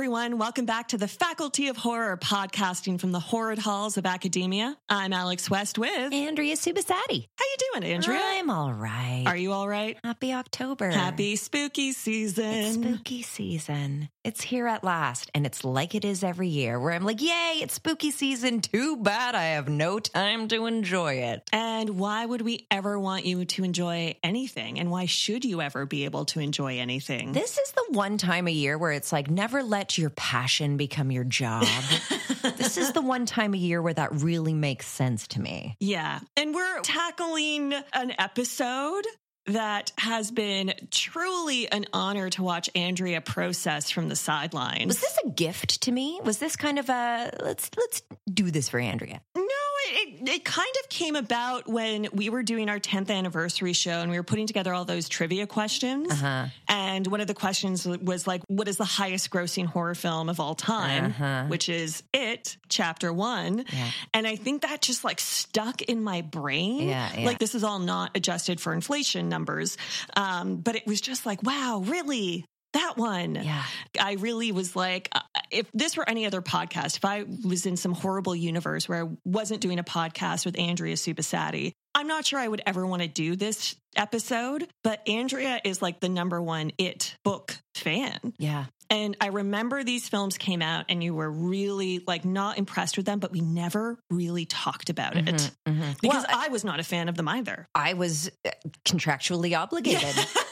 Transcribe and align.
every 0.00 0.08
everyone. 0.10 0.38
Welcome 0.38 0.64
back 0.64 0.88
to 0.88 0.98
the 0.98 1.06
Faculty 1.06 1.68
of 1.68 1.76
Horror, 1.76 2.16
podcasting 2.16 2.98
from 2.98 3.12
the 3.12 3.20
horrid 3.20 3.60
halls 3.60 3.96
of 3.96 4.06
academia. 4.06 4.76
I'm 4.88 5.12
Alex 5.12 5.48
West 5.48 5.78
with 5.78 6.12
Andrea 6.12 6.56
Subissati. 6.56 7.28
How 7.36 7.44
you 7.44 7.80
doing, 7.80 7.84
Andrea? 7.92 8.20
I'm 8.20 8.50
all 8.50 8.72
right. 8.72 9.22
Are 9.24 9.36
you 9.36 9.52
all 9.52 9.68
right? 9.68 9.96
Happy 10.02 10.32
October. 10.32 10.90
Happy 10.90 11.36
spooky 11.36 11.92
season. 11.92 12.44
It's 12.44 12.74
spooky 12.74 13.22
season. 13.22 14.08
It's 14.24 14.42
here 14.42 14.66
at 14.66 14.82
last, 14.82 15.30
and 15.32 15.46
it's 15.46 15.62
like 15.64 15.94
it 15.94 16.04
is 16.04 16.24
every 16.24 16.48
year, 16.48 16.80
where 16.80 16.92
I'm 16.92 17.04
like, 17.04 17.22
yay, 17.22 17.60
it's 17.62 17.74
spooky 17.74 18.10
season. 18.10 18.60
Too 18.60 18.96
bad 18.96 19.36
I 19.36 19.44
have 19.44 19.68
no 19.68 20.00
time 20.00 20.48
to 20.48 20.66
enjoy 20.66 21.14
it. 21.14 21.48
And 21.52 21.90
why 22.00 22.26
would 22.26 22.42
we 22.42 22.66
ever 22.70 22.98
want 22.98 23.26
you 23.26 23.44
to 23.44 23.64
enjoy 23.64 24.16
anything? 24.24 24.80
And 24.80 24.90
why 24.90 25.06
should 25.06 25.44
you 25.44 25.62
ever 25.62 25.86
be 25.86 26.04
able 26.04 26.24
to 26.26 26.40
enjoy 26.40 26.80
anything? 26.80 27.32
This 27.32 27.56
is 27.56 27.72
the 27.72 27.84
one 27.90 28.18
time 28.18 28.48
a 28.48 28.50
year 28.50 28.76
where 28.76 28.92
it's 28.92 29.12
like, 29.12 29.30
never 29.30 29.62
let 29.62 29.96
your 30.00 30.10
passion 30.10 30.76
become 30.76 31.10
your 31.10 31.24
job. 31.24 31.66
this 32.56 32.76
is 32.76 32.92
the 32.92 33.02
one 33.02 33.26
time 33.26 33.54
a 33.54 33.58
year 33.58 33.80
where 33.82 33.94
that 33.94 34.22
really 34.22 34.54
makes 34.54 34.86
sense 34.86 35.28
to 35.28 35.40
me. 35.40 35.76
Yeah. 35.78 36.20
And 36.36 36.54
we're 36.54 36.80
tackling 36.80 37.74
an 37.92 38.12
episode 38.18 39.04
that 39.46 39.92
has 39.98 40.30
been 40.30 40.72
truly 40.90 41.70
an 41.70 41.86
honor 41.92 42.30
to 42.30 42.42
watch 42.42 42.70
Andrea 42.74 43.20
process 43.20 43.90
from 43.90 44.08
the 44.08 44.16
sidelines. 44.16 44.86
Was 44.86 45.00
this 45.00 45.18
a 45.24 45.30
gift 45.30 45.82
to 45.82 45.92
me? 45.92 46.20
Was 46.24 46.38
this 46.38 46.56
kind 46.56 46.78
of 46.78 46.88
a 46.88 47.30
let's 47.42 47.70
let's 47.76 48.02
do 48.32 48.50
this 48.50 48.68
for 48.68 48.78
Andrea? 48.78 49.20
No, 49.36 49.44
it, 49.86 50.28
it 50.28 50.44
kind 50.44 50.72
of 50.82 50.88
came 50.88 51.16
about 51.16 51.68
when 51.68 52.08
we 52.12 52.30
were 52.30 52.42
doing 52.42 52.68
our 52.68 52.78
10th 52.78 53.10
anniversary 53.10 53.72
show 53.72 54.00
and 54.00 54.10
we 54.10 54.16
were 54.16 54.24
putting 54.24 54.46
together 54.46 54.72
all 54.72 54.84
those 54.84 55.08
trivia 55.08 55.46
questions. 55.46 56.10
Uh-huh. 56.10 56.46
And 56.68 57.06
one 57.06 57.20
of 57.20 57.26
the 57.26 57.34
questions 57.34 57.86
was 57.86 58.26
like, 58.26 58.42
what 58.48 58.68
is 58.68 58.76
the 58.76 58.84
highest 58.84 59.30
grossing 59.30 59.66
horror 59.66 59.94
film 59.94 60.28
of 60.28 60.40
all 60.40 60.54
time? 60.54 61.06
Uh-huh. 61.06 61.44
Which 61.48 61.68
is 61.68 62.02
It, 62.12 62.56
Chapter 62.68 63.12
One. 63.12 63.64
Yeah. 63.72 63.90
And 64.14 64.26
I 64.26 64.36
think 64.36 64.62
that 64.62 64.82
just 64.82 65.04
like 65.04 65.20
stuck 65.20 65.82
in 65.82 66.02
my 66.02 66.22
brain. 66.22 66.88
Yeah, 66.88 67.10
yeah. 67.16 67.26
Like 67.26 67.38
this 67.38 67.54
is 67.54 67.64
all 67.64 67.78
not 67.78 68.16
adjusted 68.16 68.60
for 68.60 68.72
inflation 68.72 69.28
numbers. 69.28 69.76
Um, 70.16 70.56
but 70.56 70.76
it 70.76 70.86
was 70.86 71.00
just 71.00 71.26
like, 71.26 71.42
wow, 71.42 71.82
really? 71.84 72.44
That 72.72 72.96
one. 72.96 73.34
Yeah. 73.34 73.64
I 74.00 74.12
really 74.12 74.52
was 74.52 74.76
like, 74.76 75.08
uh, 75.12 75.20
if 75.50 75.70
this 75.72 75.96
were 75.96 76.08
any 76.08 76.26
other 76.26 76.42
podcast, 76.42 76.96
if 76.96 77.04
I 77.04 77.24
was 77.44 77.66
in 77.66 77.76
some 77.76 77.92
horrible 77.92 78.34
universe 78.34 78.88
where 78.88 79.04
I 79.04 79.08
wasn't 79.24 79.60
doing 79.60 79.78
a 79.78 79.84
podcast 79.84 80.44
with 80.44 80.58
Andrea 80.58 80.94
Subissati, 80.94 81.72
I'm 81.94 82.06
not 82.06 82.26
sure 82.26 82.38
I 82.38 82.46
would 82.46 82.62
ever 82.66 82.86
want 82.86 83.02
to 83.02 83.08
do 83.08 83.36
this 83.36 83.74
episode, 83.96 84.66
but 84.84 85.06
Andrea 85.08 85.60
is 85.64 85.82
like 85.82 86.00
the 86.00 86.08
number 86.08 86.40
one 86.40 86.70
It 86.78 87.16
book 87.24 87.56
fan. 87.74 88.18
Yeah. 88.38 88.66
And 88.90 89.16
I 89.20 89.28
remember 89.28 89.84
these 89.84 90.08
films 90.08 90.36
came 90.36 90.62
out 90.62 90.86
and 90.88 91.02
you 91.02 91.14
were 91.14 91.30
really 91.30 92.02
like 92.06 92.24
not 92.24 92.58
impressed 92.58 92.96
with 92.96 93.06
them, 93.06 93.20
but 93.20 93.30
we 93.30 93.40
never 93.40 93.98
really 94.10 94.46
talked 94.46 94.90
about 94.90 95.16
it 95.16 95.24
because 95.24 95.52
Mm-hmm, 95.68 96.06
Well, 96.08 96.24
I 96.28 96.48
was 96.48 96.64
not 96.64 96.80
a 96.80 96.82
fan 96.82 97.08
of 97.08 97.16
them 97.16 97.28
either. 97.28 97.68
I 97.74 97.94
was 97.94 98.30
uh, 98.44 98.50
contractually 98.84 99.56
obligated 99.56 100.02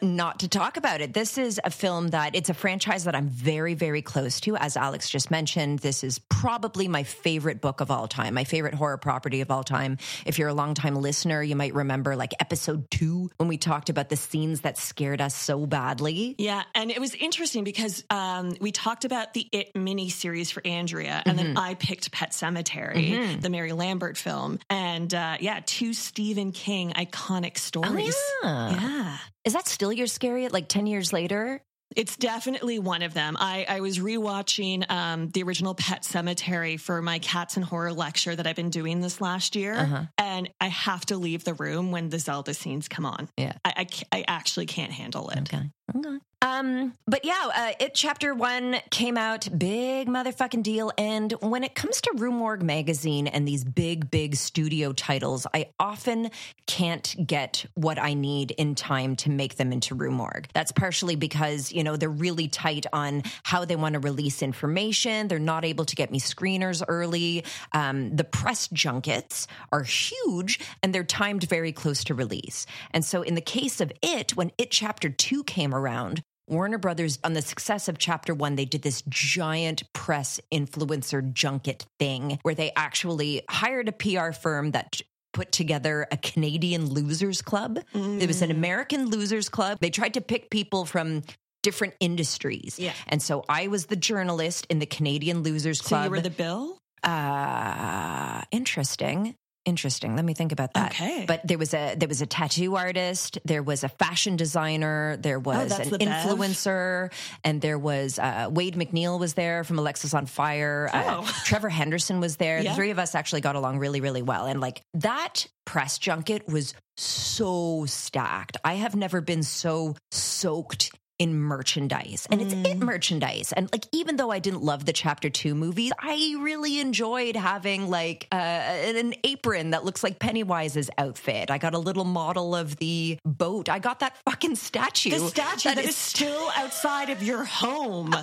not 0.00 0.40
to 0.40 0.48
talk 0.48 0.76
about 0.76 1.00
it. 1.00 1.12
This 1.12 1.38
is 1.38 1.60
a 1.64 1.70
film 1.70 2.08
that 2.08 2.34
it's 2.34 2.50
a 2.50 2.54
franchise 2.54 3.04
that 3.04 3.14
I'm 3.14 3.28
very, 3.28 3.74
very 3.74 4.02
close 4.02 4.40
to. 4.42 4.56
As 4.56 4.76
Alex 4.76 5.10
just 5.10 5.30
mentioned, 5.30 5.80
this 5.80 6.04
is 6.04 6.18
probably 6.18 6.88
my 6.88 7.02
favorite 7.02 7.60
book 7.60 7.80
of 7.80 7.90
all 7.90 8.06
time, 8.06 8.34
my 8.34 8.44
favorite 8.44 8.74
horror 8.74 8.98
property 8.98 9.40
of 9.40 9.50
all 9.50 9.64
time. 9.64 9.98
If 10.24 10.38
you're 10.38 10.48
a 10.48 10.54
longtime 10.54 10.94
listener, 10.96 11.42
you 11.42 11.56
might 11.56 11.74
remember 11.74 12.16
like 12.16 12.32
episode 12.40 12.90
two 12.90 13.30
when 13.36 13.48
we 13.48 13.58
talked 13.58 13.90
about 13.90 14.08
the 14.08 14.16
scenes 14.16 14.60
that 14.60 14.78
scared 14.78 15.20
us 15.20 15.34
so 15.34 15.66
badly. 15.66 16.34
Yeah, 16.38 16.62
and 16.74 16.90
it 16.90 17.00
was 17.00 17.14
interesting 17.14 17.64
because 17.64 18.04
um, 18.10 18.54
we 18.60 18.72
talked 18.72 19.04
about 19.04 19.34
the 19.34 19.48
It 19.52 19.74
mini 19.74 20.10
series 20.10 20.50
for 20.50 20.64
Andrea, 20.64 21.22
and 21.26 21.38
then 21.38 21.56
I 21.56 21.74
picked 21.74 22.12
Pet 22.12 22.30
Sematary, 22.30 23.40
the 23.40 23.50
Mary 23.50 23.72
Lambert 23.72 24.16
film, 24.16 24.58
and 24.70 25.12
uh, 25.12 25.38
yeah, 25.40 25.60
two 25.64 25.92
Stephen 25.92 26.52
King 26.52 26.92
iconic 26.92 27.58
stories. 27.58 28.16
yeah. 28.42 28.70
yeah. 28.70 29.16
Is 29.48 29.54
that 29.54 29.66
still 29.66 29.90
your 29.90 30.06
scary 30.06 30.46
like 30.48 30.68
10 30.68 30.86
years 30.86 31.10
later? 31.10 31.62
It's 31.96 32.18
definitely 32.18 32.78
one 32.78 33.00
of 33.00 33.14
them. 33.14 33.34
I, 33.40 33.64
I 33.66 33.80
was 33.80 33.98
rewatching 33.98 34.88
um, 34.90 35.30
the 35.30 35.42
original 35.42 35.74
Pet 35.74 36.02
Sematary 36.02 36.78
for 36.78 37.00
my 37.00 37.18
Cats 37.18 37.56
and 37.56 37.64
Horror 37.64 37.94
lecture 37.94 38.36
that 38.36 38.46
I've 38.46 38.56
been 38.56 38.68
doing 38.68 39.00
this 39.00 39.22
last 39.22 39.56
year, 39.56 39.72
Uh-huh. 39.72 40.02
and 40.18 40.50
I 40.60 40.66
have 40.68 41.06
to 41.06 41.16
leave 41.16 41.44
the 41.44 41.54
room 41.54 41.90
when 41.90 42.10
the 42.10 42.18
Zelda 42.18 42.52
scenes 42.52 42.88
come 42.88 43.06
on. 43.06 43.30
Yeah. 43.38 43.54
I, 43.64 43.86
I, 44.12 44.18
I 44.18 44.24
actually 44.28 44.66
can't 44.66 44.92
handle 44.92 45.30
it. 45.30 45.38
Okay. 45.40 45.62
Okay. 45.96 46.18
Um, 46.40 46.94
but 47.06 47.24
yeah, 47.24 47.48
uh, 47.52 47.72
it 47.80 47.94
chapter 47.94 48.32
one 48.32 48.76
came 48.90 49.18
out, 49.18 49.48
big 49.58 50.06
motherfucking 50.06 50.62
deal. 50.62 50.92
And 50.96 51.32
when 51.40 51.64
it 51.64 51.74
comes 51.74 52.00
to 52.02 52.12
Rue 52.14 52.30
Morgue 52.30 52.62
magazine 52.62 53.26
and 53.26 53.46
these 53.46 53.64
big, 53.64 54.08
big 54.08 54.36
studio 54.36 54.92
titles, 54.92 55.48
I 55.52 55.70
often 55.80 56.30
can't 56.66 57.16
get 57.26 57.66
what 57.74 57.98
I 57.98 58.14
need 58.14 58.52
in 58.52 58.76
time 58.76 59.16
to 59.16 59.30
make 59.30 59.56
them 59.56 59.72
into 59.72 59.96
Rue 59.96 60.12
Morgue. 60.12 60.46
That's 60.54 60.70
partially 60.70 61.16
because, 61.16 61.72
you 61.72 61.82
know, 61.82 61.96
they're 61.96 62.08
really 62.08 62.46
tight 62.46 62.86
on 62.92 63.24
how 63.42 63.64
they 63.64 63.76
want 63.76 63.94
to 63.94 64.00
release 64.00 64.40
information. 64.40 65.26
They're 65.26 65.40
not 65.40 65.64
able 65.64 65.86
to 65.86 65.96
get 65.96 66.12
me 66.12 66.20
screeners 66.20 66.84
early. 66.86 67.44
Um, 67.72 68.14
the 68.14 68.24
press 68.24 68.68
junkets 68.68 69.48
are 69.72 69.82
huge 69.82 70.60
and 70.84 70.94
they're 70.94 71.02
timed 71.02 71.48
very 71.48 71.72
close 71.72 72.04
to 72.04 72.14
release. 72.14 72.64
And 72.92 73.04
so 73.04 73.22
in 73.22 73.34
the 73.34 73.40
case 73.40 73.80
of 73.80 73.90
it, 74.02 74.36
when 74.36 74.52
it 74.56 74.70
chapter 74.70 75.08
two 75.10 75.42
came 75.42 75.74
around, 75.74 76.22
Warner 76.48 76.78
Brothers, 76.78 77.18
on 77.24 77.34
the 77.34 77.42
success 77.42 77.88
of 77.88 77.98
chapter 77.98 78.34
one, 78.34 78.56
they 78.56 78.64
did 78.64 78.82
this 78.82 79.02
giant 79.08 79.82
press 79.92 80.40
influencer 80.52 81.32
junket 81.32 81.86
thing 81.98 82.38
where 82.42 82.54
they 82.54 82.72
actually 82.76 83.42
hired 83.50 83.88
a 83.88 83.92
PR 83.92 84.32
firm 84.32 84.70
that 84.72 85.00
put 85.32 85.52
together 85.52 86.06
a 86.10 86.16
Canadian 86.16 86.86
losers 86.86 87.42
club. 87.42 87.78
It 87.94 88.26
was 88.26 88.42
an 88.42 88.50
American 88.50 89.06
losers 89.10 89.48
club. 89.48 89.78
They 89.80 89.90
tried 89.90 90.14
to 90.14 90.20
pick 90.20 90.50
people 90.50 90.84
from 90.84 91.22
different 91.62 91.94
industries. 92.00 92.78
Yeah. 92.78 92.92
And 93.08 93.22
so 93.22 93.44
I 93.48 93.68
was 93.68 93.86
the 93.86 93.96
journalist 93.96 94.66
in 94.70 94.78
the 94.78 94.86
Canadian 94.86 95.42
losers 95.42 95.80
So 95.80 95.88
club. 95.88 96.04
you 96.04 96.10
were 96.10 96.20
the 96.20 96.30
Bill? 96.30 96.78
Uh, 97.04 98.42
interesting. 98.50 99.34
Interesting. 99.68 100.16
Let 100.16 100.24
me 100.24 100.32
think 100.34 100.52
about 100.52 100.72
that. 100.74 100.92
Okay. 100.92 101.24
But 101.26 101.46
there 101.46 101.58
was 101.58 101.74
a 101.74 101.94
there 101.94 102.08
was 102.08 102.22
a 102.22 102.26
tattoo 102.26 102.74
artist, 102.76 103.38
there 103.44 103.62
was 103.62 103.84
a 103.84 103.88
fashion 103.88 104.36
designer, 104.36 105.18
there 105.18 105.38
was 105.38 105.72
Oh, 105.72 105.76
an 105.82 105.90
the 105.90 105.98
Bev? 105.98 106.08
influencer, 106.08 107.12
and 107.44 107.60
there 107.60 107.78
was 107.78 108.18
uh, 108.18 108.48
Wade 108.50 108.76
MacNeil 108.76 109.18
was 109.20 109.34
there 109.34 109.64
from 109.64 109.76
Alexisonfire. 109.76 110.88
Uh, 110.92 111.04
Oh. 111.20 111.32
Trevor 111.44 111.68
Henderson 111.68 112.20
was 112.20 112.36
there. 112.36 112.60
Yeah. 112.60 112.70
The 112.70 112.76
three 112.76 112.90
of 112.90 112.98
us 112.98 113.14
actually 113.14 113.40
got 113.42 113.56
along 113.56 113.78
really, 113.78 114.00
really 114.00 114.22
well. 114.22 114.46
And 114.46 114.60
like 114.60 114.80
that 114.94 115.46
press 115.66 115.98
junket 115.98 116.48
was 116.48 116.74
so 116.96 117.84
stacked. 117.86 118.56
I 118.64 118.74
have 118.74 118.94
never 118.96 119.20
been 119.20 119.42
so 119.42 119.96
soaked 120.10 120.92
in 121.18 121.34
merchandise 121.38 122.26
and 122.30 122.40
it's 122.40 122.54
Mm. 122.54 122.66
it 122.66 122.78
merchandise 122.78 123.52
and 123.52 123.68
like 123.72 123.84
even 123.92 124.16
though 124.16 124.30
i 124.30 124.38
didn't 124.38 124.62
love 124.62 124.84
the 124.84 124.92
chapter 124.92 125.28
2 125.28 125.54
movies 125.54 125.92
i 126.00 126.36
really 126.40 126.78
enjoyed 126.80 127.34
having 127.36 127.88
like 127.90 128.26
uh, 128.32 128.36
an 128.36 129.14
apron 129.24 129.70
that 129.70 129.84
looks 129.84 130.02
like 130.04 130.18
pennywise's 130.18 130.90
outfit 130.96 131.50
i 131.50 131.58
got 131.58 131.74
a 131.74 131.78
little 131.78 132.04
model 132.04 132.54
of 132.54 132.76
the 132.76 133.18
boat 133.24 133.68
i 133.68 133.78
got 133.78 134.00
that 134.00 134.16
fucking 134.24 134.54
statue 134.54 135.10
The 135.10 135.18
statue 135.28 135.68
that 135.70 135.78
is 135.78 135.90
is 135.90 135.96
still 135.96 136.50
outside 136.56 137.10
of 137.10 137.22
your 137.22 137.44
home. 137.44 138.14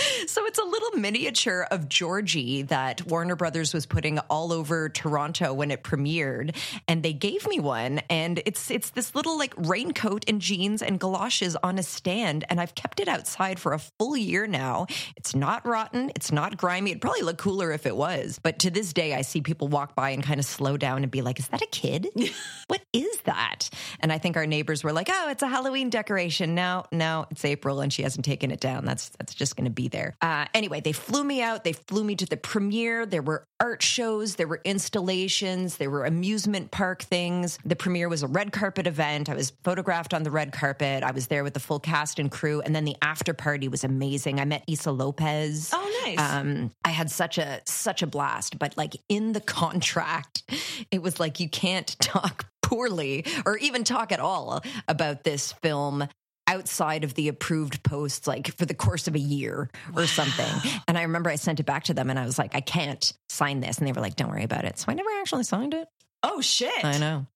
so 0.26 0.46
it's 0.46 0.58
a 0.58 0.64
little 0.64 0.98
miniature 0.98 1.66
of 1.70 1.88
Georgie 1.88 2.62
that 2.62 3.06
Warner 3.06 3.36
Brothers 3.36 3.74
was 3.74 3.86
putting 3.86 4.18
all 4.30 4.52
over 4.52 4.88
Toronto 4.88 5.52
when 5.52 5.70
it 5.70 5.82
premiered, 5.82 6.56
and 6.88 7.02
they 7.02 7.12
gave 7.12 7.46
me 7.46 7.60
one, 7.60 8.00
and 8.10 8.42
it's 8.46 8.70
it's 8.70 8.90
this 8.90 9.14
little 9.14 9.38
like 9.38 9.54
raincoat 9.56 10.24
and 10.28 10.40
jeans 10.40 10.82
and 10.82 10.98
galoshes 10.98 11.56
on 11.62 11.78
a 11.78 11.82
stand, 11.82 12.44
and 12.48 12.60
I've 12.60 12.74
kept 12.74 13.00
it 13.00 13.08
outside 13.08 13.58
for 13.58 13.72
a 13.72 13.78
full 13.78 14.16
year 14.16 14.46
now. 14.46 14.86
It's 15.16 15.34
not 15.34 15.66
rotten, 15.66 16.10
it's 16.14 16.32
not 16.32 16.56
grimy. 16.56 16.90
It'd 16.90 17.02
probably 17.02 17.22
look 17.22 17.38
cooler 17.38 17.72
if 17.72 17.86
it 17.86 17.96
was, 17.96 18.38
but 18.42 18.60
to 18.60 18.70
this 18.70 18.92
day, 18.92 19.14
I 19.14 19.22
see 19.22 19.40
people 19.40 19.68
walk 19.68 19.94
by 19.94 20.10
and 20.10 20.22
kind 20.22 20.40
of 20.40 20.46
slow 20.46 20.76
down 20.76 21.02
and 21.02 21.10
be 21.10 21.22
like, 21.22 21.38
"Is 21.38 21.48
that 21.48 21.62
a 21.62 21.66
kid? 21.66 22.08
what 22.68 22.82
is 22.92 23.18
that?" 23.24 23.68
And 24.00 24.12
I 24.12 24.18
think 24.18 24.36
our 24.36 24.46
neighbors 24.46 24.84
were 24.84 24.92
like, 24.92 25.08
"Oh, 25.10 25.28
it's 25.30 25.42
a 25.42 25.48
Halloween 25.48 25.90
decoration." 25.90 26.54
No, 26.54 26.84
no, 26.92 27.26
it's 27.30 27.44
April, 27.44 27.80
and 27.80 27.92
she 27.92 28.02
hasn't 28.02 28.24
taken 28.24 28.50
it 28.50 28.60
down. 28.60 28.84
That's 28.84 29.10
that's 29.18 29.34
just 29.34 29.56
going 29.56 29.64
to 29.64 29.70
be 29.70 29.89
there. 29.90 30.16
Uh, 30.20 30.46
anyway, 30.54 30.80
they 30.80 30.92
flew 30.92 31.24
me 31.24 31.42
out. 31.42 31.64
They 31.64 31.72
flew 31.72 32.04
me 32.04 32.16
to 32.16 32.26
the 32.26 32.36
premiere. 32.36 33.06
There 33.06 33.22
were 33.22 33.44
art 33.60 33.82
shows, 33.82 34.36
there 34.36 34.48
were 34.48 34.60
installations, 34.64 35.76
there 35.76 35.90
were 35.90 36.04
amusement 36.04 36.70
park 36.70 37.02
things. 37.02 37.58
The 37.64 37.76
premiere 37.76 38.08
was 38.08 38.22
a 38.22 38.26
red 38.26 38.52
carpet 38.52 38.86
event. 38.86 39.28
I 39.28 39.34
was 39.34 39.52
photographed 39.62 40.14
on 40.14 40.22
the 40.22 40.30
red 40.30 40.52
carpet. 40.52 41.02
I 41.02 41.10
was 41.10 41.26
there 41.26 41.44
with 41.44 41.54
the 41.54 41.60
full 41.60 41.78
cast 41.78 42.18
and 42.18 42.30
crew, 42.30 42.62
and 42.62 42.74
then 42.74 42.84
the 42.84 42.96
after 43.02 43.34
party 43.34 43.68
was 43.68 43.84
amazing. 43.84 44.40
I 44.40 44.46
met 44.46 44.64
Issa 44.66 44.92
Lopez. 44.92 45.70
Oh, 45.72 46.02
nice. 46.04 46.18
Um, 46.18 46.70
I 46.84 46.90
had 46.90 47.10
such 47.10 47.38
a 47.38 47.60
such 47.66 48.02
a 48.02 48.06
blast, 48.06 48.58
but 48.58 48.76
like 48.76 48.96
in 49.08 49.32
the 49.32 49.40
contract, 49.40 50.42
it 50.90 51.02
was 51.02 51.20
like 51.20 51.38
you 51.38 51.48
can't 51.48 51.94
talk 52.00 52.46
poorly 52.62 53.24
or 53.44 53.56
even 53.58 53.84
talk 53.84 54.12
at 54.12 54.20
all 54.20 54.62
about 54.86 55.24
this 55.24 55.52
film 55.52 56.06
outside 56.50 57.04
of 57.04 57.14
the 57.14 57.28
approved 57.28 57.82
posts 57.84 58.26
like 58.26 58.56
for 58.58 58.66
the 58.66 58.74
course 58.74 59.06
of 59.06 59.14
a 59.14 59.20
year 59.20 59.70
or 59.94 60.06
something. 60.06 60.72
And 60.88 60.98
I 60.98 61.02
remember 61.02 61.30
I 61.30 61.36
sent 61.36 61.60
it 61.60 61.66
back 61.66 61.84
to 61.84 61.94
them 61.94 62.10
and 62.10 62.18
I 62.18 62.24
was 62.24 62.38
like, 62.38 62.56
I 62.56 62.60
can't 62.60 63.12
sign 63.28 63.60
this. 63.60 63.78
And 63.78 63.86
they 63.86 63.92
were 63.92 64.00
like, 64.00 64.16
don't 64.16 64.30
worry 64.30 64.42
about 64.42 64.64
it. 64.64 64.76
So 64.78 64.86
I 64.88 64.94
never 64.94 65.10
actually 65.20 65.44
signed 65.44 65.74
it. 65.74 65.86
Oh 66.24 66.40
shit. 66.40 66.84
I 66.84 66.98
know. 66.98 67.26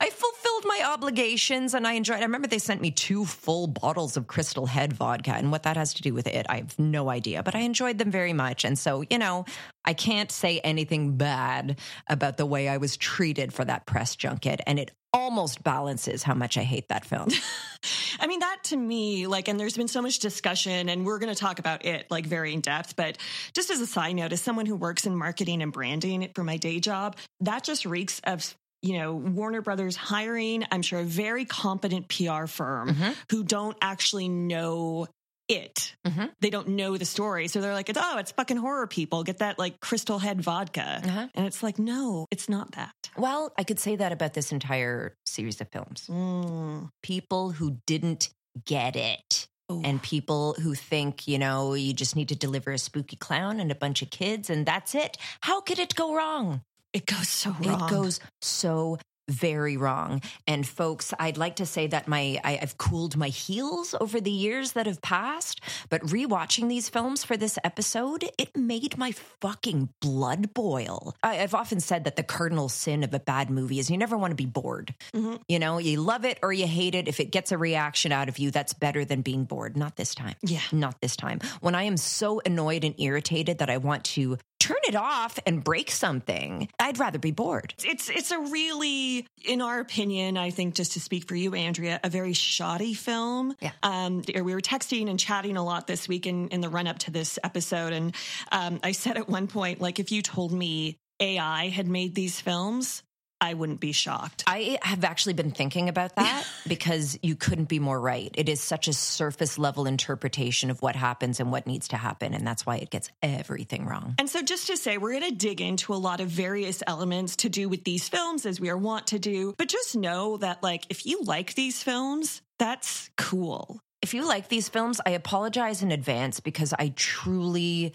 I 0.00 0.10
fulfilled 0.10 0.64
my 0.64 0.82
obligations 0.86 1.74
and 1.74 1.86
I 1.86 1.92
enjoyed. 1.92 2.18
I 2.18 2.22
remember 2.22 2.48
they 2.48 2.58
sent 2.58 2.80
me 2.80 2.90
two 2.90 3.24
full 3.24 3.68
bottles 3.68 4.16
of 4.16 4.26
Crystal 4.26 4.66
Head 4.66 4.92
vodka, 4.92 5.32
and 5.32 5.52
what 5.52 5.62
that 5.62 5.76
has 5.76 5.94
to 5.94 6.02
do 6.02 6.12
with 6.12 6.26
it, 6.26 6.46
I 6.48 6.56
have 6.56 6.76
no 6.78 7.08
idea. 7.08 7.44
But 7.44 7.54
I 7.54 7.60
enjoyed 7.60 7.98
them 7.98 8.10
very 8.10 8.32
much, 8.32 8.64
and 8.64 8.76
so 8.76 9.04
you 9.08 9.18
know, 9.18 9.44
I 9.84 9.94
can't 9.94 10.32
say 10.32 10.58
anything 10.60 11.16
bad 11.16 11.78
about 12.08 12.36
the 12.36 12.46
way 12.46 12.68
I 12.68 12.78
was 12.78 12.96
treated 12.96 13.52
for 13.52 13.64
that 13.64 13.86
press 13.86 14.16
junket, 14.16 14.60
and 14.66 14.78
it 14.80 14.90
almost 15.12 15.62
balances 15.62 16.22
how 16.22 16.34
much 16.34 16.56
I 16.56 16.62
hate 16.62 16.88
that 16.88 17.04
film. 17.04 17.28
I 18.20 18.26
mean, 18.26 18.40
that 18.40 18.58
to 18.64 18.76
me, 18.76 19.26
like, 19.26 19.48
and 19.48 19.58
there's 19.58 19.76
been 19.76 19.88
so 19.88 20.02
much 20.02 20.18
discussion, 20.18 20.88
and 20.88 21.06
we're 21.06 21.18
going 21.18 21.32
to 21.32 21.38
talk 21.38 21.58
about 21.58 21.84
it 21.84 22.10
like 22.10 22.26
very 22.26 22.52
in 22.52 22.60
depth. 22.60 22.96
But 22.96 23.18
just 23.54 23.70
as 23.70 23.80
a 23.80 23.86
side 23.86 24.14
note, 24.16 24.32
as 24.32 24.40
someone 24.42 24.66
who 24.66 24.76
works 24.76 25.06
in 25.06 25.16
marketing 25.16 25.62
and 25.62 25.72
branding 25.72 26.28
for 26.34 26.44
my 26.44 26.56
day 26.56 26.80
job, 26.80 27.16
that 27.40 27.64
just 27.64 27.84
reeks 27.84 28.20
of 28.24 28.54
you 28.80 28.96
know, 28.96 29.12
Warner 29.12 29.60
Brothers 29.60 29.96
hiring, 29.96 30.64
I'm 30.70 30.82
sure, 30.82 31.00
a 31.00 31.04
very 31.04 31.44
competent 31.44 32.06
PR 32.06 32.46
firm 32.46 32.90
Mhm. 32.94 33.16
who 33.28 33.42
don't 33.42 33.76
actually 33.82 34.28
know 34.28 35.08
it. 35.48 35.94
Mhm. 36.06 36.30
They 36.40 36.50
don't 36.50 36.68
know 36.68 36.96
the 36.96 37.04
story. 37.04 37.48
So 37.48 37.60
they're 37.60 37.74
like, 37.74 37.88
it's, 37.88 37.98
oh, 38.00 38.18
it's 38.18 38.32
fucking 38.32 38.56
horror 38.58 38.86
people. 38.86 39.24
Get 39.24 39.38
that 39.38 39.58
like 39.58 39.80
crystal 39.80 40.18
head 40.18 40.40
vodka. 40.42 41.00
Uh-huh. 41.04 41.28
And 41.34 41.46
it's 41.46 41.62
like, 41.62 41.78
no, 41.78 42.26
it's 42.30 42.48
not 42.48 42.72
that. 42.72 42.92
Well, 43.16 43.52
I 43.58 43.64
could 43.64 43.78
say 43.78 43.96
that 43.96 44.12
about 44.12 44.34
this 44.34 44.52
entire 44.52 45.14
series 45.26 45.60
of 45.60 45.68
films. 45.72 46.06
Mm. 46.10 46.90
People 47.02 47.50
who 47.52 47.78
didn't 47.86 48.30
get 48.64 48.96
it. 48.96 49.48
Ooh. 49.70 49.82
and 49.84 50.02
people 50.02 50.54
who 50.62 50.74
think, 50.74 51.28
you 51.28 51.38
know, 51.38 51.74
you 51.74 51.92
just 51.92 52.16
need 52.16 52.30
to 52.30 52.34
deliver 52.34 52.70
a 52.70 52.78
spooky 52.78 53.16
clown 53.16 53.60
and 53.60 53.70
a 53.70 53.74
bunch 53.74 54.00
of 54.00 54.08
kids 54.08 54.48
and 54.48 54.64
that's 54.64 54.94
it. 54.94 55.18
How 55.42 55.60
could 55.60 55.78
it 55.78 55.94
go 55.94 56.14
wrong? 56.14 56.62
it 56.94 57.04
goes 57.04 57.28
so 57.28 57.50
wrong. 57.60 57.82
It 57.84 57.90
goes 57.90 58.18
so 58.40 58.98
very 59.28 59.76
wrong. 59.76 60.22
And 60.46 60.66
folks, 60.66 61.12
I'd 61.18 61.36
like 61.36 61.56
to 61.56 61.66
say 61.66 61.86
that 61.88 62.08
my 62.08 62.40
I, 62.44 62.58
I've 62.60 62.78
cooled 62.78 63.16
my 63.16 63.28
heels 63.28 63.94
over 64.00 64.20
the 64.20 64.30
years 64.30 64.72
that 64.72 64.86
have 64.86 65.02
passed, 65.02 65.60
but 65.88 66.00
rewatching 66.02 66.68
these 66.68 66.88
films 66.88 67.24
for 67.24 67.36
this 67.36 67.58
episode, 67.64 68.24
it 68.38 68.56
made 68.56 68.96
my 68.98 69.12
fucking 69.12 69.90
blood 70.00 70.54
boil. 70.54 71.14
I, 71.22 71.40
I've 71.40 71.54
often 71.54 71.80
said 71.80 72.04
that 72.04 72.16
the 72.16 72.22
cardinal 72.22 72.68
sin 72.68 73.02
of 73.04 73.14
a 73.14 73.20
bad 73.20 73.50
movie 73.50 73.78
is 73.78 73.90
you 73.90 73.98
never 73.98 74.16
want 74.16 74.30
to 74.32 74.36
be 74.36 74.46
bored. 74.46 74.94
Mhm. 75.14 75.40
You 75.48 75.58
know, 75.58 75.78
you 75.78 76.00
love 76.00 76.24
it 76.24 76.38
or 76.42 76.52
you 76.52 76.66
hate 76.66 76.94
it. 76.94 77.08
If 77.08 77.20
it 77.20 77.30
gets 77.30 77.52
a 77.52 77.58
reaction 77.58 78.12
out 78.12 78.28
of 78.28 78.38
you, 78.38 78.50
that's 78.50 78.72
better 78.74 79.04
than 79.04 79.22
being 79.22 79.44
bored. 79.44 79.76
Not 79.76 79.96
this 79.96 80.14
time. 80.14 80.34
Yeah. 80.42 80.60
Not 80.72 81.00
this 81.00 81.16
time. 81.16 81.40
When 81.60 81.74
I 81.74 81.84
am 81.84 81.96
so 81.96 82.40
annoyed 82.44 82.84
and 82.84 82.94
irritated 82.98 83.58
that 83.58 83.70
I 83.70 83.76
want 83.78 84.04
to 84.04 84.38
turn 84.58 84.76
it 84.86 84.94
off 84.94 85.38
and 85.46 85.62
break 85.62 85.90
something, 85.90 86.68
I'd 86.78 86.98
rather 86.98 87.18
be 87.18 87.30
bored. 87.30 87.74
It's 87.84 88.08
it's 88.08 88.30
a 88.30 88.38
really, 88.38 89.26
in 89.44 89.60
our 89.60 89.80
opinion, 89.80 90.36
I 90.36 90.50
think 90.50 90.74
just 90.74 90.92
to 90.92 91.00
speak 91.00 91.28
for 91.28 91.34
you, 91.34 91.54
Andrea, 91.54 92.00
a 92.02 92.10
very 92.10 92.32
shoddy 92.32 92.94
film. 92.94 93.54
Yeah. 93.60 93.72
Um, 93.82 94.22
we 94.26 94.54
were 94.54 94.60
texting 94.60 95.08
and 95.08 95.18
chatting 95.18 95.56
a 95.56 95.64
lot 95.64 95.86
this 95.86 96.08
week 96.08 96.26
in, 96.26 96.48
in 96.48 96.60
the 96.60 96.68
run 96.68 96.86
up 96.86 96.98
to 97.00 97.10
this 97.10 97.38
episode, 97.44 97.92
and 97.92 98.14
um, 98.52 98.80
I 98.82 98.92
said 98.92 99.16
at 99.16 99.28
one 99.28 99.46
point, 99.46 99.80
like, 99.80 99.98
if 99.98 100.12
you 100.12 100.22
told 100.22 100.52
me 100.52 100.98
AI 101.20 101.68
had 101.68 101.88
made 101.88 102.14
these 102.14 102.40
films, 102.40 103.02
I 103.40 103.54
wouldn't 103.54 103.80
be 103.80 103.92
shocked. 103.92 104.44
I 104.46 104.78
have 104.82 105.04
actually 105.04 105.34
been 105.34 105.50
thinking 105.50 105.88
about 105.88 106.16
that 106.16 106.46
because 106.66 107.18
you 107.22 107.36
couldn't 107.36 107.68
be 107.68 107.78
more 107.78 108.00
right. 108.00 108.30
It 108.34 108.48
is 108.48 108.60
such 108.60 108.88
a 108.88 108.92
surface 108.92 109.58
level 109.58 109.86
interpretation 109.86 110.70
of 110.70 110.82
what 110.82 110.96
happens 110.96 111.40
and 111.40 111.52
what 111.52 111.66
needs 111.66 111.88
to 111.88 111.96
happen. 111.96 112.34
And 112.34 112.46
that's 112.46 112.66
why 112.66 112.76
it 112.76 112.90
gets 112.90 113.10
everything 113.22 113.86
wrong. 113.86 114.14
And 114.18 114.28
so, 114.28 114.42
just 114.42 114.66
to 114.68 114.76
say, 114.76 114.98
we're 114.98 115.18
going 115.18 115.30
to 115.30 115.36
dig 115.36 115.60
into 115.60 115.94
a 115.94 115.96
lot 115.96 116.20
of 116.20 116.28
various 116.28 116.82
elements 116.86 117.36
to 117.36 117.48
do 117.48 117.68
with 117.68 117.84
these 117.84 118.08
films 118.08 118.46
as 118.46 118.60
we 118.60 118.70
are 118.70 118.76
wont 118.76 119.08
to 119.08 119.18
do. 119.18 119.54
But 119.56 119.68
just 119.68 119.96
know 119.96 120.36
that, 120.38 120.62
like, 120.62 120.84
if 120.90 121.06
you 121.06 121.22
like 121.22 121.54
these 121.54 121.82
films, 121.82 122.42
that's 122.58 123.10
cool. 123.16 123.80
If 124.02 124.14
you 124.14 124.26
like 124.26 124.48
these 124.48 124.68
films, 124.68 125.00
I 125.04 125.10
apologize 125.10 125.82
in 125.82 125.90
advance 125.90 126.40
because 126.40 126.72
I 126.72 126.92
truly 126.94 127.94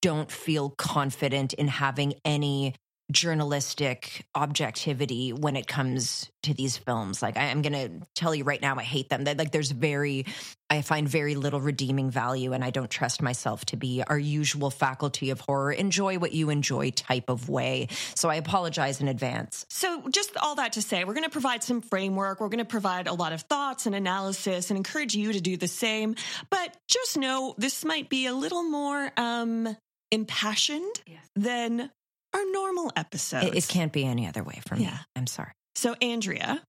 don't 0.00 0.30
feel 0.30 0.70
confident 0.70 1.52
in 1.54 1.68
having 1.68 2.14
any 2.24 2.74
journalistic 3.12 4.26
objectivity 4.34 5.32
when 5.32 5.56
it 5.56 5.66
comes 5.66 6.30
to 6.42 6.54
these 6.54 6.76
films. 6.76 7.22
Like 7.22 7.36
I, 7.36 7.44
I'm 7.50 7.62
going 7.62 7.72
to 7.72 8.06
tell 8.14 8.34
you 8.34 8.44
right 8.44 8.60
now, 8.60 8.76
I 8.76 8.82
hate 8.82 9.08
them. 9.08 9.24
That 9.24 9.38
like 9.38 9.52
there's 9.52 9.70
very, 9.70 10.26
I 10.70 10.82
find 10.82 11.08
very 11.08 11.34
little 11.34 11.60
redeeming 11.60 12.10
value, 12.10 12.52
and 12.52 12.64
I 12.64 12.70
don't 12.70 12.90
trust 12.90 13.22
myself 13.22 13.64
to 13.66 13.76
be 13.76 14.02
our 14.06 14.18
usual 14.18 14.70
faculty 14.70 15.30
of 15.30 15.40
horror. 15.40 15.72
Enjoy 15.72 16.18
what 16.18 16.32
you 16.32 16.50
enjoy 16.50 16.90
type 16.90 17.28
of 17.28 17.48
way. 17.48 17.88
So 18.14 18.28
I 18.28 18.36
apologize 18.36 19.00
in 19.00 19.08
advance. 19.08 19.66
So, 19.70 20.08
just 20.10 20.36
all 20.38 20.56
that 20.56 20.72
to 20.74 20.82
say, 20.82 21.04
we're 21.04 21.14
going 21.14 21.24
to 21.24 21.30
provide 21.30 21.62
some 21.62 21.82
framework. 21.82 22.40
We're 22.40 22.48
going 22.48 22.58
to 22.58 22.64
provide 22.64 23.06
a 23.06 23.14
lot 23.14 23.32
of 23.32 23.42
thoughts 23.42 23.86
and 23.86 23.94
analysis 23.94 24.70
and 24.70 24.76
encourage 24.76 25.14
you 25.14 25.32
to 25.32 25.40
do 25.40 25.56
the 25.56 25.68
same. 25.68 26.14
But 26.50 26.76
just 26.88 27.16
know 27.16 27.54
this 27.58 27.84
might 27.84 28.08
be 28.08 28.26
a 28.26 28.32
little 28.34 28.62
more 28.64 29.12
um, 29.16 29.76
impassioned 30.10 31.02
Yes. 31.06 31.20
than 31.36 31.90
our 32.34 32.50
normal 32.52 32.92
episodes. 32.96 33.46
It, 33.46 33.54
it 33.56 33.68
can't 33.68 33.92
be 33.92 34.04
any 34.04 34.26
other 34.26 34.42
way 34.42 34.60
for 34.66 34.76
me. 34.76 34.84
Yeah. 34.84 34.98
I'm 35.16 35.26
sorry. 35.26 35.52
So, 35.74 35.94
Andrea, 36.02 36.62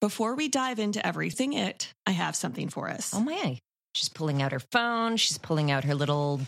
before 0.00 0.34
we 0.34 0.48
dive 0.48 0.78
into 0.78 1.04
everything 1.06 1.52
it, 1.54 1.92
I 2.06 2.10
have 2.12 2.36
something 2.36 2.68
for 2.68 2.88
us. 2.90 3.12
Oh 3.14 3.20
my. 3.20 3.58
She's 3.94 4.08
pulling 4.08 4.40
out 4.42 4.52
her 4.52 4.60
phone. 4.72 5.16
She's 5.16 5.38
pulling 5.38 5.70
out 5.70 5.84
her 5.84 5.94
little 5.94 6.40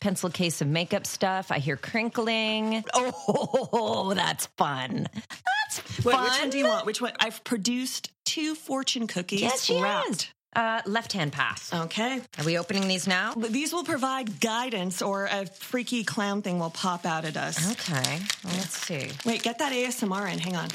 pencil 0.00 0.30
case 0.30 0.60
of 0.60 0.68
makeup 0.68 1.06
stuff. 1.06 1.50
I 1.52 1.58
hear 1.58 1.76
crinkling. 1.76 2.82
Oh, 2.94 4.12
that's 4.14 4.46
fun. 4.56 5.06
That's 5.12 6.04
Wait, 6.04 6.12
fun. 6.14 6.24
which 6.24 6.38
one 6.40 6.50
do 6.50 6.58
you 6.58 6.66
want? 6.66 6.86
Which 6.86 7.00
one? 7.00 7.12
I've 7.20 7.42
produced 7.44 8.10
two 8.24 8.54
fortune 8.54 9.06
cookies 9.06 9.40
Yes, 9.42 9.64
she 9.64 9.80
wrapped. 9.80 10.08
has. 10.08 10.26
Uh, 10.54 10.80
left 10.86 11.12
hand 11.12 11.32
pass. 11.32 11.72
Okay. 11.72 12.20
Are 12.38 12.44
we 12.44 12.58
opening 12.58 12.88
these 12.88 13.06
now? 13.06 13.32
These 13.34 13.72
will 13.72 13.84
provide 13.84 14.40
guidance 14.40 15.02
or 15.02 15.26
a 15.26 15.46
freaky 15.46 16.04
clown 16.04 16.42
thing 16.42 16.58
will 16.58 16.70
pop 16.70 17.06
out 17.06 17.24
at 17.24 17.36
us. 17.36 17.70
Okay. 17.72 18.18
Well, 18.44 18.54
let's 18.54 18.76
see. 18.76 19.10
Wait, 19.24 19.42
get 19.42 19.58
that 19.58 19.72
ASMR 19.72 20.32
in. 20.32 20.38
Hang 20.38 20.56
on. 20.56 20.68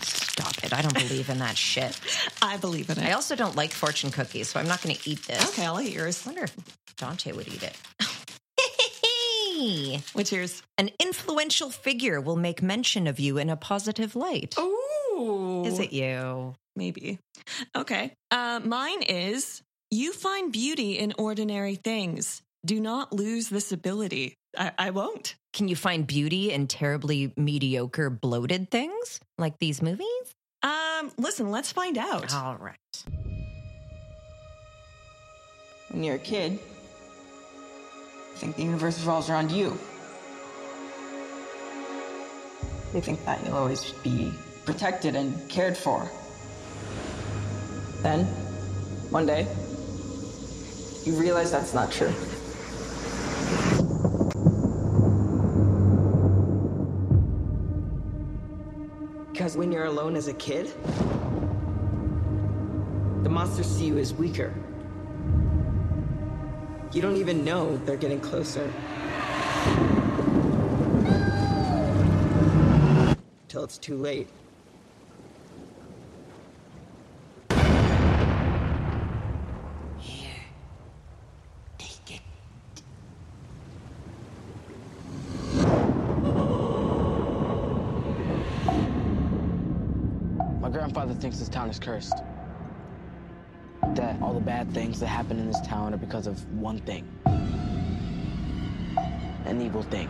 Stop 0.00 0.64
it. 0.64 0.72
I 0.72 0.82
don't 0.82 0.94
believe 0.94 1.28
in 1.28 1.38
that 1.40 1.56
shit. 1.56 1.98
I 2.42 2.56
believe 2.58 2.88
in 2.90 2.98
it. 2.98 3.04
I 3.04 3.12
also 3.12 3.34
don't 3.34 3.56
like 3.56 3.72
fortune 3.72 4.12
cookies, 4.12 4.48
so 4.50 4.60
I'm 4.60 4.68
not 4.68 4.80
going 4.80 4.94
to 4.94 5.10
eat 5.10 5.26
this. 5.26 5.48
okay, 5.50 5.66
I'll 5.66 5.80
eat 5.80 5.92
yours. 5.92 6.24
I 6.24 6.28
wonder 6.30 6.44
if 6.44 6.54
Dante 6.96 7.32
would 7.32 7.48
eat 7.48 7.62
it. 7.64 7.76
What's 10.12 10.30
yours? 10.30 10.62
An 10.78 10.90
influential 11.00 11.70
figure 11.70 12.20
will 12.20 12.36
make 12.36 12.62
mention 12.62 13.08
of 13.08 13.18
you 13.18 13.38
in 13.38 13.50
a 13.50 13.56
positive 13.56 14.14
light. 14.14 14.54
Ooh. 14.58 14.78
Is 15.66 15.78
it 15.78 15.92
you? 15.92 16.54
Maybe. 16.76 17.18
Okay. 17.76 18.12
Uh, 18.30 18.60
mine 18.62 19.02
is 19.02 19.62
you 19.90 20.12
find 20.12 20.52
beauty 20.52 20.98
in 20.98 21.12
ordinary 21.18 21.74
things. 21.74 22.42
Do 22.64 22.80
not 22.80 23.12
lose 23.12 23.48
this 23.48 23.72
ability. 23.72 24.34
I, 24.56 24.72
I 24.78 24.90
won't. 24.90 25.34
Can 25.52 25.68
you 25.68 25.76
find 25.76 26.06
beauty 26.06 26.52
in 26.52 26.66
terribly 26.66 27.32
mediocre, 27.36 28.10
bloated 28.10 28.70
things 28.70 29.20
like 29.38 29.58
these 29.58 29.82
movies? 29.82 30.06
Um, 30.62 31.10
listen, 31.18 31.50
let's 31.50 31.72
find 31.72 31.98
out. 31.98 32.34
All 32.34 32.56
right. 32.56 32.76
When 35.90 36.04
you're 36.04 36.16
a 36.16 36.18
kid, 36.18 36.52
you 36.52 36.58
think 38.36 38.56
the 38.56 38.62
universe 38.62 38.98
revolves 38.98 39.30
around 39.30 39.50
you. 39.50 39.78
You 42.94 43.00
think 43.00 43.24
that 43.24 43.44
you'll 43.44 43.56
always 43.56 43.92
be 44.02 44.32
protected 44.68 45.16
and 45.16 45.48
cared 45.48 45.74
for. 45.74 46.06
Then, 48.02 48.26
one 49.08 49.24
day, 49.24 49.46
you 51.06 51.14
realize 51.14 51.50
that's 51.50 51.72
not 51.72 51.90
true. 51.90 52.12
Because 59.32 59.56
when 59.56 59.72
you're 59.72 59.86
alone 59.86 60.14
as 60.16 60.28
a 60.28 60.34
kid, 60.34 60.66
the 63.22 63.30
monsters 63.30 63.66
see 63.66 63.86
you 63.86 63.96
as 63.96 64.12
weaker. 64.12 64.52
You 66.92 67.00
don't 67.00 67.16
even 67.16 67.42
know 67.42 67.78
they're 67.86 67.96
getting 67.96 68.20
closer. 68.20 68.70
Till 73.48 73.64
it's 73.64 73.78
too 73.78 73.96
late. 73.96 74.28
Thinks 91.20 91.38
this 91.38 91.48
town 91.48 91.68
is 91.68 91.78
cursed. 91.78 92.14
That 93.94 94.20
all 94.22 94.34
the 94.34 94.40
bad 94.40 94.72
things 94.72 95.00
that 95.00 95.06
happen 95.06 95.38
in 95.38 95.46
this 95.46 95.60
town 95.66 95.94
are 95.94 95.98
because 95.98 96.26
of 96.26 96.44
one 96.52 96.78
thing 96.80 97.06
an 99.48 99.62
evil 99.62 99.82
thing. 99.82 100.08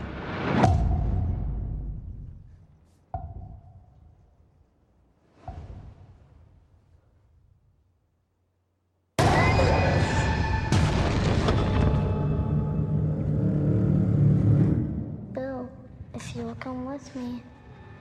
Bill, 15.32 15.70
if 16.14 16.34
you'll 16.34 16.54
come 16.56 16.84
with 16.84 17.14
me, 17.14 17.42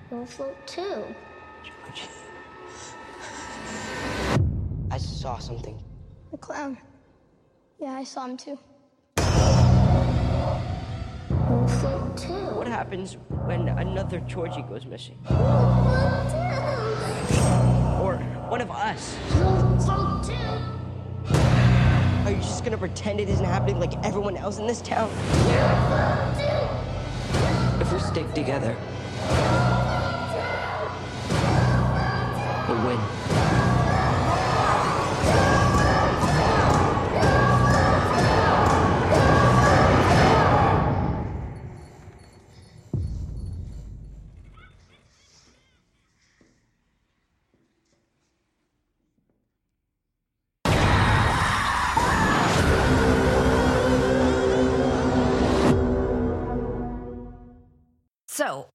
you'll 0.10 0.26
float 0.26 0.56
too. 0.66 1.04
George. 1.64 2.08
I 4.90 4.98
saw 5.28 5.38
something. 5.40 5.78
The 6.32 6.38
clown. 6.38 6.78
Yeah, 7.82 7.92
I 7.92 8.06
saw 8.06 8.28
him 8.28 8.38
too. 8.38 8.58
Float 11.80 12.16
too. 12.16 12.46
What 12.56 12.68
happens 12.68 13.18
when 13.44 13.68
another 13.68 14.22
Georgie 14.22 14.62
goes 14.62 14.86
missing? 14.86 15.18
Float 15.26 16.30
too. 16.32 16.48
Or 18.06 18.16
one 18.48 18.62
of 18.62 18.72
us? 18.72 19.18
Float 19.84 20.24
too. 20.24 20.34
Are 22.24 22.32
you 22.32 22.38
just 22.38 22.64
gonna 22.64 22.78
pretend 22.78 23.20
it 23.20 23.28
isn't 23.28 23.44
happening 23.44 23.82
like 23.82 24.02
everyone 24.06 24.38
else 24.38 24.60
in 24.60 24.66
this 24.66 24.82
town? 24.82 25.10
If 27.82 27.92
we 27.92 28.00
stick 28.00 28.34
together, 28.34 28.74
we'll 32.70 32.88
win. 32.88 33.17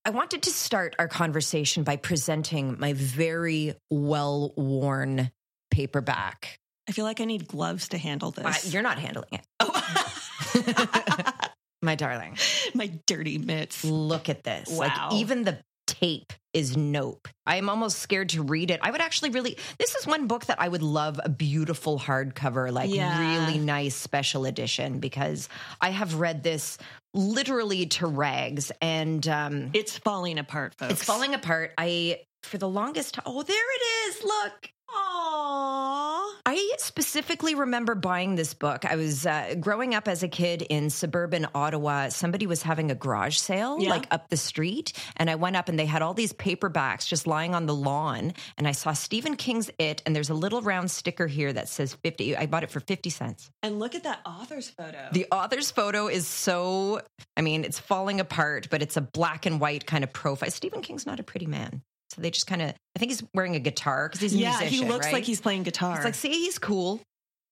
I 0.04 0.10
wanted 0.10 0.42
to 0.42 0.50
start 0.50 0.96
our 0.98 1.06
conversation 1.08 1.84
by 1.84 1.96
presenting 1.96 2.76
my 2.78 2.92
very 2.92 3.74
well 3.90 4.52
worn 4.56 5.30
paperback. 5.70 6.58
I 6.88 6.92
feel 6.92 7.04
like 7.04 7.20
I 7.20 7.24
need 7.24 7.46
gloves 7.46 7.88
to 7.90 7.98
handle 7.98 8.34
Uh, 8.36 8.42
this. 8.50 8.72
you're 8.72 8.82
not 8.82 8.98
handling 8.98 9.28
it. 9.32 9.46
my 11.82 11.94
darling. 11.94 12.36
My 12.74 12.90
dirty 13.06 13.38
mitts. 13.38 13.84
Look 13.84 14.28
at 14.28 14.42
this. 14.44 14.68
Wow. 14.70 14.78
Like 14.78 15.12
even 15.14 15.42
the 15.44 15.58
tape 15.92 16.32
is 16.54 16.76
nope. 16.76 17.28
I'm 17.46 17.68
almost 17.68 17.98
scared 17.98 18.30
to 18.30 18.42
read 18.42 18.70
it. 18.70 18.80
I 18.82 18.90
would 18.90 19.00
actually 19.00 19.30
really 19.30 19.56
this 19.78 19.94
is 19.94 20.06
one 20.06 20.26
book 20.26 20.46
that 20.46 20.60
I 20.60 20.68
would 20.68 20.82
love 20.82 21.20
a 21.24 21.28
beautiful 21.28 21.98
hardcover, 21.98 22.72
like 22.72 22.92
Yeah. 22.92 23.18
really 23.46 23.58
nice 23.58 23.94
special 23.94 24.44
edition 24.44 24.98
because 24.98 25.48
I 25.80 25.90
have 25.90 26.14
read 26.16 26.42
this 26.42 26.78
literally 27.14 27.86
to 27.86 28.06
rags 28.06 28.72
and 28.80 29.26
um 29.28 29.70
It's 29.74 29.96
falling 29.98 30.38
apart, 30.38 30.74
folks. 30.74 30.92
it's 30.92 31.04
falling 31.04 31.34
apart. 31.34 31.72
I 31.78 32.20
for 32.42 32.58
the 32.58 32.68
longest 32.68 33.14
time 33.14 33.24
oh 33.26 33.42
there 33.42 33.56
it 33.76 33.82
is. 34.08 34.24
Look. 34.24 34.70
Aww. 34.94 36.28
I 36.44 36.72
specifically 36.78 37.54
remember 37.54 37.94
buying 37.94 38.34
this 38.34 38.52
book. 38.52 38.84
I 38.84 38.96
was 38.96 39.24
uh, 39.26 39.54
growing 39.60 39.94
up 39.94 40.08
as 40.08 40.22
a 40.24 40.28
kid 40.28 40.60
in 40.62 40.90
suburban 40.90 41.46
Ottawa. 41.54 42.08
Somebody 42.08 42.46
was 42.48 42.62
having 42.62 42.90
a 42.90 42.94
garage 42.96 43.36
sale, 43.38 43.78
Yeah. 43.80 43.90
like 43.90 44.06
up 44.10 44.28
the 44.28 44.36
street. 44.36 44.92
And 45.16 45.30
I 45.30 45.36
went 45.36 45.54
up 45.56 45.68
and 45.68 45.78
they 45.78 45.86
had 45.86 46.02
all 46.02 46.14
these 46.14 46.32
paperbacks 46.32 47.06
just 47.06 47.26
lying 47.28 47.54
on 47.54 47.66
the 47.66 47.74
lawn. 47.74 48.34
And 48.58 48.66
I 48.66 48.72
saw 48.72 48.92
Stephen 48.92 49.36
King's 49.36 49.70
It, 49.78 50.02
and 50.04 50.14
there's 50.16 50.30
a 50.30 50.34
little 50.34 50.60
round 50.62 50.90
sticker 50.90 51.26
here 51.28 51.52
that 51.52 51.68
says 51.68 51.94
50. 51.94 52.36
I 52.36 52.46
bought 52.46 52.64
it 52.64 52.70
for 52.70 52.80
50 52.80 53.08
cents. 53.10 53.50
And 53.62 53.78
look 53.78 53.94
at 53.94 54.02
that 54.02 54.20
author's 54.26 54.68
photo. 54.68 55.08
The 55.12 55.26
author's 55.30 55.70
photo 55.70 56.08
is 56.08 56.26
so, 56.26 57.00
I 57.36 57.42
mean, 57.42 57.64
it's 57.64 57.78
falling 57.78 58.18
apart, 58.20 58.66
but 58.70 58.82
it's 58.82 58.96
a 58.96 59.00
black 59.00 59.46
and 59.46 59.60
white 59.60 59.86
kind 59.86 60.02
of 60.02 60.12
profile. 60.12 60.50
Stephen 60.50 60.82
King's 60.82 61.06
not 61.06 61.20
a 61.20 61.22
pretty 61.22 61.46
man. 61.46 61.82
So 62.12 62.20
they 62.20 62.30
just 62.30 62.46
kind 62.46 62.62
of, 62.62 62.70
I 62.70 62.98
think 62.98 63.10
he's 63.10 63.22
wearing 63.34 63.56
a 63.56 63.60
guitar 63.60 64.08
because 64.08 64.20
he's 64.20 64.34
a 64.34 64.38
yeah, 64.38 64.58
musician. 64.58 64.84
he 64.84 64.90
looks 64.90 65.06
right? 65.06 65.14
like 65.14 65.24
he's 65.24 65.40
playing 65.40 65.62
guitar. 65.62 65.96
It's 65.96 66.04
like, 66.04 66.14
see, 66.14 66.30
he's 66.30 66.58
cool. 66.58 67.00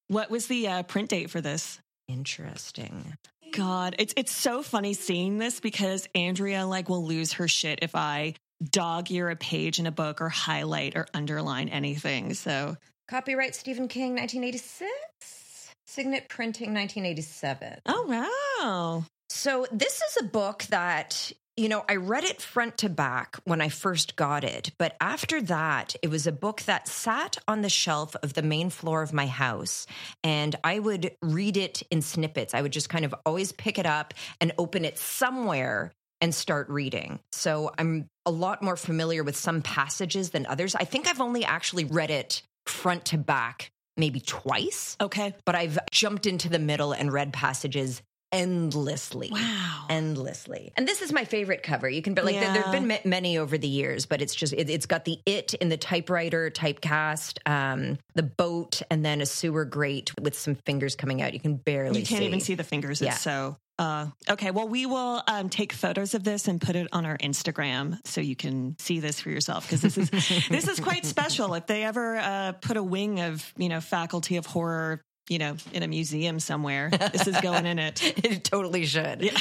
what 0.08 0.30
was 0.30 0.46
the 0.46 0.68
uh, 0.68 0.82
print 0.82 1.08
date 1.08 1.30
for 1.30 1.40
this? 1.40 1.78
Interesting. 2.08 3.14
God, 3.52 3.96
it's 3.98 4.14
it's 4.16 4.32
so 4.32 4.62
funny 4.62 4.94
seeing 4.94 5.38
this 5.38 5.58
because 5.58 6.08
Andrea 6.14 6.66
like 6.66 6.88
will 6.88 7.04
lose 7.04 7.34
her 7.34 7.48
shit 7.48 7.80
if 7.82 7.96
I 7.96 8.34
dog 8.62 9.10
ear 9.10 9.28
a 9.30 9.36
page 9.36 9.78
in 9.78 9.86
a 9.86 9.90
book 9.90 10.20
or 10.20 10.28
highlight 10.28 10.94
or 10.94 11.06
underline 11.14 11.68
anything. 11.68 12.34
So 12.34 12.76
Copyright 13.08 13.56
Stephen 13.56 13.88
King, 13.88 14.14
1986. 14.14 14.90
Signet 15.86 16.28
Printing, 16.28 16.72
1987. 16.72 17.80
Oh 17.86 18.06
wow. 18.06 19.04
So, 19.30 19.64
this 19.70 20.00
is 20.02 20.16
a 20.20 20.24
book 20.24 20.64
that, 20.70 21.32
you 21.60 21.68
know, 21.68 21.84
I 21.86 21.96
read 21.96 22.24
it 22.24 22.40
front 22.40 22.78
to 22.78 22.88
back 22.88 23.36
when 23.44 23.60
I 23.60 23.68
first 23.68 24.16
got 24.16 24.44
it. 24.44 24.70
But 24.78 24.96
after 24.98 25.42
that, 25.42 25.94
it 26.00 26.08
was 26.08 26.26
a 26.26 26.32
book 26.32 26.62
that 26.62 26.88
sat 26.88 27.36
on 27.46 27.60
the 27.60 27.68
shelf 27.68 28.16
of 28.22 28.32
the 28.32 28.40
main 28.40 28.70
floor 28.70 29.02
of 29.02 29.12
my 29.12 29.26
house. 29.26 29.86
And 30.24 30.56
I 30.64 30.78
would 30.78 31.14
read 31.20 31.58
it 31.58 31.82
in 31.90 32.00
snippets. 32.00 32.54
I 32.54 32.62
would 32.62 32.72
just 32.72 32.88
kind 32.88 33.04
of 33.04 33.14
always 33.26 33.52
pick 33.52 33.78
it 33.78 33.84
up 33.84 34.14
and 34.40 34.52
open 34.56 34.86
it 34.86 34.96
somewhere 34.96 35.92
and 36.22 36.34
start 36.34 36.70
reading. 36.70 37.20
So, 37.30 37.72
I'm 37.76 38.08
a 38.24 38.30
lot 38.30 38.62
more 38.62 38.76
familiar 38.76 39.22
with 39.22 39.36
some 39.36 39.60
passages 39.60 40.30
than 40.30 40.46
others. 40.46 40.74
I 40.74 40.84
think 40.84 41.08
I've 41.08 41.20
only 41.20 41.44
actually 41.44 41.84
read 41.84 42.10
it 42.10 42.42
front 42.64 43.04
to 43.06 43.18
back 43.18 43.70
maybe 43.96 44.20
twice 44.20 44.96
Okay. 45.00 45.34
but 45.44 45.54
I've 45.54 45.78
jumped 45.90 46.24
into 46.24 46.48
the 46.48 46.58
middle 46.58 46.92
and 46.92 47.12
read 47.12 47.32
passages 47.32 48.00
endlessly. 48.32 49.30
Wow. 49.30 49.86
Endlessly. 49.88 50.72
And 50.76 50.86
this 50.86 51.02
is 51.02 51.12
my 51.12 51.24
favorite 51.24 51.62
cover. 51.62 51.88
You 51.88 52.02
can, 52.02 52.14
but 52.14 52.24
like, 52.24 52.38
there, 52.40 52.52
there 52.52 52.62
have 52.62 52.72
been 52.72 52.86
ma- 52.86 52.98
many 53.04 53.38
over 53.38 53.58
the 53.58 53.68
years, 53.68 54.06
but 54.06 54.22
it's 54.22 54.34
just, 54.34 54.52
it, 54.52 54.70
it's 54.70 54.86
got 54.86 55.04
the 55.04 55.18
it 55.26 55.54
in 55.54 55.68
the 55.68 55.76
typewriter 55.76 56.50
typecast, 56.50 57.38
um, 57.46 57.98
the 58.14 58.22
boat, 58.22 58.82
and 58.90 59.04
then 59.04 59.20
a 59.20 59.26
sewer 59.26 59.64
grate 59.64 60.12
with 60.20 60.36
some 60.38 60.54
fingers 60.54 60.96
coming 60.96 61.22
out. 61.22 61.34
You 61.34 61.40
can 61.40 61.56
barely 61.56 62.00
You 62.00 62.06
can't 62.06 62.20
see. 62.20 62.26
even 62.26 62.40
see 62.40 62.54
the 62.54 62.64
fingers. 62.64 63.00
Yeah. 63.00 63.12
It's 63.12 63.20
so 63.20 63.56
uh, 63.80 64.08
okay. 64.28 64.50
Well, 64.50 64.68
we 64.68 64.84
will 64.84 65.22
um, 65.26 65.48
take 65.48 65.72
photos 65.72 66.12
of 66.12 66.22
this 66.22 66.48
and 66.48 66.60
put 66.60 66.76
it 66.76 66.88
on 66.92 67.06
our 67.06 67.16
Instagram 67.16 67.98
so 68.06 68.20
you 68.20 68.36
can 68.36 68.76
see 68.78 69.00
this 69.00 69.20
for 69.20 69.30
yourself 69.30 69.64
because 69.66 69.80
this 69.80 69.96
is 69.96 70.10
this 70.50 70.68
is 70.68 70.78
quite 70.80 71.06
special. 71.06 71.54
If 71.54 71.66
they 71.66 71.82
ever 71.82 72.18
uh, 72.18 72.52
put 72.60 72.76
a 72.76 72.82
wing 72.82 73.20
of 73.20 73.50
you 73.56 73.70
know 73.70 73.80
faculty 73.80 74.36
of 74.36 74.44
horror, 74.44 75.00
you 75.30 75.38
know, 75.38 75.56
in 75.72 75.82
a 75.82 75.88
museum 75.88 76.38
somewhere, 76.40 76.90
this 77.12 77.26
is 77.26 77.40
going 77.40 77.64
in 77.64 77.78
it. 77.78 78.18
it 78.24 78.44
totally 78.44 78.84
should. 78.84 79.22
Yeah. 79.22 79.38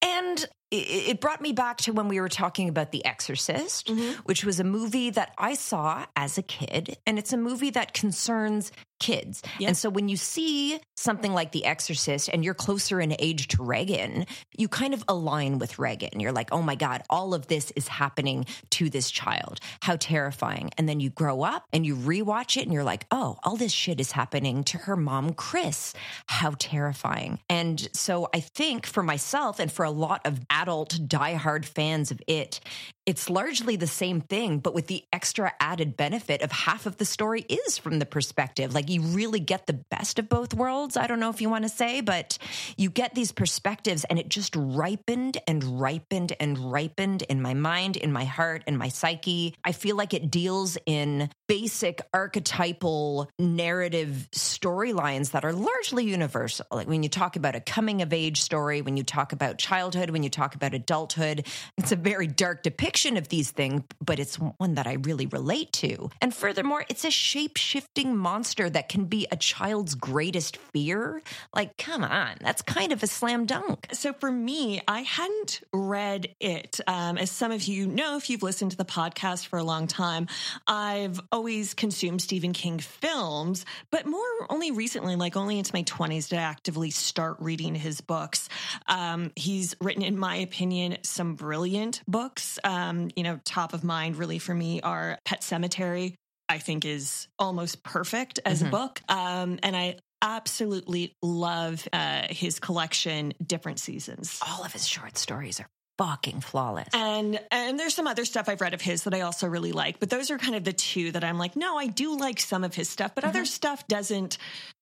And 0.00 0.46
it 0.70 1.08
it 1.08 1.20
brought 1.20 1.40
me 1.40 1.52
back 1.52 1.78
to 1.78 1.92
when 1.92 2.08
we 2.08 2.20
were 2.20 2.28
talking 2.28 2.68
about 2.68 2.92
The 2.92 3.04
Exorcist, 3.04 3.86
mm-hmm. 3.86 4.20
which 4.24 4.44
was 4.44 4.60
a 4.60 4.64
movie 4.64 5.10
that 5.10 5.32
I 5.38 5.54
saw 5.54 6.06
as 6.16 6.38
a 6.38 6.42
kid. 6.42 6.96
And 7.06 7.18
it's 7.18 7.32
a 7.32 7.38
movie 7.38 7.70
that 7.70 7.94
concerns 7.94 8.72
kids. 8.98 9.42
Yeah. 9.58 9.68
And 9.68 9.76
so 9.76 9.90
when 9.90 10.08
you 10.08 10.16
see 10.16 10.80
something 10.96 11.32
like 11.32 11.52
The 11.52 11.64
Exorcist 11.64 12.28
and 12.32 12.44
you're 12.44 12.54
closer 12.54 13.00
in 13.00 13.14
age 13.18 13.48
to 13.48 13.62
Regan, 13.62 14.26
you 14.56 14.68
kind 14.68 14.94
of 14.94 15.04
align 15.08 15.58
with 15.58 15.78
Regan. 15.78 16.20
You're 16.20 16.32
like, 16.32 16.48
oh 16.52 16.62
my 16.62 16.74
God, 16.74 17.02
all 17.08 17.34
of 17.34 17.46
this 17.46 17.70
is 17.76 17.88
happening 17.88 18.46
to 18.70 18.90
this 18.90 19.10
child. 19.10 19.60
How 19.82 19.96
terrifying. 19.96 20.70
And 20.76 20.88
then 20.88 21.00
you 21.00 21.10
grow 21.10 21.42
up 21.42 21.64
and 21.72 21.86
you 21.86 21.96
rewatch 21.96 22.56
it 22.56 22.64
and 22.64 22.72
you're 22.72 22.84
like, 22.84 23.06
oh, 23.10 23.38
all 23.44 23.56
this 23.56 23.72
shit 23.72 24.00
is 24.00 24.12
happening 24.12 24.64
to 24.64 24.78
her 24.78 24.96
mom, 24.96 25.34
Chris. 25.34 25.94
How 26.26 26.54
terrifying. 26.58 27.38
And 27.48 27.88
so 27.92 28.28
I 28.34 28.40
think 28.40 28.86
for 28.86 29.02
myself 29.02 29.60
and 29.60 29.70
for 29.70 29.84
a 29.84 29.90
lot 29.90 30.26
of 30.26 30.40
adult 30.60 30.90
diehard 31.08 31.64
fans 31.64 32.10
of 32.10 32.20
it, 32.26 32.60
it's 33.08 33.30
largely 33.30 33.76
the 33.76 33.86
same 33.86 34.20
thing, 34.20 34.58
but 34.58 34.74
with 34.74 34.86
the 34.86 35.02
extra 35.14 35.50
added 35.60 35.96
benefit 35.96 36.42
of 36.42 36.52
half 36.52 36.84
of 36.84 36.98
the 36.98 37.06
story 37.06 37.40
is 37.40 37.78
from 37.78 38.00
the 38.00 38.04
perspective. 38.04 38.74
Like 38.74 38.90
you 38.90 39.00
really 39.00 39.40
get 39.40 39.66
the 39.66 39.80
best 39.90 40.18
of 40.18 40.28
both 40.28 40.52
worlds. 40.52 40.94
I 40.94 41.06
don't 41.06 41.18
know 41.18 41.30
if 41.30 41.40
you 41.40 41.48
want 41.48 41.64
to 41.64 41.70
say, 41.70 42.02
but 42.02 42.36
you 42.76 42.90
get 42.90 43.14
these 43.14 43.32
perspectives 43.32 44.04
and 44.04 44.18
it 44.18 44.28
just 44.28 44.54
ripened 44.54 45.38
and 45.46 45.80
ripened 45.80 46.34
and 46.38 46.70
ripened 46.70 47.22
in 47.22 47.40
my 47.40 47.54
mind, 47.54 47.96
in 47.96 48.12
my 48.12 48.26
heart, 48.26 48.62
in 48.66 48.76
my 48.76 48.88
psyche. 48.88 49.54
I 49.64 49.72
feel 49.72 49.96
like 49.96 50.12
it 50.12 50.30
deals 50.30 50.76
in 50.84 51.30
basic 51.46 52.02
archetypal 52.12 53.30
narrative 53.38 54.28
storylines 54.32 55.30
that 55.30 55.46
are 55.46 55.54
largely 55.54 56.04
universal. 56.04 56.66
Like 56.70 56.88
when 56.88 57.02
you 57.02 57.08
talk 57.08 57.36
about 57.36 57.54
a 57.54 57.60
coming 57.60 58.02
of 58.02 58.12
age 58.12 58.42
story, 58.42 58.82
when 58.82 58.98
you 58.98 59.02
talk 59.02 59.32
about 59.32 59.56
childhood, 59.56 60.10
when 60.10 60.22
you 60.22 60.28
talk 60.28 60.54
about 60.54 60.74
adulthood, 60.74 61.46
it's 61.78 61.90
a 61.90 61.96
very 61.96 62.26
dark 62.26 62.62
depiction 62.62 62.97
of 63.06 63.28
these 63.28 63.50
things, 63.50 63.82
but 64.04 64.18
it's 64.18 64.36
one 64.36 64.74
that 64.74 64.86
I 64.86 64.94
really 64.94 65.26
relate 65.26 65.72
to. 65.74 66.10
And 66.20 66.34
furthermore, 66.34 66.84
it's 66.88 67.04
a 67.04 67.10
shape 67.10 67.56
shifting 67.56 68.16
monster 68.16 68.68
that 68.70 68.88
can 68.88 69.04
be 69.04 69.26
a 69.30 69.36
child's 69.36 69.94
greatest 69.94 70.56
fear. 70.56 71.22
Like, 71.54 71.76
come 71.76 72.02
on, 72.02 72.36
that's 72.40 72.62
kind 72.62 72.92
of 72.92 73.02
a 73.02 73.06
slam 73.06 73.46
dunk. 73.46 73.88
So 73.92 74.12
for 74.12 74.30
me, 74.30 74.80
I 74.88 75.02
hadn't 75.02 75.60
read 75.72 76.34
it. 76.40 76.80
Um, 76.86 77.18
as 77.18 77.30
some 77.30 77.52
of 77.52 77.64
you 77.64 77.86
know, 77.86 78.16
if 78.16 78.30
you've 78.30 78.42
listened 78.42 78.72
to 78.72 78.76
the 78.76 78.84
podcast 78.84 79.46
for 79.46 79.58
a 79.58 79.64
long 79.64 79.86
time, 79.86 80.26
I've 80.66 81.20
always 81.30 81.74
consumed 81.74 82.22
Stephen 82.22 82.52
King 82.52 82.78
films, 82.78 83.64
but 83.90 84.06
more 84.06 84.22
only 84.50 84.70
recently, 84.70 85.16
like 85.16 85.36
only 85.36 85.58
into 85.58 85.74
my 85.74 85.82
20s, 85.82 86.28
did 86.28 86.38
I 86.38 86.42
actively 86.42 86.90
start 86.90 87.36
reading 87.38 87.74
his 87.74 88.00
books. 88.00 88.48
Um, 88.86 89.32
he's 89.36 89.76
written, 89.80 90.02
in 90.02 90.18
my 90.18 90.36
opinion, 90.36 90.98
some 91.02 91.34
brilliant 91.34 92.02
books. 92.08 92.58
Um, 92.64 92.87
you 93.16 93.22
know, 93.22 93.40
top 93.44 93.72
of 93.72 93.84
mind 93.84 94.16
really 94.16 94.38
for 94.38 94.54
me 94.54 94.80
are 94.80 95.18
Pet 95.24 95.42
Sematary. 95.42 96.14
I 96.50 96.58
think 96.58 96.86
is 96.86 97.28
almost 97.38 97.82
perfect 97.82 98.40
as 98.46 98.62
Mhm. 98.62 98.68
a 98.68 98.70
book. 98.70 99.02
Um, 99.08 99.58
and 99.62 99.76
I 99.76 99.98
absolutely 100.22 101.12
love 101.22 101.86
uh, 101.92 102.26
his 102.30 102.58
collection, 102.58 103.34
Different 103.44 103.78
Seasons. 103.78 104.40
All 104.42 104.64
of 104.64 104.72
his 104.72 104.86
short 104.88 105.18
stories 105.18 105.60
are 105.60 105.68
fucking 105.98 106.40
flawless. 106.40 106.88
And 106.94 107.40
and 107.50 107.78
there's 107.78 107.94
some 107.94 108.06
other 108.06 108.24
stuff 108.24 108.48
I've 108.48 108.60
read 108.60 108.72
of 108.72 108.80
his 108.80 109.02
that 109.02 109.12
I 109.12 109.22
also 109.22 109.46
really 109.48 109.72
like, 109.72 110.00
but 110.00 110.08
those 110.08 110.30
are 110.30 110.38
kind 110.38 110.54
of 110.54 110.64
the 110.64 110.72
two 110.72 111.12
that 111.12 111.24
I'm 111.24 111.36
like, 111.36 111.56
no, 111.56 111.76
I 111.76 111.88
do 111.88 112.16
like 112.16 112.40
some 112.40 112.64
of 112.64 112.74
his 112.74 112.88
stuff, 112.88 113.14
but 113.14 113.24
other 113.24 113.44
stuff 113.44 113.86
doesn't 113.88 114.38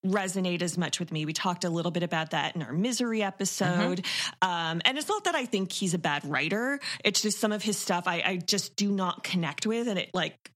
resonate 0.06 0.62
as 0.62 0.78
much 0.78 1.00
with 1.00 1.10
me. 1.10 1.24
We 1.24 1.32
talked 1.32 1.64
a 1.64 1.70
little 1.70 1.90
bit 1.90 2.02
about 2.02 2.30
that 2.30 2.54
in 2.54 2.62
our 2.62 2.72
misery 2.72 3.22
episode, 3.22 4.04
um, 4.42 4.82
and 4.84 4.98
it's 4.98 5.08
not 5.08 5.24
that 5.24 5.34
I 5.34 5.46
think 5.46 5.72
he's 5.72 5.94
a 5.94 5.98
bad 5.98 6.24
writer. 6.24 6.78
It's 7.02 7.22
just 7.22 7.40
some 7.40 7.52
of 7.52 7.62
his 7.62 7.78
stuff 7.78 8.04
I, 8.06 8.22
I 8.24 8.36
just 8.36 8.76
do 8.76 8.92
not 8.92 9.24
connect 9.24 9.66
with, 9.66 9.88
and 9.88 9.98
it 9.98 10.10
like 10.12 10.52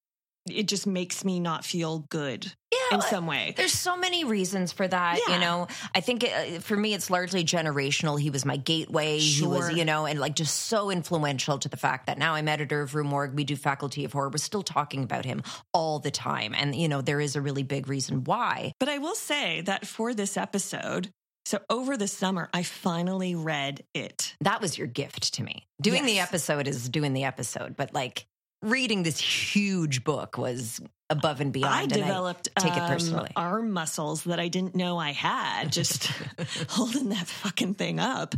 it 0.53 0.69
just 0.69 0.87
makes 0.87 1.25
me 1.25 1.41
not 1.41 1.65
feel 1.65 2.01
good 2.11 2.53
Yeah, 2.73 2.97
in 2.97 3.03
some 3.03 3.27
way. 3.27 3.55
There's 3.57 3.73
so 3.73 3.97
many 3.97 4.25
reasons 4.25 4.73
for 4.73 4.87
that. 4.87 5.19
Yeah. 5.27 5.35
You 5.35 5.41
know, 5.41 5.67
I 5.95 6.01
think 6.01 6.25
uh, 6.25 6.61
for 6.61 6.77
me, 6.77 6.95
it's 6.95 7.11
largely 7.11 7.45
generational. 7.45 8.21
He 8.21 8.31
was 8.31 8.45
my 8.45 8.57
gateway. 8.57 9.19
He 9.19 9.47
was, 9.47 9.73
you 9.73 9.85
know, 9.85 10.07
and 10.07 10.19
like 10.21 10.35
just 10.35 10.57
so 10.67 10.91
influential 10.91 11.59
to 11.59 11.69
the 11.69 11.77
fact 11.77 12.07
that 12.07 12.19
now 12.19 12.35
I'm 12.35 12.49
editor 12.49 12.83
of 12.83 12.95
Rue 12.95 13.05
Morgue. 13.05 13.35
We 13.35 13.45
do 13.45 13.57
Faculty 13.57 14.05
of 14.05 14.13
Horror. 14.13 14.31
We're 14.31 14.39
still 14.39 14.63
talking 14.63 15.03
about 15.03 15.25
him 15.25 15.43
all 15.73 15.99
the 15.99 16.11
time. 16.11 16.55
And, 16.55 16.75
you 16.75 16.89
know, 16.89 17.01
there 17.01 17.21
is 17.21 17.37
a 17.37 17.41
really 17.41 17.63
big 17.63 17.89
reason 17.89 18.25
why. 18.25 18.73
But 18.79 18.89
I 18.89 18.99
will 18.99 19.15
say 19.15 19.61
that 19.63 19.87
for 19.87 20.15
this 20.15 20.37
episode, 20.37 21.11
so 21.47 21.59
over 21.71 21.97
the 21.97 22.07
summer, 22.07 22.49
I 22.53 22.63
finally 22.63 23.35
read 23.35 23.83
it. 23.95 24.37
That 24.43 24.61
was 24.61 24.77
your 24.77 24.87
gift 24.87 25.35
to 25.35 25.43
me. 25.43 25.67
Doing 25.81 26.05
the 26.05 26.21
episode 26.21 26.69
is 26.69 26.89
doing 26.89 27.13
the 27.13 27.25
episode, 27.25 27.77
but 27.77 27.95
like 27.95 28.27
reading 28.63 29.03
this 29.03 29.19
huge 29.19 30.05
book 30.05 30.37
was 30.39 30.81
above 31.09 31.41
and 31.41 31.53
beyond. 31.53 31.75
I 31.75 31.83
and 31.83 31.93
developed 31.93 32.49
take 32.57 32.77
it 32.77 33.13
um, 33.13 33.27
arm 33.37 33.71
muscles 33.73 34.25
that 34.25 34.39
I 34.39 34.49
didn't 34.49 34.75
know 34.75 34.99
I 34.99 35.13
had 35.13 35.73
just 35.73 36.07
holding 36.69 37.11
that 37.11 37.27
fucking 37.27 37.75
thing 37.75 38.01
up. 38.01 38.35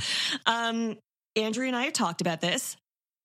Um, 0.47 0.97
Andrea 1.37 1.69
and 1.69 1.77
I 1.77 1.85
have 1.85 1.93
talked 1.93 2.21
about 2.21 2.41
this. 2.41 2.77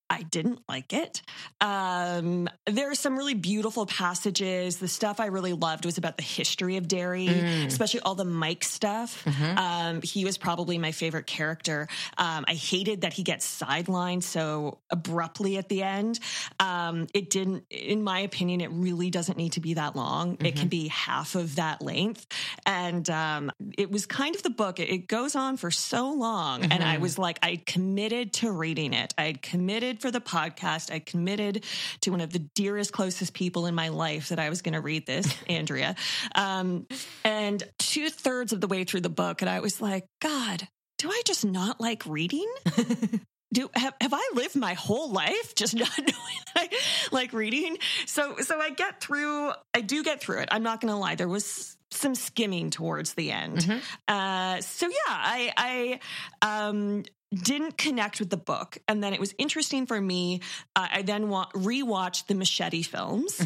I 0.09 0.21
didn't 0.23 0.59
like 0.69 0.93
it. 0.93 1.21
Um, 1.59 2.47
there 2.65 2.89
are 2.89 2.95
some 2.95 3.17
really 3.17 3.33
beautiful 3.33 3.85
passages. 3.85 4.77
The 4.77 4.87
stuff 4.87 5.19
I 5.19 5.25
really 5.25 5.53
loved 5.53 5.85
was 5.85 5.97
about 5.97 6.17
the 6.17 6.23
history 6.23 6.77
of 6.77 6.87
Derry, 6.87 7.27
Mm. 7.27 7.65
especially 7.67 7.99
all 8.01 8.15
the 8.15 8.23
Mike 8.25 8.63
stuff. 8.63 9.23
Mm-hmm. 9.25 9.57
Um, 9.57 10.01
he 10.01 10.23
was 10.23 10.37
probably 10.37 10.77
my 10.77 10.91
favorite 10.91 11.27
character. 11.27 11.87
Um, 12.17 12.45
I 12.47 12.53
hated 12.53 13.01
that 13.01 13.13
he 13.13 13.23
gets 13.23 13.45
sidelined 13.61 14.23
so 14.23 14.77
abruptly 14.89 15.57
at 15.57 15.67
the 15.67 15.83
end. 15.83 16.19
Um, 16.59 17.07
it 17.13 17.29
didn't, 17.29 17.65
in 17.69 18.01
my 18.03 18.19
opinion, 18.19 18.61
it 18.61 18.71
really 18.71 19.09
doesn't 19.09 19.37
need 19.37 19.53
to 19.53 19.59
be 19.59 19.73
that 19.75 19.95
long. 19.95 20.33
It 20.35 20.37
Mm-hmm. 20.47 20.59
can 20.59 20.67
be 20.69 20.87
half 20.87 21.35
of 21.35 21.55
that 21.55 21.81
length. 21.81 22.25
And 22.65 23.09
um, 23.09 23.51
it 23.77 23.91
was 23.91 24.05
kind 24.05 24.35
of 24.35 24.43
the 24.43 24.49
book. 24.49 24.79
It, 24.79 24.89
it 24.89 25.07
goes 25.07 25.35
on 25.35 25.57
for 25.57 25.69
so 25.71 26.11
long. 26.13 26.63
And 26.63 26.71
Mm-hmm. 26.71 26.83
I 26.83 26.97
was 26.99 27.17
like, 27.17 27.39
I 27.43 27.61
committed 27.65 28.33
to 28.33 28.51
reading 28.51 28.93
it. 28.93 29.13
I 29.17 29.23
had 29.25 29.41
committed 29.41 29.96
for 30.01 30.11
the 30.11 30.21
podcast. 30.21 30.91
I 30.91 30.99
committed 30.99 31.65
to 32.01 32.11
one 32.11 32.21
of 32.21 32.31
the 32.31 32.39
dearest, 32.39 32.91
closest 32.91 33.33
people 33.33 33.65
in 33.65 33.75
my 33.75 33.89
life 33.89 34.29
that 34.29 34.39
I 34.39 34.49
was 34.49 34.61
going 34.61 34.73
to 34.73 34.81
read 34.81 35.05
this, 35.05 35.33
Andrea. 35.49 35.95
Um, 36.35 36.87
and 37.23 37.63
two 37.79 38.09
thirds 38.09 38.53
of 38.53 38.61
the 38.61 38.67
way 38.67 38.83
through 38.83 39.01
the 39.01 39.09
book, 39.09 39.41
and 39.41 39.49
I 39.49 39.59
was 39.59 39.81
like, 39.81 40.05
God, 40.21 40.67
do 40.97 41.09
I 41.09 41.21
just 41.25 41.45
not 41.45 41.79
like 41.79 42.05
reading? 42.05 42.47
do 43.53 43.69
have, 43.75 43.93
have 44.01 44.13
I 44.13 44.29
lived 44.33 44.55
my 44.55 44.73
whole 44.73 45.11
life 45.11 45.55
just 45.55 45.75
not 45.75 45.97
knowing 45.97 46.41
I 46.55 46.69
like 47.11 47.33
reading? 47.33 47.77
So 48.05 48.37
so 48.37 48.59
I 48.59 48.71
get 48.71 49.01
through. 49.01 49.51
I 49.73 49.81
do 49.81 50.03
get 50.03 50.21
through 50.21 50.39
it. 50.39 50.49
I'm 50.51 50.63
not 50.63 50.81
going 50.81 50.93
to 50.93 50.97
lie. 50.97 51.15
There 51.15 51.27
was 51.27 51.76
some 51.91 52.15
skimming 52.15 52.69
towards 52.69 53.13
the 53.13 53.31
end. 53.31 53.65
Uh, 54.07 54.61
so 54.61 54.87
yeah, 54.87 54.93
I 55.07 55.99
I 56.41 56.67
um, 56.67 57.03
didn't 57.33 57.77
connect 57.77 58.19
with 58.19 58.29
the 58.29 58.37
book, 58.37 58.77
and 58.87 59.03
then 59.03 59.13
it 59.13 59.19
was 59.19 59.33
interesting 59.37 59.85
for 59.85 59.99
me. 59.99 60.41
Uh, 60.75 60.87
I 60.93 61.01
then 61.01 61.27
wa- 61.29 61.49
rewatched 61.53 62.27
the 62.27 62.33
Muschietti 62.33 62.85
films. 62.85 63.41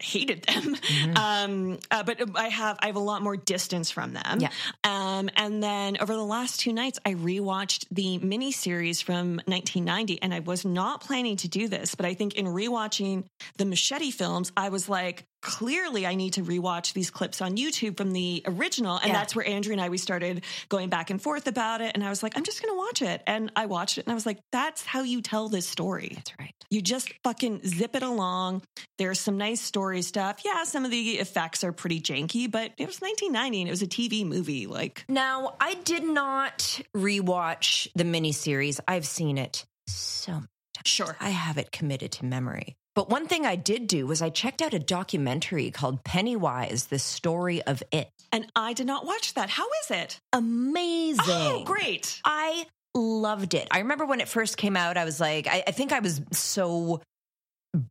Hated 0.00 0.44
them, 0.44 0.76
um, 1.16 1.78
uh, 1.90 2.04
but 2.04 2.36
I 2.36 2.48
have 2.48 2.78
I 2.80 2.86
have 2.86 2.96
a 2.96 3.00
lot 3.00 3.22
more 3.22 3.36
distance 3.36 3.90
from 3.90 4.12
them. 4.12 4.38
Yeah. 4.40 4.50
Um, 4.84 5.28
and 5.36 5.60
then 5.62 5.96
over 6.00 6.14
the 6.14 6.24
last 6.24 6.60
two 6.60 6.72
nights, 6.72 7.00
I 7.04 7.14
rewatched 7.14 7.86
the 7.90 8.18
miniseries 8.20 9.02
from 9.02 9.40
1990, 9.46 10.22
and 10.22 10.32
I 10.32 10.40
was 10.40 10.64
not 10.64 11.00
planning 11.00 11.36
to 11.38 11.48
do 11.48 11.66
this, 11.66 11.96
but 11.96 12.06
I 12.06 12.14
think 12.14 12.34
in 12.34 12.46
rewatching 12.46 13.24
the 13.56 13.64
Muschietti 13.64 14.12
films, 14.12 14.52
I 14.56 14.68
was 14.68 14.88
like, 14.88 15.24
clearly, 15.42 16.06
I 16.06 16.14
need 16.14 16.34
to 16.34 16.42
rewatch 16.42 16.92
these 16.92 17.10
clips 17.10 17.40
on 17.40 17.56
YouTube 17.56 17.96
from 17.96 18.12
the 18.12 18.42
original, 18.46 18.96
and 18.96 19.08
Yeah. 19.08 19.12
that's 19.14 19.34
where 19.34 19.46
Andrea 19.46 19.72
and 19.74 19.80
I 19.80 19.88
we 19.88 19.98
started 19.98 20.44
going 20.68 20.88
back 20.88 21.10
and 21.10 21.20
forth 21.20 21.46
about 21.46 21.80
it, 21.80 21.92
and 21.94 22.04
I 22.04 22.10
was 22.10 22.22
like, 22.22 22.36
I'm 22.36 22.44
just 22.44 22.62
going 22.62 22.72
to 22.74 22.78
watch 22.78 23.02
it, 23.02 23.22
and 23.26 23.50
I 23.56 23.66
watched 23.66 23.98
it, 23.98 24.04
and 24.06 24.12
I 24.12 24.14
was 24.14 24.26
like, 24.26 24.38
that's 24.52 24.84
how 24.84 25.02
you 25.02 25.20
tell 25.22 25.48
this 25.48 25.66
story. 25.66 26.12
That's 26.14 26.32
right. 26.38 26.54
You 26.70 26.80
just 26.82 27.12
fucking 27.24 27.62
zip 27.66 27.96
it 27.96 28.02
along. 28.02 28.62
There's 28.98 29.18
some 29.18 29.36
nice 29.38 29.60
story 29.60 30.02
stuff. 30.02 30.40
Yeah, 30.44 30.62
some 30.64 30.84
of 30.84 30.90
the 30.90 31.18
effects 31.18 31.64
are 31.64 31.72
pretty 31.72 32.00
janky, 32.00 32.48
but 32.50 32.72
it 32.78 32.86
was 32.86 33.00
1990 33.00 33.60
and 33.62 33.68
it 33.68 33.72
was 33.72 33.82
a 33.82 33.86
TV 33.86 34.24
movie. 34.24 34.66
Like, 34.66 35.04
Now, 35.08 35.56
I 35.60 35.74
did 35.74 36.04
not 36.04 36.80
rewatch 36.96 37.88
the 37.94 38.04
miniseries. 38.04 38.78
I've 38.86 39.06
seen 39.06 39.38
it 39.38 39.66
so 39.86 40.32
many. 40.34 40.46
Sure. 40.86 41.16
I 41.20 41.28
have 41.30 41.58
it 41.58 41.72
committed 41.72 42.12
to 42.12 42.24
memory. 42.24 42.76
But 42.94 43.08
one 43.08 43.26
thing 43.26 43.46
I 43.46 43.56
did 43.56 43.86
do 43.86 44.06
was 44.06 44.20
I 44.20 44.30
checked 44.30 44.60
out 44.60 44.74
a 44.74 44.78
documentary 44.78 45.70
called 45.70 46.02
Pennywise, 46.04 46.86
the 46.86 46.98
story 46.98 47.62
of 47.62 47.82
it. 47.92 48.10
and 48.32 48.46
I 48.56 48.72
did 48.72 48.86
not 48.86 49.06
watch 49.06 49.34
that. 49.34 49.48
How 49.50 49.66
is 49.84 49.90
it? 49.90 50.20
Amazing. 50.32 51.24
Oh, 51.28 51.62
great. 51.64 52.20
I 52.24 52.66
loved 52.94 53.54
it. 53.54 53.68
I 53.70 53.78
remember 53.78 54.06
when 54.06 54.20
it 54.20 54.28
first 54.28 54.56
came 54.56 54.76
out, 54.76 54.96
I 54.96 55.04
was 55.04 55.20
like, 55.20 55.46
I, 55.46 55.62
I 55.66 55.70
think 55.70 55.92
I 55.92 56.00
was 56.00 56.20
so 56.32 57.00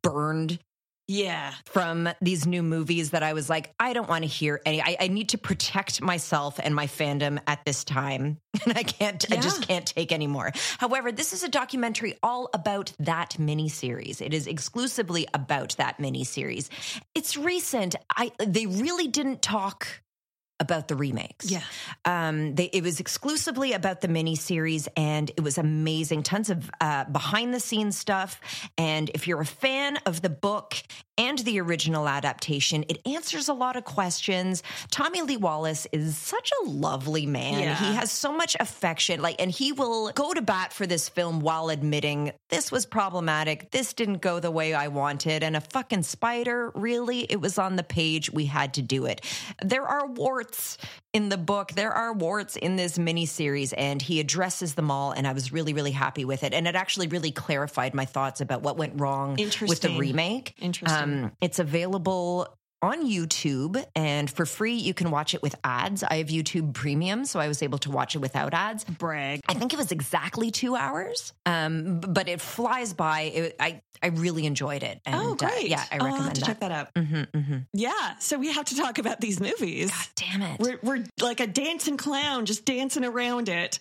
burned 0.03 0.59
Yeah. 1.09 1.53
from 1.65 2.07
these 2.21 2.45
new 2.45 2.61
movies 2.61 3.09
that 3.11 3.23
I 3.23 3.33
was 3.33 3.49
like, 3.49 3.73
I 3.79 3.93
don't 3.93 4.07
want 4.07 4.23
to 4.23 4.27
hear 4.27 4.61
any. 4.63 4.79
I, 4.79 4.95
I 4.99 5.07
need 5.07 5.29
to 5.29 5.39
protect 5.39 6.01
myself 6.01 6.59
and 6.61 6.75
my 6.75 6.85
fandom 6.85 7.39
at 7.47 7.65
this 7.65 7.83
time, 7.83 8.37
and 8.65 8.77
I 8.77 8.83
can't. 8.83 9.25
I 9.31 9.37
just 9.37 9.67
can't 9.67 9.87
take 9.87 10.11
anymore. 10.11 10.51
However, 10.77 11.11
this 11.11 11.33
is 11.33 11.43
a 11.43 11.49
documentary 11.49 12.15
all 12.21 12.51
about 12.53 12.93
that 12.99 13.37
miniseries. 13.39 14.21
It 14.21 14.35
is 14.35 14.45
exclusively 14.45 15.27
about 15.33 15.75
that 15.77 15.97
miniseries. 15.97 16.69
It's 17.15 17.35
recent. 17.35 17.95
I 18.15 18.31
they 18.37 18.67
really 18.67 19.07
didn't 19.07 19.41
talk 19.41 19.87
about 20.59 20.87
the 20.87 20.95
remakes. 20.95 21.49
Yeah. 21.49 21.61
Um, 22.05 22.55
they, 22.55 22.65
it 22.65 22.83
was 22.83 22.99
exclusively 22.99 23.73
about 23.73 24.01
the 24.01 24.07
miniseries, 24.07 24.87
and 24.97 25.29
it 25.37 25.41
was 25.41 25.57
amazing. 25.57 26.23
Tons 26.23 26.49
of 26.49 26.69
uh, 26.81 27.05
behind 27.05 27.53
the 27.53 27.59
scenes 27.59 27.97
stuff. 27.97 28.41
And 28.77 29.09
if 29.13 29.27
you're 29.27 29.41
a 29.41 29.45
fan 29.45 29.97
of 30.05 30.21
the 30.21 30.29
book 30.29 30.75
and 31.17 31.39
the 31.39 31.59
original 31.61 32.07
adaptation, 32.07 32.83
it 32.89 32.99
answers 33.05 33.47
a 33.47 33.53
lot 33.53 33.75
of 33.75 33.83
questions. 33.85 34.63
Tommy 34.91 35.21
Lee 35.21 35.37
Wallace 35.37 35.87
is 35.91 36.17
such 36.17 36.51
a 36.61 36.69
lovely 36.69 37.25
man. 37.25 37.59
Yeah. 37.59 37.75
He 37.75 37.95
has 37.95 38.11
so 38.11 38.33
much 38.33 38.55
affection, 38.59 39.21
like, 39.21 39.35
and 39.39 39.51
he 39.51 39.71
will 39.71 40.11
go 40.11 40.33
to 40.33 40.41
bat 40.41 40.73
for 40.73 40.85
this 40.85 41.07
film 41.09 41.39
while 41.39 41.69
admitting 41.69 42.31
this 42.49 42.71
was 42.71 42.85
problematic. 42.85 43.71
This 43.71 43.93
didn't 43.93 44.21
go 44.21 44.39
the 44.39 44.51
way 44.51 44.73
I 44.73 44.87
wanted, 44.87 45.43
and 45.43 45.55
a 45.55 45.61
fucking 45.61 46.03
spider. 46.03 46.71
Really, 46.75 47.21
it 47.29 47.39
was 47.39 47.57
on 47.57 47.75
the 47.75 47.83
page. 47.83 48.31
We 48.31 48.45
had 48.45 48.73
to 48.75 48.81
do 48.81 49.05
it. 49.05 49.21
There 49.63 49.85
are 49.85 50.07
warts 50.07 50.48
in 51.13 51.29
the 51.29 51.37
book. 51.37 51.71
There 51.71 51.91
are 51.91 52.13
warts 52.13 52.55
in 52.55 52.75
this 52.75 52.97
miniseries, 52.97 53.73
and 53.77 54.01
he 54.01 54.19
addresses 54.19 54.75
them 54.75 54.91
all. 54.91 55.11
And 55.11 55.27
I 55.27 55.33
was 55.33 55.51
really, 55.51 55.73
really 55.73 55.91
happy 55.91 56.25
with 56.25 56.43
it. 56.43 56.53
And 56.53 56.67
it 56.67 56.75
actually 56.75 57.07
really 57.07 57.31
clarified 57.31 57.93
my 57.93 58.05
thoughts 58.05 58.41
about 58.41 58.61
what 58.61 58.77
went 58.77 58.99
wrong 58.99 59.35
with 59.35 59.81
the 59.81 59.95
remake. 59.97 60.55
Interesting. 60.59 61.25
Um, 61.25 61.31
it's 61.41 61.59
available 61.59 62.58
on 62.81 63.05
YouTube, 63.05 63.83
and 63.95 64.29
for 64.29 64.45
free, 64.45 64.75
you 64.75 64.93
can 64.93 65.11
watch 65.11 65.33
it 65.33 65.41
with 65.41 65.55
ads. 65.63 66.03
I 66.03 66.15
have 66.17 66.27
YouTube 66.27 66.73
Premium, 66.73 67.25
so 67.25 67.39
I 67.39 67.47
was 67.47 67.61
able 67.61 67.77
to 67.79 67.91
watch 67.91 68.15
it 68.15 68.19
without 68.19 68.53
ads. 68.53 68.83
Brag. 68.85 69.41
I 69.49 69.53
think 69.53 69.73
it 69.73 69.77
was 69.77 69.91
exactly 69.91 70.51
two 70.51 70.75
hours, 70.75 71.33
um, 71.45 71.99
but 71.99 72.29
it 72.29 72.39
flies 72.41 72.93
by. 72.93 73.21
It, 73.21 73.55
I 73.59 73.81
I 74.01 74.07
really 74.07 74.45
enjoyed 74.45 74.81
it. 74.83 75.01
And, 75.05 75.15
oh, 75.21 75.31
uh, 75.33 75.35
great. 75.35 75.67
yeah, 75.67 75.83
I 75.91 75.97
Oh, 75.97 75.99
I'll 75.99 76.05
recommend 76.05 76.23
have 76.25 76.33
to 76.35 76.39
that. 76.39 76.45
check 76.47 76.59
that 76.61 76.71
out. 76.71 76.87
hmm 76.95 77.23
hmm 77.37 77.57
Yeah. 77.73 78.15
So 78.19 78.37
we 78.37 78.53
have 78.53 78.63
to 78.65 78.75
talk 78.77 78.97
about 78.97 79.19
these 79.19 79.41
movies. 79.41 79.91
God 79.91 80.07
damn 80.15 80.41
it! 80.41 80.59
We're, 80.61 80.79
we're 80.81 81.03
like 81.21 81.41
a 81.41 81.47
dancing 81.47 81.97
clown, 81.97 82.45
just 82.45 82.63
dancing 82.63 83.03
around 83.03 83.49
it. 83.49 83.77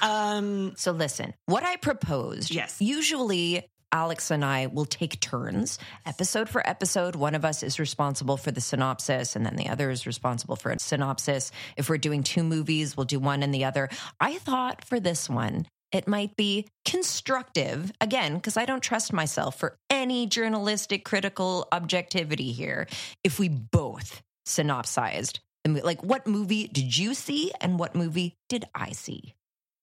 Um, 0.00 0.72
So 0.76 0.92
listen, 0.92 1.34
what 1.46 1.64
I 1.64 1.76
proposed. 1.76 2.50
Yes. 2.50 2.76
Usually. 2.80 3.68
Alex 3.92 4.30
and 4.30 4.44
I 4.44 4.66
will 4.66 4.84
take 4.84 5.18
turns, 5.20 5.78
episode 6.04 6.48
for 6.48 6.66
episode. 6.68 7.16
One 7.16 7.34
of 7.34 7.44
us 7.44 7.62
is 7.62 7.78
responsible 7.78 8.36
for 8.36 8.50
the 8.50 8.60
synopsis, 8.60 9.34
and 9.36 9.46
then 9.46 9.56
the 9.56 9.68
other 9.68 9.90
is 9.90 10.06
responsible 10.06 10.56
for 10.56 10.70
a 10.70 10.78
synopsis. 10.78 11.50
If 11.76 11.88
we're 11.88 11.98
doing 11.98 12.22
two 12.22 12.42
movies, 12.42 12.96
we'll 12.96 13.06
do 13.06 13.18
one 13.18 13.42
and 13.42 13.54
the 13.54 13.64
other. 13.64 13.88
I 14.20 14.38
thought 14.38 14.84
for 14.84 15.00
this 15.00 15.28
one, 15.28 15.66
it 15.90 16.06
might 16.06 16.36
be 16.36 16.66
constructive, 16.84 17.90
again, 18.00 18.34
because 18.34 18.58
I 18.58 18.66
don't 18.66 18.82
trust 18.82 19.12
myself 19.12 19.58
for 19.58 19.76
any 19.88 20.26
journalistic 20.26 21.04
critical 21.04 21.66
objectivity 21.72 22.52
here, 22.52 22.86
if 23.24 23.38
we 23.38 23.48
both 23.48 24.20
synopsized. 24.44 25.40
Like, 25.66 26.02
what 26.04 26.26
movie 26.26 26.68
did 26.68 26.96
you 26.96 27.14
see, 27.14 27.52
and 27.60 27.78
what 27.78 27.94
movie 27.94 28.34
did 28.48 28.66
I 28.74 28.92
see? 28.92 29.34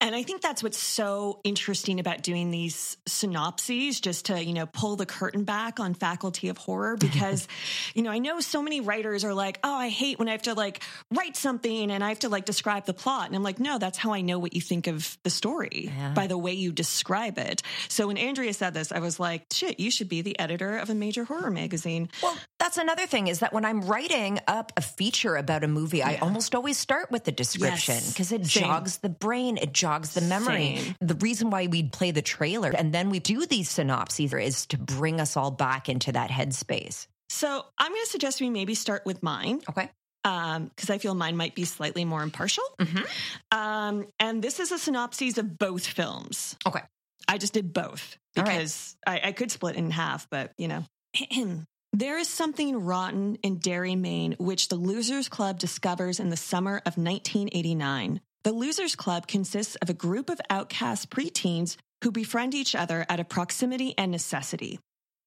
And 0.02 0.14
I 0.14 0.24
think 0.24 0.42
that's 0.42 0.62
what's 0.62 0.78
so 0.78 1.40
interesting 1.44 2.00
about 2.00 2.22
doing 2.22 2.52
these 2.52 2.98
synopses, 3.08 4.00
just 4.00 4.26
to, 4.26 4.44
you 4.44 4.54
know, 4.54 4.66
pull 4.66 4.98
the 4.98 5.06
curtain 5.06 5.44
back 5.46 5.80
on 5.80 5.94
faculty 5.94 6.50
of 6.50 6.58
horror. 6.58 6.98
Because, 7.06 7.48
you 7.94 8.02
know, 8.04 8.10
I 8.12 8.18
know 8.20 8.40
so 8.42 8.62
many 8.62 8.82
writers 8.82 9.24
are 9.24 9.34
like, 9.34 9.60
oh, 9.64 9.74
I 9.74 9.90
hate 9.90 10.20
when 10.20 10.28
I 10.28 10.32
have 10.32 10.42
to 10.44 10.54
like 10.54 10.82
write 11.12 11.38
something 11.38 11.92
and 11.92 12.04
I 12.04 12.10
have 12.10 12.20
to 12.20 12.30
like 12.30 12.44
describe 12.46 12.86
the 12.86 12.94
plot. 12.94 13.28
And 13.28 13.36
I'm 13.36 13.44
like, 13.44 13.60
no, 13.60 13.78
that's 13.78 13.98
how 13.98 14.12
I 14.14 14.22
know 14.22 14.38
what 14.38 14.54
you 14.54 14.60
think 14.62 14.88
of 14.88 15.18
the 15.24 15.30
story 15.30 15.92
Yeah. 15.96 16.14
by 16.14 16.28
the 16.28 16.38
way 16.38 16.54
you 16.54 16.72
describe 16.74 17.38
it. 17.38 17.62
So 17.88 18.08
when 18.08 18.18
Andrea 18.18 18.54
said 18.54 18.74
this, 18.74 18.92
I 18.92 19.00
was 19.00 19.20
like, 19.20 19.46
shit, 19.54 19.80
you 19.80 19.92
should 19.92 20.10
be 20.10 20.22
the 20.24 20.38
editor 20.40 20.78
of 20.78 20.90
a 20.90 20.96
major 20.96 21.24
horror 21.24 21.52
magazine. 21.52 22.10
Well, 22.22 22.36
that's 22.60 22.78
another 22.78 23.06
thing 23.08 23.28
is 23.28 23.40
that 23.40 23.54
when 23.54 23.64
I'm 23.64 23.82
writing 23.82 24.40
up 24.48 24.74
a 24.76 24.82
feature 24.82 25.36
about 25.38 25.64
a 25.64 25.68
movie, 25.68 26.04
I 26.04 26.16
almost 26.18 26.54
always 26.54 26.78
start 26.78 27.12
with 27.12 27.24
the 27.24 27.32
description 27.32 27.96
Yes. 27.96 28.12
because 28.12 28.32
it 28.34 28.46
Same. 28.46 28.64
jogs 28.64 28.98
the 28.98 29.10
brain, 29.10 29.58
it 29.58 29.72
jogs 29.72 29.85
the 30.14 30.22
memory. 30.22 30.78
Same. 30.78 30.96
The 31.02 31.16
reason 31.16 31.50
why 31.50 31.68
we 31.68 31.84
play 31.84 32.12
the 32.12 32.22
trailer 32.22 32.72
and 32.72 32.94
then 32.94 33.10
we 33.10 33.20
do 33.20 33.46
these 33.46 33.70
synopses 33.70 34.34
is 34.34 34.66
to 34.68 34.78
bring 34.78 35.20
us 35.20 35.38
all 35.38 35.52
back 35.52 35.90
into 35.90 36.12
that 36.12 36.30
headspace. 36.30 37.08
So 37.30 37.66
I'm 37.78 37.92
going 37.92 38.04
to 38.04 38.10
suggest 38.10 38.42
we 38.42 38.50
maybe 38.50 38.76
start 38.76 39.06
with 39.06 39.24
mine. 39.24 39.62
Okay. 39.70 39.90
because 40.24 40.90
I 40.90 40.98
feel 40.98 41.14
mine 41.16 41.38
might 41.38 41.56
be 41.56 41.66
slightly 41.66 42.06
more 42.06 42.24
impartial. 42.24 42.64
Mm-hmm. 42.80 43.58
Um, 43.58 44.08
and 44.20 44.42
this 44.42 44.60
is 44.60 44.72
a 44.72 44.80
synopsis 44.80 45.38
of 45.38 45.58
both 45.58 45.86
films. 45.86 46.56
Okay. 46.66 46.82
I 47.28 47.38
just 47.38 47.54
did 47.54 47.74
both 47.74 48.18
All 48.38 48.44
right. 48.44 48.54
because 48.54 48.96
I, 49.06 49.22
I 49.26 49.32
could 49.32 49.52
split 49.52 49.76
in 49.76 49.92
half, 49.92 50.30
but 50.30 50.52
you 50.58 50.68
know. 50.68 50.86
there 51.94 52.18
is 52.18 52.28
something 52.28 52.84
rotten 52.84 53.36
in 53.42 53.58
Derry, 53.58 53.96
Maine, 53.96 54.36
which 54.38 54.68
the 54.68 54.76
Losers 54.76 55.30
Club 55.30 55.60
discovers 55.60 56.20
in 56.20 56.30
the 56.30 56.38
summer 56.38 56.78
of 56.78 56.98
1989. 56.98 58.22
The 58.46 58.54
Losers 58.54 58.96
Club 58.96 59.26
consists 59.26 59.74
of 59.78 59.90
a 59.90 59.96
group 59.96 60.30
of 60.30 60.40
outcast 60.52 61.10
preteens 61.10 61.78
who 62.04 62.12
befriend 62.12 62.54
each 62.54 62.76
other 62.76 63.04
out 63.10 63.20
of 63.20 63.28
proximity 63.28 63.96
and 63.98 64.12
necessity. 64.12 64.80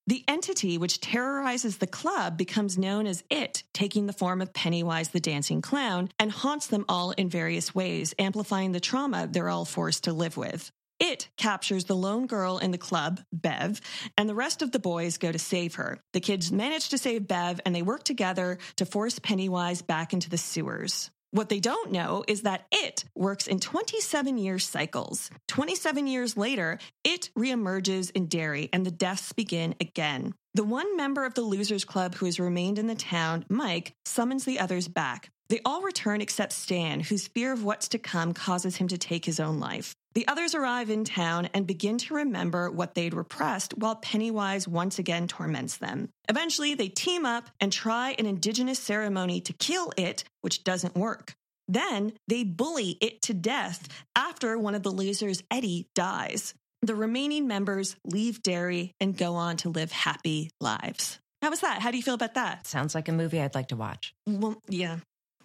The 0.06 0.22
entity 0.28 0.78
which 0.78 1.00
terrorizes 1.00 1.78
the 1.78 1.88
club 1.88 2.36
becomes 2.38 2.78
known 2.78 3.08
as 3.08 3.24
It, 3.28 3.64
taking 3.74 4.06
the 4.06 4.12
form 4.12 4.40
of 4.40 4.52
Pennywise 4.52 5.08
the 5.08 5.18
Dancing 5.18 5.62
Clown, 5.62 6.10
and 6.20 6.30
haunts 6.30 6.68
them 6.68 6.84
all 6.88 7.10
in 7.10 7.28
various 7.28 7.74
ways, 7.74 8.14
amplifying 8.20 8.70
the 8.70 8.78
trauma 8.78 9.28
they're 9.28 9.48
all 9.48 9.64
forced 9.64 10.04
to 10.04 10.12
live 10.12 10.36
with. 10.36 10.70
It 11.00 11.28
captures 11.36 11.86
the 11.86 11.96
lone 11.96 12.28
girl 12.28 12.58
in 12.58 12.70
the 12.70 12.78
club, 12.78 13.20
Bev, 13.32 13.80
and 14.16 14.28
the 14.28 14.34
rest 14.36 14.62
of 14.62 14.70
the 14.70 14.78
boys 14.78 15.18
go 15.18 15.32
to 15.32 15.40
save 15.40 15.74
her. 15.74 15.98
The 16.12 16.20
kids 16.20 16.52
manage 16.52 16.90
to 16.90 16.98
save 16.98 17.26
Bev, 17.26 17.60
and 17.66 17.74
they 17.74 17.82
work 17.82 18.04
together 18.04 18.58
to 18.76 18.86
force 18.86 19.18
Pennywise 19.18 19.82
back 19.82 20.12
into 20.12 20.30
the 20.30 20.38
sewers. 20.38 21.10
What 21.30 21.50
they 21.50 21.60
don't 21.60 21.92
know 21.92 22.24
is 22.26 22.42
that 22.42 22.66
it 22.72 23.04
works 23.14 23.46
in 23.46 23.60
27 23.60 24.38
year 24.38 24.58
cycles. 24.58 25.30
27 25.48 26.06
years 26.06 26.36
later, 26.38 26.78
it 27.04 27.28
reemerges 27.38 28.10
in 28.12 28.26
Derry 28.26 28.70
and 28.72 28.86
the 28.86 28.90
deaths 28.90 29.34
begin 29.34 29.74
again. 29.78 30.34
The 30.54 30.64
one 30.64 30.96
member 30.96 31.26
of 31.26 31.34
the 31.34 31.42
Losers 31.42 31.84
Club 31.84 32.14
who 32.14 32.26
has 32.26 32.40
remained 32.40 32.78
in 32.78 32.86
the 32.86 32.94
town, 32.94 33.44
Mike, 33.50 33.94
summons 34.06 34.44
the 34.44 34.58
others 34.58 34.88
back. 34.88 35.30
They 35.50 35.60
all 35.64 35.82
return 35.82 36.20
except 36.20 36.52
Stan, 36.52 37.00
whose 37.00 37.28
fear 37.28 37.52
of 37.52 37.62
what's 37.62 37.88
to 37.88 37.98
come 37.98 38.32
causes 38.32 38.76
him 38.76 38.88
to 38.88 38.98
take 38.98 39.24
his 39.24 39.38
own 39.38 39.60
life. 39.60 39.94
The 40.14 40.26
others 40.26 40.54
arrive 40.54 40.90
in 40.90 41.04
town 41.04 41.48
and 41.54 41.66
begin 41.66 41.98
to 41.98 42.14
remember 42.14 42.70
what 42.70 42.94
they'd 42.94 43.14
repressed 43.14 43.76
while 43.76 43.96
Pennywise 43.96 44.66
once 44.66 44.98
again 44.98 45.28
torments 45.28 45.76
them. 45.76 46.08
Eventually, 46.28 46.74
they 46.74 46.88
team 46.88 47.26
up 47.26 47.48
and 47.60 47.72
try 47.72 48.16
an 48.18 48.26
indigenous 48.26 48.78
ceremony 48.78 49.40
to 49.42 49.52
kill 49.52 49.92
it, 49.96 50.24
which 50.40 50.64
doesn't 50.64 50.96
work. 50.96 51.34
Then 51.68 52.12
they 52.26 52.44
bully 52.44 52.96
it 53.00 53.22
to 53.22 53.34
death 53.34 53.86
after 54.16 54.58
one 54.58 54.74
of 54.74 54.82
the 54.82 54.90
losers, 54.90 55.42
Eddie, 55.50 55.88
dies. 55.94 56.54
The 56.82 56.94
remaining 56.94 57.46
members 57.46 57.96
leave 58.04 58.42
Derry 58.42 58.94
and 59.00 59.16
go 59.16 59.34
on 59.34 59.58
to 59.58 59.68
live 59.68 59.92
happy 59.92 60.50
lives. 60.60 61.18
How 61.42 61.50
was 61.50 61.60
that? 61.60 61.82
How 61.82 61.90
do 61.90 61.96
you 61.96 62.02
feel 62.02 62.14
about 62.14 62.34
that? 62.34 62.66
Sounds 62.66 62.94
like 62.94 63.08
a 63.08 63.12
movie 63.12 63.40
I'd 63.40 63.54
like 63.54 63.68
to 63.68 63.76
watch. 63.76 64.14
Well, 64.26 64.60
yeah, 64.68 64.98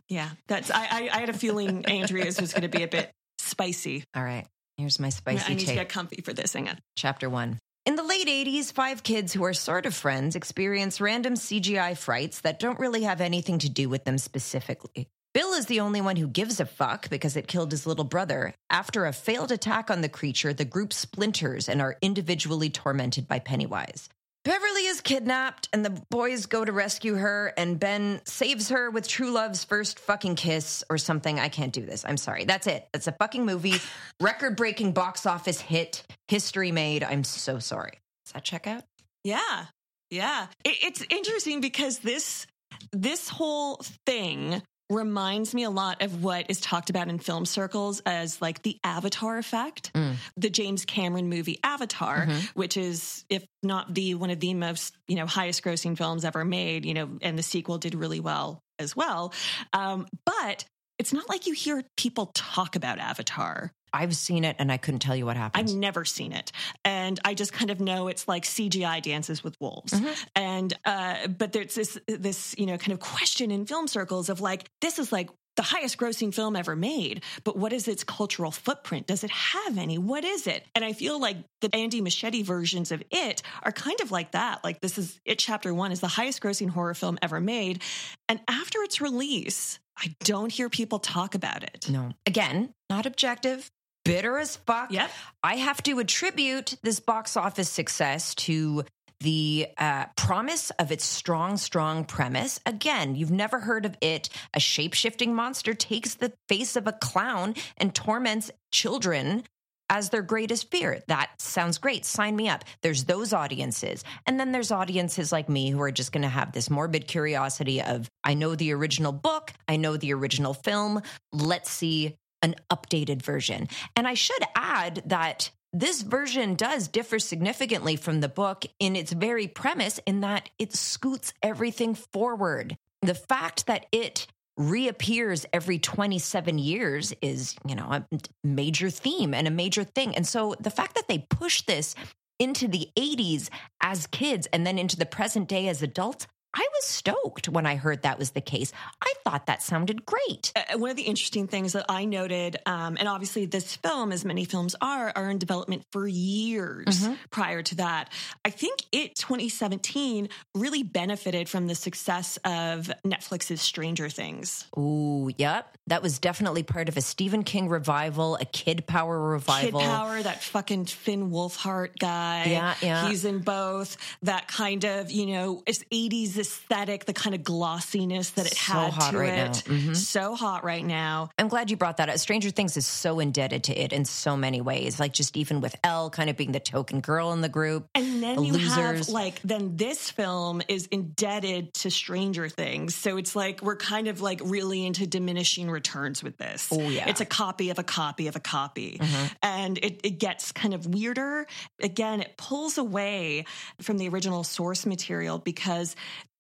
yeah. 0.10 0.30
That's 0.48 0.72
I. 0.72 0.88
I, 0.90 1.10
I 1.12 1.20
had 1.20 1.30
a 1.30 1.34
feeling 1.34 1.86
Andrea's 1.86 2.40
was 2.40 2.54
going 2.54 2.64
to 2.64 2.70
be 2.70 2.84
a 2.84 2.88
bit 2.88 3.12
spicy. 3.40 4.04
All 4.16 4.24
right. 4.24 4.48
Here's 4.78 5.00
my 5.00 5.10
spicy 5.10 5.54
I 5.54 5.56
need 5.56 5.68
to 5.68 5.74
get 5.76 5.90
comfy 5.90 6.22
for 6.22 6.34
this. 6.34 6.54
Hang 6.54 6.70
on. 6.70 6.80
Chapter 6.96 7.30
one. 7.30 7.60
In 7.86 7.96
the 7.96 8.04
late 8.04 8.28
80s, 8.28 8.72
five 8.72 9.04
kids 9.04 9.34
who 9.34 9.44
are 9.44 9.54
sort 9.54 9.86
of 9.86 9.94
friends 9.94 10.36
experience 10.36 11.02
random 11.02 11.34
CGI 11.34 11.98
frights 11.98 12.42
that 12.42 12.60
don't 12.60 12.80
really 12.80 13.04
have 13.04 13.20
anything 13.20 13.60
to 13.60 13.70
do 13.70 13.90
with 13.90 14.06
them 14.06 14.18
specifically. 14.18 15.10
Bill 15.34 15.54
is 15.54 15.66
the 15.66 15.80
only 15.80 16.00
one 16.00 16.16
who 16.16 16.28
gives 16.28 16.60
a 16.60 16.66
fuck 16.66 17.10
because 17.10 17.36
it 17.36 17.48
killed 17.48 17.72
his 17.72 17.86
little 17.86 18.06
brother. 18.06 18.54
After 18.70 19.06
a 19.06 19.12
failed 19.12 19.52
attack 19.52 19.90
on 19.90 20.02
the 20.02 20.08
creature, 20.08 20.54
the 20.54 20.64
group 20.64 20.94
splinters 20.94 21.68
and 21.68 21.82
are 21.82 21.98
individually 22.02 22.70
tormented 22.70 23.28
by 23.28 23.40
Pennywise. 23.40 24.10
Beverly 24.44 24.88
is 24.88 25.00
kidnapped, 25.00 25.70
and 25.72 25.86
the 25.86 26.02
boys 26.10 26.48
go 26.48 26.66
to 26.66 26.72
rescue 26.74 27.16
her, 27.16 27.54
and 27.58 27.80
Ben 27.80 28.20
saves 28.26 28.70
her 28.70 28.92
with 28.92 29.08
true 29.08 29.32
love's 29.32 29.64
first 29.64 30.00
fucking 30.00 30.36
kiss 30.36 30.84
or 30.90 30.98
something. 30.98 31.40
I 31.40 31.48
can't 31.48 31.72
do 31.72 31.86
this. 31.86 32.04
I'm 32.04 32.18
sorry. 32.18 32.44
That's 32.44 32.68
it. 32.68 32.86
That's 32.92 33.08
a 33.08 33.14
fucking 33.14 33.46
movie. 33.46 33.76
Record 34.20 34.58
breaking 34.58 34.92
box 34.92 35.26
office 35.26 35.62
hit. 35.62 36.04
History 36.28 36.74
made. 36.74 37.06
I'm 37.06 37.24
so 37.24 37.60
sorry. 37.60 38.00
Does 38.26 38.34
that 38.34 38.44
check 38.44 38.68
out? 38.68 38.84
Yeah, 39.24 39.68
yeah. 40.10 40.48
It, 40.66 40.78
it's 40.84 41.06
interesting 41.10 41.62
because 41.62 42.00
this 42.00 42.46
this 42.92 43.30
whole 43.30 43.82
thing 44.06 44.62
reminds 44.94 45.54
me 45.54 45.64
a 45.64 45.70
lot 45.70 46.02
of 46.02 46.24
what 46.24 46.46
is 46.50 46.60
talked 46.62 46.90
about 46.90 47.08
in 47.08 47.20
film 47.20 47.46
circles 47.46 48.02
as 48.06 48.42
like 48.42 48.62
the 48.64 48.78
Avatar 48.84 49.38
effect, 49.38 49.92
the 50.38 50.50
James 50.50 50.86
Cameron 50.86 51.30
movie 51.30 51.60
Avatar, 51.64 52.28
which 52.54 52.78
is 52.78 53.26
if 53.30 53.46
not 53.62 53.94
the 53.94 54.16
one 54.16 54.30
of 54.30 54.40
the 54.40 54.54
most 54.54 54.96
you 55.08 55.16
know 55.16 55.26
highest 55.26 55.64
grossing 55.64 55.98
films 55.98 56.26
ever 56.26 56.46
made. 56.46 56.86
You 56.86 56.94
know, 56.94 57.10
and 57.22 57.38
the 57.38 57.44
sequel 57.44 57.78
did 57.78 57.96
really 57.96 58.20
well 58.20 58.62
as 58.80 58.96
well. 58.96 59.34
Um, 59.72 60.08
but 60.26 60.66
it's 61.04 61.12
not 61.12 61.28
like 61.28 61.48
you 61.48 61.54
hear 61.54 61.84
people 61.98 62.28
talk 62.34 62.78
about 62.78 62.98
Avatar. 62.98 63.74
I've 63.92 64.16
seen 64.16 64.46
it, 64.46 64.56
and 64.58 64.72
I 64.72 64.78
couldn't 64.78 65.02
tell 65.02 65.18
you 65.18 65.26
what 65.26 65.36
happened. 65.36 65.70
I've 65.70 65.76
never 65.76 66.06
seen 66.06 66.32
it, 66.32 66.54
and 66.86 67.20
I 67.26 67.34
just 67.34 67.52
kind 67.52 67.72
of 67.72 67.82
know 67.82 68.08
it's 68.08 68.26
like 68.26 68.44
CGI 68.44 69.02
dances 69.02 69.44
with 69.44 69.60
wolves. 69.60 69.94
And 70.34 70.74
uh, 70.86 71.28
but 71.28 71.52
there's 71.52 71.76
this 71.76 72.00
this 72.08 72.56
you 72.58 72.68
know 72.68 72.78
kind 72.78 72.94
of 72.94 73.02
question 73.02 73.52
in 73.52 73.66
film 73.66 73.90
circles 73.90 74.30
of 74.30 74.40
like 74.40 74.70
this 74.80 74.98
is 74.98 75.12
like 75.12 75.30
the 75.58 75.62
highest 75.62 75.98
grossing 75.98 76.34
film 76.34 76.56
ever 76.56 76.74
made, 76.74 77.22
but 77.44 77.58
what 77.58 77.74
is 77.74 77.90
its 77.90 78.06
cultural 78.06 78.50
footprint? 78.50 79.06
Does 79.06 79.26
it 79.26 79.30
have 79.30 79.78
any? 79.78 79.98
What 79.98 80.24
is 80.24 80.48
it? 80.48 80.66
And 80.74 80.86
I 80.86 80.94
feel 80.94 81.20
like 81.20 81.36
the 81.60 81.70
Andy 81.76 82.02
Muschietti 82.02 82.46
versions 82.46 82.94
of 82.94 83.04
it 83.12 83.42
are 83.62 83.74
kind 83.74 84.00
of 84.00 84.10
like 84.10 84.32
that. 84.32 84.64
Like 84.64 84.80
this 84.80 84.98
is 84.98 85.20
it. 85.26 85.38
Chapter 85.38 85.74
one 85.74 85.92
is 85.92 86.00
the 86.00 86.08
highest 86.08 86.42
grossing 86.42 86.70
horror 86.70 86.94
film 86.94 87.20
ever 87.22 87.42
made, 87.42 87.82
and 88.30 88.40
after 88.48 88.82
its 88.84 89.02
release. 89.02 89.80
I 89.98 90.16
don't 90.24 90.52
hear 90.52 90.70
people 90.70 91.00
talk 91.00 91.36
about 91.36 91.64
it. 91.64 91.88
no. 91.90 92.12
Again, 92.26 92.74
not 92.90 93.06
objective. 93.06 93.70
Bitter 94.06 94.38
as 94.38 94.58
fuck. 94.58 94.92
Yep. 94.92 95.10
I 95.44 95.56
have 95.56 95.82
to 95.84 96.00
attribute 96.00 96.76
this 96.84 97.00
box 97.00 97.38
office 97.38 97.70
success 97.70 98.36
to 98.36 98.84
the 99.22 99.68
uh, 99.78 100.06
promise 100.18 100.70
of 100.72 100.92
its 100.92 101.06
strong, 101.06 101.56
strong 101.56 102.04
premise. 102.04 102.60
Again, 102.66 103.16
you've 103.16 103.32
never 103.32 103.60
heard 103.60 103.86
of 103.86 103.96
it. 104.02 104.28
A 104.54 104.60
shape 104.60 104.94
shifting 104.94 105.34
monster 105.34 105.74
takes 105.74 106.16
the 106.16 106.34
face 106.50 106.76
of 106.76 106.88
a 106.88 106.92
clown 106.92 107.56
and 107.78 107.96
torments 107.96 108.52
children. 108.72 109.44
As 109.90 110.10
their 110.10 110.22
greatest 110.22 110.72
fear. 110.72 111.02
That 111.08 111.30
sounds 111.40 111.78
great. 111.78 112.06
Sign 112.06 112.36
me 112.36 112.50
up. 112.50 112.64
There's 112.82 113.04
those 113.06 113.34
audiences. 113.34 114.04
And 114.26 114.40
then 114.40 114.52
there's 114.52 114.72
audiences 114.72 115.32
like 115.32 115.50
me 115.50 115.70
who 115.70 115.82
are 115.82 115.92
just 115.92 116.12
going 116.12 116.24
to 116.24 116.30
have 116.30 116.52
this 116.52 116.70
morbid 116.70 117.08
curiosity 117.08 117.82
of 117.82 118.10
I 118.24 118.34
know 118.34 118.56
the 118.56 118.74
original 118.74 119.12
book, 119.12 119.54
I 119.68 119.76
know 119.76 119.98
the 119.98 120.14
original 120.14 120.54
film. 120.54 121.02
Let's 121.32 121.70
see 121.70 122.16
an 122.42 122.56
updated 122.70 123.22
version. 123.22 123.68
And 123.96 124.08
I 124.08 124.14
should 124.14 124.44
add 124.56 125.04
that 125.08 125.50
this 125.72 126.04
version 126.04 126.54
does 126.54 126.88
differ 126.88 127.18
significantly 127.18 127.96
from 127.96 128.22
the 128.22 128.30
book 128.30 128.66
in 128.80 128.96
its 128.96 129.12
very 129.12 129.48
premise, 129.48 130.00
in 130.06 130.22
that 130.22 130.50
it 130.60 130.74
scoots 130.74 131.34
everything 131.42 131.96
forward. 131.96 132.78
The 133.02 133.16
fact 133.16 133.66
that 133.66 133.88
it 133.92 134.28
reappears 134.58 135.46
every 135.52 135.80
27 135.80 136.58
years 136.58 137.14
is, 137.22 137.56
you 137.68 137.76
know, 137.76 137.90
a 137.92 138.06
major 138.44 138.90
theme 138.90 139.34
and 139.34 139.48
a 139.48 139.52
major 139.52 139.84
thing. 139.84 140.16
And 140.16 140.28
so 140.28 140.56
the 140.60 140.70
fact 140.70 140.96
that 140.96 141.08
they 141.08 141.26
push 141.30 141.62
this 141.62 141.96
into 142.40 142.68
the 142.68 142.90
80s 142.98 143.50
as 143.82 144.08
kids 144.08 144.48
and 144.54 144.66
then 144.66 144.78
into 144.78 144.98
the 144.98 145.06
present 145.06 145.48
day 145.48 145.68
as 145.68 145.82
adults, 145.82 146.28
I 146.54 146.68
was 146.74 146.86
stoked 146.86 147.50
when 147.50 147.66
I 147.66 147.76
heard 147.76 148.04
that 148.04 148.20
was 148.20 148.32
the 148.32 148.42
case. 148.42 148.72
I 149.02 149.12
thought 149.24 149.48
that 149.48 149.62
sounded 149.64 150.06
great. 150.06 150.52
Uh, 150.56 150.78
one 150.78 150.90
of 150.90 150.96
the 150.96 151.04
interesting 151.04 151.48
things 151.48 151.74
that 151.74 151.86
I 151.90 152.06
noted, 152.06 152.58
um, 152.66 152.98
and 153.00 153.08
obviously 153.08 153.46
this 153.46 153.76
film, 153.76 154.12
as 154.12 154.24
many 154.24 154.46
films 154.46 154.76
are, 154.82 155.12
are 155.16 155.30
in 155.30 155.38
development 155.40 155.86
for 155.92 156.08
years 156.08 156.84
Mm-hmm. 157.04 157.14
prior 157.32 157.62
to 157.64 157.76
that. 157.76 158.10
I 158.46 158.50
think 158.50 158.82
it 158.92 159.16
2017 159.16 160.30
really 160.56 160.84
benefited 160.84 161.50
from 161.50 161.68
the 161.68 161.76
success 161.76 162.38
of 162.46 162.92
Netflix's 163.06 163.62
Stranger 163.62 164.10
Things. 164.10 164.66
Ooh, 164.78 165.30
yep. 165.38 165.78
That 165.88 166.02
was 166.02 166.20
definitely 166.20 166.64
part 166.64 166.88
of 166.88 166.96
a 166.98 167.02
Stephen 167.02 167.44
King 167.44 167.68
revival, 167.68 168.36
a 168.36 168.46
kid 168.46 168.86
power 168.88 169.20
revival. 169.20 169.80
Kid 169.82 169.86
Power, 169.86 170.22
that 170.22 170.42
fucking 170.44 170.86
Finn 170.86 171.30
Wolfhard 171.32 171.98
guy. 172.00 172.46
Yeah, 172.48 172.76
yeah. 172.82 173.10
He's 173.10 173.26
in 173.26 173.40
both. 173.40 173.98
That 174.22 174.48
kind 174.48 174.86
of, 174.86 175.12
you 175.12 175.26
know, 175.26 175.64
it's 175.66 175.84
80s 175.92 176.38
aesthetic, 176.44 177.06
the 177.06 177.14
kind 177.14 177.34
of 177.34 177.44
glossiness 177.44 178.32
that 178.32 178.46
it 178.46 178.56
So 178.56 178.74
had 178.74 179.12
to 179.12 179.18
right 179.18 179.50
it. 179.50 179.64
Mhm. 179.66 179.96
So 179.96 180.36
hot 180.36 180.64
right 180.64 180.84
now. 180.84 181.30
I'm 181.40 181.48
glad 181.48 181.72
you 181.72 181.78
brought 181.78 181.98
that 181.98 182.10
up. 182.10 182.18
Stranger 182.20 182.50
Things 182.50 182.76
is 182.76 182.86
so 182.86 183.20
indebted 183.20 183.64
to 183.66 183.74
it 183.74 183.94
in 183.94 184.04
so 184.04 184.36
many 184.36 184.60
ways. 184.60 185.00
Like 185.00 185.14
just 185.14 185.38
even 185.38 185.62
with 185.62 185.76
El 185.84 186.10
kind 186.10 186.30
of 186.30 186.36
being 186.36 186.52
the 186.52 186.60
token 186.60 187.00
girl 187.00 187.32
in 187.32 187.42
the 187.42 187.50
group. 187.50 187.88
And 187.96 188.22
then 188.22 188.36
the 188.36 188.44
you 188.44 188.54
losers. 188.54 189.08
have 189.08 189.10
like 189.10 189.42
then 189.44 189.78
this 189.78 190.10
film 190.12 190.62
is 190.68 190.88
indebted 190.88 191.74
to 191.76 191.90
Stranger 191.90 192.50
Things. 192.50 192.94
So 192.96 193.18
it's 193.18 193.36
like 193.36 193.62
we're 193.62 193.78
kind 193.78 194.08
of 194.08 194.20
like 194.22 194.42
really 194.44 194.86
into 194.86 195.08
diminishing 195.08 195.70
returns 195.72 196.22
with 196.22 196.38
this. 196.38 196.68
Oh, 196.72 196.80
yeah. 196.80 197.02
Mm-hmm. 197.02 197.10
It's 197.10 197.22
a 197.22 197.26
copy 197.26 197.70
of 197.70 197.80
a 197.80 197.84
copy 197.84 198.28
of 198.28 198.36
a 198.36 198.42
copy. 198.42 199.00
And 199.42 199.78
it, 199.78 200.02
it 200.04 200.20
gets 200.20 200.52
kind 200.52 200.74
of 200.74 200.86
weirder. 200.86 201.48
Again, 201.82 202.22
it 202.22 202.36
pulls 202.38 202.78
away 202.78 203.46
from 203.82 203.98
the 203.98 204.10
original 204.10 204.44
source 204.44 204.86
material 204.86 205.38
because 205.38 205.96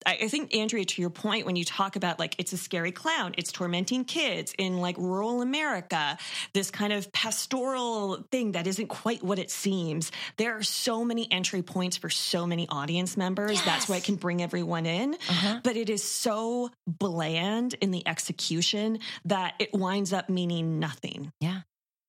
I 0.05 0.19
I 0.23 0.27
think 0.27 0.55
Andrea, 0.55 0.85
to 0.85 1.01
your 1.01 1.09
point, 1.09 1.45
when 1.45 1.55
you 1.55 1.65
talk 1.65 1.95
about 1.95 2.19
like 2.19 2.35
it's 2.37 2.53
a 2.53 2.57
scary 2.57 2.91
clown, 2.91 3.35
it's 3.37 3.51
tormenting 3.51 4.05
kids 4.05 4.53
in 4.57 4.77
like 4.77 4.97
rural 4.97 5.41
America, 5.41 6.17
this 6.53 6.71
kind 6.71 6.93
of 6.93 7.11
pastoral 7.11 8.25
thing 8.31 8.53
that 8.53 8.67
isn't 8.67 8.87
quite 8.87 9.23
what 9.23 9.39
it 9.39 9.51
seems. 9.51 10.11
There 10.37 10.57
are 10.57 10.63
so 10.63 11.03
many 11.03 11.31
entry 11.31 11.61
points 11.61 11.97
for 11.97 12.09
so 12.09 12.47
many 12.47 12.67
audience 12.69 13.17
members. 13.17 13.61
That's 13.63 13.89
why 13.89 13.97
it 13.97 14.03
can 14.03 14.15
bring 14.15 14.41
everyone 14.41 14.85
in. 14.85 15.13
Uh-huh. 15.13 15.59
But 15.63 15.75
it 15.75 15.89
is 15.89 16.03
so 16.03 16.71
bland 16.87 17.75
in 17.81 17.91
the 17.91 18.07
execution 18.07 18.99
that 19.25 19.55
it 19.59 19.73
winds 19.73 20.13
up 20.13 20.29
meaning 20.29 20.79
nothing. 20.79 21.31
Yeah. 21.39 21.61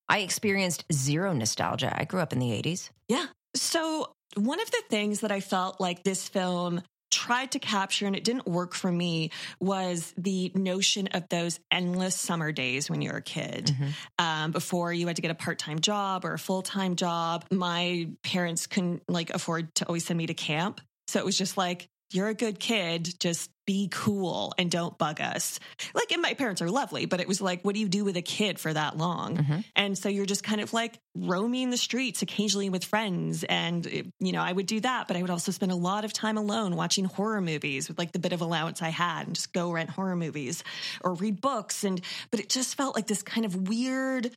I 0.08 0.18
experienced 0.18 0.84
zero 0.92 1.32
nostalgia. 1.32 1.94
I 1.96 2.04
grew 2.04 2.20
up 2.20 2.32
in 2.32 2.38
the 2.38 2.50
80s. 2.50 2.90
Yeah. 3.08 3.26
So, 3.56 4.12
one 4.36 4.60
of 4.60 4.70
the 4.70 4.82
things 4.90 5.20
that 5.20 5.30
I 5.30 5.40
felt 5.40 5.80
like 5.80 6.02
this 6.02 6.28
film 6.28 6.82
tried 7.14 7.52
to 7.52 7.60
capture 7.60 8.06
and 8.06 8.16
it 8.16 8.24
didn't 8.24 8.46
work 8.46 8.74
for 8.74 8.90
me 8.90 9.30
was 9.60 10.12
the 10.18 10.50
notion 10.54 11.06
of 11.08 11.28
those 11.28 11.60
endless 11.70 12.18
summer 12.18 12.50
days 12.50 12.90
when 12.90 13.00
you're 13.00 13.16
a 13.16 13.22
kid. 13.22 13.70
Um, 14.18 14.50
before 14.50 14.92
you 14.92 15.06
had 15.06 15.16
to 15.16 15.22
get 15.22 15.30
a 15.30 15.34
part 15.34 15.58
time 15.58 15.78
job 15.78 16.24
or 16.24 16.34
a 16.34 16.38
full 16.38 16.62
time 16.62 16.96
job. 16.96 17.44
My 17.50 18.08
parents 18.22 18.66
couldn't 18.66 19.02
like 19.08 19.30
afford 19.30 19.74
to 19.76 19.86
always 19.86 20.04
send 20.04 20.18
me 20.18 20.26
to 20.26 20.34
camp. 20.34 20.80
So 21.06 21.20
it 21.20 21.24
was 21.24 21.38
just 21.38 21.56
like, 21.56 21.88
you're 22.12 22.28
a 22.28 22.34
good 22.34 22.58
kid, 22.58 23.18
just 23.20 23.50
be 23.66 23.88
cool 23.90 24.52
and 24.58 24.70
don't 24.70 24.96
bug 24.98 25.20
us. 25.20 25.58
Like, 25.94 26.12
and 26.12 26.20
my 26.20 26.34
parents 26.34 26.60
are 26.62 26.70
lovely, 26.70 27.06
but 27.06 27.20
it 27.20 27.28
was 27.28 27.40
like, 27.40 27.64
what 27.64 27.74
do 27.74 27.80
you 27.80 27.88
do 27.88 28.04
with 28.04 28.16
a 28.16 28.22
kid 28.22 28.58
for 28.58 28.72
that 28.72 28.96
long? 28.96 29.36
Mm-hmm. 29.36 29.60
And 29.74 29.96
so 29.96 30.08
you're 30.08 30.26
just 30.26 30.44
kind 30.44 30.60
of 30.60 30.72
like 30.72 30.98
roaming 31.16 31.70
the 31.70 31.76
streets 31.76 32.22
occasionally 32.22 32.68
with 32.70 32.84
friends. 32.84 33.44
And, 33.44 33.86
it- 33.86 34.06
you 34.20 34.32
know, 34.32 34.42
I 34.42 34.52
would 34.52 34.66
do 34.66 34.80
that, 34.80 35.08
but 35.08 35.16
I 35.16 35.22
would 35.22 35.30
also 35.30 35.52
spend 35.52 35.72
a 35.72 35.76
lot 35.76 36.04
of 36.04 36.12
time 36.12 36.36
alone 36.36 36.76
watching 36.76 37.04
horror 37.04 37.40
movies 37.40 37.88
with 37.88 37.98
like 37.98 38.12
the 38.12 38.18
bit 38.18 38.32
of 38.32 38.40
allowance 38.40 38.82
I 38.82 38.90
had 38.90 39.26
and 39.26 39.34
just 39.34 39.52
go 39.52 39.70
rent 39.72 39.90
horror 39.90 40.16
movies 40.16 40.62
or 41.02 41.14
read 41.14 41.40
books. 41.40 41.84
And, 41.84 42.00
but 42.30 42.40
it 42.40 42.48
just 42.48 42.76
felt 42.76 42.94
like 42.94 43.06
this 43.06 43.22
kind 43.22 43.44
of 43.46 43.68
weird, 43.68 44.30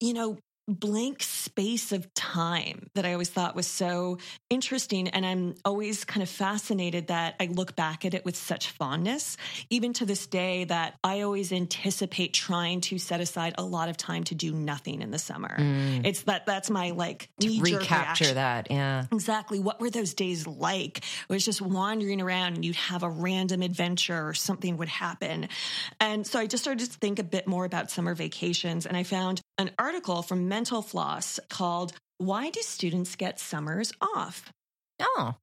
you 0.00 0.12
know, 0.14 0.38
blank 0.68 1.22
space 1.22 1.92
of 1.92 2.12
time 2.14 2.90
that 2.94 3.06
I 3.06 3.14
always 3.14 3.30
thought 3.30 3.56
was 3.56 3.66
so 3.66 4.18
interesting. 4.50 5.08
And 5.08 5.24
I'm 5.24 5.54
always 5.64 6.04
kind 6.04 6.22
of 6.22 6.28
fascinated 6.28 7.08
that 7.08 7.36
I 7.40 7.46
look 7.46 7.74
back 7.74 8.04
at 8.04 8.14
it 8.14 8.24
with 8.24 8.36
such 8.36 8.70
fondness, 8.70 9.36
even 9.70 9.94
to 9.94 10.04
this 10.06 10.26
day, 10.26 10.64
that 10.64 10.94
I 11.02 11.22
always 11.22 11.52
anticipate 11.52 12.34
trying 12.34 12.82
to 12.82 12.98
set 12.98 13.20
aside 13.20 13.54
a 13.56 13.64
lot 13.64 13.88
of 13.88 13.96
time 13.96 14.24
to 14.24 14.34
do 14.34 14.52
nothing 14.52 15.00
in 15.00 15.10
the 15.10 15.18
summer. 15.18 15.56
Mm. 15.58 16.04
It's 16.04 16.22
that 16.22 16.44
that's 16.46 16.70
my 16.70 16.90
like 16.90 17.30
Recapture 17.42 18.34
that. 18.34 18.68
Yeah. 18.70 19.06
Exactly. 19.10 19.60
What 19.60 19.80
were 19.80 19.90
those 19.90 20.14
days 20.14 20.46
like? 20.46 20.98
It 20.98 21.04
was 21.28 21.44
just 21.44 21.62
wandering 21.62 22.20
around 22.20 22.54
and 22.54 22.64
you'd 22.64 22.76
have 22.76 23.02
a 23.02 23.08
random 23.08 23.62
adventure 23.62 24.28
or 24.28 24.34
something 24.34 24.76
would 24.76 24.88
happen. 24.88 25.48
And 25.98 26.26
so 26.26 26.38
I 26.38 26.46
just 26.46 26.62
started 26.62 26.90
to 26.90 26.98
think 26.98 27.18
a 27.18 27.24
bit 27.24 27.46
more 27.46 27.64
about 27.64 27.90
summer 27.90 28.14
vacations. 28.14 28.84
And 28.84 28.96
I 28.96 29.02
found 29.02 29.40
an 29.56 29.70
article 29.78 30.22
from 30.22 30.48
Mental 30.58 30.82
Floss 30.82 31.38
called 31.48 31.92
Why 32.16 32.50
Do 32.50 32.60
Students 32.62 33.14
Get 33.14 33.38
Summers 33.38 33.92
Off? 34.00 34.52
Oh. 35.00 35.36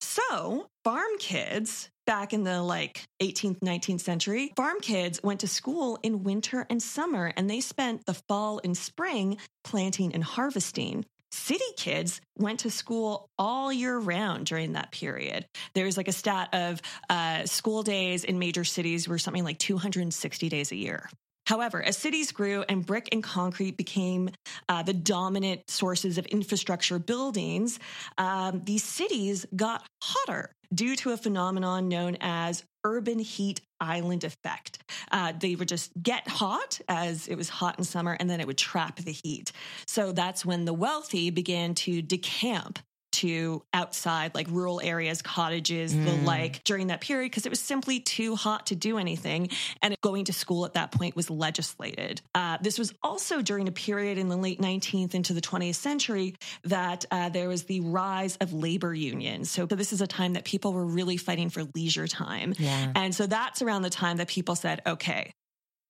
So, 0.00 0.66
farm 0.82 1.12
kids 1.20 1.88
back 2.08 2.32
in 2.32 2.42
the 2.42 2.60
like 2.60 3.04
18th, 3.22 3.60
19th 3.60 4.00
century, 4.00 4.52
farm 4.56 4.80
kids 4.80 5.20
went 5.22 5.38
to 5.40 5.46
school 5.46 5.96
in 6.02 6.24
winter 6.24 6.66
and 6.68 6.82
summer 6.82 7.32
and 7.36 7.48
they 7.48 7.60
spent 7.60 8.04
the 8.04 8.14
fall 8.26 8.60
and 8.64 8.76
spring 8.76 9.36
planting 9.62 10.12
and 10.12 10.24
harvesting. 10.24 11.04
City 11.30 11.70
kids 11.76 12.20
went 12.36 12.58
to 12.60 12.70
school 12.70 13.28
all 13.38 13.72
year 13.72 13.96
round 13.96 14.46
during 14.46 14.72
that 14.72 14.90
period. 14.90 15.46
There's 15.76 15.96
like 15.96 16.08
a 16.08 16.12
stat 16.12 16.48
of 16.52 16.82
uh, 17.08 17.46
school 17.46 17.84
days 17.84 18.24
in 18.24 18.40
major 18.40 18.64
cities 18.64 19.06
were 19.06 19.18
something 19.18 19.44
like 19.44 19.58
260 19.58 20.48
days 20.48 20.72
a 20.72 20.76
year. 20.76 21.08
However, 21.48 21.82
as 21.82 21.96
cities 21.96 22.30
grew 22.30 22.62
and 22.68 22.84
brick 22.84 23.08
and 23.10 23.22
concrete 23.22 23.78
became 23.78 24.28
uh, 24.68 24.82
the 24.82 24.92
dominant 24.92 25.62
sources 25.70 26.18
of 26.18 26.26
infrastructure 26.26 26.98
buildings, 26.98 27.78
um, 28.18 28.60
these 28.64 28.84
cities 28.84 29.46
got 29.56 29.82
hotter 30.02 30.52
due 30.74 30.94
to 30.96 31.12
a 31.12 31.16
phenomenon 31.16 31.88
known 31.88 32.18
as 32.20 32.64
urban 32.84 33.18
heat 33.18 33.62
island 33.80 34.24
effect. 34.24 34.82
Uh, 35.10 35.32
they 35.40 35.54
would 35.54 35.68
just 35.68 35.90
get 36.02 36.28
hot 36.28 36.82
as 36.86 37.26
it 37.28 37.36
was 37.36 37.48
hot 37.48 37.78
in 37.78 37.84
summer, 37.84 38.14
and 38.20 38.28
then 38.28 38.40
it 38.40 38.46
would 38.46 38.58
trap 38.58 38.96
the 38.96 39.12
heat. 39.12 39.50
So 39.86 40.12
that's 40.12 40.44
when 40.44 40.66
the 40.66 40.74
wealthy 40.74 41.30
began 41.30 41.74
to 41.76 42.02
decamp 42.02 42.76
to 43.18 43.62
outside 43.72 44.34
like 44.34 44.46
rural 44.50 44.80
areas 44.80 45.22
cottages 45.22 45.92
the 45.92 46.12
like 46.24 46.62
during 46.64 46.86
that 46.88 47.00
period 47.00 47.30
because 47.30 47.46
it 47.46 47.50
was 47.50 47.60
simply 47.60 47.98
too 47.98 48.36
hot 48.36 48.66
to 48.66 48.76
do 48.76 48.96
anything 48.98 49.48
and 49.82 49.96
going 50.02 50.24
to 50.24 50.32
school 50.32 50.64
at 50.64 50.74
that 50.74 50.92
point 50.92 51.16
was 51.16 51.28
legislated. 51.30 52.20
Uh, 52.34 52.58
this 52.60 52.78
was 52.78 52.94
also 53.02 53.42
during 53.42 53.66
a 53.66 53.72
period 53.72 54.18
in 54.18 54.28
the 54.28 54.36
late 54.36 54.60
19th 54.60 55.14
into 55.14 55.32
the 55.32 55.40
20th 55.40 55.74
century 55.74 56.36
that 56.64 57.04
uh, 57.10 57.28
there 57.28 57.48
was 57.48 57.64
the 57.64 57.80
rise 57.80 58.36
of 58.36 58.52
labor 58.52 58.94
unions. 58.94 59.50
So 59.50 59.66
this 59.66 59.92
is 59.92 60.00
a 60.00 60.06
time 60.06 60.34
that 60.34 60.44
people 60.44 60.72
were 60.72 60.86
really 60.86 61.16
fighting 61.16 61.50
for 61.50 61.64
leisure 61.74 62.06
time. 62.06 62.54
Yeah. 62.58 62.92
and 62.94 63.14
so 63.14 63.26
that's 63.26 63.62
around 63.62 63.82
the 63.82 63.90
time 63.90 64.18
that 64.18 64.28
people 64.28 64.54
said 64.54 64.82
okay 64.86 65.32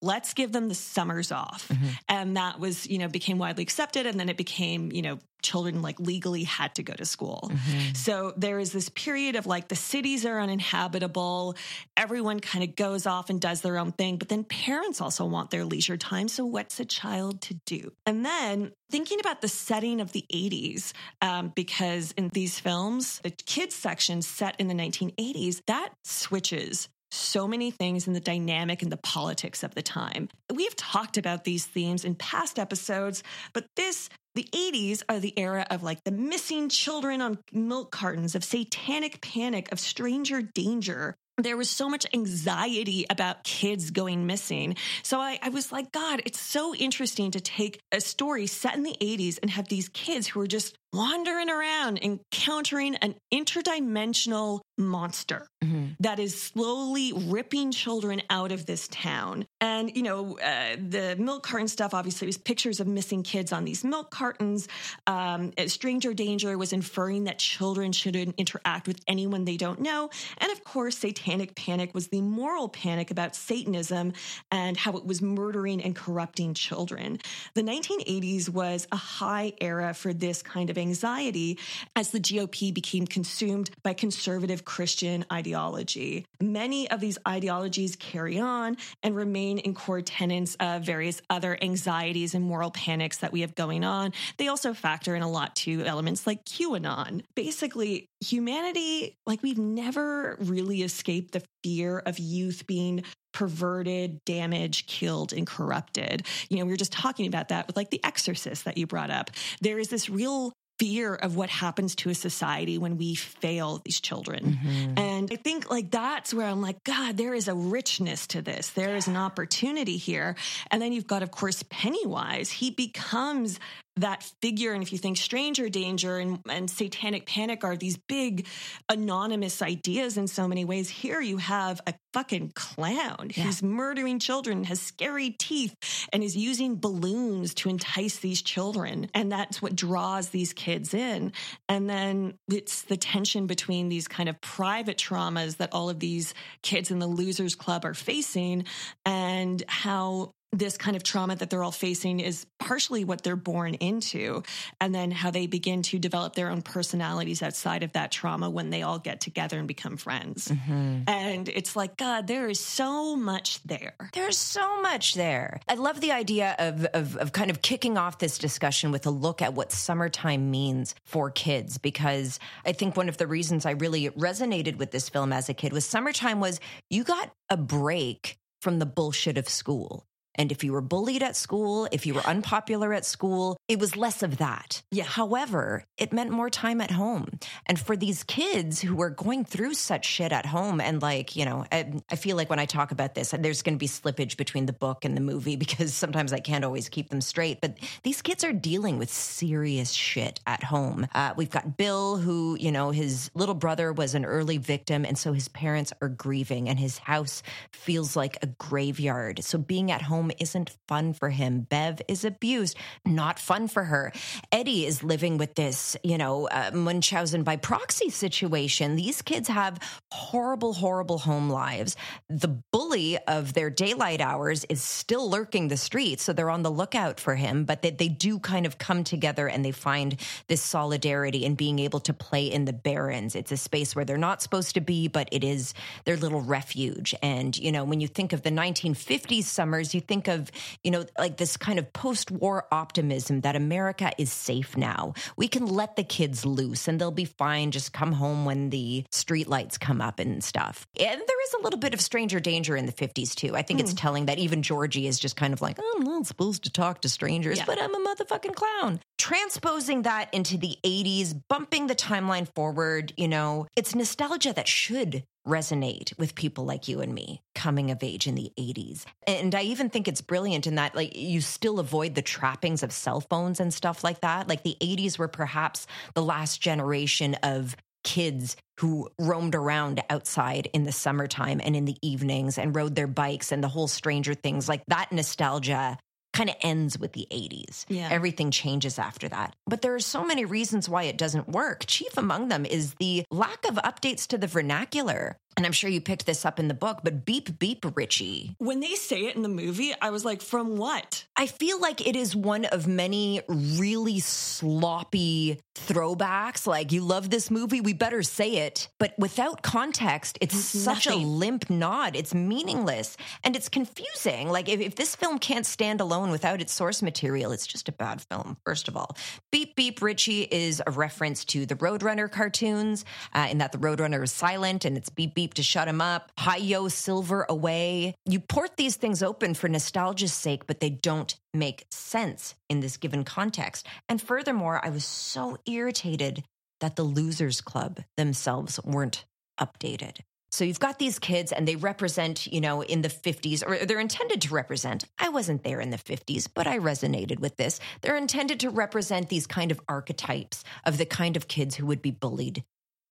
let's 0.01 0.35
give 0.35 0.53
them 0.53 0.69
the 0.69 0.75
summers 0.75 1.33
off. 1.33 1.71
And 2.09 2.37
that 2.37 2.59
was 2.61 2.87
you 2.87 2.99
know 2.99 3.09
became 3.09 3.39
widely 3.39 3.63
accepted. 3.63 4.07
And 4.07 4.19
then 4.19 4.29
it 4.29 4.37
became 4.37 4.93
you 4.93 5.03
know 5.03 5.19
children 5.43 5.83
like 5.83 6.01
legally 6.01 6.45
had 6.45 6.75
to 6.75 6.83
go 6.83 6.93
to 6.95 7.05
school. 7.05 7.51
So 7.95 8.33
there 8.37 8.59
is 8.59 8.73
this 8.73 8.89
period 8.89 9.37
of 9.37 9.47
like 9.47 9.69
the 9.69 9.77
cities 9.77 10.27
are 10.27 10.41
uninhabitable. 10.41 11.57
Everyone 11.97 12.41
kind 12.41 12.65
of 12.65 12.75
goes 12.77 13.07
off 13.07 13.31
and 13.31 13.41
does 13.41 13.61
their 13.61 13.79
own 13.79 13.93
thing. 13.93 14.17
But 14.17 14.29
then 14.29 14.45
parents 14.45 15.01
also 15.01 15.25
want 15.25 15.51
their 15.51 15.65
leisure 15.65 15.97
time. 15.97 16.29
So 16.29 16.45
what's 16.45 16.81
a 16.81 16.85
child 16.85 17.41
to 17.43 17.55
do? 17.55 17.93
And 18.05 18.25
then 18.25 18.73
thinking 18.91 19.21
about 19.21 19.41
the 19.41 19.49
setting 19.49 20.01
of 20.01 20.13
the 20.13 20.25
80s 20.33 20.93
um, 21.23 21.53
because 21.55 22.13
in 22.13 22.31
these 22.31 22.59
films 22.59 23.21
the 23.23 23.31
kids 23.31 23.75
section 23.75 24.23
set 24.23 24.57
in 24.59 24.69
the 24.69 24.75
1980s 24.75 25.63
that 25.67 25.91
switches 26.03 26.89
so 27.11 27.49
many 27.49 27.71
things 27.71 28.07
in 28.07 28.12
the 28.12 28.21
dynamic 28.21 28.83
and 28.83 28.92
the 28.92 28.99
politics 28.99 29.62
of 29.62 29.75
the 29.75 29.83
time. 29.83 30.29
We've 30.53 30.77
talked 30.77 31.16
about 31.16 31.44
these 31.44 31.66
themes 31.66 32.05
in 32.05 32.14
past 32.14 32.59
episodes, 32.59 33.23
but 33.53 33.66
this 33.77 34.09
The 34.35 34.49
80s 34.53 35.03
are 35.09 35.18
the 35.18 35.37
era 35.37 35.66
of 35.68 35.83
like 35.83 36.05
the 36.05 36.12
missing 36.12 36.68
children 36.68 37.21
on 37.21 37.38
milk 37.53 37.90
cartons, 37.90 38.37
of 38.37 38.44
satanic 38.44 39.21
panic, 39.21 39.73
of 39.73 39.81
stranger 39.81 40.42
danger. 40.42 41.16
There 41.38 41.57
was 41.57 41.70
so 41.70 41.88
much 41.88 42.05
anxiety 42.12 43.07
about 43.09 43.44
kids 43.44 43.90
going 43.90 44.27
missing. 44.27 44.77
So 45.03 45.20
I, 45.20 45.38
I, 45.40 45.51
was 45.51 45.70
like, 45.70 45.92
God, 45.92 46.20
it's 46.27 46.40
so 46.40 46.74
interesting 46.74 47.31
to 47.31 47.40
take 47.40 47.81
a 47.92 48.01
story 48.01 48.48
set 48.48 48.74
in 48.74 48.83
the 48.83 48.96
80s 49.01 49.38
and 49.40 49.51
have 49.51 49.68
these 49.68 49.88
kids 49.88 50.27
who 50.27 50.40
are 50.40 50.48
just 50.48 50.77
wandering 50.92 51.51
around 51.51 51.98
encountering 52.03 52.94
an 52.96 53.14
interdimensional 53.33 54.61
monster 54.79 55.46
mm-hmm. 55.62 55.88
that 56.01 56.18
is 56.18 56.40
slowly 56.40 57.12
ripping 57.12 57.70
children 57.72 58.22
out 58.31 58.53
of 58.53 58.64
this 58.64 58.88
town. 58.88 59.44
And, 59.61 59.94
you 59.94 60.03
know, 60.03 60.38
uh, 60.38 60.77
the 60.77 61.14
milk 61.18 61.42
carton 61.42 61.68
stuff 61.68 61.92
obviously 61.92 62.27
was 62.27 62.38
pictures 62.38 62.81
of 62.81 62.87
missing 62.87 63.22
kids 63.22 63.53
on 63.53 63.64
these 63.64 63.85
milk 63.85 64.11
cartons. 64.11 64.66
Um, 65.07 65.53
Stranger 65.66 66.14
Danger 66.14 66.57
was 66.57 66.72
inferring 66.72 67.24
that 67.24 67.38
children 67.38 67.92
shouldn't 67.92 68.37
interact 68.38 68.87
with 68.87 68.98
anyone 69.07 69.44
they 69.44 69.59
don't 69.59 69.81
know. 69.81 70.09
And 70.38 70.51
of 70.53 70.64
course, 70.64 70.96
Satanic 70.96 71.28
Panic 71.55 71.95
was 71.95 72.09
the 72.09 72.21
moral 72.21 72.69
panic 72.69 73.11
about 73.11 73.37
Satanism 73.37 74.12
and 74.51 74.77
how 74.77 74.97
it 74.97 75.05
was 75.05 75.21
murdering 75.21 75.83
and 75.83 75.95
corrupting 75.95 76.55
children. 76.55 77.19
The 77.55 77.62
1980s 77.62 78.49
was 78.49 78.87
a 78.93 78.97
high 78.97 79.53
era 79.61 79.95
for 79.95 80.12
this 80.12 80.43
kind 80.43 80.71
of 80.71 80.79
anxiety 80.79 81.59
as 81.97 82.11
the 82.11 82.21
GOP 82.21 82.73
became 82.73 83.07
consumed 83.07 83.71
by 83.83 83.95
conservative 83.95 84.64
Christian 84.64 85.25
ideology. 85.33 86.25
Many 86.41 86.91
of 86.91 87.01
these 87.01 87.19
ideologies 87.27 87.97
carry 87.97 88.38
on 88.38 88.77
and 89.03 89.17
remain 89.17 89.59
in 89.59 89.75
core 89.75 90.03
tenets 90.03 90.57
of 90.61 90.83
various 90.83 91.21
other 91.29 91.59
anxieties 91.61 92.35
and 92.35 92.45
moral 92.45 92.71
panics 92.71 93.19
that 93.19 93.33
we 93.33 93.41
have 93.43 93.55
going 93.55 93.85
on. 93.85 94.12
They 94.37 94.49
also 94.49 94.75
factor 94.75 95.14
in 95.14 95.23
a 95.23 95.31
lot 95.31 95.57
to 95.57 95.85
elements 95.85 96.27
like 96.27 96.45
QAnon. 96.45 97.23
Basically, 97.35 98.09
humanity, 98.20 99.16
like 99.26 99.42
we've 99.42 99.59
never 99.59 100.37
really 100.40 100.83
escaped 100.83 101.33
the 101.33 101.42
fear 101.62 101.98
of 101.98 102.18
youth 102.18 102.66
being 102.66 103.04
perverted, 103.33 104.24
damaged, 104.24 104.88
killed, 104.88 105.33
and 105.33 105.46
corrupted. 105.46 106.26
You 106.48 106.59
know, 106.59 106.64
we 106.64 106.72
were 106.72 106.76
just 106.76 106.92
talking 106.92 107.26
about 107.26 107.48
that 107.48 107.66
with 107.66 107.76
like 107.76 107.90
The 107.90 108.04
Exorcist 108.04 108.64
that 108.64 108.78
you 108.78 108.87
brought 108.87 109.11
up. 109.11 109.31
There 109.61 109.78
is 109.78 109.88
this 109.88 110.09
real 110.09 110.52
fear 110.78 111.14
of 111.14 111.37
what 111.37 111.50
happens 111.50 111.96
to 111.96 112.11
a 112.11 112.14
society 112.14 112.78
when 112.78 112.96
we 112.98 113.14
fail 113.14 113.83
these 113.85 114.00
children. 114.00 114.59
Mm-hmm. 114.62 114.98
And 114.98 115.28
I 115.33 115.37
think 115.37 115.70
like 115.70 115.90
that's 115.90 116.33
where 116.33 116.46
I'm 116.46 116.62
like, 116.62 116.85
God, 116.85 117.16
there 117.16 117.35
is 117.35 117.48
a 117.48 117.54
richness 117.54 118.28
to 118.28 118.42
this. 118.42 118.70
There 118.70 118.94
is 118.94 119.09
an 119.09 119.16
opportunity 119.16 119.96
here. 119.96 120.37
And 120.70 120.81
then 120.81 120.92
you've 120.92 121.07
got, 121.07 121.22
of 121.22 121.31
course, 121.31 121.64
Pennywise. 121.68 122.50
He 122.50 122.70
becomes 122.70 123.59
that 124.01 124.23
figure. 124.43 124.73
And 124.73 124.83
if 124.83 124.93
you 124.93 124.99
think 124.99 125.17
stranger 125.17 125.69
danger 125.69 126.19
and, 126.19 126.41
and 126.49 126.71
satanic 126.71 127.27
panic 127.27 127.65
are 127.65 127.77
these 127.77 127.97
big 127.97 128.47
anonymous 128.89 129.63
ideas 129.63 130.17
in 130.17 130.27
so 130.27 130.49
many 130.49 130.65
ways, 130.65 130.89
here 130.89 131.21
you 131.21 131.39
have 131.39 131.81
a 131.87 131.95
fucking 132.13 132.53
clown 132.55 133.31
yeah. 133.35 133.45
who's 133.45 133.63
murdering 133.63 134.19
children, 134.19 134.65
has 134.65 134.81
scary 134.81 135.31
teeth, 135.31 135.75
and 136.13 136.23
is 136.25 136.37
using 136.37 136.77
balloons 136.77 137.55
to 137.55 137.69
entice 137.69 138.19
these 138.19 138.43
children. 138.43 139.09
And 139.15 139.31
that's 139.31 139.61
what 139.61 139.77
draws 139.77 140.31
these 140.31 140.53
kids 140.53 140.95
in. 140.95 141.33
And 141.69 141.89
then 141.89 142.35
it's 142.49 142.83
the 142.83 142.97
tension 142.97 143.47
between 143.47 143.89
these 143.89 144.09
kind 144.09 144.29
of 144.29 144.41
private 144.41 144.97
traumas 144.97 145.59
that 145.59 145.73
all 145.73 145.91
of 145.91 146.01
these 146.01 146.35
kids 146.63 146.91
in 146.91 146.99
the 146.99 147.07
Losers 147.07 147.55
Club 147.55 147.85
are 147.85 147.95
facing 147.95 148.65
and 149.05 149.63
how 149.69 150.33
this 150.53 150.77
kind 150.77 150.97
of 150.97 151.03
trauma 151.03 151.37
that 151.37 151.51
they're 151.51 151.63
all 151.63 151.71
facing 151.73 152.21
is 152.21 152.47
partially 152.59 153.05
what 153.05 153.23
they're 153.23 153.37
born 153.37 153.75
into 153.75 154.43
and 154.81 154.95
then 154.95 155.11
how 155.11 155.31
they 155.31 155.47
begin 155.47 155.83
to 155.83 155.99
develop 155.99 156.35
their 156.35 156.51
own 156.51 156.63
personalities 156.63 157.43
outside 157.43 157.83
of 157.83 157.93
that 157.93 158.11
trauma 158.11 158.49
when 158.49 158.71
they 158.71 158.83
all 158.83 158.99
get 158.99 159.21
together 159.21 159.59
and 159.59 159.69
become 159.69 159.97
friends. 159.97 160.49
Mm-hmm. 160.49 161.03
and 161.07 161.49
it's 161.49 161.77
like 161.77 161.97
god 161.97 162.27
there 162.27 162.49
is 162.49 162.61
so 162.61 163.17
much 163.17 163.63
there. 163.65 163.95
There's 164.15 164.39
so 164.39 164.81
much 164.81 165.15
there. 165.15 165.61
I 165.69 165.75
love 165.75 166.01
the 166.01 166.13
idea 166.13 166.57
of, 166.59 166.85
of, 166.87 167.17
of 167.17 167.33
kind 167.33 167.51
of 167.51 167.63
kicking 167.63 167.99
off 167.99 168.19
this 168.19 168.39
discussion 168.39 168.91
with 168.91 169.07
a 169.07 169.11
look 169.11 169.43
at 169.43 169.55
what 169.55 169.73
summertime 169.73 170.51
means 170.51 170.95
for 171.05 171.31
kids 171.31 171.79
because 171.79 172.39
i 172.65 172.73
think 172.73 172.97
one 172.97 173.09
of 173.09 173.17
the 173.17 173.27
reasons 173.27 173.67
i 173.67 173.73
really 173.73 174.09
resonated 174.11 174.77
with 174.77 174.91
this 174.91 175.09
film 175.09 175.33
as 175.33 175.49
a 175.49 175.55
kid 175.55 175.73
was 175.73 175.85
summertime 175.85 176.41
was 176.41 176.61
you 176.89 177.05
got 177.05 177.31
a 177.51 177.57
break 177.57 178.39
from 178.61 178.79
the 178.79 178.87
bullshit 178.87 179.39
of 179.39 179.49
school 179.49 180.08
and 180.38 180.53
if 180.53 180.62
you 180.62 180.72
were 180.72 180.81
bullied 180.81 181.22
at 181.22 181.35
school, 181.35 181.88
if 181.90 182.07
you 182.07 182.14
were 182.14 182.24
unpopular 182.24 182.92
at 182.92 183.05
school, 183.05 183.59
it 183.66 183.81
was 183.81 183.96
less 183.96 184.22
of 184.22 184.38
that. 184.38 184.81
Yeah. 184.92 185.03
However, 185.05 185.85
it 185.98 186.12
meant 186.12 186.31
more 186.31 186.48
time 186.48 186.81
at 186.81 186.92
home. 186.92 187.27
And 187.66 187.79
for 187.79 187.96
these 187.96 188.22
kids 188.22 188.81
who 188.81 188.94
were 188.94 189.11
going 189.11 189.44
through 189.44 189.74
such 189.74 190.07
shit 190.07 190.31
at 190.31 190.46
home, 190.46 190.81
and 190.81 191.03
like, 191.03 191.35
you 191.35 191.44
know, 191.44 191.66
I, 191.72 191.92
I 192.09 192.14
feel 192.14 192.37
like 192.37 192.48
when 192.48 192.61
I 192.61 192.66
talk 192.66 192.92
about 192.92 193.16
this, 193.16 193.35
there's 193.37 193.62
going 193.62 193.74
to 193.74 193.79
be 193.79 193.88
slippage 193.88 194.37
between 194.37 194.66
the 194.66 194.72
book 194.72 195.05
and 195.05 195.16
the 195.16 195.20
movie 195.20 195.57
because 195.68 195.92
sometimes 195.92 196.33
I 196.33 196.38
can't 196.38 196.64
always 196.64 196.88
keep 196.88 197.11
them 197.11 197.20
straight. 197.20 197.61
But 197.61 197.77
these 198.05 198.22
kids 198.22 198.44
are 198.44 198.53
dealing 198.53 198.98
with 198.98 199.11
serious 199.11 199.90
shit 199.90 200.38
at 200.46 200.62
home. 200.62 201.09
Uh, 201.14 201.35
we've 201.37 201.51
got 201.51 201.77
Bill, 201.77 202.16
who, 202.16 202.57
you 202.61 202.70
know, 202.70 202.92
his 202.92 203.29
little 203.35 203.57
brother 203.57 203.92
was 203.92 204.14
an 204.14 204.24
early 204.24 204.59
victim. 204.59 205.05
And 205.05 205.18
so 205.18 205.33
his 205.33 205.48
parents 205.48 205.92
are 206.01 206.09
grieving, 206.09 206.68
and 206.68 206.79
his 206.79 206.98
house 206.98 207.42
feels 207.72 208.14
like 208.14 208.38
a 208.40 208.46
graveyard. 208.46 209.42
So 209.42 209.59
being 209.59 209.90
at 209.90 210.03
home 210.03 210.28
home 210.29 210.37
isn't 210.41 210.77
fun 210.87 211.12
for 211.12 211.31
him. 211.31 211.61
Bev 211.61 212.01
is 212.09 212.25
abused, 212.25 212.77
not 213.05 213.38
fun 213.38 213.69
for 213.69 213.85
her. 213.85 214.12
Eddie 214.53 214.87
is 214.87 215.03
living 215.03 215.38
with 215.38 215.55
this, 215.55 215.97
you 216.03 216.19
know, 216.19 216.49
uh, 216.49 216.71
Munchausen 216.73 217.43
by 217.43 217.57
proxy 217.57 218.11
situation. 218.11 218.97
These 218.97 219.23
kids 219.23 219.49
have 219.49 219.79
horrible, 220.12 220.73
horrible 220.73 221.19
home 221.19 221.51
lives. 221.51 221.97
The 222.29 222.49
bully 222.73 223.19
of 223.27 223.55
their 223.55 223.71
daylight 223.71 224.21
hours 224.21 224.64
is 224.69 224.83
still 224.83 225.31
lurking 225.31 225.69
the 225.69 225.77
streets, 225.77 226.23
so 226.23 226.33
they're 226.33 226.51
on 226.51 226.62
the 226.62 226.71
lookout 226.71 227.21
for 227.21 227.35
him, 227.35 227.64
but 227.64 227.83
they, 227.83 227.91
they 227.91 228.09
do 228.09 228.38
kind 228.38 228.67
of 228.67 228.79
come 228.79 229.05
together 229.05 229.49
and 229.49 229.64
they 229.64 229.73
find 229.73 230.17
this 230.49 230.62
solidarity 230.62 231.45
and 231.45 231.57
being 231.57 231.79
able 231.79 232.01
to 232.01 232.12
play 232.12 232.47
in 232.47 232.64
the 232.64 232.73
barrens. 232.73 233.35
It's 233.35 233.53
a 233.53 233.57
space 233.57 233.97
where 233.97 234.05
they're 234.05 234.19
not 234.19 234.43
supposed 234.43 234.75
to 234.75 234.81
be, 234.81 235.09
but 235.09 235.29
it 235.33 235.45
is 235.45 235.75
their 236.05 236.17
little 236.17 236.41
refuge. 236.41 237.14
And, 237.23 237.57
you 237.57 237.73
know, 237.73 237.85
when 237.85 238.01
you 238.01 238.09
think 238.09 238.33
of 238.33 238.43
the 238.43 238.51
1950s 238.51 239.45
summers, 239.45 239.95
you 239.95 240.01
think 240.01 240.17
think 240.18 240.28
of, 240.40 240.50
you 240.83 240.90
know, 240.90 241.04
like 241.18 241.37
this 241.37 241.57
kind 241.57 241.78
of 241.78 241.92
post 241.92 242.31
war 242.31 242.66
optimism 242.72 243.42
that 243.42 243.54
America 243.54 244.11
is 244.18 244.33
safe 244.33 244.76
now. 244.76 245.14
We 245.37 245.46
can 245.46 245.66
let 245.66 245.94
the 245.96 246.02
kids 246.02 246.44
loose 246.44 246.88
and 246.88 247.00
they'll 247.00 247.11
be 247.11 247.24
fine. 247.24 247.70
Just 247.70 247.92
come 247.92 248.12
home 248.12 248.44
when 248.44 248.70
the 248.70 249.04
street 249.12 249.46
lights 249.46 249.78
come 249.78 250.00
up 250.00 250.18
and 250.18 250.42
stuff. 250.42 250.87
And 250.98 251.20
there 251.20 251.42
is 251.44 251.54
a 251.54 251.62
little 251.62 251.78
bit 251.78 251.94
of 251.94 252.00
stranger 252.00 252.40
danger 252.40 252.76
in 252.76 252.87
the 252.87 252.92
50s 252.92 253.35
too. 253.35 253.54
I 253.54 253.62
think 253.62 253.78
mm. 253.78 253.85
it's 253.85 253.94
telling 253.94 254.27
that 254.27 254.38
even 254.38 254.62
Georgie 254.62 255.06
is 255.06 255.21
just 255.21 255.37
kind 255.37 255.52
of 255.52 255.62
like, 255.62 255.79
I'm 255.94 256.02
not 256.02 256.27
supposed 256.27 256.64
to 256.64 256.73
talk 256.73 257.02
to 257.02 257.08
strangers, 257.08 257.58
yeah. 257.58 257.64
but 257.66 257.81
I'm 257.81 257.94
a 257.94 258.14
motherfucking 258.14 258.54
clown. 258.54 259.00
Transposing 259.19 260.02
that 260.02 260.33
into 260.35 260.58
the 260.58 260.77
80s, 260.85 261.40
bumping 261.48 261.87
the 261.87 261.94
timeline 261.94 262.52
forward, 262.54 263.12
you 263.16 263.29
know, 263.29 263.66
it's 263.77 263.94
nostalgia 263.94 264.52
that 264.52 264.66
should 264.66 265.23
resonate 265.49 266.17
with 266.19 266.35
people 266.35 266.65
like 266.65 266.88
you 266.88 267.01
and 267.01 267.15
me 267.15 267.42
coming 267.55 267.90
of 267.90 268.03
age 268.03 268.27
in 268.27 268.35
the 268.35 268.53
80s. 268.59 269.05
And 269.27 269.55
I 269.55 269.63
even 269.63 269.90
think 269.90 270.07
it's 270.07 270.21
brilliant 270.21 270.67
in 270.67 270.77
that 270.77 270.94
like 270.94 271.17
you 271.17 271.40
still 271.40 271.79
avoid 271.79 272.15
the 272.15 272.23
trappings 272.23 272.83
of 272.83 272.92
cell 272.92 273.21
phones 273.21 273.61
and 273.61 273.73
stuff 273.73 274.05
like 274.05 274.21
that. 274.21 274.49
Like 274.49 274.63
the 274.63 274.77
80s 274.81 275.19
were 275.19 275.29
perhaps 275.29 275.87
the 276.15 276.23
last 276.23 276.61
generation 276.61 277.35
of 277.42 277.77
kids 278.05 278.57
who 278.79 279.09
roamed 279.19 279.55
around 279.55 280.01
outside 280.09 280.69
in 280.73 280.85
the 280.85 280.92
summertime 280.92 281.61
and 281.63 281.75
in 281.75 281.85
the 281.85 281.96
evenings 282.01 282.57
and 282.57 282.75
rode 282.77 282.94
their 282.94 283.07
bikes 283.07 283.51
and 283.51 283.63
the 283.63 283.69
whole 283.69 283.88
Stranger 283.88 284.35
Things 284.35 284.69
like 284.69 284.83
that 284.87 285.11
nostalgia 285.11 285.99
kind 286.39 286.51
of 286.51 286.57
ends 286.63 286.97
with 286.97 287.15
the 287.15 287.27
80s. 287.33 287.85
Yeah. 287.89 288.09
Everything 288.13 288.53
changes 288.53 288.97
after 288.97 289.29
that. 289.29 289.57
But 289.67 289.83
there 289.83 289.97
are 289.97 290.01
so 290.01 290.25
many 290.25 290.45
reasons 290.45 290.89
why 290.89 291.03
it 291.03 291.19
doesn't 291.19 291.49
work. 291.49 291.83
Chief 291.89 292.17
among 292.17 292.47
them 292.47 292.65
is 292.65 292.95
the 292.95 293.25
lack 293.33 293.69
of 293.69 293.75
updates 293.75 294.25
to 294.29 294.39
the 294.39 294.47
vernacular 294.47 295.37
and 295.59 295.67
I'm 295.67 295.73
sure 295.73 295.90
you 295.90 296.00
picked 296.00 296.25
this 296.25 296.44
up 296.44 296.61
in 296.61 296.69
the 296.69 296.75
book, 296.75 297.00
but 297.02 297.25
beep, 297.25 297.59
beep, 297.59 297.85
Richie. 297.96 298.54
When 298.59 298.79
they 298.79 298.94
say 298.94 299.25
it 299.25 299.35
in 299.35 299.42
the 299.42 299.48
movie, 299.48 299.92
I 300.00 300.11
was 300.11 300.25
like, 300.25 300.40
from 300.40 300.77
what? 300.77 301.25
I 301.37 301.48
feel 301.48 301.81
like 301.81 302.06
it 302.06 302.15
is 302.15 302.37
one 302.37 302.65
of 302.67 302.87
many 302.87 303.42
really 303.48 304.21
sloppy 304.21 305.59
throwbacks. 305.75 306.65
Like, 306.65 306.92
you 306.92 307.00
love 307.00 307.31
this 307.31 307.50
movie, 307.50 307.81
we 307.81 307.92
better 307.92 308.23
say 308.23 308.67
it. 308.67 308.88
But 309.00 309.15
without 309.19 309.63
context, 309.63 310.38
it's, 310.40 310.54
it's 310.54 310.65
such 310.65 311.06
nothing. 311.06 311.25
a 311.25 311.27
limp 311.27 311.71
nod. 311.71 312.15
It's 312.15 312.33
meaningless 312.33 313.17
and 313.42 313.56
it's 313.56 313.69
confusing. 313.69 314.50
Like, 314.50 314.69
if, 314.69 314.79
if 314.79 314.94
this 314.94 315.17
film 315.17 315.40
can't 315.40 315.67
stand 315.67 316.00
alone 316.00 316.31
without 316.31 316.61
its 316.61 316.73
source 316.73 317.02
material, 317.02 317.50
it's 317.50 317.67
just 317.67 317.88
a 317.88 317.92
bad 317.92 318.21
film, 318.21 318.59
first 318.65 318.87
of 318.87 318.96
all. 318.96 319.17
Beep, 319.50 319.75
beep, 319.75 320.00
Richie 320.02 320.42
is 320.42 320.81
a 320.87 320.92
reference 320.92 321.44
to 321.46 321.67
the 321.67 321.75
Roadrunner 321.75 322.31
cartoons, 322.31 323.04
uh, 323.35 323.48
in 323.50 323.59
that 323.59 323.73
the 323.73 323.79
Roadrunner 323.79 324.23
is 324.23 324.31
silent 324.31 324.85
and 324.85 324.96
it's 324.96 325.09
beep, 325.09 325.35
beep 325.35 325.48
tape 325.49 325.55
to 325.55 325.63
shut 325.63 325.88
him 325.88 326.01
up. 326.01 326.31
Hi-Yo 326.38 326.88
Silver 326.88 327.46
away. 327.49 328.15
You 328.27 328.40
port 328.40 328.77
these 328.77 328.96
things 328.96 329.23
open 329.23 329.55
for 329.55 329.69
nostalgia's 329.69 330.33
sake, 330.33 330.67
but 330.67 330.81
they 330.81 330.90
don't 330.90 331.35
make 331.55 331.87
sense 331.90 332.55
in 332.69 332.81
this 332.81 332.96
given 332.96 333.25
context. 333.25 333.87
And 334.09 334.21
furthermore, 334.21 334.81
I 334.85 334.90
was 334.90 335.05
so 335.05 335.57
irritated 335.67 336.44
that 336.81 336.96
the 336.96 337.03
Losers 337.03 337.61
Club 337.61 338.01
themselves 338.17 338.79
weren't 338.85 339.25
updated. 339.59 340.19
So 340.51 340.65
you've 340.65 340.81
got 340.81 340.99
these 340.99 341.19
kids 341.19 341.53
and 341.53 341.69
they 341.69 341.77
represent, 341.77 342.46
you 342.46 342.61
know, 342.61 342.83
in 342.83 343.03
the 343.03 343.09
50s, 343.09 343.63
or 343.67 343.85
they're 343.85 344.01
intended 344.01 344.40
to 344.42 344.55
represent. 344.55 345.05
I 345.19 345.29
wasn't 345.29 345.63
there 345.63 345.81
in 345.81 345.90
the 345.90 345.99
50s, 345.99 346.49
but 346.53 346.67
I 346.67 346.79
resonated 346.79 347.38
with 347.38 347.57
this. 347.57 347.81
They're 348.01 348.17
intended 348.17 348.61
to 348.61 348.71
represent 348.71 349.29
these 349.29 349.46
kind 349.46 349.71
of 349.71 349.81
archetypes 349.88 350.65
of 350.87 350.96
the 350.96 351.05
kind 351.05 351.37
of 351.37 351.49
kids 351.49 351.77
who 351.77 351.87
would 351.87 352.01
be 352.01 352.11
bullied 352.11 352.65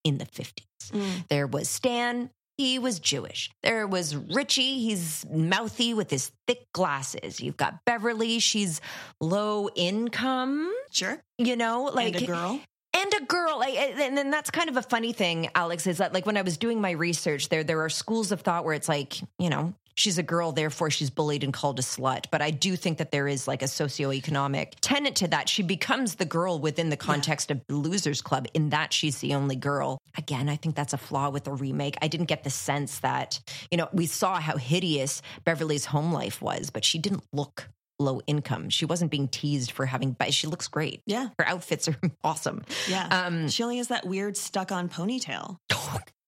in 0.04 0.18
the 0.18 0.26
50s. 0.26 0.52
Mm. 0.92 1.28
There 1.30 1.48
was 1.48 1.70
Stan. 1.70 2.30
He 2.58 2.80
was 2.80 3.00
Jewish. 3.00 3.52
There 3.62 3.86
was 3.86 4.16
Richie. 4.16 4.80
He's 4.80 5.26
mouthy 5.32 5.94
with 5.94 6.10
his 6.10 6.32
thick 6.48 6.66
glasses. 6.74 7.40
You've 7.40 7.58
got 7.58 7.86
Beverly. 7.86 8.40
She's 8.40 8.82
low 9.22 9.70
income. 9.76 10.74
Sure. 10.90 11.20
You 11.38 11.56
know, 11.56 11.92
like 11.94 12.16
and 12.16 12.24
a 12.24 12.26
girl. 12.26 12.60
and 12.96 13.14
a 13.14 13.26
girl 13.26 13.60
like, 13.60 13.76
and 13.76 14.18
then 14.18 14.32
that's 14.32 14.50
kind 14.50 14.70
of 14.70 14.78
a 14.78 14.82
funny 14.82 15.14
thing 15.14 15.50
alex 15.54 15.86
is 15.86 16.00
that 16.00 16.14
like 16.14 16.26
when 16.26 16.36
i 16.38 16.42
was 16.42 16.58
doing 16.58 16.82
my 16.82 16.92
research 16.92 17.50
there 17.50 17.64
there 17.64 17.82
are 17.84 17.90
schools 17.90 18.32
of 18.32 18.42
thought 18.42 18.66
where 18.66 18.74
it's 18.74 18.90
like 18.90 19.20
you 19.38 19.50
know 19.50 19.74
she's 19.98 20.18
a 20.18 20.24
girl 20.24 20.52
therefore 20.54 20.90
she's 20.90 21.10
bullied 21.10 21.44
and 21.44 21.52
called 21.52 21.78
a 21.80 21.82
slut. 21.82 22.26
But 22.32 22.42
i 22.42 22.52
do 22.52 22.76
think 22.78 23.00
that 23.00 23.12
there 23.12 23.28
is 23.28 23.48
like 23.48 23.62
a 23.62 23.66
socioeconomic 23.66 24.74
tenant 24.82 25.16
to 25.18 25.28
that. 25.30 25.50
She 25.50 25.64
becomes 25.64 26.16
the 26.16 26.26
girl 26.26 26.60
within 26.60 26.90
the 26.90 26.98
context 26.98 27.52
of 27.52 27.60
the 27.68 27.76
losers 27.76 28.22
club 28.22 28.48
in 28.54 28.70
that 28.70 28.94
she's 28.94 29.18
the 29.20 29.34
only 29.34 29.56
girl. 29.56 29.98
Again 30.18 30.48
i 30.50 30.56
think 30.56 30.76
that's 30.76 30.94
a 30.94 30.98
flaw 30.98 31.30
with 31.30 31.44
the 31.44 31.52
remake. 31.52 31.98
I 32.02 32.08
didn't 32.08 32.28
get 32.28 32.44
the 32.44 32.50
sense 32.50 33.00
that 33.00 33.40
you 33.72 33.78
know 33.78 33.90
we 33.92 34.06
saw 34.06 34.40
how 34.40 34.56
hideous 34.58 35.22
beverly's 35.44 35.86
home 35.86 36.14
life 36.14 36.42
was 36.42 36.70
but 36.70 36.86
she 36.86 37.00
didn't 37.00 37.24
look 37.34 37.68
low 38.00 38.22
income. 38.28 38.70
She 38.70 38.86
wasn't 38.86 39.10
being 39.10 39.28
teased 39.28 39.72
for 39.72 39.86
having 39.88 40.12
but 40.12 40.32
she 40.34 40.46
looks 40.48 40.68
great. 40.68 41.02
Yeah. 41.08 41.30
her 41.40 41.48
outfits 41.48 41.88
are 41.88 41.98
awesome. 42.24 42.64
Yeah. 42.88 43.08
um 43.10 43.50
she 43.50 43.64
only 43.64 43.78
has 43.78 43.88
that 43.88 44.06
weird 44.06 44.38
stuck 44.38 44.72
on 44.72 44.88
ponytail. 44.90 45.58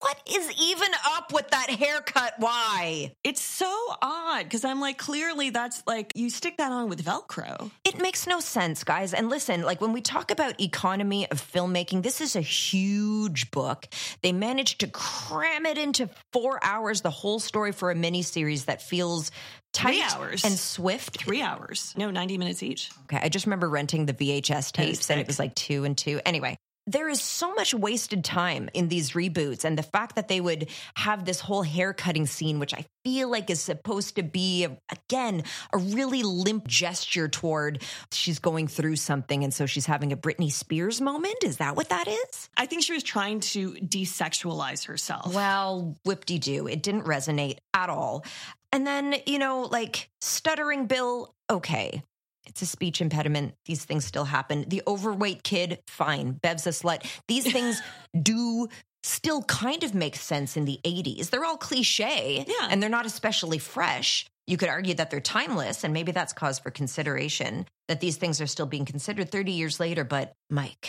What 0.00 0.18
is 0.26 0.50
even 0.58 0.88
up 1.14 1.30
with 1.32 1.48
that 1.50 1.68
haircut? 1.68 2.32
Why? 2.38 3.12
It's 3.22 3.42
so 3.42 3.70
odd 4.00 4.44
because 4.44 4.64
I'm 4.64 4.80
like, 4.80 4.96
clearly 4.96 5.50
that's 5.50 5.82
like, 5.86 6.12
you 6.14 6.30
stick 6.30 6.56
that 6.56 6.72
on 6.72 6.88
with 6.88 7.04
Velcro. 7.04 7.70
It 7.84 8.00
makes 8.00 8.26
no 8.26 8.40
sense, 8.40 8.82
guys. 8.82 9.12
And 9.12 9.28
listen, 9.28 9.60
like 9.62 9.82
when 9.82 9.92
we 9.92 10.00
talk 10.00 10.30
about 10.30 10.58
economy 10.58 11.30
of 11.30 11.38
filmmaking, 11.40 12.02
this 12.02 12.22
is 12.22 12.34
a 12.34 12.40
huge 12.40 13.50
book. 13.50 13.88
They 14.22 14.32
managed 14.32 14.80
to 14.80 14.86
cram 14.86 15.66
it 15.66 15.76
into 15.76 16.08
four 16.32 16.58
hours, 16.64 17.02
the 17.02 17.10
whole 17.10 17.38
story 17.38 17.72
for 17.72 17.90
a 17.90 17.94
miniseries 17.94 18.64
that 18.64 18.80
feels 18.80 19.30
tight 19.74 19.92
Three 19.92 20.02
hours. 20.02 20.44
and 20.44 20.54
swift. 20.58 21.18
Three 21.22 21.42
hours. 21.42 21.92
No, 21.96 22.10
90 22.10 22.38
minutes 22.38 22.62
each. 22.62 22.90
Okay, 23.02 23.20
I 23.22 23.28
just 23.28 23.44
remember 23.44 23.68
renting 23.68 24.06
the 24.06 24.14
VHS 24.14 24.72
tapes 24.72 25.10
and 25.10 25.20
it 25.20 25.26
was 25.26 25.38
like 25.38 25.54
two 25.54 25.84
and 25.84 25.96
two. 25.96 26.20
Anyway, 26.24 26.56
there 26.92 27.08
is 27.08 27.20
so 27.20 27.54
much 27.54 27.72
wasted 27.72 28.24
time 28.24 28.68
in 28.74 28.88
these 28.88 29.12
reboots, 29.12 29.64
and 29.64 29.78
the 29.78 29.82
fact 29.82 30.16
that 30.16 30.28
they 30.28 30.40
would 30.40 30.68
have 30.96 31.24
this 31.24 31.40
whole 31.40 31.62
hair 31.62 31.92
cutting 31.92 32.26
scene, 32.26 32.58
which 32.58 32.74
I 32.74 32.84
feel 33.04 33.30
like 33.30 33.50
is 33.50 33.60
supposed 33.60 34.16
to 34.16 34.22
be, 34.22 34.66
again, 34.90 35.44
a 35.72 35.78
really 35.78 36.22
limp 36.22 36.66
gesture 36.66 37.28
toward 37.28 37.82
she's 38.12 38.38
going 38.38 38.68
through 38.68 38.96
something, 38.96 39.44
and 39.44 39.54
so 39.54 39.66
she's 39.66 39.86
having 39.86 40.12
a 40.12 40.16
Britney 40.16 40.50
Spears 40.50 41.00
moment. 41.00 41.44
Is 41.44 41.58
that 41.58 41.76
what 41.76 41.90
that 41.90 42.08
is? 42.08 42.48
I 42.56 42.66
think 42.66 42.82
she 42.82 42.92
was 42.92 43.02
trying 43.02 43.40
to 43.40 43.72
desexualize 43.74 44.86
herself. 44.86 45.34
Well, 45.34 45.96
whip 46.04 46.24
de 46.24 46.38
doo. 46.38 46.66
It 46.66 46.82
didn't 46.82 47.04
resonate 47.04 47.58
at 47.74 47.90
all. 47.90 48.24
And 48.72 48.86
then, 48.86 49.16
you 49.26 49.38
know, 49.38 49.62
like 49.62 50.10
stuttering 50.20 50.86
Bill, 50.86 51.34
okay. 51.48 52.02
It's 52.50 52.62
a 52.62 52.66
speech 52.66 53.00
impediment. 53.00 53.54
These 53.64 53.84
things 53.84 54.04
still 54.04 54.24
happen. 54.26 54.64
The 54.68 54.82
overweight 54.86 55.42
kid, 55.42 55.78
fine. 55.86 56.32
Bev's 56.32 56.66
a 56.66 56.70
slut. 56.70 57.06
These 57.28 57.50
things 57.50 57.80
do 58.20 58.68
still 59.02 59.42
kind 59.44 59.82
of 59.84 59.94
make 59.94 60.16
sense 60.16 60.56
in 60.56 60.64
the 60.66 60.78
80s. 60.84 61.30
They're 61.30 61.44
all 61.44 61.56
cliche 61.56 62.44
Yeah. 62.46 62.68
and 62.70 62.82
they're 62.82 62.90
not 62.90 63.06
especially 63.06 63.58
fresh. 63.58 64.26
You 64.46 64.56
could 64.56 64.68
argue 64.68 64.94
that 64.94 65.10
they're 65.10 65.20
timeless, 65.20 65.84
and 65.84 65.94
maybe 65.94 66.10
that's 66.12 66.32
cause 66.32 66.58
for 66.58 66.70
consideration 66.72 67.66
that 67.88 68.00
these 68.00 68.16
things 68.16 68.40
are 68.40 68.46
still 68.48 68.66
being 68.66 68.84
considered 68.84 69.30
30 69.30 69.52
years 69.52 69.78
later. 69.80 70.02
But 70.04 70.32
Mike, 70.50 70.88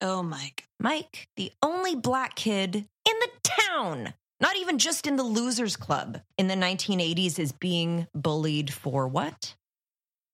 Oh, 0.00 0.22
Mike. 0.22 0.64
Mike, 0.80 1.28
the 1.36 1.52
only 1.62 1.96
black 1.96 2.34
kid 2.36 2.76
in 2.76 2.84
the 3.04 3.28
town, 3.42 4.14
not 4.40 4.56
even 4.56 4.78
just 4.78 5.06
in 5.06 5.16
the 5.16 5.22
losers 5.24 5.76
club 5.76 6.20
in 6.38 6.46
the 6.48 6.54
1980s, 6.54 7.38
is 7.38 7.52
being 7.52 8.06
bullied 8.14 8.72
for 8.72 9.06
what? 9.08 9.54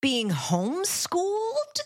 Being 0.05 0.29
homeschooled? 0.29 1.81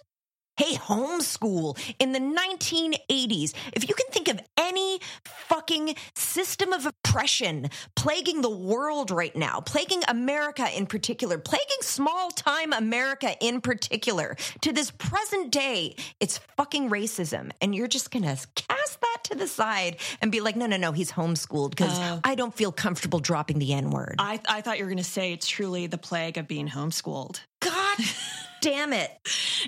Hey, 0.56 0.74
homeschool 0.74 1.78
in 2.00 2.10
the 2.10 2.18
1980s. 2.18 3.54
If 3.74 3.88
you 3.88 3.94
can 3.94 4.08
think 4.10 4.26
of 4.26 4.40
any 4.56 4.98
fucking 5.24 5.94
system 6.16 6.72
of 6.72 6.84
oppression 6.84 7.70
plaguing 7.94 8.40
the 8.42 8.50
world 8.50 9.12
right 9.12 9.36
now, 9.36 9.60
plaguing 9.60 10.02
America 10.08 10.66
in 10.76 10.86
particular, 10.86 11.38
plaguing 11.38 11.82
small 11.82 12.30
time 12.32 12.72
America 12.72 13.36
in 13.40 13.60
particular, 13.60 14.34
to 14.62 14.72
this 14.72 14.90
present 14.90 15.52
day, 15.52 15.94
it's 16.18 16.38
fucking 16.56 16.90
racism. 16.90 17.52
And 17.60 17.72
you're 17.72 17.86
just 17.86 18.10
gonna 18.10 18.36
cast 18.56 19.00
that 19.00 19.18
to 19.26 19.36
the 19.36 19.46
side 19.46 19.98
and 20.20 20.32
be 20.32 20.40
like, 20.40 20.56
no, 20.56 20.66
no, 20.66 20.76
no, 20.76 20.90
he's 20.90 21.12
homeschooled 21.12 21.70
because 21.70 21.96
Oh. 21.96 22.20
I 22.24 22.34
don't 22.34 22.52
feel 22.52 22.72
comfortable 22.72 23.20
dropping 23.20 23.60
the 23.60 23.74
N 23.74 23.90
word. 23.90 24.16
I, 24.18 24.40
I 24.48 24.60
thought 24.62 24.80
you 24.80 24.86
were 24.86 24.94
to 24.96 25.04
say 25.04 25.32
it's 25.32 25.46
truly 25.46 25.86
the 25.86 25.98
plague 25.98 26.36
of 26.36 26.48
being 26.48 26.66
homeschooled. 26.68 27.38
God 27.60 27.87
damn 28.60 28.92
it. 28.92 29.10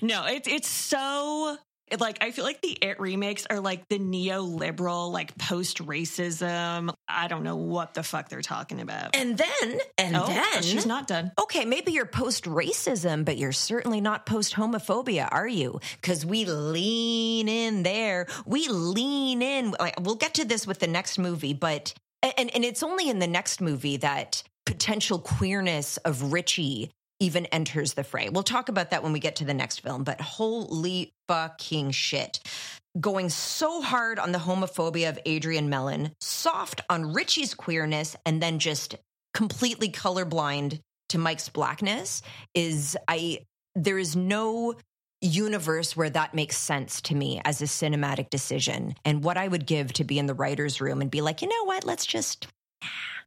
No, 0.03 0.27
it's 0.27 0.49
it's 0.49 0.69
so 0.69 1.57
like 1.99 2.19
I 2.21 2.31
feel 2.31 2.45
like 2.45 2.61
the 2.61 2.71
It 2.71 3.01
remakes 3.01 3.47
are 3.51 3.61
like 3.61 3.89
the 3.89 3.99
neoliberal, 3.99 5.11
like 5.11 5.37
post 5.37 5.85
racism. 5.85 6.93
I 7.09 7.27
don't 7.27 7.43
know 7.43 7.57
what 7.57 7.95
the 7.95 8.03
fuck 8.03 8.29
they're 8.29 8.43
talking 8.43 8.81
about. 8.81 9.17
And 9.17 9.37
then, 9.37 9.81
and 9.99 10.17
oh, 10.17 10.27
then. 10.27 10.63
she's 10.63 10.87
not 10.87 11.09
done. 11.09 11.33
Okay, 11.41 11.65
maybe 11.65 11.93
you're 11.93 12.07
post 12.07 12.45
racism, 12.45 13.25
but 13.25 13.39
you're 13.39 13.53
certainly 13.53 14.01
not 14.01 14.27
post 14.27 14.55
homophobia, 14.55 15.29
are 15.31 15.49
you? 15.49 15.81
Because 16.01 16.25
we 16.25 16.45
lean 16.45 17.49
in 17.49 17.83
there. 17.83 18.27
We 18.47 18.69
lean 18.69 19.43
in. 19.43 19.75
Like, 19.81 19.99
we'll 20.01 20.17
get 20.17 20.35
to 20.35 20.45
this 20.45 20.67
with 20.67 20.79
the 20.79 20.87
next 20.87 21.19
movie, 21.19 21.55
but 21.55 21.95
and 22.23 22.55
and 22.55 22.65
it's 22.65 22.83
only 22.83 23.09
in 23.09 23.19
the 23.19 23.27
next 23.27 23.61
movie 23.61 23.97
that 23.99 24.43
potential 24.67 25.19
queerness 25.19 25.97
of 25.99 26.33
Richie 26.33 26.91
even 27.21 27.47
enters 27.47 27.95
the 27.95 28.05
fray. 28.05 28.29
We'll 28.29 28.43
talk 28.43 28.69
about 28.69 28.91
that 28.91 29.03
when 29.03 29.13
we 29.13 29.21
get 29.21 29.37
to 29.37 29.45
the 29.45 29.55
next 29.55 29.81
film, 29.81 30.05
but 30.05 30.21
holy 30.21 31.13
fucking 31.29 31.93
shit. 31.93 32.41
Going 32.99 33.29
so 33.29 33.83
hard 33.83 34.19
on 34.19 34.33
the 34.33 34.39
homophobia 34.39 35.11
of 35.11 35.19
Adrian 35.25 35.69
Mellon, 35.69 36.11
soft 36.21 36.81
on 36.91 37.13
Richie's 37.13 37.55
queerness, 37.55 38.17
and 38.27 38.43
then 38.43 38.59
just 38.59 38.97
completely 39.33 39.91
colorblind 39.91 40.81
to 41.11 41.19
Mike's 41.19 41.49
blackness 41.49 42.23
is 42.55 42.97
I 43.07 43.41
there 43.75 43.99
is 43.99 44.17
no 44.17 44.75
universe 45.21 45.97
where 45.97 46.11
that 46.11 46.35
makes 46.35 46.57
sense 46.57 47.01
to 47.03 47.15
me 47.15 47.41
as 47.45 47.61
a 47.61 47.67
cinematic 47.67 48.31
decision 48.31 48.95
and 49.05 49.23
what 49.23 49.37
I 49.37 49.47
would 49.47 49.67
give 49.67 49.93
to 49.95 50.05
be 50.05 50.19
in 50.19 50.27
the 50.27 50.35
writer's 50.35 50.81
room 50.81 51.01
and 51.03 51.11
be 51.11 51.21
like, 51.21 51.43
you 51.43 51.49
know 51.49 51.65
what, 51.65 51.85
let's 51.85 52.07
just 52.07 52.47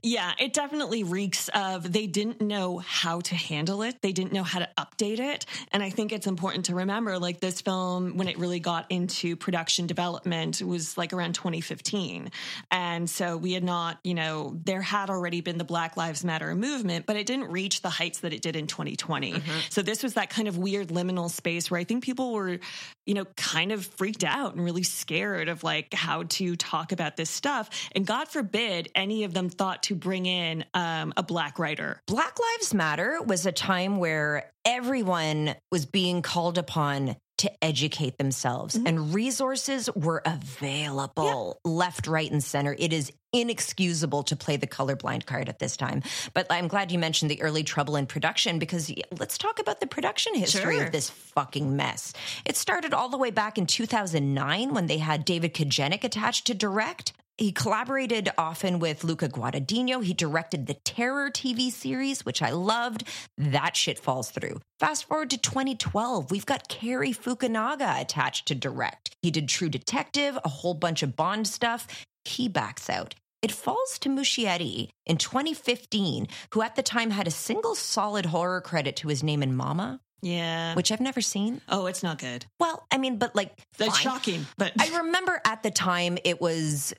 Yeah, 0.06 0.34
it 0.38 0.52
definitely 0.52 1.04
reeks 1.04 1.50
of 1.54 1.94
they 1.94 2.08
didn't 2.08 2.42
know 2.42 2.80
how 2.80 3.22
to 3.22 3.36
handle 3.36 3.84
it. 3.84 4.02
They 4.02 4.12
didn't 4.12 4.34
know 4.34 4.44
how 4.44 4.60
to 4.60 4.68
update 4.78 5.20
it. 5.20 5.46
And 5.72 5.82
I 5.82 5.92
think 5.92 6.12
it's 6.12 6.28
important 6.28 6.66
to 6.66 6.76
remember 6.76 7.18
like 7.20 7.40
this 7.40 7.62
film, 7.62 8.18
when 8.18 8.28
it 8.28 8.38
really 8.38 8.60
got 8.60 8.86
into 8.90 9.38
production 9.38 9.88
development, 9.88 10.62
was 10.62 10.98
like 10.98 11.14
around 11.14 11.36
2015. 11.36 12.32
And 12.70 13.10
so 13.10 13.38
we 13.38 13.54
had 13.54 13.64
not, 13.64 13.98
you 14.04 14.14
know, 14.14 14.60
there 14.66 14.82
had 14.82 15.10
already 15.10 15.40
been 15.40 15.58
the 15.58 15.64
Black 15.64 15.96
Lives 15.96 16.26
Matter 16.26 16.54
movement, 16.54 17.06
but 17.06 17.16
it 17.16 17.26
didn't 17.26 17.50
reach 17.50 17.82
the 17.82 17.90
heights 17.90 18.20
that 18.20 18.34
it 18.34 18.42
did 18.42 18.58
in 18.58 18.68
2020. 18.68 19.32
Mm-hmm. 19.32 19.60
So 19.70 19.82
this 19.82 20.04
was 20.04 20.16
that 20.16 20.30
kind 20.30 20.50
of 20.50 20.58
weird 20.58 20.90
liminal 20.90 21.32
space 21.32 21.72
where 21.72 21.80
I 21.80 21.86
think 21.86 22.04
people 22.04 22.34
were, 22.34 22.60
you 23.06 23.14
know, 23.14 23.24
kind 23.38 23.72
of 23.72 23.86
freaked 23.86 24.26
out 24.26 24.54
and 24.54 24.66
really 24.66 24.84
scared 24.84 25.48
of 25.48 25.64
like 25.64 25.94
how 25.94 26.24
to 26.24 26.58
talk 26.58 26.92
about 26.92 27.16
this 27.16 27.30
stuff. 27.30 27.70
And 27.96 28.06
God 28.06 28.28
forbid 28.28 28.90
any 28.96 29.24
of 29.24 29.34
them 29.34 29.48
thought 29.48 29.84
to 29.84 29.93
bring 29.96 30.26
in 30.26 30.66
um, 30.74 31.14
a 31.18 31.24
black 31.24 31.60
writer. 31.60 32.02
Black 32.08 32.38
Lives 32.40 32.74
Matter 32.74 33.22
was 33.22 33.46
a 33.46 33.52
time 33.52 33.98
where 33.98 34.52
everyone 34.66 35.56
was 35.72 35.86
being 35.86 36.22
called 36.22 36.58
upon 36.58 37.16
to 37.40 37.64
educate 37.64 38.18
themselves 38.18 38.76
and 38.76 39.14
resources 39.14 39.90
were 39.96 40.22
available 40.26 41.60
left, 41.66 42.08
right, 42.08 42.32
and 42.32 42.44
center. 42.44 42.76
It 42.78 42.94
is 42.94 43.12
inexcusable 43.34 44.24
to 44.24 44.36
play 44.36 44.56
the 44.58 44.68
colorblind 44.68 45.26
card 45.26 45.50
at 45.50 45.60
this 45.60 45.76
time. 45.76 46.04
But 46.34 46.48
I'm 46.50 46.68
glad 46.68 46.92
you 46.92 47.00
mentioned 47.00 47.32
the 47.32 47.42
early 47.42 47.64
trouble 47.64 47.96
in 47.96 48.06
production 48.06 48.60
because 48.60 48.94
let's 49.20 49.38
talk 49.38 49.60
about 49.60 49.80
the 49.80 49.88
production 49.88 50.36
history 50.36 50.76
Sure. 50.76 50.86
of 50.86 50.92
this 50.92 51.10
fucking 51.10 51.76
mess. 51.76 52.14
It 52.46 52.56
started 52.56 52.94
all 52.94 53.10
the 53.10 53.18
way 53.18 53.32
back 53.32 53.58
in 53.58 53.66
2009 53.66 54.74
when 54.74 54.86
they 54.86 55.00
had 55.00 55.26
David 55.26 55.54
Kajganich 55.54 56.04
attached 56.04 56.46
to 56.48 56.54
direct. 56.54 57.14
He 57.38 57.52
collaborated 57.52 58.30
often 58.38 58.78
with 58.78 59.04
Luca 59.04 59.28
Guadagnino. 59.28 60.04
He 60.04 60.14
directed 60.14 60.68
the 60.68 60.76
Terror 60.76 61.32
TV 61.32 61.72
series, 61.72 62.24
which 62.26 62.42
I 62.44 62.52
loved. 62.52 63.06
That 63.40 63.76
shit 63.76 63.98
falls 63.98 64.30
through. 64.30 64.60
Fast 64.80 65.06
forward 65.06 65.32
to 65.32 65.38
2012, 65.38 66.30
we've 66.30 66.46
got 66.46 66.68
Cary 66.70 67.12
Fukunaga 67.12 68.00
attached 68.00 68.48
to 68.50 68.56
direct. 68.56 69.16
He 69.24 69.32
did 69.32 69.50
True 69.50 69.70
Detective, 69.70 70.38
a 70.46 70.50
whole 70.50 70.76
bunch 70.76 71.02
of 71.02 71.16
Bond 71.16 71.48
stuff. 71.48 71.88
He 72.24 72.48
backs 72.48 72.88
out. 72.90 73.16
It 73.42 73.52
falls 73.52 73.98
to 74.00 74.10
Muschietti 74.10 74.90
in 75.06 75.18
2015, 75.18 76.28
who 76.54 76.62
at 76.62 76.76
the 76.76 76.84
time 76.84 77.10
had 77.10 77.28
a 77.28 77.32
single 77.32 77.74
solid 77.76 78.28
horror 78.28 78.62
credit 78.62 78.96
to 78.98 79.08
his 79.10 79.22
name 79.24 79.44
in 79.44 79.54
Mama, 79.56 80.00
Yeah. 80.22 80.76
which 80.76 80.92
I've 80.94 81.02
never 81.02 81.20
seen. 81.20 81.60
oh, 81.68 81.88
it's 81.88 82.04
not 82.04 82.20
good. 82.20 82.46
Well, 82.60 82.86
I 82.90 82.98
mean, 83.00 83.18
but 83.18 83.36
like, 83.36 83.52
That's 83.78 83.96
fine. 83.98 84.02
shocking. 84.04 84.46
But 84.58 84.72
I 84.80 84.98
remember 85.00 85.42
at 85.44 85.62
the 85.64 85.72
time 85.72 86.18
it 86.24 86.40
was 86.40 86.94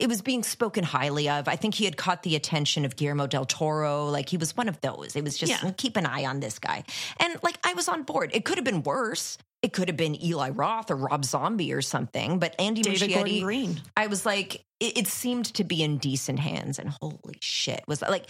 it 0.00 0.08
was 0.08 0.22
being 0.22 0.42
spoken 0.42 0.82
highly 0.82 1.28
of. 1.28 1.46
I 1.46 1.56
think 1.56 1.74
he 1.74 1.84
had 1.84 1.96
caught 1.96 2.22
the 2.22 2.34
attention 2.34 2.84
of 2.84 2.96
Guillermo 2.96 3.26
del 3.26 3.44
Toro. 3.44 4.06
Like 4.06 4.28
he 4.28 4.36
was 4.38 4.56
one 4.56 4.68
of 4.68 4.80
those. 4.80 5.14
It 5.14 5.22
was 5.22 5.36
just 5.36 5.50
Yeah. 5.62 5.70
keep 5.76 5.96
an 5.96 6.06
eye 6.06 6.24
on 6.24 6.40
this 6.40 6.58
guy. 6.58 6.84
And 7.18 7.36
like 7.42 7.58
I 7.64 7.74
was 7.74 7.88
on 7.88 8.02
board. 8.04 8.30
It 8.32 8.44
could 8.44 8.56
have 8.58 8.64
been 8.64 8.82
worse. 8.82 9.36
It 9.62 9.74
could 9.74 9.88
have 9.88 9.96
been 9.98 10.20
Eli 10.24 10.48
Roth 10.50 10.90
or 10.90 10.96
Rob 10.96 11.24
Zombie 11.24 11.72
or 11.74 11.82
something. 11.82 12.38
But 12.38 12.54
Andy 12.58 12.80
David 12.80 13.10
Muschietti, 13.10 13.14
Gordon 13.14 13.42
Green. 13.42 13.80
I 13.94 14.06
was 14.06 14.24
like, 14.24 14.64
it, 14.80 14.96
it 14.98 15.06
seemed 15.06 15.46
to 15.54 15.64
be 15.64 15.82
in 15.82 15.98
decent 15.98 16.38
hands. 16.40 16.78
And 16.78 16.88
holy 17.02 17.36
shit, 17.40 17.84
was 17.86 18.00
that 18.00 18.10
like 18.10 18.26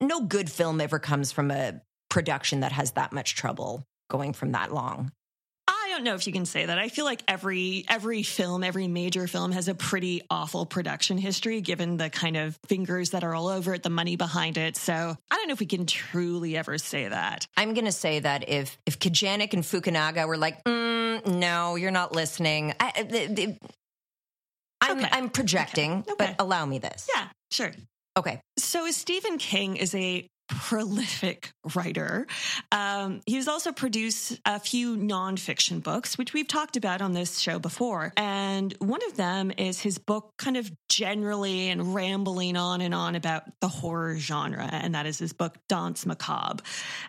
no 0.00 0.20
good 0.20 0.50
film 0.50 0.80
ever 0.80 0.98
comes 0.98 1.32
from 1.32 1.50
a 1.50 1.80
production 2.10 2.60
that 2.60 2.72
has 2.72 2.92
that 2.92 3.12
much 3.12 3.34
trouble 3.34 3.84
going 4.10 4.32
from 4.32 4.52
that 4.52 4.72
long. 4.72 5.12
I 5.98 6.00
don't 6.00 6.04
know 6.04 6.14
if 6.14 6.28
you 6.28 6.32
can 6.32 6.46
say 6.46 6.64
that. 6.64 6.78
I 6.78 6.90
feel 6.90 7.04
like 7.04 7.24
every 7.26 7.84
every 7.88 8.22
film, 8.22 8.62
every 8.62 8.86
major 8.86 9.26
film 9.26 9.50
has 9.50 9.66
a 9.66 9.74
pretty 9.74 10.22
awful 10.30 10.64
production 10.64 11.18
history 11.18 11.60
given 11.60 11.96
the 11.96 12.08
kind 12.08 12.36
of 12.36 12.56
fingers 12.68 13.10
that 13.10 13.24
are 13.24 13.34
all 13.34 13.48
over 13.48 13.74
it, 13.74 13.82
the 13.82 13.90
money 13.90 14.14
behind 14.14 14.58
it. 14.58 14.76
So, 14.76 14.92
I 15.28 15.34
don't 15.34 15.48
know 15.48 15.54
if 15.54 15.58
we 15.58 15.66
can 15.66 15.86
truly 15.86 16.56
ever 16.56 16.78
say 16.78 17.08
that. 17.08 17.48
I'm 17.56 17.74
going 17.74 17.86
to 17.86 17.90
say 17.90 18.20
that 18.20 18.48
if 18.48 18.78
if 18.86 19.00
Kajganich 19.00 19.54
and 19.54 19.64
Fukunaga 19.64 20.28
were 20.28 20.36
like, 20.36 20.62
mm, 20.62 21.26
no, 21.26 21.74
you're 21.74 21.90
not 21.90 22.12
listening. 22.14 22.74
I, 22.78 22.92
I- 22.96 23.02
the- 23.02 23.26
the- 23.26 23.58
I'm 24.80 24.98
Okay. 25.00 25.08
I'm 25.10 25.30
projecting, 25.30 26.04
Okay. 26.08 26.14
but 26.16 26.36
allow 26.38 26.64
me 26.64 26.78
this. 26.78 27.08
Yeah, 27.12 27.26
sure. 27.50 27.72
Okay. 28.16 28.40
So 28.56 28.86
is 28.86 28.96
Stephen 28.96 29.36
King 29.38 29.74
is 29.76 29.96
a 29.96 30.28
prolific 30.48 31.52
writer. 31.74 32.26
Um, 32.72 33.20
he's 33.26 33.48
also 33.48 33.72
produced 33.72 34.40
a 34.44 34.58
few 34.58 34.96
nonfiction 34.96 35.82
books, 35.82 36.16
which 36.16 36.32
we've 36.32 36.48
talked 36.48 36.76
about 36.76 37.02
on 37.02 37.12
this 37.12 37.38
show 37.38 37.58
before. 37.58 38.12
And 38.16 38.74
one 38.78 39.00
of 39.06 39.16
them 39.16 39.52
is 39.56 39.80
his 39.80 39.98
book, 39.98 40.32
kind 40.38 40.56
of 40.56 40.70
generally 40.88 41.68
and 41.68 41.94
rambling 41.94 42.56
on 42.56 42.80
and 42.80 42.94
on 42.94 43.14
about 43.14 43.44
the 43.60 43.68
horror 43.68 44.16
genre. 44.16 44.68
And 44.70 44.94
that 44.94 45.06
is 45.06 45.18
his 45.18 45.32
book, 45.32 45.56
Danse 45.68 46.06
Macabre. 46.06 46.62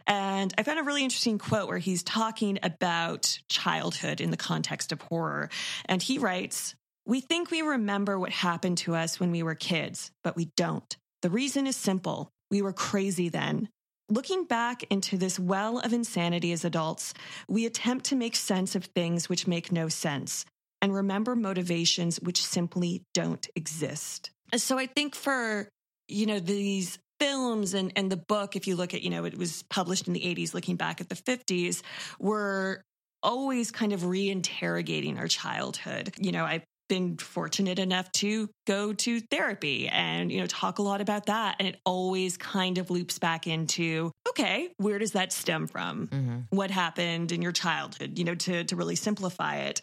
And 0.05 0.53
I 0.57 0.63
found 0.63 0.79
a 0.79 0.83
really 0.83 1.03
interesting 1.03 1.37
quote 1.37 1.67
where 1.67 1.77
he's 1.77 2.03
talking 2.03 2.59
about 2.61 3.39
childhood 3.49 4.21
in 4.21 4.31
the 4.31 4.37
context 4.37 4.91
of 4.91 5.01
horror. 5.01 5.49
And 5.85 6.01
he 6.01 6.19
writes, 6.19 6.75
we 7.05 7.21
think 7.21 7.49
we 7.49 7.61
remember 7.61 8.19
what 8.19 8.31
happened 8.31 8.77
to 8.79 8.95
us 8.95 9.19
when 9.19 9.31
we 9.31 9.41
were 9.41 9.55
kids, 9.55 10.11
but 10.23 10.35
we 10.35 10.45
don't. 10.55 10.95
The 11.21 11.29
reason 11.29 11.67
is 11.67 11.75
simple. 11.75 12.31
We 12.51 12.61
were 12.61 12.73
crazy 12.73 13.29
then. 13.29 13.69
Looking 14.09 14.45
back 14.45 14.83
into 14.89 15.17
this 15.17 15.37
well 15.39 15.79
of 15.79 15.93
insanity 15.93 16.51
as 16.51 16.65
adults, 16.65 17.13
we 17.47 17.65
attempt 17.65 18.05
to 18.05 18.15
make 18.15 18.35
sense 18.35 18.75
of 18.75 18.85
things 18.85 19.29
which 19.29 19.45
make 19.45 19.71
no 19.71 19.87
sense 19.87 20.45
and 20.81 20.93
remember 20.93 21.35
motivations 21.35 22.19
which 22.19 22.43
simply 22.43 23.03
don't 23.13 23.47
exist. 23.55 24.31
So 24.55 24.79
I 24.79 24.87
think 24.87 25.13
for, 25.13 25.69
you 26.07 26.25
know, 26.25 26.39
these 26.39 26.97
films 27.19 27.73
and, 27.73 27.91
and 27.95 28.11
the 28.11 28.17
book, 28.17 28.55
if 28.55 28.65
you 28.65 28.75
look 28.75 28.93
at, 28.93 29.03
you 29.03 29.09
know, 29.09 29.25
it 29.25 29.37
was 29.37 29.63
published 29.63 30.07
in 30.07 30.13
the 30.13 30.21
80s, 30.21 30.53
looking 30.53 30.75
back 30.75 31.01
at 31.01 31.09
the 31.09 31.15
50s, 31.15 31.81
were 32.19 32.81
always 33.21 33.71
kind 33.71 33.93
of 33.93 34.01
reinterrogating 34.01 35.19
our 35.19 35.27
childhood. 35.27 36.13
You 36.17 36.31
know, 36.31 36.45
I've 36.45 36.63
been 36.89 37.15
fortunate 37.17 37.79
enough 37.79 38.11
to 38.11 38.49
go 38.67 38.91
to 38.91 39.21
therapy 39.21 39.87
and, 39.87 40.29
you 40.31 40.41
know, 40.41 40.47
talk 40.47 40.79
a 40.79 40.81
lot 40.81 40.99
about 40.99 41.27
that. 41.27 41.55
And 41.59 41.67
it 41.67 41.79
always 41.85 42.35
kind 42.35 42.77
of 42.77 42.89
loops 42.89 43.19
back 43.19 43.47
into, 43.47 44.11
okay, 44.27 44.69
where 44.77 44.99
does 44.99 45.13
that 45.13 45.31
stem 45.31 45.67
from? 45.67 46.09
What 46.49 46.71
happened 46.71 47.31
in 47.31 47.41
your 47.41 47.53
childhood, 47.53 48.17
you 48.17 48.25
know, 48.25 48.35
to, 48.35 48.65
to 48.65 48.75
really 48.75 48.95
simplify 48.95 49.57
it. 49.57 49.79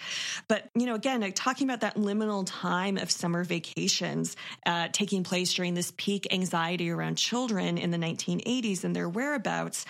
But, 0.48 0.68
you 0.74 0.84
know, 0.84 0.94
again, 0.94 1.22
like 1.22 1.34
talking 1.34 1.66
about 1.66 1.80
that 1.80 1.94
liminal 1.96 2.44
time 2.46 2.98
of 2.98 3.10
summer 3.10 3.44
vacations 3.44 4.36
uh, 4.66 4.88
taking 4.92 5.24
place 5.24 5.54
during 5.54 5.74
this 5.74 5.92
peak 5.96 6.26
anxiety 6.32 6.90
around 6.90 7.16
children 7.16 7.78
in 7.78 7.90
the 7.90 7.98
1980s 7.98 8.84
and 8.84 8.94
their 8.94 9.08
whereabouts, 9.08 9.86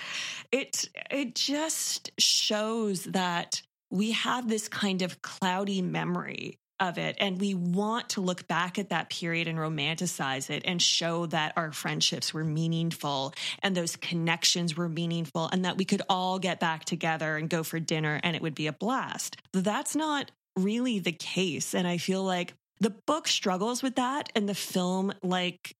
it, 0.52 0.88
it 1.10 1.34
just 1.34 2.12
shows 2.18 3.04
that 3.04 3.62
we 3.90 4.12
have 4.12 4.48
this 4.48 4.68
kind 4.68 5.02
of 5.02 5.22
cloudy 5.22 5.80
memory 5.80 6.58
of 6.78 6.98
it 6.98 7.16
and 7.18 7.40
we 7.40 7.54
want 7.54 8.10
to 8.10 8.20
look 8.20 8.46
back 8.46 8.78
at 8.78 8.90
that 8.90 9.08
period 9.08 9.48
and 9.48 9.58
romanticize 9.58 10.50
it 10.50 10.62
and 10.64 10.80
show 10.80 11.26
that 11.26 11.52
our 11.56 11.72
friendships 11.72 12.34
were 12.34 12.44
meaningful 12.44 13.32
and 13.62 13.74
those 13.74 13.96
connections 13.96 14.76
were 14.76 14.88
meaningful 14.88 15.48
and 15.52 15.64
that 15.64 15.76
we 15.76 15.84
could 15.84 16.02
all 16.08 16.38
get 16.38 16.60
back 16.60 16.84
together 16.84 17.36
and 17.36 17.48
go 17.48 17.62
for 17.62 17.80
dinner 17.80 18.20
and 18.22 18.36
it 18.36 18.42
would 18.42 18.54
be 18.54 18.66
a 18.66 18.72
blast. 18.72 19.36
That's 19.52 19.96
not 19.96 20.30
really 20.56 20.98
the 20.98 21.12
case 21.12 21.74
and 21.74 21.86
I 21.86 21.98
feel 21.98 22.22
like 22.22 22.54
the 22.80 22.90
book 22.90 23.26
struggles 23.26 23.82
with 23.82 23.96
that 23.96 24.30
and 24.34 24.48
the 24.48 24.54
film 24.54 25.14
like 25.22 25.74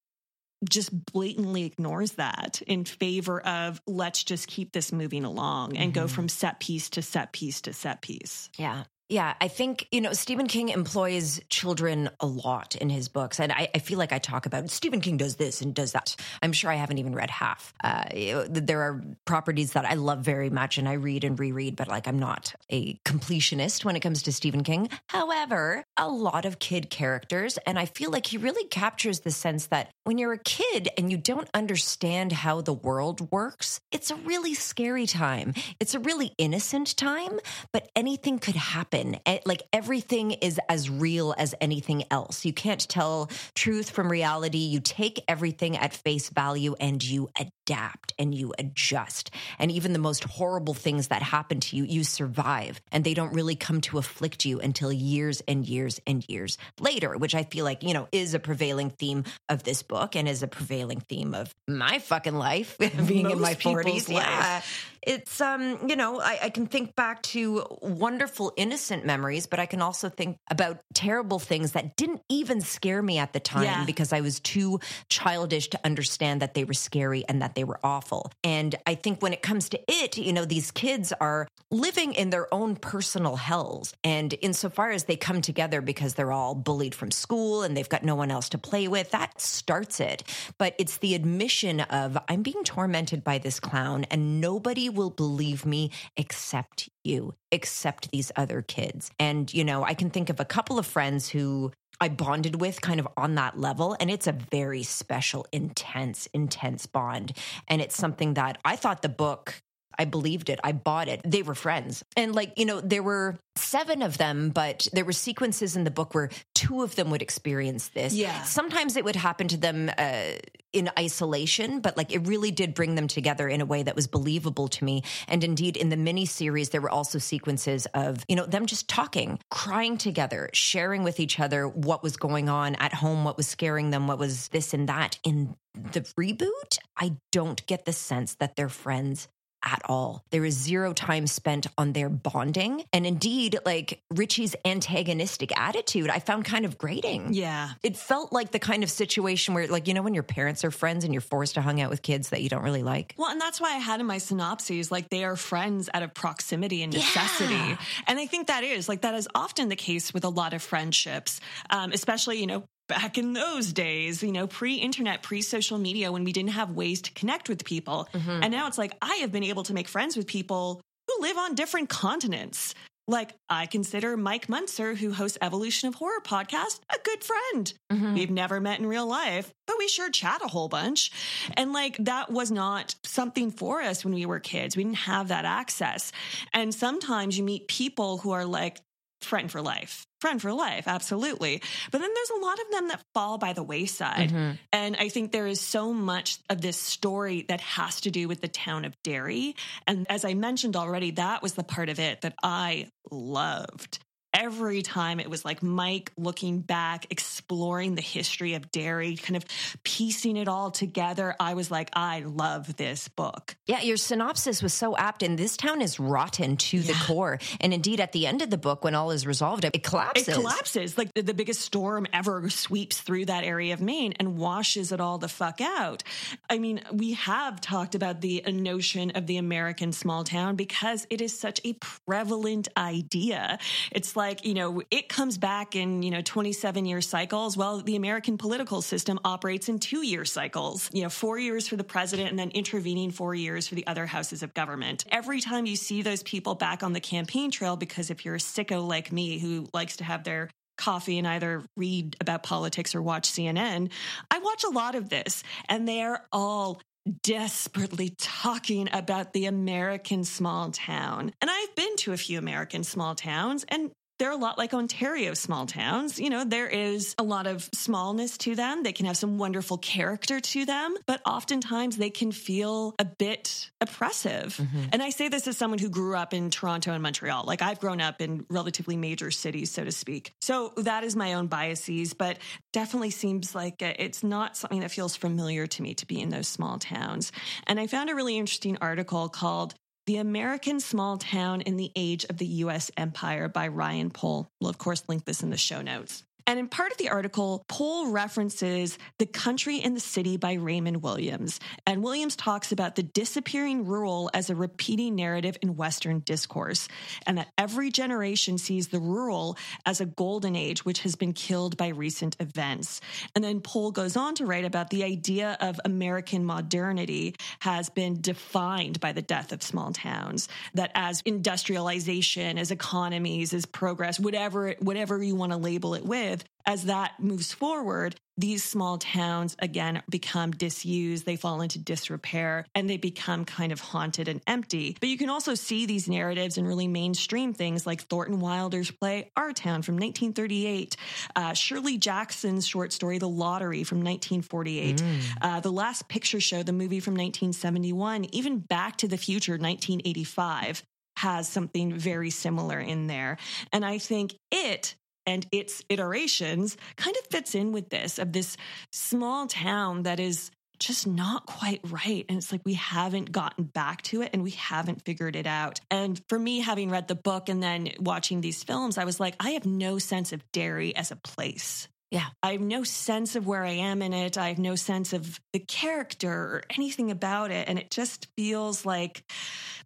just 0.69 0.91
blatantly 1.13 1.65
ignores 1.65 2.13
that 2.13 2.63
in 2.67 2.85
favor 2.85 3.41
of 3.41 3.81
let's 3.87 4.25
just 4.25 4.49
keep 4.49 4.73
this 4.73 4.93
moving 4.93 5.25
along 5.25 5.77
and 5.77 5.93
go 5.93 6.05
mm-hmm. 6.05 6.15
from 6.15 6.29
set 6.29 6.61
piece 6.61 6.91
to 6.91 7.03
set 7.03 7.33
piece 7.33 7.61
to 7.63 7.73
set 7.73 8.01
piece. 8.01 8.49
Yeah. 8.57 8.85
Yeah, 9.09 9.35
I 9.41 9.47
think, 9.47 9.87
you 9.93 10.01
know, 10.01 10.13
Stephen 10.13 10.49
King 10.49 10.71
employs 10.71 11.41
children 11.49 12.11
a 12.19 12.27
lot 12.27 12.75
in 12.75 12.91
his 12.91 13.07
books. 13.07 13.39
And 13.39 13.53
I, 13.53 13.69
I 13.73 13.79
feel 13.79 13.99
like 13.99 14.13
I 14.13 14.19
talk 14.19 14.47
about 14.47 14.69
Stephen 14.69 15.01
King 15.01 15.17
does 15.17 15.37
this 15.37 15.61
and 15.61 15.73
does 15.73 15.93
that. 15.93 16.17
I'm 16.43 16.53
sure 16.53 16.73
I 16.73 16.75
haven't 16.75 16.99
even 16.99 17.15
read 17.15 17.31
half. 17.31 17.73
Uh, 17.85 18.03
there 18.51 18.83
are 18.83 19.05
properties 19.25 19.75
that 19.75 19.85
I 19.85 19.95
love 19.95 20.23
very 20.23 20.51
much 20.51 20.77
and 20.77 20.89
I 20.89 20.95
read 20.95 21.23
and 21.23 21.39
reread, 21.39 21.77
but 21.77 21.87
like 21.87 22.09
I'm 22.09 22.19
not 22.19 22.53
a 22.69 22.95
completionist 23.05 23.85
when 23.85 23.95
it 23.95 24.01
comes 24.01 24.25
to 24.25 24.33
Stephen 24.33 24.65
King. 24.65 24.89
However, 25.09 25.85
a 25.97 26.09
lot 26.09 26.45
of 26.45 26.59
kid 26.59 26.91
characters. 26.91 27.59
And 27.59 27.79
I 27.79 27.85
feel 27.85 28.11
like 28.11 28.27
he 28.27 28.39
really 28.39 28.67
captures 28.69 29.21
the 29.21 29.31
sense 29.31 29.67
that 29.67 29.91
when 30.03 30.19
you're 30.19 30.33
a 30.33 30.39
kid 30.39 30.89
and 30.99 31.13
you 31.13 31.17
don't 31.17 31.49
understand 31.55 32.33
how 32.33 32.61
the 32.61 32.75
world 32.75 33.31
works, 33.31 33.79
it's 33.93 34.11
a 34.11 34.17
really 34.17 34.55
scary 34.55 35.07
time. 35.07 35.55
It's 35.79 35.95
a 35.95 36.01
really 36.01 36.33
innocent 36.39 36.97
time, 36.97 37.39
but 37.73 37.89
anything 37.95 38.41
could 38.41 38.57
happen. 38.57 38.96
Eh, 38.97 39.39
Like 39.45 39.63
everything 39.73 40.33
is 40.33 40.59
as 40.69 40.89
real 40.89 41.35
as 41.37 41.55
anything 41.61 42.05
else. 42.11 42.45
You 42.45 42.53
can't 42.53 42.87
tell 42.89 43.31
truth 43.55 43.91
from 43.91 44.11
reality. 44.11 44.59
You 44.59 44.81
take 44.81 45.23
everything 45.29 45.77
at 45.77 45.93
face 45.93 46.31
value 46.31 46.75
and 46.81 47.03
you 47.03 47.29
adapt 47.67 48.15
and 48.19 48.33
you 48.35 48.55
adjust. 48.59 49.31
And 49.59 49.71
even 49.73 49.93
the 49.93 49.99
most 49.99 50.23
horrible 50.25 50.73
things 50.75 51.09
that 51.09 51.23
happen 51.23 51.59
to 51.61 51.77
you, 51.77 51.85
you 51.85 52.05
survive. 52.05 52.81
And 52.93 53.03
they 53.03 53.13
don't 53.15 53.33
really 53.35 53.57
come 53.57 53.81
to 53.83 53.99
afflict 53.99 54.45
you 54.45 54.61
until 54.61 54.93
years 54.93 55.43
and 55.49 55.67
years 55.67 56.01
and 56.07 56.25
years 56.29 56.59
later, 56.81 57.17
which 57.19 57.35
I 57.35 57.43
feel 57.43 57.65
like, 57.65 57.83
you 57.83 57.93
know, 57.93 58.07
is 58.13 58.35
a 58.35 58.39
prevailing 58.39 58.91
theme 58.91 59.25
of 59.49 59.65
this 59.65 59.83
book 59.83 60.15
and 60.15 60.29
is 60.29 60.43
a 60.45 60.49
prevailing 60.49 61.01
theme 61.01 61.35
of 61.35 61.53
my 61.67 61.99
fucking 61.99 62.35
life 62.37 62.79
being 63.07 63.31
in 63.31 63.41
my 63.41 63.55
40s. 63.55 64.09
Yeah. 64.09 64.19
life. 64.19 64.93
It's 65.03 65.41
um, 65.41 65.89
you 65.89 65.95
know, 65.95 66.21
I, 66.21 66.39
I 66.45 66.51
can 66.51 66.67
think 66.67 66.97
back 66.97 67.23
to 67.23 67.65
wonderful 67.81 68.53
innocent 68.57 69.05
memories, 69.07 69.47
but 69.47 69.61
I 69.61 69.67
can 69.67 69.81
also 69.81 70.09
think 70.09 70.39
about 70.51 70.81
terrible 70.95 71.39
things 71.39 71.73
that 71.73 71.95
didn't 71.97 72.23
even 72.29 72.61
scare 72.61 73.01
me 73.03 73.19
at 73.19 73.33
the 73.33 73.39
time 73.39 73.63
Yeah. 73.63 73.85
because 73.85 74.13
I 74.13 74.21
was 74.21 74.41
too 74.41 74.81
childish 75.09 75.69
to 75.69 75.81
understand 75.85 76.43
that 76.43 76.55
they 76.55 76.65
were 76.65 76.75
scary 76.75 77.25
and 77.29 77.41
that 77.41 77.55
they 77.57 77.65
were 77.65 77.81
awful. 77.83 78.31
And 78.45 78.77
I 78.87 78.95
think 78.95 79.21
when 79.21 79.33
it 79.33 79.43
comes 79.43 79.69
to 79.71 79.81
it, 79.89 80.17
you 80.17 80.33
know, 80.33 80.45
these 80.45 80.71
kids 80.71 81.13
are 81.21 81.49
living 81.73 82.13
in 82.13 82.31
their 82.31 82.53
own 82.55 82.77
personal 82.77 83.35
hells. 83.35 83.93
And 84.05 84.33
insofar 84.41 84.91
as 84.91 85.05
they 85.05 85.17
come 85.17 85.41
together 85.41 85.81
because 85.81 86.15
they're 86.15 86.31
all 86.31 86.55
bullied 86.55 86.95
from 86.95 87.11
school 87.11 87.63
and 87.63 87.77
they've 87.77 87.89
got 87.89 88.05
no 88.05 88.15
one 88.15 88.31
else 88.31 88.51
to 88.51 88.59
play 88.59 88.87
with, 88.87 89.11
that 89.11 89.41
starts 89.41 89.99
it. 89.99 90.23
But 90.59 90.77
it's 90.79 90.99
the 90.99 91.17
admission 91.17 91.81
of 91.81 92.17
I'm 92.29 92.43
being 92.43 92.63
tormented 92.63 93.25
by 93.25 93.39
this 93.39 93.59
clown 93.59 94.05
and 94.11 94.41
nobody 94.41 94.89
will 94.89 95.11
believe 95.11 95.67
me 95.67 95.91
except 96.17 96.89
you, 97.03 97.35
except 97.51 98.11
these 98.11 98.31
other 98.37 98.61
kids. 98.61 99.11
And, 99.19 99.53
you 99.53 99.65
know, 99.65 99.83
I 99.83 99.95
can 99.95 100.11
think 100.11 100.29
of 100.29 100.41
a 100.41 100.45
couple 100.45 100.79
of 100.79 100.87
friends 100.87 101.29
who 101.29 101.73
I 102.01 102.09
bonded 102.09 102.61
with 102.61 102.81
kind 102.81 103.01
of 103.01 103.09
on 103.17 103.35
that 103.37 103.59
level. 103.59 103.97
And 103.99 104.11
it's 104.11 104.27
a 104.27 104.33
very 104.33 104.83
special, 104.83 105.47
intense, 105.53 106.27
intense 106.33 106.87
bond. 106.87 107.33
And 107.69 107.81
it's 107.81 107.97
something 107.97 108.35
that 108.35 108.59
I 108.65 108.77
thought 108.77 109.03
the 109.03 109.09
book 109.09 109.63
I 109.99 110.05
believed 110.05 110.51
it. 110.51 110.61
I 110.63 110.73
bought 110.73 111.09
it. 111.09 111.21
They 111.25 111.43
were 111.43 111.55
friends. 111.55 112.05
And 112.17 112.35
like, 112.35 112.53
you 112.57 112.65
know, 112.65 112.81
there 112.81 113.03
were 113.03 113.39
seven 113.57 114.03
of 114.03 114.19
them, 114.19 114.51
but 114.51 114.89
there 114.93 115.05
were 115.05 115.13
sequences 115.13 115.77
in 115.77 115.85
the 115.85 115.91
book 115.91 116.15
where 116.15 116.31
two 116.55 116.83
of 116.83 116.95
them 116.97 117.11
would 117.11 117.23
experience 117.23 117.89
this. 117.89 118.13
Yeah. 118.13 118.43
Sometimes 118.43 118.97
it 118.97 119.05
would 119.05 119.17
happen 119.17 119.49
to 119.49 119.57
them 119.57 119.91
uh, 119.97 120.33
in 120.73 120.91
isolation, 120.99 121.81
but 121.81 121.97
like 121.97 122.13
it 122.13 122.27
really 122.27 122.51
did 122.51 122.75
bring 122.75 122.95
them 122.95 123.09
together 123.09 123.49
in 123.49 123.61
a 123.61 123.67
way 123.67 123.83
that 123.83 123.97
was 123.97 124.07
believable 124.07 124.69
to 124.69 124.85
me. 124.85 125.03
And 125.27 125.43
indeed, 125.43 125.77
in 125.77 125.89
the 125.89 125.97
mini 125.97 126.27
series, 126.27 126.71
there 126.71 126.81
were 126.81 126.91
also 126.91 127.19
sequences 127.19 127.87
of, 127.95 128.23
you 128.29 128.37
know, 128.37 128.47
them 128.47 128.67
just 128.67 128.89
talking, 128.89 129.39
crying 129.51 129.97
together, 129.97 130.51
sharing 130.53 131.03
with 131.03 131.19
each 131.19 131.41
other 131.41 131.67
what 131.67 132.03
was 132.03 132.17
going 132.17 132.49
on 132.49 132.75
at 132.77 132.93
home, 132.93 133.25
what 133.25 133.37
was 133.37 133.47
scaring 133.47 133.91
them, 133.91 134.07
what 134.07 134.19
was 134.19 134.49
this 134.49 134.75
and 134.75 134.89
that. 134.89 135.19
In 135.25 135.57
the 135.75 136.01
reboot, 136.19 136.79
I 136.97 137.17
don't 137.33 137.65
get 137.67 137.85
the 137.85 137.93
sense 137.93 138.35
that 138.35 138.57
they're 138.57 138.69
friends 138.69 139.29
at 139.67 139.83
all. 139.85 140.25
There 140.31 140.45
is 140.45 140.55
zero 140.55 140.93
time 140.93 141.27
spent 141.27 141.67
on 141.77 141.93
their 141.93 142.09
bonding. 142.09 142.85
And 142.93 143.05
indeed, 143.05 143.59
like 143.67 144.01
Richie's 144.11 144.55
antagonistic 144.65 145.59
attitude, 145.59 146.09
I 146.09 146.21
found 146.21 146.45
kind 146.45 146.65
of 146.65 146.79
grating. 146.79 147.35
Yeah. 147.35 147.71
It 147.83 147.97
felt 147.97 148.33
like 148.33 148.53
the 148.53 148.59
kind 148.59 148.85
of 148.85 148.91
situation 148.91 149.55
where, 149.55 149.67
like, 149.67 149.89
you 149.89 149.95
know, 149.95 150.03
when 150.03 150.15
your 150.15 150.23
parents 150.23 150.65
are 150.65 150.71
friends 150.71 151.05
and 151.05 151.13
you're 151.13 151.21
forced 151.21 151.55
to 151.55 151.61
hang 151.61 151.81
out 151.81 151.91
with 151.91 152.03
kids 152.03 152.31
that 152.31 152.43
you 152.43 152.49
don't 152.49 152.63
really 152.63 152.85
like. 152.85 153.15
Well, 153.19 153.31
and 153.31 153.41
that's 153.41 153.61
why 153.61 153.75
I 153.75 153.79
had 153.79 154.01
in 154.01 154.07
my 154.07 154.19
synopses, 154.19 154.91
like 154.91 155.11
they 155.11 155.25
are 155.25 155.37
friends 155.37 155.91
out 155.93 156.03
of 156.03 156.15
proximity 156.15 156.83
and 156.83 156.93
necessity. 156.93 157.55
Yeah. 157.55 157.77
And 158.07 158.19
I 158.19 158.27
think 158.27 158.47
that 158.47 158.63
is 158.63 158.89
like 158.89 159.01
that 159.01 159.15
is 159.15 159.29
often 159.35 159.69
the 159.69 159.77
case 159.77 160.15
with 160.15 160.25
a 160.25 160.29
lot 160.29 160.55
of 160.55 160.63
friendships, 160.63 161.41
um, 161.71 161.93
especially, 161.93 162.39
you 162.39 162.47
know, 162.47 162.65
back 162.89 163.19
in 163.19 163.33
those 163.33 163.73
days, 163.73 164.23
you 164.23 164.33
know, 164.33 164.47
pre 164.47 164.75
internet, 164.75 165.23
pre 165.23 165.43
social 165.43 165.79
media, 165.79 166.13
when 166.13 166.25
we 166.25 166.33
didn't 166.33 166.51
have 166.51 166.71
ways 166.71 167.03
to 167.03 167.13
connect 167.13 167.49
with 167.49 167.65
people. 167.65 168.09
Mm-hmm. 168.13 168.43
And 168.43 168.53
now 168.53 168.67
it's 168.67 168.79
like 168.79 168.97
I 169.03 169.17
have 169.17 169.33
been 169.33 169.45
able 169.45 169.65
to 169.65 169.75
make 169.75 169.89
friends 169.89 170.17
with 170.17 170.27
people 170.27 170.81
who 171.09 171.23
live 171.23 171.37
on 171.37 171.55
different 171.55 171.89
continents. 171.89 172.75
Like 173.09 173.35
I 173.49 173.67
consider 173.67 174.17
Mike 174.17 174.49
Muncer, 174.49 174.97
who 174.97 175.13
hosts 175.13 175.39
Evolution 175.41 175.89
of 175.89 175.95
Horror 175.95 176.21
podcast, 176.25 176.81
a 176.93 176.99
good 177.05 177.23
friend. 177.23 177.73
Mm-hmm. 177.93 178.15
We've 178.15 178.31
never 178.31 178.61
met 178.61 178.81
in 178.81 178.87
real 178.87 179.07
life, 179.07 179.53
but 179.69 179.77
we 179.79 179.87
sure 179.87 180.11
chat 180.11 180.43
a 180.43 180.49
whole 180.49 180.69
bunch. 180.69 181.13
And 181.57 181.73
like 181.73 181.97
that 181.99 182.33
was 182.33 182.51
not 182.51 182.97
something 183.05 183.53
for 183.53 183.81
us 183.81 184.05
when 184.05 184.13
we 184.13 184.27
were 184.27 184.41
kids. 184.41 184.77
We 184.77 184.83
didn't 184.83 184.97
have 184.97 185.29
that 185.29 185.45
access. 185.45 186.11
And 186.53 186.75
sometimes 186.75 187.39
you 187.39 187.45
meet 187.45 187.69
people 187.69 188.19
who 188.19 188.33
are 188.33 188.45
like 188.45 188.81
friend 189.21 189.51
for 189.51 189.63
life. 189.63 190.07
Friend 190.21 190.41
for 190.41 190.53
life, 190.53 190.89
absolutely. 190.89 191.63
But 191.91 192.01
then 192.01 192.11
there's 192.15 192.31
a 192.31 192.45
lot 192.45 192.59
of 192.59 192.71
them 192.71 192.89
that 192.89 193.03
fall 193.15 193.39
by 193.39 193.53
the 193.53 193.63
wayside. 193.63 194.31
Mm-hmm. 194.31 194.53
And 194.73 194.97
I 194.97 195.09
think 195.09 195.31
there 195.31 195.47
is 195.47 195.61
so 195.61 195.93
much 195.93 196.39
of 196.49 196.61
this 196.61 196.79
story 196.79 197.45
that 197.49 197.61
has 197.61 198.01
to 198.03 198.11
do 198.11 198.29
with 198.29 198.41
the 198.41 198.49
town 198.49 198.85
of 198.85 198.95
Derry. 199.03 199.57
And 199.87 200.07
as 200.09 200.25
I 200.25 200.35
mentioned 200.35 200.77
already, 200.77 201.13
that 201.13 201.43
was 201.43 201.55
the 201.55 201.65
part 201.65 201.89
of 201.89 201.99
it 201.99 202.23
that 202.23 202.35
I 202.43 202.89
loved. 203.11 203.99
Every 204.39 204.83
time 204.83 205.19
it 205.19 205.31
was 205.31 205.47
like 205.47 205.63
Mike 205.63 206.13
looking 206.19 206.61
back, 206.61 207.07
exploring 207.09 207.95
the 207.95 208.03
history 208.03 208.53
of 208.53 208.71
Derry, 208.71 209.17
kind 209.17 209.35
of 209.35 209.47
piecing 209.83 210.37
it 210.37 210.47
all 210.47 210.71
together. 210.71 211.35
I 211.41 211.55
was 211.55 211.71
like, 211.71 211.89
I 211.95 212.21
love 212.21 212.77
this 212.77 213.09
book. 213.09 213.57
Yeah, 213.65 213.81
your 213.81 213.97
synopsis 213.97 214.63
was 214.63 214.75
so 214.75 214.95
apt, 214.95 215.23
and 215.23 215.39
this 215.39 215.57
town 215.57 215.81
is 215.81 215.99
rotten 215.99 216.59
to 216.59 216.81
the 216.81 216.93
core. 217.07 217.39
And 217.63 217.73
indeed, 217.73 217.99
at 217.99 218.13
the 218.13 218.27
end 218.27 218.43
of 218.43 218.51
the 218.51 218.59
book, 218.59 218.85
when 218.85 218.95
all 218.95 219.11
is 219.11 219.27
resolved, 219.27 219.65
it 219.65 219.83
collapses. 219.83 220.29
It 220.29 220.35
collapses. 220.35 220.99
Like 220.99 221.15
the, 221.15 221.23
the 221.23 221.33
biggest 221.33 221.63
storm 221.63 222.07
ever 222.13 222.51
sweeps 222.51 223.01
through 223.01 223.25
that 223.25 223.43
area 223.43 223.73
of 223.73 223.81
Maine 223.81 224.13
and 224.21 224.37
washes 224.37 224.93
it 224.93 225.01
all 225.01 225.17
the 225.17 225.29
fuck 225.29 225.63
out. 225.63 226.03
I 226.51 226.59
mean, 226.59 226.83
we 226.93 227.15
have 227.15 227.59
talked 227.63 227.95
about 227.95 228.21
the 228.21 228.43
notion 228.47 229.13
of 229.13 229.27
the 229.27 229.39
American 229.39 229.93
small 229.93 230.25
town 230.25 230.57
because 230.57 231.07
it 231.09 231.23
is 231.23 231.39
such 231.39 231.59
a 231.65 231.73
prevalent 231.73 232.69
idea. 232.77 233.59
It's 233.91 234.15
like, 234.15 234.26
you 234.45 234.55
know, 234.55 234.83
it 234.91 235.09
comes 235.09 235.39
back 235.39 235.77
in, 235.77 236.03
you 236.03 236.11
know, 236.11 236.21
27 236.23 236.85
year 236.85 237.01
cycles. 237.01 237.57
Well, 237.57 237.81
the 237.81 237.97
American 237.97 238.39
political 238.39 238.83
system 238.83 239.19
operates 239.25 239.69
in 239.69 239.79
two 239.79 240.05
year 240.05 240.25
cycles, 240.25 240.91
you 240.93 241.03
know, 241.03 241.09
four 241.09 241.39
years 241.39 241.69
for 241.69 241.77
the 241.77 241.85
president 241.85 242.31
and 242.31 242.39
then 242.39 242.51
intervening 242.51 243.11
four 243.11 243.35
years 243.35 243.69
for 243.69 243.75
the 243.75 243.87
other 243.87 244.07
houses 244.07 244.43
of 244.43 244.55
government. 244.55 245.05
Every 245.11 245.41
time 245.41 245.67
you 245.67 245.77
see 245.77 246.03
those 246.03 246.23
people 246.23 246.55
back 246.55 246.83
on 246.83 246.93
the 246.93 247.01
campaign 247.01 247.51
trail, 247.51 247.77
because 247.77 248.11
if 248.11 248.25
you're 248.25 248.37
a 248.37 248.39
sicko 248.39 248.87
like 248.87 249.13
me 249.13 249.39
who 249.39 249.69
likes 249.73 249.97
to 249.99 250.05
have 250.05 250.25
their 250.25 250.51
coffee 250.77 251.19
and 251.19 251.27
either 251.27 251.65
read 251.77 252.17
about 252.21 252.43
politics 252.43 252.95
or 252.95 253.03
watch 253.03 253.31
CNN, 253.31 253.91
I 254.31 254.39
watch 254.39 254.65
a 254.65 254.71
lot 254.71 254.95
of 254.95 255.09
this 255.09 255.43
and 255.69 255.89
they're 255.89 256.27
all 256.33 256.81
desperately 257.23 258.15
talking 258.19 258.89
about 258.93 259.33
the 259.33 259.47
American 259.47 260.25
small 260.25 260.71
town. 260.71 261.33
And 261.41 261.51
I've 261.51 261.75
been 261.75 261.97
to 261.99 262.13
a 262.13 262.17
few 262.17 262.39
American 262.39 262.85
small 262.85 263.15
towns 263.15 263.65
and 263.69 263.91
they're 264.19 264.31
a 264.31 264.37
lot 264.37 264.59
like 264.59 264.75
Ontario 264.75 265.35
small 265.35 265.67
towns. 265.67 266.19
You 266.19 266.31
know, 266.31 266.45
there 266.45 266.69
is 266.69 267.15
a 267.19 267.23
lot 267.23 267.47
of 267.47 267.69
smallness 267.75 268.39
to 268.39 268.55
them. 268.55 268.83
They 268.83 268.93
can 268.93 269.07
have 269.07 269.17
some 269.17 269.39
wonderful 269.39 269.79
character 269.79 270.41
to 270.41 270.65
them, 270.65 270.95
but 271.07 271.21
oftentimes 271.27 271.97
they 271.97 272.11
can 272.11 272.33
feel 272.33 272.95
a 272.99 273.05
bit 273.05 273.71
oppressive. 273.81 274.57
Mm-hmm. 274.57 274.85
And 274.93 275.03
I 275.03 275.11
say 275.11 275.29
this 275.29 275.47
as 275.47 275.57
someone 275.57 275.79
who 275.79 275.89
grew 275.89 276.17
up 276.17 276.33
in 276.33 276.51
Toronto 276.51 276.93
and 276.93 277.03
Montreal. 277.03 277.45
Like 277.45 277.63
I've 277.63 277.81
grown 277.81 278.01
up 278.01 278.21
in 278.21 278.47
relatively 278.49 278.97
major 278.97 279.31
cities, 279.31 279.71
so 279.71 279.85
to 279.85 279.93
speak. 279.93 280.33
So 280.41 280.73
that 280.79 281.05
is 281.05 281.15
my 281.15 281.35
own 281.35 281.47
biases, 281.49 282.15
but 282.15 282.39
definitely 282.73 283.11
seems 283.11 283.55
like 283.55 283.83
it's 283.83 284.23
not 284.23 284.57
something 284.57 284.81
that 284.81 284.91
feels 284.91 285.17
familiar 285.17 285.67
to 285.67 285.83
me 285.83 285.95
to 285.95 286.07
be 286.07 286.21
in 286.21 286.31
those 286.31 286.49
small 286.49 286.79
towns. 286.79 287.33
And 287.67 287.79
I 287.79 287.87
found 287.87 288.11
a 288.11 288.15
really 288.15 288.39
interesting 288.39 288.79
article 288.81 289.29
called 289.29 289.75
the 290.07 290.19
American 290.19 290.79
Small 290.79 291.19
Town 291.19 291.61
in 291.63 291.77
the 291.77 291.91
Age 291.97 292.25
of 292.31 292.39
the 292.39 292.47
U.S. 292.47 292.93
Empire 292.97 293.49
by 293.49 293.67
Ryan 293.67 294.11
Poll. 294.11 294.49
We'll, 294.61 294.71
of 294.71 294.79
course, 294.79 295.03
link 295.09 295.25
this 295.25 295.43
in 295.43 295.51
the 295.51 295.57
show 295.57 295.83
notes. 295.83 296.23
And 296.47 296.59
in 296.59 296.69
part 296.69 296.93
of 296.93 296.99
the 296.99 297.09
article, 297.09 297.65
Poll 297.69 298.11
references 298.11 298.99
The 299.19 299.27
Country 299.27 299.81
and 299.81 299.97
the 299.97 300.01
City 300.01 300.37
by 300.37 300.55
Raymond 300.55 301.03
Williams. 301.03 301.59
And 301.87 302.03
Williams 302.03 302.37
talks 302.37 302.71
about 302.71 302.95
the 302.95 303.03
disappearing 303.03 303.85
rural 303.85 304.31
as 304.33 304.49
a 304.49 304.55
repeating 304.55 305.17
narrative 305.17 305.57
in 305.61 305.77
Western 305.77 306.21
discourse, 306.21 306.89
and 307.27 307.39
that 307.39 307.49
every 307.59 307.91
generation 307.91 308.59
sees 308.59 308.89
the 308.89 309.01
rural 309.01 309.57
as 309.85 310.01
a 310.01 310.07
golden 310.07 310.55
age, 310.55 310.85
which 310.85 311.01
has 311.01 311.17
been 311.17 311.33
killed 311.33 311.77
by 311.77 311.89
recent 311.89 312.37
events. 312.39 313.01
And 313.35 313.43
then 313.43 313.61
Poll 313.61 313.91
goes 313.91 314.17
on 314.17 314.35
to 314.37 314.47
write 314.47 314.65
about 314.65 314.91
the 314.91 315.05
idea 315.05 315.57
of 315.61 315.81
American 315.85 316.45
modernity 316.45 317.35
has 317.61 317.91
been 317.91 318.21
defined 318.21 319.01
by 319.01 319.13
the 319.13 319.23
death 319.23 319.53
of 319.53 319.63
small 319.63 319.93
towns, 319.93 320.49
that 320.75 320.93
as 320.95 321.23
industrialization, 321.25 322.59
as 322.59 322.71
economies, 322.71 323.53
as 323.53 323.67
progress, 323.67 324.21
whatever, 324.21 324.75
whatever 324.79 325.23
you 325.23 325.35
want 325.35 325.53
to 325.53 325.59
label 325.59 325.95
it 325.95 326.05
with, 326.05 326.36
as 326.67 326.85
that 326.85 327.21
moves 327.21 327.53
forward, 327.53 328.17
these 328.37 328.65
small 328.65 328.99
towns 328.99 329.57
again 329.61 330.03
become 330.11 330.51
disused, 330.51 331.25
they 331.25 331.37
fall 331.37 331.61
into 331.61 331.79
disrepair, 331.79 332.67
and 332.75 332.91
they 332.91 332.97
become 332.97 333.45
kind 333.45 333.73
of 333.73 333.81
haunted 333.81 334.29
and 334.29 334.43
empty. 334.47 334.97
But 334.99 335.09
you 335.09 335.17
can 335.17 335.31
also 335.31 335.55
see 335.55 335.87
these 335.87 336.09
narratives 336.09 336.59
in 336.59 336.67
really 336.67 336.89
mainstream 336.89 337.55
things 337.55 337.87
like 337.87 338.03
Thornton 338.03 338.41
Wilder's 338.41 338.91
play 338.91 339.31
Our 339.37 339.53
Town 339.53 339.83
from 339.83 339.95
1938, 339.95 340.97
uh, 341.37 341.55
Shirley 341.55 341.99
Jackson's 341.99 342.67
short 342.67 342.93
story 342.93 343.19
The 343.19 343.29
Lottery 343.29 343.85
from 343.85 343.99
1948, 343.99 345.03
uh, 345.41 345.61
The 345.61 345.73
Last 345.73 346.09
Picture 346.09 346.41
Show, 346.41 346.63
the 346.63 346.73
movie 346.73 347.01
from 347.01 347.15
1971, 347.15 348.27
even 348.35 348.59
Back 348.59 348.97
to 348.99 349.09
the 349.09 349.17
Future 349.17 349.53
1985 349.53 350.83
has 351.17 351.49
something 351.49 351.95
very 351.95 352.29
similar 352.31 352.79
in 352.79 353.07
there. 353.07 353.39
And 353.73 353.85
I 353.85 353.99
think 353.99 354.35
it 354.51 354.95
and 355.27 355.47
its 355.53 355.83
iterations 355.89 356.77
kind 356.97 357.17
of 357.17 357.27
fits 357.27 357.55
in 357.55 357.73
with 357.73 357.91
this 357.91 358.19
of 358.19 358.33
this 358.33 358.57
small 358.91 359.47
town 359.47 360.05
that 360.05 360.21
is 360.21 360.51
just 360.79 361.07
not 361.07 361.47
quite 361.47 361.81
right. 361.85 362.25
And 362.29 362.39
it's 362.39 362.53
like 362.53 362.61
we 362.65 362.75
haven't 362.75 363.33
gotten 363.33 363.65
back 363.65 364.03
to 364.03 364.23
it 364.23 364.31
and 364.33 364.43
we 364.43 364.51
haven't 364.51 365.05
figured 365.05 365.37
it 365.37 365.47
out. 365.47 365.81
And 365.91 366.21
for 366.29 366.39
me, 366.39 366.61
having 366.61 366.91
read 366.91 367.09
the 367.09 367.15
book 367.15 367.49
and 367.49 367.63
then 367.63 367.93
watching 367.99 368.41
these 368.41 368.63
films, 368.63 368.99
I 368.99 369.05
was 369.05 369.19
like, 369.19 369.37
I 369.41 369.51
have 369.51 369.67
no 369.67 369.99
sense 369.99 370.33
of 370.33 370.45
Derry 370.53 370.95
as 370.95 371.11
a 371.11 371.17
place. 371.17 371.89
Yeah. 372.17 372.29
I 372.43 372.53
have 372.53 372.63
no 372.63 372.83
sense 372.83 373.37
of 373.37 373.47
where 373.47 373.63
I 373.63 373.73
am 373.73 374.01
in 374.01 374.15
it. 374.15 374.39
I 374.39 374.49
have 374.49 374.59
no 374.59 374.75
sense 374.75 375.13
of 375.13 375.39
the 375.53 375.59
character 375.59 376.33
or 376.33 376.63
anything 376.71 377.11
about 377.11 377.51
it. 377.51 377.69
And 377.69 377.79
it 377.79 377.91
just 377.91 378.29
feels 378.39 378.87
like, 378.87 379.23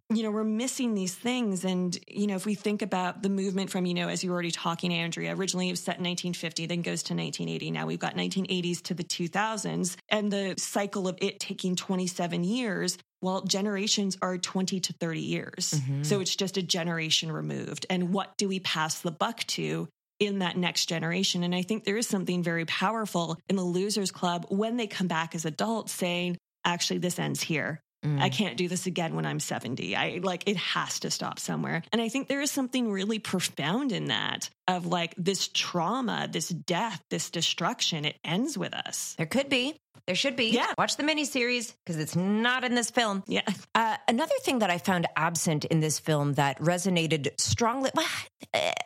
you 0.09 0.23
know, 0.23 0.31
we're 0.31 0.45
missing 0.45 0.93
these 0.93 1.13
things. 1.13 1.65
And, 1.65 1.97
you 2.07 2.27
know, 2.27 2.35
if 2.35 2.45
we 2.45 2.55
think 2.55 2.81
about 2.81 3.21
the 3.21 3.27
movement 3.27 3.69
from, 3.69 3.85
you 3.85 3.93
know, 3.93 4.07
as 4.07 4.23
you 4.23 4.29
were 4.29 4.35
already 4.35 4.51
talking, 4.51 4.93
Andrea, 4.93 5.35
originally 5.35 5.67
it 5.67 5.73
was 5.73 5.81
set 5.81 5.97
in 5.97 6.05
1950, 6.05 6.67
then 6.67 6.81
goes 6.81 7.03
to 7.03 7.13
1980. 7.13 7.69
Now 7.71 7.85
we've 7.85 7.99
got 7.99 8.15
1980s 8.15 8.81
to 8.83 8.93
the 8.93 9.03
2000s 9.03 9.97
and 10.07 10.31
the 10.31 10.55
cycle 10.57 11.09
of 11.09 11.17
it 11.21 11.37
taking 11.41 11.75
27 11.75 12.45
years. 12.45 12.97
Well, 13.21 13.41
generations 13.41 14.17
are 14.21 14.37
20 14.37 14.79
to 14.79 14.93
30 14.93 15.19
years. 15.19 15.73
Mm-hmm. 15.75 16.03
So 16.03 16.21
it's 16.21 16.33
just 16.33 16.55
a 16.55 16.61
generation 16.61 17.29
removed. 17.29 17.85
And 17.89 18.13
what 18.13 18.37
do 18.37 18.47
we 18.47 18.61
pass 18.61 19.01
the 19.01 19.11
buck 19.11 19.39
to 19.47 19.89
in 20.21 20.39
that 20.39 20.55
next 20.55 20.85
generation. 20.85 21.43
And 21.43 21.53
I 21.53 21.63
think 21.63 21.83
there 21.83 21.97
is 21.97 22.07
something 22.07 22.43
very 22.43 22.65
powerful 22.65 23.37
in 23.49 23.55
the 23.55 23.63
Losers 23.63 24.11
Club 24.11 24.45
when 24.49 24.77
they 24.77 24.87
come 24.87 25.07
back 25.07 25.33
as 25.33 25.45
adults 25.45 25.91
saying, 25.91 26.37
actually, 26.63 26.99
this 26.99 27.17
ends 27.17 27.41
here. 27.41 27.81
I 28.03 28.29
mm. 28.29 28.33
can't 28.33 28.57
do 28.57 28.67
this 28.67 28.87
again 28.87 29.15
when 29.15 29.27
I'm 29.27 29.39
70. 29.39 29.95
I 29.95 30.21
like 30.23 30.47
it 30.47 30.57
has 30.57 31.01
to 31.01 31.11
stop 31.11 31.37
somewhere. 31.37 31.83
And 31.91 32.01
I 32.01 32.09
think 32.09 32.27
there 32.27 32.41
is 32.41 32.49
something 32.49 32.91
really 32.91 33.19
profound 33.19 33.91
in 33.91 34.05
that 34.05 34.49
of 34.67 34.87
like 34.87 35.13
this 35.17 35.49
trauma, 35.49 36.27
this 36.31 36.49
death, 36.49 36.99
this 37.11 37.29
destruction. 37.29 38.05
It 38.05 38.17
ends 38.23 38.57
with 38.57 38.73
us. 38.73 39.13
There 39.19 39.27
could 39.27 39.49
be. 39.49 39.75
There 40.07 40.15
should 40.15 40.35
be. 40.35 40.49
Yeah. 40.49 40.73
Watch 40.77 40.97
the 40.97 41.03
miniseries 41.03 41.73
because 41.85 41.99
it's 41.99 42.15
not 42.15 42.63
in 42.63 42.75
this 42.75 42.89
film. 42.89 43.23
Yeah. 43.27 43.41
Uh, 43.75 43.97
another 44.07 44.35
thing 44.43 44.59
that 44.59 44.69
I 44.69 44.77
found 44.77 45.07
absent 45.15 45.65
in 45.65 45.79
this 45.79 45.99
film 45.99 46.33
that 46.33 46.59
resonated 46.59 47.29
strongly, 47.39 47.91
well, 47.95 48.07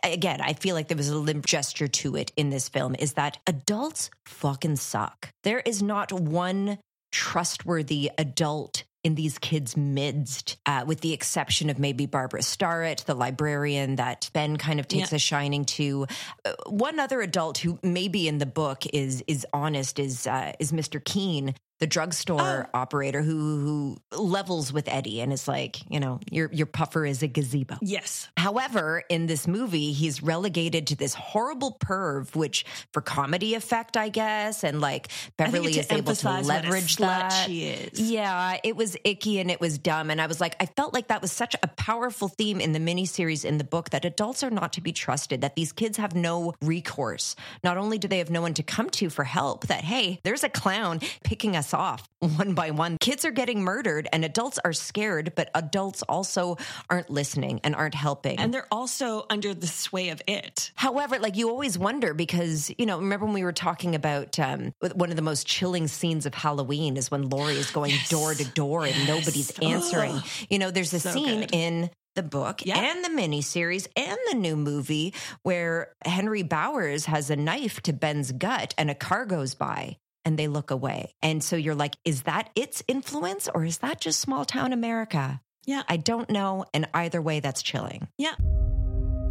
again, 0.04 0.42
I 0.42 0.54
feel 0.54 0.76
like 0.76 0.88
there 0.88 0.98
was 0.98 1.10
a 1.10 1.18
limp 1.18 1.46
gesture 1.46 1.88
to 1.88 2.16
it 2.16 2.32
in 2.36 2.50
this 2.50 2.70
film, 2.70 2.96
is 2.98 3.14
that 3.14 3.38
adults 3.48 4.10
fucking 4.26 4.76
suck. 4.76 5.30
There 5.44 5.60
is 5.60 5.82
not 5.82 6.12
one 6.12 6.80
trustworthy 7.12 8.12
adult 8.18 8.84
in 9.06 9.14
these 9.14 9.38
kids' 9.38 9.78
midst, 9.78 10.58
uh, 10.66 10.84
with 10.88 11.02
the 11.02 11.14
exception 11.14 11.70
of 11.70 11.78
maybe 11.78 12.08
Barbara 12.08 12.42
Starrett, 12.42 13.04
the 13.06 13.14
librarian 13.14 13.98
that 13.98 14.32
Ben 14.34 14.58
kind 14.58 14.80
of 14.80 14.88
takes 14.88 15.12
Yeah. 15.12 15.18
a 15.18 15.20
shining 15.20 15.64
to. 15.66 16.08
Uh, 16.44 16.54
one 16.68 17.00
other 17.00 17.22
adult 17.22 17.60
who 17.60 17.78
maybe 17.84 18.28
in 18.28 18.40
the 18.40 18.48
book 18.48 18.84
is 18.92 19.24
is 19.28 19.46
honest 19.54 20.00
is 20.00 20.26
uh, 20.26 20.54
is 20.60 20.72
Mr. 20.72 21.02
Keene, 21.04 21.54
the 21.80 21.88
drugstore 21.88 22.70
oh. 22.74 22.78
operator 22.80 23.22
who 23.22 23.98
who 24.12 24.22
levels 24.22 24.72
with 24.72 24.88
Eddie 24.88 25.22
and 25.22 25.34
is 25.34 25.48
like, 25.48 25.78
you 25.92 26.00
know, 26.00 26.20
your 26.32 26.50
your 26.54 26.68
puffer 26.68 27.06
is 27.06 27.22
a 27.22 27.28
gazebo. 27.28 27.78
Yes. 27.82 28.30
However, 28.38 29.04
in 29.10 29.26
this 29.26 29.48
movie, 29.48 29.92
he's 29.92 30.24
relegated 30.24 30.88
to 30.88 30.96
this 30.96 31.14
horrible 31.14 31.78
perv, 31.84 32.34
which 32.36 32.66
for 32.94 33.02
comedy 33.02 33.56
effect, 33.56 33.98
I 33.98 34.10
guess, 34.10 34.64
and 34.64 34.80
like 34.80 35.10
Beverly 35.38 35.74
to 35.74 35.80
is 35.82 35.92
able 35.92 36.14
to 36.16 36.28
emphasize 36.30 36.46
what 36.46 36.64
a 36.66 36.68
leverage 36.68 36.96
that. 36.98 37.30
she 37.46 37.66
is. 37.66 38.00
Yeah, 38.00 38.58
it 38.64 38.76
was 38.76 38.96
icky 39.04 39.40
and 39.40 39.52
it 39.52 39.60
was 39.60 39.78
dumb. 39.78 40.10
And 40.10 40.22
I 40.22 40.28
was 40.28 40.40
like, 40.40 40.56
I 40.60 40.68
felt 40.68 40.94
like 40.94 41.10
that 41.10 41.22
was 41.22 41.32
such 41.32 41.56
a 41.62 41.68
powerful 41.68 42.30
theme 42.30 42.62
in 42.62 42.72
the 42.72 42.80
miniseries 42.80 43.44
in 43.44 43.58
the 43.58 43.64
book 43.64 43.90
that 43.90 44.06
adults 44.06 44.44
are 44.44 44.50
not 44.50 44.74
to 44.74 44.82
be 44.82 44.94
trusted, 44.94 45.42
that 45.42 45.56
these 45.56 45.74
kids 45.74 45.98
have 45.98 46.16
no 46.16 46.54
recourse. 46.62 47.36
Not 47.64 47.78
only 47.78 47.98
do 47.98 48.08
they 48.08 48.20
have 48.20 48.30
no 48.30 48.42
one 48.42 48.54
to 48.54 48.64
come 48.64 48.90
to 48.92 49.10
for 49.10 49.26
help, 49.26 49.68
that, 49.68 49.84
hey, 49.84 50.22
there's 50.24 50.44
a 50.44 50.50
clown 50.50 51.00
picking 51.24 51.56
us 51.56 51.65
off 51.74 52.08
one 52.20 52.54
by 52.54 52.72
one. 52.72 52.98
Kids 53.00 53.26
are 53.26 53.32
getting 53.32 53.62
murdered 53.64 54.08
and 54.14 54.24
adults 54.26 54.60
are 54.64 54.74
scared, 54.74 55.34
but 55.36 55.50
adults 55.56 56.02
also 56.04 56.58
aren't 56.90 57.10
listening 57.10 57.60
and 57.64 57.76
aren't 57.76 57.96
helping. 57.96 58.40
And 58.40 58.54
they're 58.54 58.68
also 58.72 59.26
under 59.30 59.54
the 59.54 59.68
sway 59.68 60.10
of 60.10 60.22
it. 60.28 60.72
However, 60.76 61.20
like 61.20 61.36
you 61.38 61.50
always 61.50 61.78
wonder 61.78 62.14
because, 62.14 62.72
you 62.78 62.86
know, 62.86 62.98
remember 62.98 63.26
when 63.26 63.34
we 63.36 63.44
were 63.44 63.54
talking 63.54 63.96
about 63.96 64.38
um, 64.40 64.74
one 64.96 65.10
of 65.10 65.16
the 65.16 65.22
most 65.22 65.48
chilling 65.48 65.88
scenes 65.88 66.26
of 66.26 66.34
Halloween 66.34 66.98
is 66.98 67.10
when 67.12 67.30
Laurie 67.30 67.56
is 67.58 67.72
going 67.72 67.94
door 68.10 68.34
to 68.34 68.46
door 68.52 68.86
and 68.86 69.08
nobody's 69.08 69.52
answering. 69.60 70.22
You 70.50 70.60
know, 70.60 70.72
there's 70.72 70.94
a 70.94 71.00
So 71.00 71.12
scene 71.12 71.42
good. 71.42 71.50
in 71.54 71.90
the 72.16 72.24
book 72.24 72.66
Yeah. 72.66 72.80
and 72.80 73.04
the 73.04 73.10
miniseries 73.10 73.88
and 73.98 74.18
the 74.32 74.38
new 74.38 74.56
movie 74.56 75.14
where 75.44 75.90
Henry 76.06 76.44
Bowers 76.44 77.06
has 77.08 77.30
a 77.30 77.36
knife 77.36 77.82
to 77.82 77.94
Ben's 77.94 78.32
gut 78.32 78.74
and 78.78 78.90
a 78.90 78.96
car 78.96 79.26
goes 79.26 79.54
by 79.54 79.98
and 80.26 80.38
they 80.38 80.48
look 80.48 80.72
away. 80.72 81.14
And 81.22 81.44
so 81.44 81.56
you're 81.56 81.76
like, 81.76 81.96
is 82.04 82.24
that 82.24 82.50
its 82.56 82.84
influence 82.88 83.48
or 83.54 83.64
is 83.64 83.78
that 83.78 84.02
just 84.02 84.20
small 84.20 84.44
town 84.44 84.74
America? 84.74 85.42
Yeah. 85.66 85.84
I 85.88 85.98
don't 85.98 86.30
know. 86.30 86.66
And 86.74 86.88
either 86.94 87.22
way, 87.22 87.40
that's 87.40 87.62
chilling. 87.62 88.08
Yeah. 88.18 88.36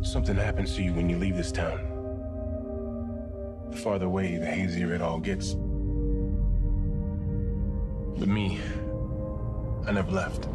Something 0.03 0.37
happens 0.37 0.75
to 0.77 0.83
you 0.83 0.95
when 0.95 1.11
you 1.11 1.19
leave 1.19 1.37
this 1.37 1.53
town. 1.53 1.91
The 3.71 3.77
farther 3.77 4.07
away, 4.07 4.37
the 4.37 4.47
hazier 4.47 4.95
it 4.95 5.03
all 5.03 5.19
gets. 5.19 5.55
But 8.19 8.29
me, 8.29 8.61
I 9.87 9.93
never 9.93 10.11
left. 10.13 10.49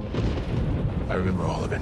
I 1.10 1.16
remember 1.16 1.44
all 1.44 1.64
of 1.64 1.74
it. 1.74 1.82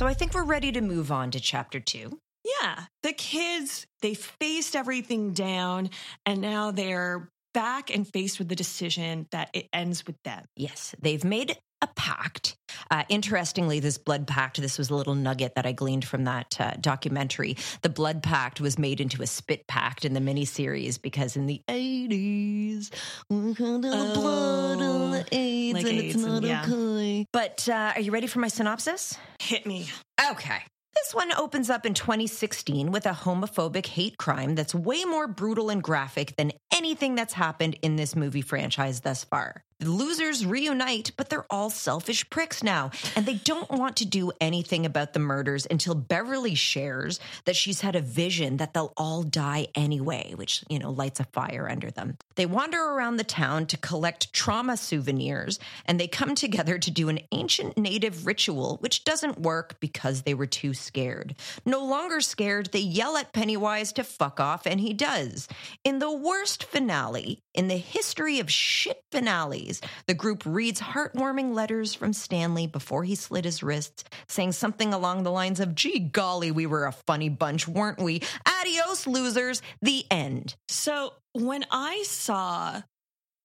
So 0.00 0.06
I 0.06 0.14
think 0.14 0.32
we're 0.32 0.44
ready 0.44 0.72
to 0.72 0.80
move 0.80 1.12
on 1.12 1.30
to 1.32 1.40
chapter 1.40 1.78
two. 1.78 2.18
Yeah. 2.42 2.84
The 3.02 3.12
kids, 3.12 3.86
they 4.00 4.14
faced 4.14 4.74
everything 4.74 5.34
down 5.34 5.90
and 6.24 6.40
now 6.40 6.70
they're 6.70 7.28
back 7.52 7.94
and 7.94 8.08
faced 8.08 8.38
with 8.38 8.48
the 8.48 8.56
decision 8.56 9.26
that 9.30 9.50
it 9.52 9.68
ends 9.74 10.06
with 10.06 10.16
them. 10.24 10.46
Yes, 10.56 10.94
they've 10.98 11.22
made 11.22 11.58
a 11.82 11.86
pact. 11.96 12.56
Uh, 12.90 13.04
interestingly, 13.08 13.80
this 13.80 13.98
blood 13.98 14.26
pact, 14.26 14.60
this 14.60 14.78
was 14.78 14.90
a 14.90 14.94
little 14.94 15.14
nugget 15.14 15.54
that 15.54 15.66
I 15.66 15.72
gleaned 15.72 16.04
from 16.04 16.24
that 16.24 16.60
uh, 16.60 16.72
documentary. 16.80 17.56
The 17.82 17.88
blood 17.88 18.22
pact 18.22 18.60
was 18.60 18.78
made 18.78 19.00
into 19.00 19.22
a 19.22 19.26
spit 19.26 19.66
pact 19.66 20.04
in 20.04 20.12
the 20.14 20.20
miniseries 20.20 21.00
because 21.00 21.36
in 21.36 21.46
the 21.46 21.62
80s, 21.68 22.90
we 23.28 23.52
had 23.54 23.82
the 23.82 24.12
blood 24.14 24.80
on 24.80 25.10
the 25.12 25.26
AIDS 25.32 25.74
like 25.74 25.86
and 25.86 25.98
AIDS 26.00 26.14
it's 26.14 26.24
and- 26.24 26.32
not 26.34 26.42
yeah. 26.42 26.64
okay. 26.64 27.26
But 27.32 27.68
uh, 27.68 27.92
are 27.94 28.00
you 28.00 28.12
ready 28.12 28.26
for 28.26 28.38
my 28.40 28.48
synopsis? 28.48 29.16
Hit 29.40 29.66
me. 29.66 29.88
Okay. 30.30 30.58
This 30.94 31.14
one 31.14 31.32
opens 31.32 31.70
up 31.70 31.86
in 31.86 31.94
2016 31.94 32.90
with 32.90 33.06
a 33.06 33.10
homophobic 33.10 33.86
hate 33.86 34.18
crime 34.18 34.54
that's 34.54 34.74
way 34.74 35.04
more 35.04 35.28
brutal 35.28 35.70
and 35.70 35.82
graphic 35.82 36.36
than 36.36 36.52
anything 36.74 37.14
that's 37.14 37.32
happened 37.32 37.76
in 37.80 37.96
this 37.96 38.16
movie 38.16 38.42
franchise 38.42 39.00
thus 39.00 39.24
far. 39.24 39.62
Losers 39.80 40.44
reunite, 40.44 41.12
but 41.16 41.30
they're 41.30 41.46
all 41.50 41.70
selfish 41.70 42.28
pricks 42.30 42.62
now. 42.62 42.90
And 43.16 43.26
they 43.26 43.34
don't 43.34 43.70
want 43.70 43.96
to 43.96 44.06
do 44.06 44.32
anything 44.40 44.84
about 44.84 45.12
the 45.12 45.20
murders 45.20 45.66
until 45.70 45.94
Beverly 45.94 46.54
shares 46.54 47.20
that 47.44 47.56
she's 47.56 47.80
had 47.80 47.96
a 47.96 48.00
vision 48.00 48.58
that 48.58 48.74
they'll 48.74 48.92
all 48.96 49.22
die 49.22 49.68
anyway, 49.74 50.34
which, 50.36 50.64
you 50.68 50.78
know, 50.78 50.90
lights 50.90 51.20
a 51.20 51.24
fire 51.24 51.68
under 51.70 51.90
them. 51.90 52.16
They 52.34 52.46
wander 52.46 52.80
around 52.80 53.16
the 53.16 53.24
town 53.24 53.66
to 53.66 53.76
collect 53.76 54.32
trauma 54.32 54.76
souvenirs, 54.76 55.58
and 55.86 55.98
they 55.98 56.08
come 56.08 56.34
together 56.34 56.78
to 56.78 56.90
do 56.90 57.08
an 57.08 57.20
ancient 57.32 57.76
native 57.76 58.26
ritual, 58.26 58.78
which 58.80 59.04
doesn't 59.04 59.40
work 59.40 59.78
because 59.80 60.22
they 60.22 60.34
were 60.34 60.46
too 60.46 60.74
scared. 60.74 61.34
No 61.64 61.84
longer 61.84 62.20
scared, 62.20 62.70
they 62.72 62.80
yell 62.80 63.16
at 63.16 63.32
Pennywise 63.32 63.92
to 63.94 64.04
fuck 64.04 64.40
off, 64.40 64.66
and 64.66 64.80
he 64.80 64.92
does. 64.92 65.48
In 65.84 65.98
the 65.98 66.12
worst 66.12 66.64
finale 66.64 67.42
in 67.54 67.68
the 67.68 67.76
history 67.76 68.38
of 68.38 68.50
shit 68.50 69.02
finales, 69.10 69.69
the 70.06 70.14
group 70.14 70.42
reads 70.46 70.80
heartwarming 70.80 71.54
letters 71.54 71.94
from 71.94 72.12
Stanley 72.12 72.66
before 72.66 73.04
he 73.04 73.14
slit 73.14 73.44
his 73.44 73.62
wrists, 73.62 74.04
saying 74.28 74.52
something 74.52 74.92
along 74.94 75.22
the 75.22 75.30
lines 75.30 75.60
of, 75.60 75.74
Gee 75.74 75.98
golly, 75.98 76.50
we 76.50 76.66
were 76.66 76.86
a 76.86 76.92
funny 76.92 77.28
bunch, 77.28 77.68
weren't 77.68 78.00
we? 78.00 78.22
Adios, 78.46 79.06
losers. 79.06 79.62
The 79.82 80.04
end. 80.10 80.56
So 80.68 81.14
when 81.32 81.64
I 81.70 82.02
saw 82.06 82.82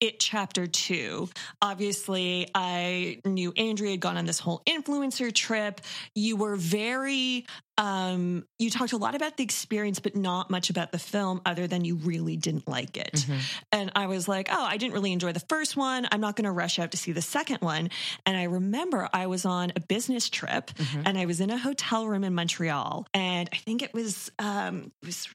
it 0.00 0.20
chapter 0.20 0.66
two, 0.66 1.28
obviously 1.62 2.48
I 2.54 3.20
knew 3.24 3.52
Andrea 3.56 3.92
had 3.92 4.00
gone 4.00 4.16
on 4.16 4.26
this 4.26 4.38
whole 4.38 4.62
influencer 4.66 5.32
trip. 5.32 5.80
You 6.14 6.36
were 6.36 6.56
very 6.56 7.46
um, 7.78 8.46
you 8.58 8.70
talked 8.70 8.92
a 8.92 8.96
lot 8.96 9.14
about 9.14 9.36
the 9.36 9.44
experience, 9.44 10.00
but 10.00 10.16
not 10.16 10.50
much 10.50 10.70
about 10.70 10.92
the 10.92 10.98
film 10.98 11.40
other 11.44 11.66
than 11.66 11.84
you 11.84 11.96
really 11.96 12.36
didn't 12.36 12.66
like 12.68 12.96
it. 12.96 13.12
Mm-hmm. 13.12 13.38
And 13.72 13.92
I 13.94 14.06
was 14.06 14.28
like, 14.28 14.48
oh, 14.50 14.64
I 14.64 14.76
didn't 14.76 14.94
really 14.94 15.12
enjoy 15.12 15.32
the 15.32 15.40
first 15.48 15.76
one. 15.76 16.06
I'm 16.10 16.20
not 16.20 16.36
going 16.36 16.44
to 16.44 16.52
rush 16.52 16.78
out 16.78 16.92
to 16.92 16.96
see 16.96 17.12
the 17.12 17.22
second 17.22 17.58
one. 17.60 17.90
And 18.24 18.36
I 18.36 18.44
remember 18.44 19.08
I 19.12 19.26
was 19.26 19.44
on 19.44 19.72
a 19.76 19.80
business 19.80 20.28
trip 20.28 20.70
Mm-hmm. 20.76 21.02
and 21.06 21.18
I 21.18 21.26
was 21.26 21.40
in 21.40 21.50
a 21.50 21.58
hotel 21.58 22.06
room 22.06 22.22
in 22.24 22.34
Montreal. 22.34 23.06
And 23.14 23.48
I 23.52 23.56
think 23.56 23.82
it 23.82 23.94
was, 23.94 24.30
um, 24.38 24.92
it 25.02 25.06
was 25.06 25.28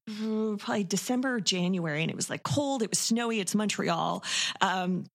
probably 0.60 0.84
December 0.84 1.36
or 1.36 1.40
January. 1.40 2.02
And 2.02 2.10
it 2.10 2.16
was 2.16 2.30
like 2.30 2.44
cold, 2.44 2.84
it 2.84 2.90
was 2.90 3.00
snowy, 3.00 3.40
it's 3.40 3.56
Montreal. 3.56 4.24
Um, 4.62 5.06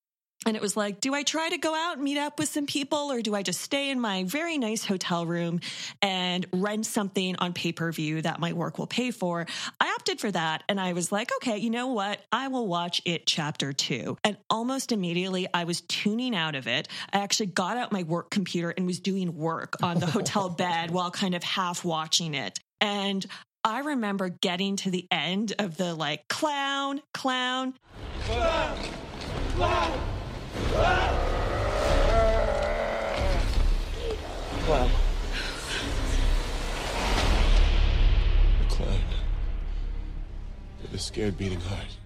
and 0.46 0.56
it 0.56 0.62
was 0.62 0.76
like, 0.76 1.00
do 1.00 1.12
I 1.12 1.24
try 1.24 1.48
to 1.48 1.58
go 1.58 1.74
out 1.74 1.96
and 1.96 2.04
meet 2.04 2.18
up 2.18 2.38
with 2.38 2.48
some 2.48 2.66
people 2.66 3.10
or 3.10 3.20
do 3.20 3.34
I 3.34 3.42
just 3.42 3.60
stay 3.60 3.90
in 3.90 4.00
my 4.00 4.24
very 4.24 4.58
nice 4.58 4.84
hotel 4.84 5.26
room 5.26 5.60
and 6.00 6.46
rent 6.52 6.86
something 6.86 7.36
on 7.36 7.52
pay 7.52 7.72
per 7.72 7.90
view 7.92 8.22
that 8.22 8.38
my 8.38 8.52
work 8.52 8.78
will 8.78 8.86
pay 8.86 9.10
for? 9.10 9.46
I 9.80 9.88
opted 9.88 10.20
for 10.20 10.30
that. 10.30 10.62
And 10.68 10.80
I 10.80 10.92
was 10.92 11.10
like, 11.10 11.30
okay, 11.36 11.58
you 11.58 11.70
know 11.70 11.88
what? 11.88 12.20
I 12.30 12.48
will 12.48 12.66
watch 12.66 13.02
it 13.04 13.26
chapter 13.26 13.72
two. 13.72 14.16
And 14.22 14.36
almost 14.48 14.92
immediately 14.92 15.48
I 15.52 15.64
was 15.64 15.80
tuning 15.82 16.34
out 16.34 16.54
of 16.54 16.68
it. 16.68 16.88
I 17.12 17.18
actually 17.18 17.46
got 17.46 17.76
out 17.76 17.92
my 17.92 18.04
work 18.04 18.30
computer 18.30 18.70
and 18.70 18.86
was 18.86 19.00
doing 19.00 19.36
work 19.36 19.74
on 19.82 19.98
the 19.98 20.06
hotel 20.06 20.48
bed 20.56 20.92
while 20.92 21.10
kind 21.10 21.34
of 21.34 21.42
half 21.42 21.84
watching 21.84 22.34
it. 22.34 22.58
And 22.80 23.26
I 23.64 23.80
remember 23.80 24.28
getting 24.28 24.76
to 24.76 24.90
the 24.90 25.08
end 25.10 25.54
of 25.58 25.76
the 25.76 25.92
like 25.94 26.28
clown, 26.28 27.02
clown, 27.12 27.74
Clown. 29.56 30.15
The 34.50 34.64
clown. 34.64 34.90
With 40.82 40.94
a 40.94 40.98
scared 40.98 41.36
beating 41.38 41.60
heart. 41.60 41.96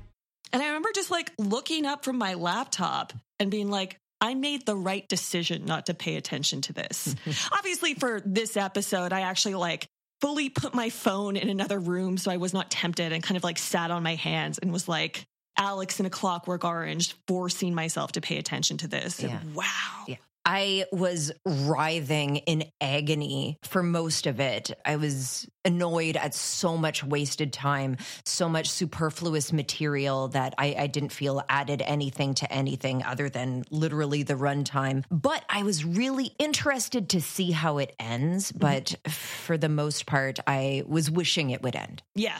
And 0.53 0.63
I 0.63 0.67
remember 0.67 0.91
just 0.95 1.11
like 1.11 1.33
looking 1.39 1.87
up 1.87 2.05
from 2.05 2.19
my 2.19 2.35
laptop 2.35 3.13
and 3.39 3.51
being 3.51 3.71
like, 3.71 3.99
I 4.21 4.35
made 4.35 4.67
the 4.67 4.77
right 4.77 5.09
decision 5.09 5.65
not 5.65 5.87
to 5.87 5.95
pay 5.95 6.17
attention 6.17 6.61
to 6.63 6.73
this. 6.73 7.15
Obviously, 7.53 7.95
for 7.95 8.21
this 8.25 8.57
episode, 8.57 9.13
I 9.13 9.23
actually 9.23 9.55
like 9.55 9.87
fully 10.21 10.51
put 10.51 10.75
my 10.75 10.91
phone 10.91 11.37
in 11.37 11.49
another 11.49 11.79
room 11.79 12.19
so 12.19 12.31
I 12.31 12.37
was 12.37 12.53
not 12.53 12.71
tempted 12.71 13.13
and 13.13 13.23
kind 13.23 13.37
of 13.37 13.45
like 13.45 13.59
sat 13.59 13.91
on 13.91 14.03
my 14.03 14.17
hands 14.17 14.59
and 14.59 14.73
was 14.73 14.87
like 14.89 15.25
Alex 15.61 16.01
in 16.01 16.07
a 16.07 16.11
clockwork 16.11 16.65
orange, 16.65 17.15
forcing 17.29 17.75
myself 17.75 18.13
to 18.13 18.21
pay 18.21 18.39
attention 18.39 18.79
to 18.79 18.89
this. 18.89 19.23
Yeah. 19.23 19.39
wow. 19.55 20.05
Yeah. 20.09 20.17
I 20.45 20.87
was 20.91 21.31
writhing 21.45 22.37
in 22.37 22.65
agony 22.81 23.59
for 23.63 23.83
most 23.83 24.27
of 24.27 24.41
it. 24.41 24.71
I 24.87 24.97
was 24.97 25.47
annoyed 25.67 26.17
at 26.17 26.35
so 26.35 26.79
much 26.79 27.05
wasted 27.05 27.53
time, 27.53 27.99
so 28.25 28.49
much 28.49 28.71
superfluous 28.71 29.53
material 29.53 30.29
that 30.29 30.55
I, 30.57 30.75
I 30.79 30.87
didn't 30.87 31.13
feel 31.13 31.43
added 31.49 31.83
anything 31.83 32.33
to 32.35 32.51
anything 32.51 33.05
other 33.05 33.29
than 33.29 33.65
literally 33.71 34.23
the 34.23 34.35
runtime. 34.35 35.05
But 35.11 35.45
I 35.51 35.63
was 35.63 35.85
really 35.85 36.33
interested 36.39 37.11
to 37.11 37.21
see 37.21 37.51
how 37.51 37.77
it 37.77 37.95
ends. 38.01 38.51
Mm-hmm. 38.51 38.59
But 38.59 39.13
for 39.13 39.59
the 39.59 39.69
most 39.69 40.07
part, 40.07 40.39
I 40.47 40.85
was 40.87 41.11
wishing 41.11 41.51
it 41.51 41.63
would 41.63 41.77
end. 41.77 42.03
Yeah. 42.15 42.39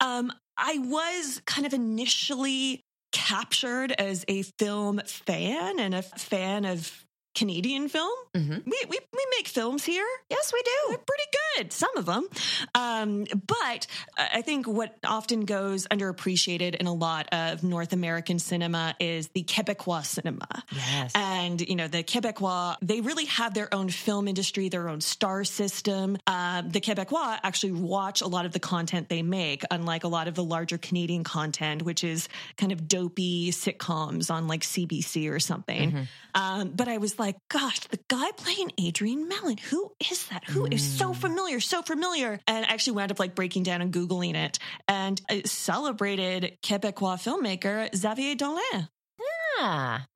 Um, 0.00 0.32
I 0.56 0.78
was 0.78 1.40
kind 1.46 1.66
of 1.66 1.72
initially 1.72 2.84
captured 3.12 3.92
as 3.92 4.24
a 4.28 4.42
film 4.42 5.00
fan 5.04 5.80
and 5.80 5.94
a 5.94 6.02
fan 6.02 6.64
of 6.64 7.04
Canadian 7.34 7.88
film. 7.88 8.16
Mhm. 8.34 8.64
We, 8.64 8.78
we 8.88 8.98
we 9.12 9.26
make 9.38 9.48
films 9.48 9.84
here. 9.84 10.06
Yes, 10.28 10.52
we 10.52 10.62
do. 10.62 10.70
They're 10.88 10.98
pretty 10.98 11.30
good, 11.56 11.72
some 11.72 11.96
of 11.96 12.06
them. 12.06 12.28
Um, 12.74 13.24
but 13.46 13.86
I 14.18 14.42
think 14.42 14.66
what 14.66 14.96
often 15.04 15.44
goes 15.44 15.86
underappreciated 15.88 16.74
in 16.76 16.86
a 16.86 16.92
lot 16.92 17.28
of 17.32 17.62
North 17.62 17.92
American 17.92 18.38
cinema 18.38 18.94
is 19.00 19.28
the 19.28 19.44
Quebecois 19.44 20.06
cinema. 20.06 20.64
Yes. 20.72 21.12
And, 21.14 21.60
you 21.60 21.76
know, 21.76 21.88
the 21.88 22.02
Quebecois, 22.02 22.76
they 22.82 23.00
really 23.00 23.26
have 23.26 23.54
their 23.54 23.72
own 23.74 23.88
film 23.90 24.26
industry, 24.28 24.68
their 24.68 24.88
own 24.88 25.00
star 25.00 25.44
system. 25.44 26.16
Um, 26.26 26.70
the 26.70 26.80
Quebecois 26.80 27.38
actually 27.42 27.72
watch 27.72 28.20
a 28.22 28.26
lot 28.28 28.46
of 28.46 28.52
the 28.52 28.60
content 28.60 29.08
they 29.08 29.22
make, 29.22 29.62
unlike 29.70 30.04
a 30.04 30.08
lot 30.08 30.28
of 30.28 30.34
the 30.34 30.44
larger 30.44 30.78
Canadian 30.78 31.24
content, 31.24 31.82
which 31.82 32.04
is 32.04 32.28
kind 32.56 32.72
of 32.72 32.88
dopey 32.88 33.50
sitcoms 33.50 34.30
on 34.32 34.46
like 34.48 34.62
CBC 34.62 35.30
or 35.30 35.40
something. 35.40 36.06
Um, 36.34 36.70
but 36.70 36.88
I 36.88 36.98
was 36.98 37.12
like, 37.20 37.36
gosh, 37.48 37.80
the 37.80 38.00
guy 38.08 38.30
playing 38.36 38.72
Adrian 38.78 39.28
Mellon, 39.28 39.58
who 39.58 39.92
is 40.10 40.26
that? 40.26 40.44
Who 40.44 40.66
is 40.66 40.82
so 40.82 41.08
hmm. 41.08 41.20
familiar, 41.20 41.60
so 41.60 41.82
familiar? 41.82 42.40
And 42.46 42.66
I 42.66 42.68
actually 42.68 42.94
wound 42.94 43.12
up 43.12 43.20
like 43.20 43.34
breaking 43.34 43.62
down 43.62 43.82
and 43.82 43.92
Googling 43.92 44.34
it 44.34 44.58
and 44.88 45.20
I 45.28 45.42
celebrated 45.44 46.58
Quebecois 46.62 47.16
filmmaker 47.16 47.94
Xavier 47.94 48.34
Dolan. 48.34 48.88
Ah, 49.62 50.06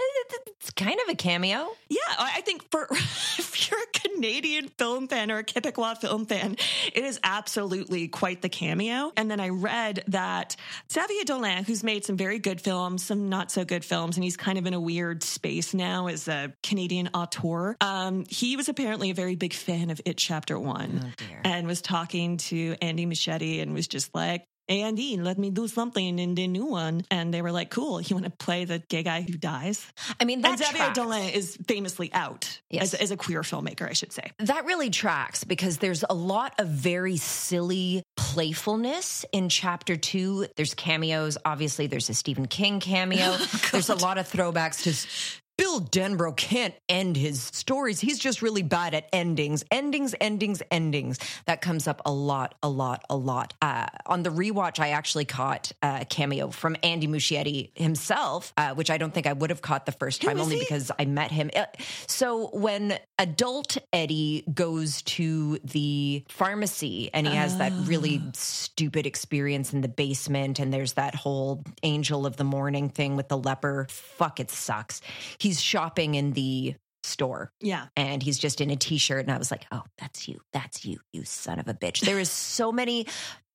it's 0.58 0.70
kind 0.70 0.98
of 1.04 1.12
a 1.12 1.14
cameo. 1.14 1.68
Yeah, 1.90 1.98
I 2.18 2.40
think 2.40 2.70
for 2.70 2.88
if 2.90 3.70
you're 3.70 3.78
a 3.78 3.98
Canadian 4.08 4.68
film 4.68 5.06
fan 5.06 5.30
or 5.30 5.38
a 5.38 5.44
Quebecois 5.44 5.98
film 6.00 6.24
fan, 6.24 6.56
it 6.94 7.04
is 7.04 7.20
absolutely 7.22 8.08
quite 8.08 8.40
the 8.40 8.48
cameo. 8.48 9.12
And 9.18 9.30
then 9.30 9.40
I 9.40 9.50
read 9.50 10.02
that 10.08 10.56
Xavier 10.90 11.24
Dolan, 11.24 11.64
who's 11.64 11.84
made 11.84 12.06
some 12.06 12.16
very 12.16 12.38
good 12.38 12.60
films, 12.60 13.04
some 13.04 13.28
not 13.28 13.50
so 13.52 13.66
good 13.66 13.84
films, 13.84 14.16
and 14.16 14.24
he's 14.24 14.38
kind 14.38 14.56
of 14.56 14.64
in 14.64 14.72
a 14.72 14.80
weird 14.80 15.22
space 15.22 15.74
now 15.74 16.06
as 16.06 16.26
a 16.26 16.54
Canadian 16.62 17.10
auteur. 17.12 17.76
Um, 17.82 18.24
he 18.30 18.56
was 18.56 18.70
apparently 18.70 19.10
a 19.10 19.14
very 19.14 19.36
big 19.36 19.52
fan 19.52 19.90
of 19.90 20.00
It 20.06 20.16
Chapter 20.16 20.58
One, 20.58 21.12
dear. 21.18 21.40
and 21.44 21.66
was 21.66 21.82
talking 21.82 22.38
to 22.38 22.76
Andy 22.80 23.04
Muschietti 23.04 23.60
and 23.60 23.74
was 23.74 23.88
just 23.88 24.14
like. 24.14 24.46
Andy, 24.68 25.16
let 25.16 25.38
me 25.38 25.50
do 25.50 25.68
something 25.68 26.18
in 26.18 26.34
the 26.34 26.46
new 26.48 26.64
one. 26.66 27.02
And 27.10 27.32
they 27.34 27.42
were 27.42 27.52
like, 27.52 27.70
cool, 27.70 28.00
you 28.00 28.16
want 28.16 28.24
to 28.24 28.30
play 28.30 28.64
the 28.64 28.78
gay 28.88 29.02
guy 29.02 29.22
who 29.22 29.34
dies? 29.36 29.86
I 30.18 30.24
mean, 30.24 30.44
And 30.44 30.44
that 30.44 30.58
Xavier 30.58 30.78
tracks. 30.78 30.98
Dolan 30.98 31.28
is 31.30 31.58
famously 31.68 32.12
out 32.12 32.60
Yes. 32.70 32.94
as, 32.94 33.00
as 33.00 33.10
a 33.10 33.16
queer 33.16 33.42
filmmaker, 33.42 33.88
I 33.88 33.92
should 33.92 34.12
say. 34.12 34.32
That 34.38 34.64
really 34.64 34.90
tracks 34.90 35.44
because 35.44 35.78
there's 35.78 36.04
a 36.08 36.14
lot 36.14 36.54
of 36.58 36.68
very 36.68 37.16
silly 37.16 38.02
playfulness 38.16 39.24
in 39.32 39.48
chapter 39.48 39.96
two. 39.96 40.46
There's 40.56 40.74
cameos. 40.74 41.38
Obviously, 41.44 41.86
there's 41.86 42.08
a 42.10 42.14
Stephen 42.14 42.46
King 42.46 42.80
cameo. 42.80 43.36
Oh, 43.44 43.68
there's 43.72 43.88
a 43.90 43.94
lot 43.96 44.18
of 44.18 44.30
throwbacks 44.30 44.82
to. 44.84 45.40
Bill 45.56 45.80
Denbrough 45.80 46.36
can't 46.36 46.74
end 46.88 47.16
his 47.16 47.40
stories. 47.40 48.00
He's 48.00 48.18
just 48.18 48.42
really 48.42 48.62
bad 48.62 48.92
at 48.92 49.08
endings, 49.12 49.64
endings, 49.70 50.14
endings, 50.20 50.62
endings. 50.70 51.18
That 51.46 51.60
comes 51.60 51.86
up 51.86 52.02
a 52.04 52.12
lot, 52.12 52.56
a 52.62 52.68
lot, 52.68 53.04
a 53.08 53.16
lot. 53.16 53.54
Uh, 53.62 53.86
on 54.06 54.24
the 54.24 54.30
rewatch, 54.30 54.80
I 54.80 54.90
actually 54.90 55.24
caught 55.26 55.70
a 55.82 56.04
cameo 56.04 56.50
from 56.50 56.76
Andy 56.82 57.06
Muschietti 57.06 57.70
himself, 57.74 58.52
uh, 58.56 58.74
which 58.74 58.90
I 58.90 58.98
don't 58.98 59.14
think 59.14 59.26
I 59.26 59.32
would 59.32 59.50
have 59.50 59.62
caught 59.62 59.86
the 59.86 59.92
first 59.92 60.22
time, 60.22 60.40
only 60.40 60.56
he? 60.56 60.62
because 60.62 60.90
I 60.98 61.04
met 61.04 61.30
him. 61.30 61.50
Uh, 61.54 61.66
So 62.08 62.48
when 62.52 62.98
adult 63.18 63.78
Eddie 63.92 64.44
goes 64.52 65.02
to 65.02 65.58
the 65.64 66.24
pharmacy 66.28 67.10
and 67.12 67.26
he 67.26 67.34
has 67.34 67.58
that 67.58 67.72
really 67.84 68.22
ah. 68.24 68.30
stupid 68.34 69.06
experience 69.06 69.72
in 69.72 69.80
the 69.80 69.88
basement, 69.88 70.58
and 70.58 70.72
there's 70.72 70.94
that 70.94 71.14
whole 71.14 71.62
angel 71.82 72.26
of 72.26 72.36
the 72.36 72.44
morning 72.44 72.88
thing 72.88 73.16
with 73.16 73.28
the 73.28 73.38
leper. 73.38 73.86
Fuck, 73.90 74.40
it 74.40 74.50
sucks. 74.50 75.00
He's 75.38 75.60
shopping 75.60 76.14
in 76.14 76.32
the 76.32 76.74
store 77.02 77.52
Yeah. 77.60 77.86
and 77.96 78.22
he's 78.22 78.38
just 78.38 78.62
in 78.62 78.70
a 78.70 78.76
t-shirt 78.76 79.20
and 79.26 79.30
I 79.30 79.36
was 79.36 79.50
like, 79.50 79.66
"Oh, 79.70 79.82
that's 79.98 80.26
you. 80.26 80.40
That's 80.54 80.86
you, 80.86 81.00
you 81.12 81.24
son 81.24 81.58
of 81.58 81.68
a 81.68 81.74
bitch." 81.74 82.00
There 82.00 82.18
is 82.18 82.30
so 82.30 82.72
many 82.72 83.06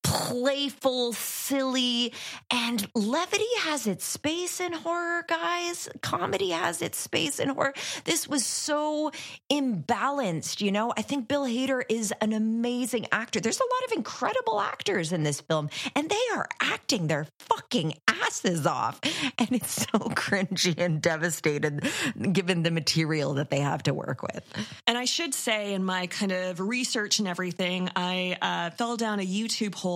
playful, 0.04 1.14
silly, 1.14 2.14
and 2.52 2.88
levity 2.96 3.44
has 3.60 3.88
its 3.88 4.06
space 4.06 4.60
in 4.60 4.74
horror, 4.74 5.26
guys. 5.28 5.90
Comedy 6.02 6.52
has 6.52 6.82
its 6.82 6.98
space 6.98 7.40
in 7.40 7.50
horror. 7.50 7.74
This 8.06 8.28
was 8.28 8.46
so 8.46 9.12
imbalanced, 9.52 10.62
you 10.62 10.72
know? 10.72 10.94
I 10.96 11.02
think 11.02 11.28
Bill 11.28 11.44
Hader 11.44 11.82
is 11.90 12.14
an 12.22 12.34
amazing 12.34 13.08
actor. 13.12 13.40
There's 13.40 13.60
a 13.60 13.64
lot 13.64 13.92
of 13.92 13.98
incredible 13.98 14.62
actors 14.62 15.12
in 15.12 15.24
this 15.24 15.42
film, 15.42 15.70
and 15.96 16.10
they 16.10 16.16
are 16.36 16.48
acting 16.62 17.08
their 17.08 17.28
fucking 17.40 17.96
asses 18.08 18.66
off. 18.66 19.00
And 19.38 19.52
it's 19.52 19.72
so 19.72 20.00
cringy 20.10 20.78
and 20.78 21.02
devastated 21.02 21.88
given 22.32 22.64
the 22.64 22.72
material 22.72 23.34
that 23.36 23.50
they 23.50 23.60
have 23.60 23.84
to 23.84 23.94
work 23.94 24.22
with. 24.22 24.46
And 24.88 24.98
I 24.98 25.06
should 25.06 25.34
say, 25.34 25.74
in 25.74 25.84
my 25.84 26.08
kind 26.08 26.32
of 26.32 26.60
research 26.60 27.20
and 27.20 27.28
everything, 27.28 27.90
I 27.96 28.38
uh, 28.42 28.70
fell 28.72 28.96
down 28.96 29.20
a 29.20 29.26
YouTube 29.26 29.76
hole 29.76 29.89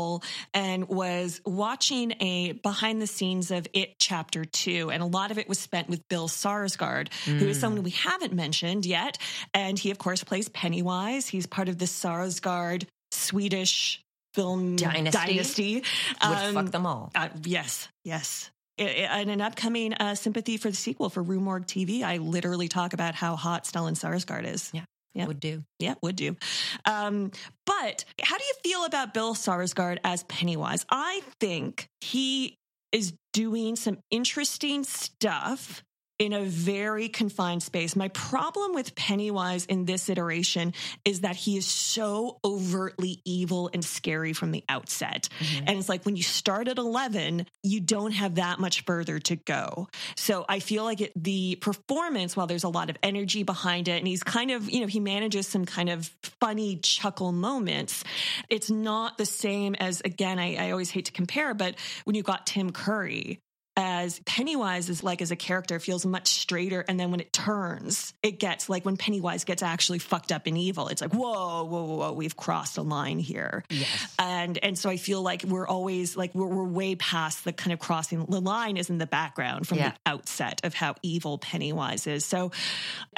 and 0.53 0.87
was 0.87 1.41
watching 1.45 2.13
a 2.19 2.53
behind 2.53 3.01
the 3.01 3.07
scenes 3.07 3.51
of 3.51 3.67
It 3.73 3.95
Chapter 3.99 4.45
2. 4.45 4.91
And 4.91 5.03
a 5.03 5.05
lot 5.05 5.31
of 5.31 5.37
it 5.37 5.47
was 5.47 5.59
spent 5.59 5.89
with 5.89 6.07
Bill 6.07 6.27
Skarsgård, 6.27 7.09
mm. 7.25 7.37
who 7.39 7.47
is 7.47 7.59
someone 7.59 7.83
we 7.83 7.91
haven't 7.91 8.33
mentioned 8.33 8.85
yet. 8.85 9.17
And 9.53 9.77
he, 9.77 9.91
of 9.91 9.97
course, 9.97 10.23
plays 10.23 10.49
Pennywise. 10.49 11.27
He's 11.27 11.47
part 11.47 11.69
of 11.69 11.77
the 11.77 11.85
Skarsgård 11.85 12.85
Swedish 13.11 14.01
film 14.33 14.75
dynasty. 14.75 15.17
dynasty. 15.17 15.73
Would 15.75 15.83
um, 16.21 16.53
fuck 16.53 16.71
them 16.71 16.85
all. 16.85 17.11
Uh, 17.13 17.29
yes, 17.43 17.87
yes. 18.03 18.49
In 18.77 19.29
an 19.29 19.39
upcoming 19.39 19.93
uh, 19.93 20.15
sympathy 20.15 20.57
for 20.57 20.71
the 20.71 20.75
sequel 20.75 21.11
for 21.11 21.21
Rue 21.21 21.39
Morgue 21.39 21.67
TV, 21.67 22.01
I 22.01 22.17
literally 22.17 22.67
talk 22.67 22.93
about 22.93 23.13
how 23.13 23.35
hot 23.35 23.65
Stellan 23.65 23.93
Skarsgård 23.93 24.45
is. 24.45 24.71
Yeah. 24.73 24.85
Yeah. 25.13 25.27
Would 25.27 25.39
do. 25.39 25.63
Yeah, 25.79 25.93
would 26.01 26.15
do. 26.15 26.35
Um, 26.85 27.31
but 27.65 28.05
how 28.21 28.37
do 28.37 28.43
you 28.43 28.53
feel 28.63 28.85
about 28.85 29.13
Bill 29.13 29.35
Skarsgård 29.35 29.99
as 30.03 30.23
Pennywise? 30.23 30.85
I 30.89 31.21
think 31.39 31.87
he 32.01 32.57
is 32.91 33.13
doing 33.31 33.75
some 33.75 33.99
interesting 34.11 34.83
stuff 34.83 35.83
in 36.19 36.33
a 36.33 36.43
very 36.43 37.09
confined 37.09 37.63
space. 37.63 37.95
My 37.95 38.07
problem 38.09 38.73
with 38.73 38.95
Pennywise 38.95 39.65
in 39.65 39.85
this 39.85 40.09
iteration 40.09 40.73
is 41.05 41.21
that 41.21 41.35
he 41.35 41.57
is 41.57 41.65
so 41.65 42.39
overtly 42.45 43.21
evil 43.25 43.69
and 43.73 43.83
scary 43.83 44.33
from 44.33 44.51
the 44.51 44.63
outset. 44.69 45.27
Mm-hmm. 45.39 45.65
And 45.67 45.79
it's 45.79 45.89
like 45.89 46.05
when 46.05 46.15
you 46.15 46.23
start 46.23 46.67
at 46.67 46.77
11, 46.77 47.47
you 47.63 47.79
don't 47.79 48.11
have 48.11 48.35
that 48.35 48.59
much 48.59 48.85
further 48.85 49.19
to 49.19 49.35
go. 49.35 49.87
So 50.15 50.45
I 50.47 50.59
feel 50.59 50.83
like 50.83 51.01
it, 51.01 51.11
the 51.15 51.55
performance, 51.55 52.37
while 52.37 52.47
there's 52.47 52.63
a 52.63 52.69
lot 52.69 52.89
of 52.89 52.97
energy 53.01 53.43
behind 53.43 53.87
it, 53.87 53.97
and 53.97 54.07
he's 54.07 54.23
kind 54.23 54.51
of, 54.51 54.69
you 54.69 54.81
know, 54.81 54.87
he 54.87 54.99
manages 54.99 55.47
some 55.47 55.65
kind 55.65 55.89
of 55.89 56.11
funny 56.39 56.77
chuckle 56.77 57.31
moments, 57.31 58.03
it's 58.49 58.69
not 58.69 59.17
the 59.17 59.25
same 59.25 59.75
as, 59.75 60.01
again, 60.01 60.39
I, 60.39 60.67
I 60.67 60.71
always 60.71 60.91
hate 60.91 61.05
to 61.05 61.11
compare, 61.11 61.53
but 61.53 61.75
when 62.05 62.15
you 62.15 62.23
got 62.23 62.45
Tim 62.45 62.71
Curry, 62.71 63.39
as 63.75 64.19
Pennywise 64.25 64.89
is 64.89 65.03
like 65.03 65.21
as 65.21 65.31
a 65.31 65.35
character 65.35 65.79
feels 65.79 66.05
much 66.05 66.27
straighter. 66.27 66.85
And 66.87 66.99
then 66.99 67.09
when 67.11 67.19
it 67.19 67.33
turns, 67.33 68.13
it 68.21 68.39
gets 68.39 68.69
like 68.69 68.85
when 68.85 68.97
Pennywise 68.97 69.45
gets 69.45 69.63
actually 69.63 69.99
fucked 69.99 70.31
up 70.31 70.45
and 70.45 70.57
evil, 70.57 70.89
it's 70.89 71.01
like, 71.01 71.13
whoa, 71.13 71.63
whoa, 71.63 71.83
whoa, 71.83 71.95
whoa 71.97 72.13
we've 72.13 72.37
crossed 72.37 72.77
a 72.77 72.83
line 72.83 73.19
here. 73.19 73.63
Yes. 73.69 74.15
And, 74.19 74.59
and 74.61 74.77
so 74.77 74.89
I 74.89 74.97
feel 74.97 75.21
like 75.21 75.43
we're 75.43 75.67
always 75.67 76.15
like, 76.15 76.35
we're, 76.35 76.47
we're 76.47 76.63
way 76.63 76.95
past 76.95 77.43
the 77.45 77.53
kind 77.53 77.73
of 77.73 77.79
crossing 77.79 78.25
the 78.25 78.41
line 78.41 78.77
is 78.77 78.89
in 78.89 78.99
the 78.99 79.07
background 79.07 79.67
from 79.67 79.79
yeah. 79.79 79.89
the 79.89 79.95
outset 80.05 80.61
of 80.63 80.73
how 80.75 80.95
evil 81.01 81.39
Pennywise 81.39 82.05
is. 82.05 82.25
So 82.25 82.51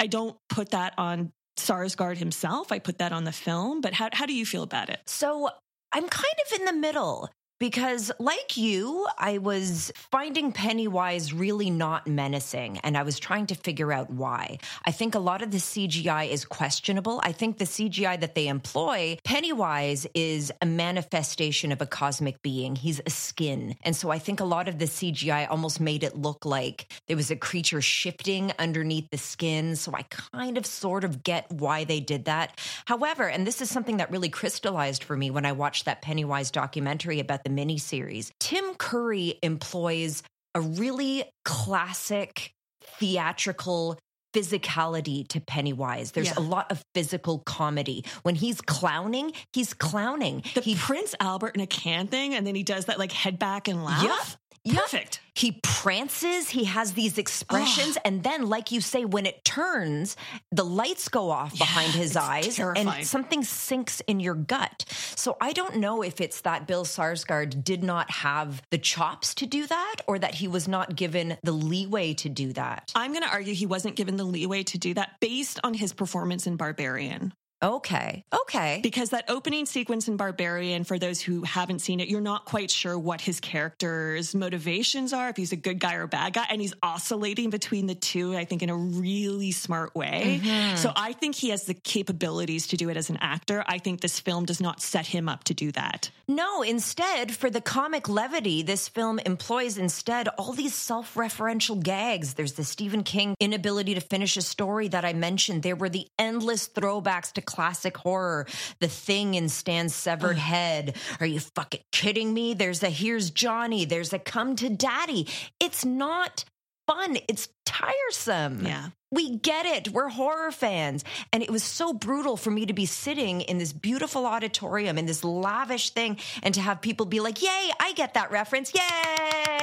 I 0.00 0.06
don't 0.06 0.36
put 0.48 0.70
that 0.70 0.94
on 0.96 1.32
Skarsgård 1.58 2.16
himself. 2.16 2.72
I 2.72 2.78
put 2.78 2.98
that 2.98 3.12
on 3.12 3.24
the 3.24 3.32
film, 3.32 3.82
but 3.82 3.92
how, 3.92 4.08
how 4.12 4.26
do 4.26 4.34
you 4.34 4.46
feel 4.46 4.62
about 4.62 4.88
it? 4.88 5.00
So 5.06 5.50
I'm 5.92 6.08
kind 6.08 6.34
of 6.46 6.60
in 6.60 6.64
the 6.66 6.72
middle 6.72 7.30
because, 7.58 8.12
like 8.18 8.56
you, 8.56 9.06
I 9.18 9.38
was 9.38 9.90
finding 10.10 10.52
Pennywise 10.52 11.32
really 11.32 11.70
not 11.70 12.06
menacing, 12.06 12.78
and 12.78 12.96
I 12.98 13.02
was 13.02 13.18
trying 13.18 13.46
to 13.46 13.54
figure 13.54 13.92
out 13.92 14.10
why. 14.10 14.58
I 14.84 14.90
think 14.90 15.14
a 15.14 15.18
lot 15.18 15.42
of 15.42 15.50
the 15.50 15.58
CGI 15.58 16.28
is 16.28 16.44
questionable. 16.44 17.20
I 17.22 17.32
think 17.32 17.56
the 17.56 17.64
CGI 17.64 18.20
that 18.20 18.34
they 18.34 18.48
employ, 18.48 19.18
Pennywise 19.24 20.06
is 20.14 20.52
a 20.60 20.66
manifestation 20.66 21.72
of 21.72 21.80
a 21.80 21.86
cosmic 21.86 22.42
being. 22.42 22.76
He's 22.76 23.00
a 23.06 23.10
skin. 23.10 23.76
And 23.82 23.96
so 23.96 24.10
I 24.10 24.18
think 24.18 24.40
a 24.40 24.44
lot 24.44 24.68
of 24.68 24.78
the 24.78 24.84
CGI 24.84 25.50
almost 25.50 25.80
made 25.80 26.04
it 26.04 26.16
look 26.16 26.44
like 26.44 26.92
there 27.06 27.16
was 27.16 27.30
a 27.30 27.36
creature 27.36 27.80
shifting 27.80 28.52
underneath 28.58 29.10
the 29.10 29.18
skin. 29.18 29.76
So 29.76 29.92
I 29.94 30.02
kind 30.02 30.58
of 30.58 30.66
sort 30.66 31.04
of 31.04 31.22
get 31.22 31.50
why 31.50 31.84
they 31.84 32.00
did 32.00 32.26
that. 32.26 32.60
However, 32.84 33.28
and 33.28 33.46
this 33.46 33.62
is 33.62 33.70
something 33.70 33.96
that 33.96 34.10
really 34.10 34.28
crystallized 34.28 35.04
for 35.04 35.16
me 35.16 35.30
when 35.30 35.46
I 35.46 35.52
watched 35.52 35.86
that 35.86 36.02
Pennywise 36.02 36.50
documentary 36.50 37.18
about 37.20 37.44
the 37.46 37.50
miniseries. 37.50 38.30
Tim 38.40 38.74
Curry 38.74 39.38
employs 39.42 40.22
a 40.54 40.60
really 40.60 41.24
classic 41.44 42.52
theatrical 42.98 43.98
physicality 44.34 45.26
to 45.28 45.40
Pennywise. 45.40 46.12
There's 46.12 46.28
yeah. 46.28 46.38
a 46.38 46.40
lot 46.40 46.70
of 46.70 46.82
physical 46.94 47.38
comedy. 47.46 48.04
When 48.22 48.34
he's 48.34 48.60
clowning, 48.60 49.32
he's 49.52 49.72
clowning. 49.72 50.42
The 50.54 50.60
he, 50.60 50.74
Prince 50.74 51.14
Albert 51.20 51.54
in 51.54 51.60
a 51.60 51.66
can 51.66 52.06
thing, 52.08 52.34
and 52.34 52.46
then 52.46 52.54
he 52.54 52.62
does 52.62 52.86
that 52.86 52.98
like 52.98 53.12
head 53.12 53.38
back 53.38 53.68
and 53.68 53.84
laugh. 53.84 54.36
Yeah. 54.66 54.80
Perfect. 54.80 55.20
He 55.36 55.52
prances, 55.62 56.48
he 56.48 56.64
has 56.64 56.94
these 56.94 57.18
expressions, 57.18 57.96
oh. 57.98 58.00
and 58.04 58.24
then, 58.24 58.48
like 58.48 58.72
you 58.72 58.80
say, 58.80 59.04
when 59.04 59.24
it 59.24 59.44
turns, 59.44 60.16
the 60.50 60.64
lights 60.64 61.08
go 61.08 61.30
off 61.30 61.52
yeah, 61.54 61.66
behind 61.66 61.92
his 61.92 62.16
eyes 62.16 62.56
terrifying. 62.56 62.88
and 62.88 63.06
something 63.06 63.44
sinks 63.44 64.00
in 64.08 64.18
your 64.18 64.34
gut. 64.34 64.84
So 65.14 65.36
I 65.40 65.52
don't 65.52 65.76
know 65.76 66.02
if 66.02 66.20
it's 66.20 66.40
that 66.40 66.66
Bill 66.66 66.84
Skarsgård 66.84 67.62
did 67.62 67.84
not 67.84 68.10
have 68.10 68.60
the 68.70 68.78
chops 68.78 69.34
to 69.36 69.46
do 69.46 69.68
that 69.68 69.96
or 70.08 70.18
that 70.18 70.34
he 70.34 70.48
was 70.48 70.66
not 70.66 70.96
given 70.96 71.36
the 71.44 71.52
leeway 71.52 72.14
to 72.14 72.28
do 72.28 72.52
that. 72.54 72.90
I'm 72.96 73.12
going 73.12 73.22
to 73.22 73.30
argue 73.30 73.54
he 73.54 73.66
wasn't 73.66 73.94
given 73.94 74.16
the 74.16 74.24
leeway 74.24 74.64
to 74.64 74.78
do 74.78 74.94
that 74.94 75.20
based 75.20 75.60
on 75.62 75.74
his 75.74 75.92
performance 75.92 76.48
in 76.48 76.56
Barbarian. 76.56 77.32
Okay. 77.66 78.24
Okay. 78.32 78.78
Because 78.80 79.10
that 79.10 79.24
opening 79.28 79.66
sequence 79.66 80.06
in 80.06 80.16
Barbarian, 80.16 80.84
for 80.84 81.00
those 81.00 81.20
who 81.20 81.42
haven't 81.42 81.80
seen 81.80 81.98
it, 81.98 82.08
you're 82.08 82.20
not 82.20 82.44
quite 82.44 82.70
sure 82.70 82.96
what 82.96 83.20
his 83.20 83.40
character's 83.40 84.36
motivations 84.36 85.12
are, 85.12 85.28
if 85.30 85.36
he's 85.36 85.50
a 85.50 85.56
good 85.56 85.80
guy 85.80 85.96
or 85.96 86.02
a 86.02 86.08
bad 86.08 86.32
guy. 86.32 86.46
And 86.48 86.60
he's 86.60 86.74
oscillating 86.80 87.50
between 87.50 87.86
the 87.86 87.96
two, 87.96 88.36
I 88.36 88.44
think, 88.44 88.62
in 88.62 88.70
a 88.70 88.76
really 88.76 89.50
smart 89.50 89.96
way. 89.96 90.40
Mm-hmm. 90.42 90.76
So 90.76 90.92
I 90.94 91.12
think 91.12 91.34
he 91.34 91.48
has 91.48 91.64
the 91.64 91.74
capabilities 91.74 92.68
to 92.68 92.76
do 92.76 92.88
it 92.88 92.96
as 92.96 93.10
an 93.10 93.18
actor. 93.20 93.64
I 93.66 93.78
think 93.78 94.00
this 94.00 94.20
film 94.20 94.44
does 94.44 94.60
not 94.60 94.80
set 94.80 95.06
him 95.06 95.28
up 95.28 95.42
to 95.44 95.54
do 95.54 95.72
that. 95.72 96.10
No, 96.28 96.62
instead, 96.62 97.34
for 97.34 97.50
the 97.50 97.60
comic 97.60 98.08
levity, 98.08 98.62
this 98.62 98.88
film 98.88 99.18
employs 99.20 99.76
instead 99.76 100.28
all 100.38 100.52
these 100.52 100.74
self 100.74 101.14
referential 101.14 101.82
gags. 101.82 102.34
There's 102.34 102.52
the 102.52 102.64
Stephen 102.64 103.02
King 103.02 103.34
inability 103.40 103.94
to 103.94 104.00
finish 104.00 104.36
a 104.36 104.42
story 104.42 104.88
that 104.88 105.04
I 105.04 105.12
mentioned. 105.12 105.62
There 105.62 105.76
were 105.76 105.88
the 105.88 106.06
endless 106.16 106.68
throwbacks 106.68 107.32
to 107.32 107.42
classic 107.56 107.96
horror, 107.96 108.46
The 108.80 108.88
Thing 108.88 109.32
in 109.34 109.48
Stan's 109.48 109.94
severed 109.94 110.36
head. 110.36 110.94
Are 111.20 111.26
you 111.26 111.40
fucking 111.40 111.80
kidding 111.90 112.34
me? 112.34 112.52
There's 112.52 112.82
a 112.82 112.90
Here's 112.90 113.30
Johnny. 113.30 113.86
There's 113.86 114.12
a 114.12 114.18
Come 114.18 114.56
to 114.56 114.68
Daddy. 114.68 115.26
It's 115.58 115.82
not 115.82 116.44
fun. 116.86 117.16
It's 117.28 117.48
tiresome. 117.64 118.66
Yeah. 118.66 118.88
We 119.10 119.38
get 119.38 119.64
it. 119.64 119.88
We're 119.88 120.10
horror 120.10 120.52
fans. 120.52 121.02
And 121.32 121.42
it 121.42 121.50
was 121.50 121.62
so 121.62 121.94
brutal 121.94 122.36
for 122.36 122.50
me 122.50 122.66
to 122.66 122.74
be 122.74 122.84
sitting 122.84 123.40
in 123.40 123.56
this 123.56 123.72
beautiful 123.72 124.26
auditorium 124.26 124.98
in 124.98 125.06
this 125.06 125.24
lavish 125.24 125.90
thing 125.90 126.18
and 126.42 126.52
to 126.54 126.60
have 126.60 126.82
people 126.82 127.06
be 127.06 127.20
like, 127.20 127.40
Yay, 127.40 127.70
I 127.80 127.94
get 127.94 128.14
that 128.14 128.30
reference. 128.30 128.74
Yay. 128.74 129.55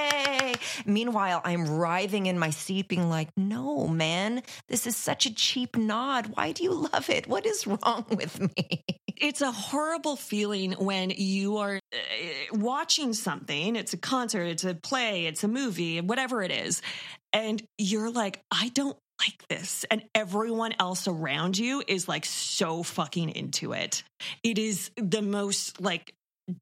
Meanwhile, 0.86 1.41
I'm 1.43 1.78
writhing 1.78 2.26
in 2.26 2.39
my 2.39 2.49
seat, 2.49 2.88
being 2.88 3.10
like, 3.10 3.30
No, 3.38 3.88
man, 3.88 4.43
this 4.68 4.88
is 4.88 4.95
such 4.95 5.26
a 5.26 5.34
cheap 5.34 5.78
nod. 5.78 6.28
Why 6.34 6.51
do 6.51 6.64
you 6.64 6.74
love 6.74 7.10
it? 7.10 7.28
What 7.28 7.45
is 7.45 7.68
wrong 7.68 8.06
with 8.10 8.39
me? 8.39 8.84
It's 9.16 9.41
a 9.41 9.51
horrible 9.51 10.16
feeling 10.16 10.74
when 10.74 11.12
you 11.12 11.58
are 11.58 11.80
uh, 11.93 11.97
watching 12.51 13.14
something. 13.14 13.76
It's 13.76 13.93
a 13.93 13.97
concert, 13.97 14.43
it's 14.43 14.64
a 14.64 14.74
play, 14.74 15.28
it's 15.28 15.43
a 15.43 15.47
movie, 15.47 16.01
whatever 16.01 16.41
it 16.41 16.51
is. 16.51 16.82
And 17.32 17.62
you're 17.78 18.12
like, 18.12 18.41
I 18.51 18.70
don't 18.70 18.97
like 19.20 19.47
this. 19.47 19.86
And 19.89 20.04
everyone 20.14 20.74
else 20.80 21.08
around 21.08 21.58
you 21.58 21.84
is 21.88 22.08
like 22.08 22.26
so 22.26 22.84
fucking 22.84 23.30
into 23.30 23.74
it. 23.74 24.04
It 24.43 24.58
is 24.58 24.91
the 24.97 25.22
most 25.22 25.80
like 25.80 26.14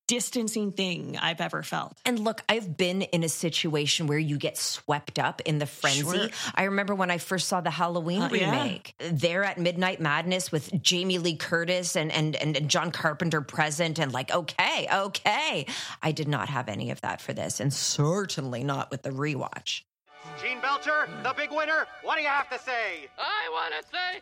distancing 0.07 0.71
thing 0.71 1.17
I've 1.17 1.41
ever 1.41 1.63
felt. 1.63 1.97
And 2.05 2.19
look, 2.19 2.43
I've 2.47 2.77
been 2.77 3.01
in 3.01 3.23
a 3.23 3.29
situation 3.29 4.07
where 4.07 4.19
you 4.19 4.37
get 4.37 4.57
swept 4.57 5.17
up 5.17 5.41
in 5.41 5.57
the 5.57 5.65
frenzy. 5.65 6.01
Sure. 6.01 6.29
I 6.53 6.65
remember 6.65 6.93
when 6.93 7.09
I 7.09 7.17
first 7.17 7.47
saw 7.47 7.61
the 7.61 7.71
Halloween 7.71 8.21
uh, 8.21 8.29
remake. 8.29 8.95
Yeah. 8.99 9.09
There 9.11 9.43
at 9.43 9.57
Midnight 9.57 9.99
Madness 9.99 10.51
with 10.51 10.81
Jamie 10.81 11.17
Lee 11.17 11.35
Curtis 11.35 11.95
and, 11.95 12.11
and 12.11 12.35
and 12.35 12.69
John 12.69 12.91
Carpenter 12.91 13.41
present 13.41 13.99
and 13.99 14.11
like, 14.11 14.31
okay, 14.31 14.87
okay. 14.93 15.65
I 16.01 16.11
did 16.11 16.27
not 16.27 16.49
have 16.49 16.69
any 16.69 16.91
of 16.91 17.01
that 17.01 17.21
for 17.21 17.33
this 17.33 17.59
and 17.59 17.73
certainly 17.73 18.63
not 18.63 18.91
with 18.91 19.01
the 19.01 19.11
rewatch. 19.11 19.81
Gene 20.41 20.61
Belcher, 20.61 21.09
the 21.23 21.33
big 21.35 21.51
winner. 21.51 21.87
What 22.03 22.15
do 22.15 22.21
you 22.21 22.27
have 22.27 22.49
to 22.49 22.59
say? 22.59 23.09
I 23.17 23.49
want 23.51 23.73
to 23.81 23.89
say 23.89 24.21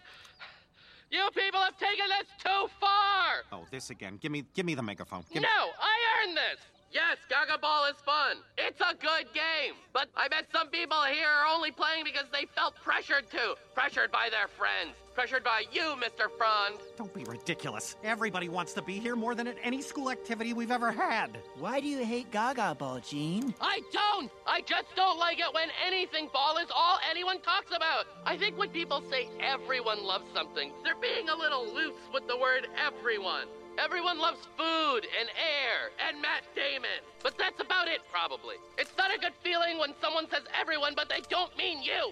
You 1.12 1.28
people 1.34 1.60
have 1.60 1.78
taken 1.78 2.05
this 2.07 2.28
too 2.43 2.68
far! 2.80 3.43
Oh, 3.51 3.66
this 3.72 3.89
again. 3.89 4.18
Give 4.22 4.32
me 4.32 4.43
give 4.53 4.66
me 4.66 4.76
the 4.76 4.84
megaphone. 4.84 5.24
Give 5.34 5.41
no, 5.41 5.47
I 5.49 6.28
earned 6.28 6.38
this! 6.38 6.78
Yes, 6.92 7.18
Gaga 7.30 7.60
Ball 7.60 7.86
is 7.86 7.98
fun. 8.04 8.38
It's 8.58 8.82
a 8.82 8.96
good 8.96 9.32
game. 9.34 9.76
But 9.94 10.10
I 10.16 10.28
bet 10.28 10.46
some 10.52 10.70
people 10.70 10.98
here 11.04 11.28
are 11.28 11.46
only 11.54 11.70
playing 11.70 12.04
because 12.04 12.26
they 12.34 12.48
felt 12.56 12.76
pressured 12.78 13.30
to. 13.30 13.56
Pressured 13.76 14.12
by 14.12 14.30
their 14.32 14.48
friends. 14.48 14.96
Pressured 15.14 15.44
by 15.44 15.66
you, 15.72 15.96
Mr. 15.98 16.30
Frond. 16.36 16.80
Don't 16.98 17.14
be 17.14 17.24
ridiculous. 17.26 17.96
Everybody 18.04 18.50
wants 18.50 18.74
to 18.74 18.82
be 18.82 18.94
here 18.94 19.16
more 19.16 19.36
than 19.36 19.48
at 19.48 19.58
any 19.62 19.82
school 19.82 20.10
activity 20.10 20.54
we've 20.54 20.72
ever 20.72 20.92
had. 20.92 21.38
Why 21.60 21.80
do 21.80 21.88
you 21.88 22.04
hate 22.04 22.32
Gaga 22.32 22.76
Ball, 22.80 23.00
Gene? 23.02 23.54
I 23.62 23.82
don't! 23.92 24.32
I 24.48 24.62
just 24.62 24.96
don't 24.96 25.20
like 25.20 25.40
it 25.40 25.54
when 25.54 25.70
anything 25.86 26.30
ball 26.34 26.58
is 26.58 26.70
all 26.74 26.98
anyone 27.10 27.40
talks 27.42 27.76
about. 27.76 28.06
I 28.26 28.36
think 28.38 28.58
when 28.58 28.70
people 28.70 29.04
say 29.12 29.30
everyone 29.40 30.04
loves 30.04 30.26
something, 30.34 30.72
they're 30.84 30.96
being 30.96 31.30
a 31.30 31.36
little 31.36 31.72
loose 31.72 32.00
with 32.14 32.28
the 32.28 32.38
word 32.38 32.68
everyone. 32.84 33.46
Everyone 33.80 34.19
loves 34.19 34.45
food 34.57 35.07
and 35.19 35.30
air 35.39 35.91
and 36.05 36.21
Matt 36.21 36.43
Damon. 36.53 36.99
But 37.23 37.38
that's 37.38 37.61
about 37.61 37.88
it, 37.88 38.01
probably. 38.11 38.55
It's 38.77 38.91
not 38.97 39.15
a 39.15 39.17
good 39.17 39.32
feeling 39.41 39.80
when 39.80 39.93
someone 40.01 40.27
says 40.30 40.43
everyone, 40.59 40.93
but 40.95 41.07
they 41.07 41.21
don't 41.30 41.55
mean 41.57 41.82
you. 41.82 42.11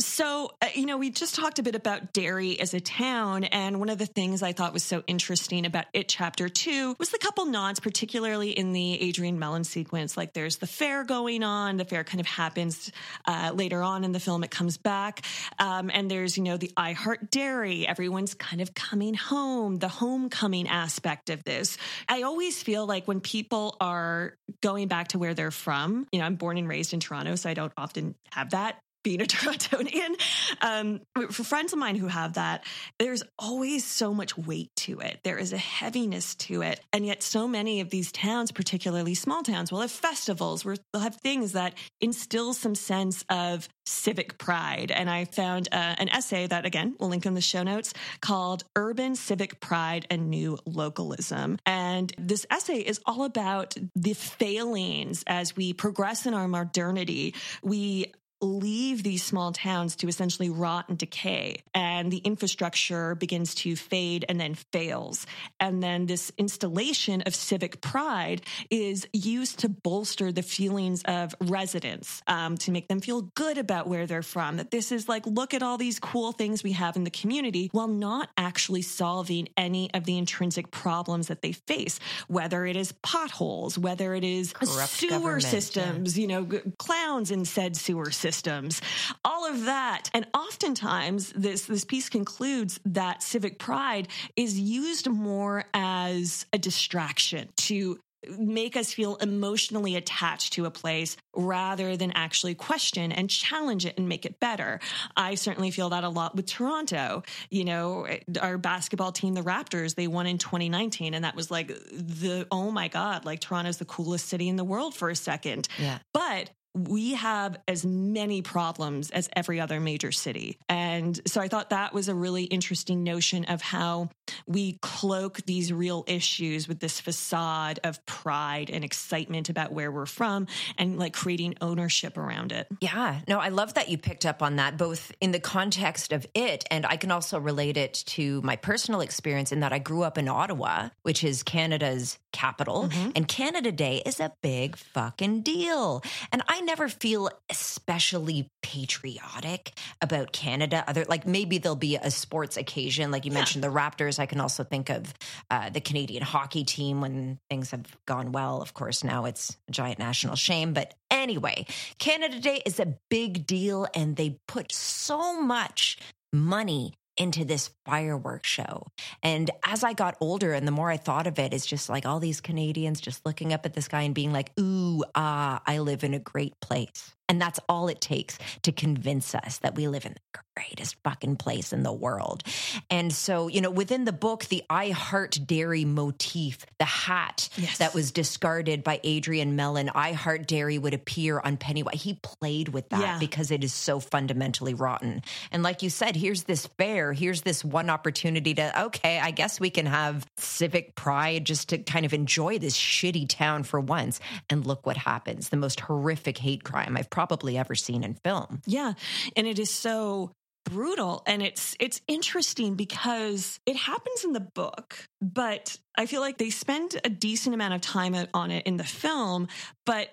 So, 0.00 0.50
uh, 0.60 0.66
you 0.74 0.86
know, 0.86 0.98
we 0.98 1.10
just 1.10 1.36
talked 1.36 1.60
a 1.60 1.62
bit 1.62 1.76
about 1.76 2.12
Derry 2.12 2.58
as 2.58 2.74
a 2.74 2.80
town. 2.80 3.44
And 3.44 3.78
one 3.78 3.88
of 3.88 3.98
the 3.98 4.06
things 4.06 4.42
I 4.42 4.52
thought 4.52 4.72
was 4.72 4.82
so 4.82 5.04
interesting 5.06 5.66
about 5.66 5.84
it, 5.92 6.08
chapter 6.08 6.48
two, 6.48 6.96
was 6.98 7.10
the 7.10 7.18
couple 7.18 7.46
nods, 7.46 7.78
particularly 7.78 8.50
in 8.50 8.72
the 8.72 9.00
Adrian 9.00 9.38
Mellon 9.38 9.62
sequence. 9.62 10.16
Like 10.16 10.32
there's 10.32 10.56
the 10.56 10.66
fair 10.66 11.04
going 11.04 11.44
on. 11.44 11.76
The 11.76 11.84
fair 11.84 12.02
kind 12.02 12.20
of 12.20 12.26
happens 12.26 12.90
uh, 13.24 13.52
later 13.54 13.82
on 13.82 14.02
in 14.02 14.10
the 14.10 14.18
film. 14.18 14.42
It 14.42 14.50
comes 14.50 14.78
back. 14.78 15.24
Um, 15.60 15.90
and 15.94 16.10
there's, 16.10 16.36
you 16.36 16.42
know, 16.42 16.56
the 16.56 16.72
I 16.76 16.92
Heart 16.92 17.30
Derry. 17.30 17.86
Everyone's 17.86 18.34
kind 18.34 18.60
of 18.60 18.74
coming 18.74 19.14
home, 19.14 19.76
the 19.76 19.88
homecoming 19.88 20.66
aspect 20.66 21.30
of 21.30 21.44
this. 21.44 21.78
I 22.08 22.22
always 22.22 22.60
feel 22.60 22.84
like 22.84 23.06
when 23.06 23.20
people 23.20 23.76
are 23.80 24.36
going 24.60 24.88
back 24.88 25.08
to 25.08 25.18
where 25.18 25.34
they're 25.34 25.52
from, 25.52 26.08
you 26.10 26.18
know, 26.18 26.26
I'm 26.26 26.34
born 26.34 26.58
and 26.58 26.68
raised 26.68 26.92
in 26.92 26.98
Toronto, 26.98 27.36
so 27.36 27.48
I 27.48 27.54
don't 27.54 27.72
often 27.76 28.16
have 28.32 28.50
that 28.50 28.80
being 29.04 29.20
a 29.20 29.24
Torontonian. 29.34 30.20
Um, 30.60 31.00
for 31.30 31.44
friends 31.44 31.72
of 31.72 31.78
mine 31.78 31.94
who 31.94 32.08
have 32.08 32.34
that, 32.34 32.64
there's 32.98 33.22
always 33.38 33.84
so 33.84 34.12
much 34.12 34.36
weight 34.36 34.74
to 34.76 34.98
it. 34.98 35.20
There 35.22 35.38
is 35.38 35.52
a 35.52 35.58
heaviness 35.58 36.34
to 36.36 36.62
it. 36.62 36.80
And 36.92 37.06
yet, 37.06 37.22
so 37.22 37.46
many 37.46 37.80
of 37.80 37.90
these 37.90 38.10
towns, 38.10 38.50
particularly 38.50 39.14
small 39.14 39.42
towns, 39.42 39.70
will 39.70 39.82
have 39.82 39.92
festivals 39.92 40.64
where 40.64 40.76
they'll 40.92 41.02
have 41.02 41.16
things 41.16 41.52
that 41.52 41.74
instill 42.00 42.54
some 42.54 42.74
sense 42.74 43.24
of 43.28 43.68
civic 43.86 44.38
pride. 44.38 44.90
And 44.90 45.08
I 45.10 45.26
found 45.26 45.68
uh, 45.70 45.94
an 45.98 46.08
essay 46.08 46.46
that, 46.46 46.64
again, 46.64 46.96
we'll 46.98 47.10
link 47.10 47.26
in 47.26 47.34
the 47.34 47.40
show 47.40 47.62
notes 47.62 47.92
called 48.20 48.64
Urban 48.76 49.14
Civic 49.14 49.60
Pride 49.60 50.06
and 50.10 50.30
New 50.30 50.58
Localism. 50.64 51.58
And 51.66 52.12
this 52.18 52.46
essay 52.50 52.78
is 52.78 53.00
all 53.06 53.24
about 53.24 53.76
the 53.94 54.14
failings 54.14 55.22
as 55.26 55.54
we 55.54 55.72
progress 55.72 56.26
in 56.26 56.34
our 56.34 56.48
modernity. 56.48 57.34
We 57.62 58.12
leave 58.40 59.02
these 59.02 59.22
small 59.22 59.52
towns 59.52 59.96
to 59.96 60.08
essentially 60.08 60.50
rot 60.50 60.88
and 60.88 60.98
decay 60.98 61.62
and 61.72 62.10
the 62.10 62.18
infrastructure 62.18 63.14
begins 63.14 63.54
to 63.54 63.76
fade 63.76 64.24
and 64.28 64.40
then 64.40 64.54
fails 64.54 65.26
and 65.60 65.82
then 65.82 66.06
this 66.06 66.32
installation 66.36 67.22
of 67.22 67.34
civic 67.34 67.80
pride 67.80 68.42
is 68.70 69.06
used 69.12 69.60
to 69.60 69.68
bolster 69.68 70.32
the 70.32 70.42
feelings 70.42 71.02
of 71.04 71.34
residents 71.42 72.22
um, 72.26 72.56
to 72.56 72.70
make 72.70 72.88
them 72.88 73.00
feel 73.00 73.22
good 73.22 73.56
about 73.56 73.86
where 73.86 74.06
they're 74.06 74.22
from 74.22 74.56
that 74.56 74.70
this 74.70 74.92
is 74.92 75.08
like 75.08 75.24
look 75.26 75.54
at 75.54 75.62
all 75.62 75.78
these 75.78 75.98
cool 75.98 76.32
things 76.32 76.62
we 76.62 76.72
have 76.72 76.96
in 76.96 77.04
the 77.04 77.10
community 77.10 77.68
while 77.72 77.88
not 77.88 78.28
actually 78.36 78.82
solving 78.82 79.48
any 79.56 79.92
of 79.94 80.04
the 80.04 80.18
intrinsic 80.18 80.70
problems 80.70 81.28
that 81.28 81.40
they 81.40 81.52
face 81.52 81.98
whether 82.28 82.66
it 82.66 82.76
is 82.76 82.92
potholes 83.02 83.78
whether 83.78 84.14
it 84.14 84.24
is 84.24 84.52
Corrupt 84.52 84.90
sewer 84.90 85.40
systems 85.40 86.18
yeah. 86.18 86.22
you 86.22 86.28
know 86.28 86.60
clowns 86.78 87.30
in 87.30 87.44
said 87.44 87.76
sewer 87.76 88.10
systems 88.10 88.23
systems, 88.24 88.80
all 89.22 89.44
of 89.46 89.66
that. 89.66 90.08
And 90.14 90.26
oftentimes 90.32 91.30
this, 91.36 91.66
this 91.66 91.84
piece 91.84 92.08
concludes 92.08 92.80
that 92.86 93.22
civic 93.22 93.58
pride 93.58 94.08
is 94.34 94.58
used 94.58 95.10
more 95.10 95.66
as 95.74 96.46
a 96.50 96.56
distraction 96.58 97.50
to 97.68 97.98
make 98.38 98.76
us 98.76 98.94
feel 98.94 99.16
emotionally 99.16 99.96
attached 99.96 100.54
to 100.54 100.64
a 100.64 100.70
place 100.70 101.18
rather 101.36 101.96
than 101.98 102.12
actually 102.14 102.54
question 102.54 103.12
and 103.12 103.28
challenge 103.28 103.84
it 103.84 103.98
and 103.98 104.08
make 104.08 104.24
it 104.24 104.40
better. 104.40 104.80
I 105.16 105.34
certainly 105.34 105.70
feel 105.70 105.90
that 105.90 106.04
a 106.04 106.08
lot 106.08 106.34
with 106.34 106.46
Toronto. 106.46 107.22
You 107.50 107.64
know, 107.64 108.06
our 108.40 108.56
basketball 108.58 109.12
team, 109.12 109.34
the 109.34 109.42
Raptors, 109.42 109.94
they 109.94 110.06
won 110.06 110.26
in 110.26 110.38
2019 110.38 111.12
and 111.12 111.24
that 111.24 111.36
was 111.36 111.50
like 111.50 111.68
the 111.68 112.46
oh 112.50 112.70
my 112.70 112.88
god, 112.88 113.26
like 113.26 113.40
Toronto's 113.40 113.76
the 113.76 113.84
coolest 113.84 114.28
city 114.28 114.48
in 114.48 114.56
the 114.56 114.64
world 114.64 114.94
for 114.94 115.10
a 115.10 115.16
second. 115.16 115.68
Yeah. 115.78 115.98
But 116.14 116.50
we 116.74 117.14
have 117.14 117.56
as 117.68 117.84
many 117.84 118.42
problems 118.42 119.10
as 119.10 119.28
every 119.34 119.60
other 119.60 119.78
major 119.78 120.10
city. 120.10 120.58
And 120.68 121.20
so 121.26 121.40
I 121.40 121.48
thought 121.48 121.70
that 121.70 121.94
was 121.94 122.08
a 122.08 122.14
really 122.14 122.44
interesting 122.44 123.04
notion 123.04 123.44
of 123.44 123.62
how 123.62 124.10
we 124.46 124.78
cloak 124.82 125.42
these 125.46 125.72
real 125.72 126.04
issues 126.06 126.66
with 126.66 126.80
this 126.80 127.00
facade 127.00 127.78
of 127.84 128.04
pride 128.06 128.70
and 128.70 128.84
excitement 128.84 129.48
about 129.48 129.72
where 129.72 129.92
we're 129.92 130.06
from 130.06 130.48
and 130.76 130.98
like 130.98 131.12
creating 131.14 131.54
ownership 131.60 132.16
around 132.16 132.50
it. 132.50 132.66
Yeah. 132.80 133.20
No, 133.28 133.38
I 133.38 133.48
love 133.48 133.74
that 133.74 133.88
you 133.88 133.96
picked 133.96 134.26
up 134.26 134.42
on 134.42 134.56
that, 134.56 134.76
both 134.76 135.12
in 135.20 135.30
the 135.30 135.40
context 135.40 136.12
of 136.12 136.26
it, 136.34 136.64
and 136.70 136.84
I 136.86 136.96
can 136.96 137.10
also 137.10 137.38
relate 137.38 137.76
it 137.76 137.94
to 138.06 138.40
my 138.42 138.56
personal 138.56 139.00
experience 139.00 139.52
in 139.52 139.60
that 139.60 139.72
I 139.72 139.78
grew 139.78 140.02
up 140.02 140.18
in 140.18 140.26
Ottawa, 140.28 140.88
which 141.02 141.22
is 141.22 141.42
Canada's 141.42 142.18
capital, 142.32 142.88
mm-hmm. 142.88 143.10
and 143.14 143.28
Canada 143.28 143.70
Day 143.70 144.02
is 144.04 144.18
a 144.18 144.32
big 144.42 144.76
fucking 144.76 145.42
deal. 145.42 146.02
And 146.32 146.42
I 146.48 146.60
never 146.64 146.88
feel 146.88 147.30
especially 147.50 148.48
patriotic 148.62 149.72
about 150.00 150.32
Canada. 150.32 150.84
Other 150.86 151.04
like 151.08 151.26
maybe 151.26 151.58
there'll 151.58 151.76
be 151.76 151.96
a 151.96 152.10
sports 152.10 152.56
occasion, 152.56 153.10
like 153.10 153.24
you 153.24 153.30
yeah. 153.32 153.38
mentioned 153.38 153.64
the 153.64 153.68
Raptors. 153.68 154.18
I 154.18 154.26
can 154.26 154.40
also 154.40 154.64
think 154.64 154.90
of 154.90 155.12
uh, 155.50 155.70
the 155.70 155.80
Canadian 155.80 156.22
hockey 156.22 156.64
team 156.64 157.00
when 157.00 157.38
things 157.48 157.70
have 157.70 157.86
gone 158.06 158.32
well. 158.32 158.62
Of 158.62 158.74
course, 158.74 159.04
now 159.04 159.24
it's 159.24 159.56
a 159.68 159.72
giant 159.72 159.98
national 159.98 160.36
shame. 160.36 160.72
But 160.72 160.94
anyway, 161.10 161.66
Canada 161.98 162.40
Day 162.40 162.62
is 162.66 162.80
a 162.80 162.94
big 163.10 163.46
deal, 163.46 163.86
and 163.94 164.16
they 164.16 164.38
put 164.48 164.72
so 164.72 165.40
much 165.40 165.98
money 166.32 166.94
into 167.16 167.44
this 167.44 167.70
fireworks 167.84 168.48
show. 168.48 168.86
And 169.22 169.50
as 169.64 169.84
I 169.84 169.92
got 169.92 170.16
older 170.20 170.52
and 170.52 170.66
the 170.66 170.72
more 170.72 170.90
I 170.90 170.96
thought 170.96 171.26
of 171.26 171.38
it, 171.38 171.54
it's 171.54 171.66
just 171.66 171.88
like 171.88 172.06
all 172.06 172.20
these 172.20 172.40
Canadians 172.40 173.00
just 173.00 173.24
looking 173.24 173.52
up 173.52 173.66
at 173.66 173.74
the 173.74 173.82
sky 173.82 174.02
and 174.02 174.14
being 174.14 174.32
like, 174.32 174.52
ooh, 174.58 175.04
ah, 175.14 175.62
I 175.66 175.78
live 175.78 176.04
in 176.04 176.14
a 176.14 176.18
great 176.18 176.58
place. 176.60 177.14
And 177.28 177.40
that's 177.40 177.60
all 177.68 177.88
it 177.88 178.00
takes 178.00 178.38
to 178.62 178.72
convince 178.72 179.34
us 179.34 179.58
that 179.58 179.74
we 179.74 179.88
live 179.88 180.04
in 180.04 180.14
the 180.14 180.40
greatest 180.56 180.96
fucking 181.02 181.36
place 181.36 181.72
in 181.72 181.82
the 181.82 181.92
world. 181.92 182.42
And 182.90 183.12
so, 183.12 183.48
you 183.48 183.60
know, 183.60 183.70
within 183.70 184.04
the 184.04 184.12
book, 184.12 184.44
the 184.44 184.62
I 184.68 184.90
Heart 184.90 185.40
Derry 185.46 185.84
motif, 185.84 186.64
the 186.78 186.84
hat 186.84 187.48
yes. 187.56 187.78
that 187.78 187.94
was 187.94 188.12
discarded 188.12 188.84
by 188.84 189.00
Adrian 189.02 189.56
Mellon, 189.56 189.90
I 189.94 190.12
Heart 190.12 190.46
Derry 190.46 190.78
would 190.78 190.94
appear 190.94 191.40
on 191.40 191.56
Pennywise. 191.56 192.02
He 192.02 192.20
played 192.22 192.68
with 192.68 192.88
that 192.90 193.00
yeah. 193.00 193.18
because 193.18 193.50
it 193.50 193.64
is 193.64 193.72
so 193.72 194.00
fundamentally 194.00 194.74
rotten. 194.74 195.22
And 195.50 195.62
like 195.62 195.82
you 195.82 195.90
said, 195.90 196.16
here's 196.16 196.44
this 196.44 196.66
fair, 196.66 197.12
here's 197.12 197.42
this 197.42 197.64
one 197.64 197.90
opportunity 197.90 198.54
to, 198.54 198.84
okay, 198.84 199.18
I 199.18 199.30
guess 199.30 199.58
we 199.58 199.70
can 199.70 199.86
have 199.86 200.26
civic 200.36 200.94
pride 200.94 201.46
just 201.46 201.70
to 201.70 201.78
kind 201.78 202.04
of 202.04 202.12
enjoy 202.12 202.58
this 202.58 202.76
shitty 202.76 203.28
town 203.28 203.62
for 203.64 203.80
once. 203.80 204.20
And 204.50 204.66
look 204.66 204.86
what 204.86 204.96
happens 204.96 205.48
the 205.48 205.56
most 205.56 205.80
horrific 205.80 206.38
hate 206.38 206.64
crime 206.64 206.96
I've 206.96 207.10
probably 207.14 207.56
ever 207.56 207.76
seen 207.76 208.02
in 208.02 208.14
film. 208.14 208.60
Yeah. 208.66 208.94
And 209.36 209.46
it 209.46 209.60
is 209.60 209.70
so 209.70 210.32
brutal 210.64 211.22
and 211.26 211.42
it's 211.42 211.76
it's 211.78 212.00
interesting 212.08 212.74
because 212.74 213.60
it 213.66 213.76
happens 213.76 214.24
in 214.24 214.32
the 214.32 214.40
book 214.40 214.96
but 215.20 215.76
i 215.98 216.06
feel 216.06 216.22
like 216.22 216.38
they 216.38 216.48
spend 216.48 216.98
a 217.04 217.10
decent 217.10 217.54
amount 217.54 217.74
of 217.74 217.82
time 217.82 218.16
on 218.32 218.50
it 218.50 218.66
in 218.66 218.78
the 218.78 218.84
film 218.84 219.46
but 219.84 220.08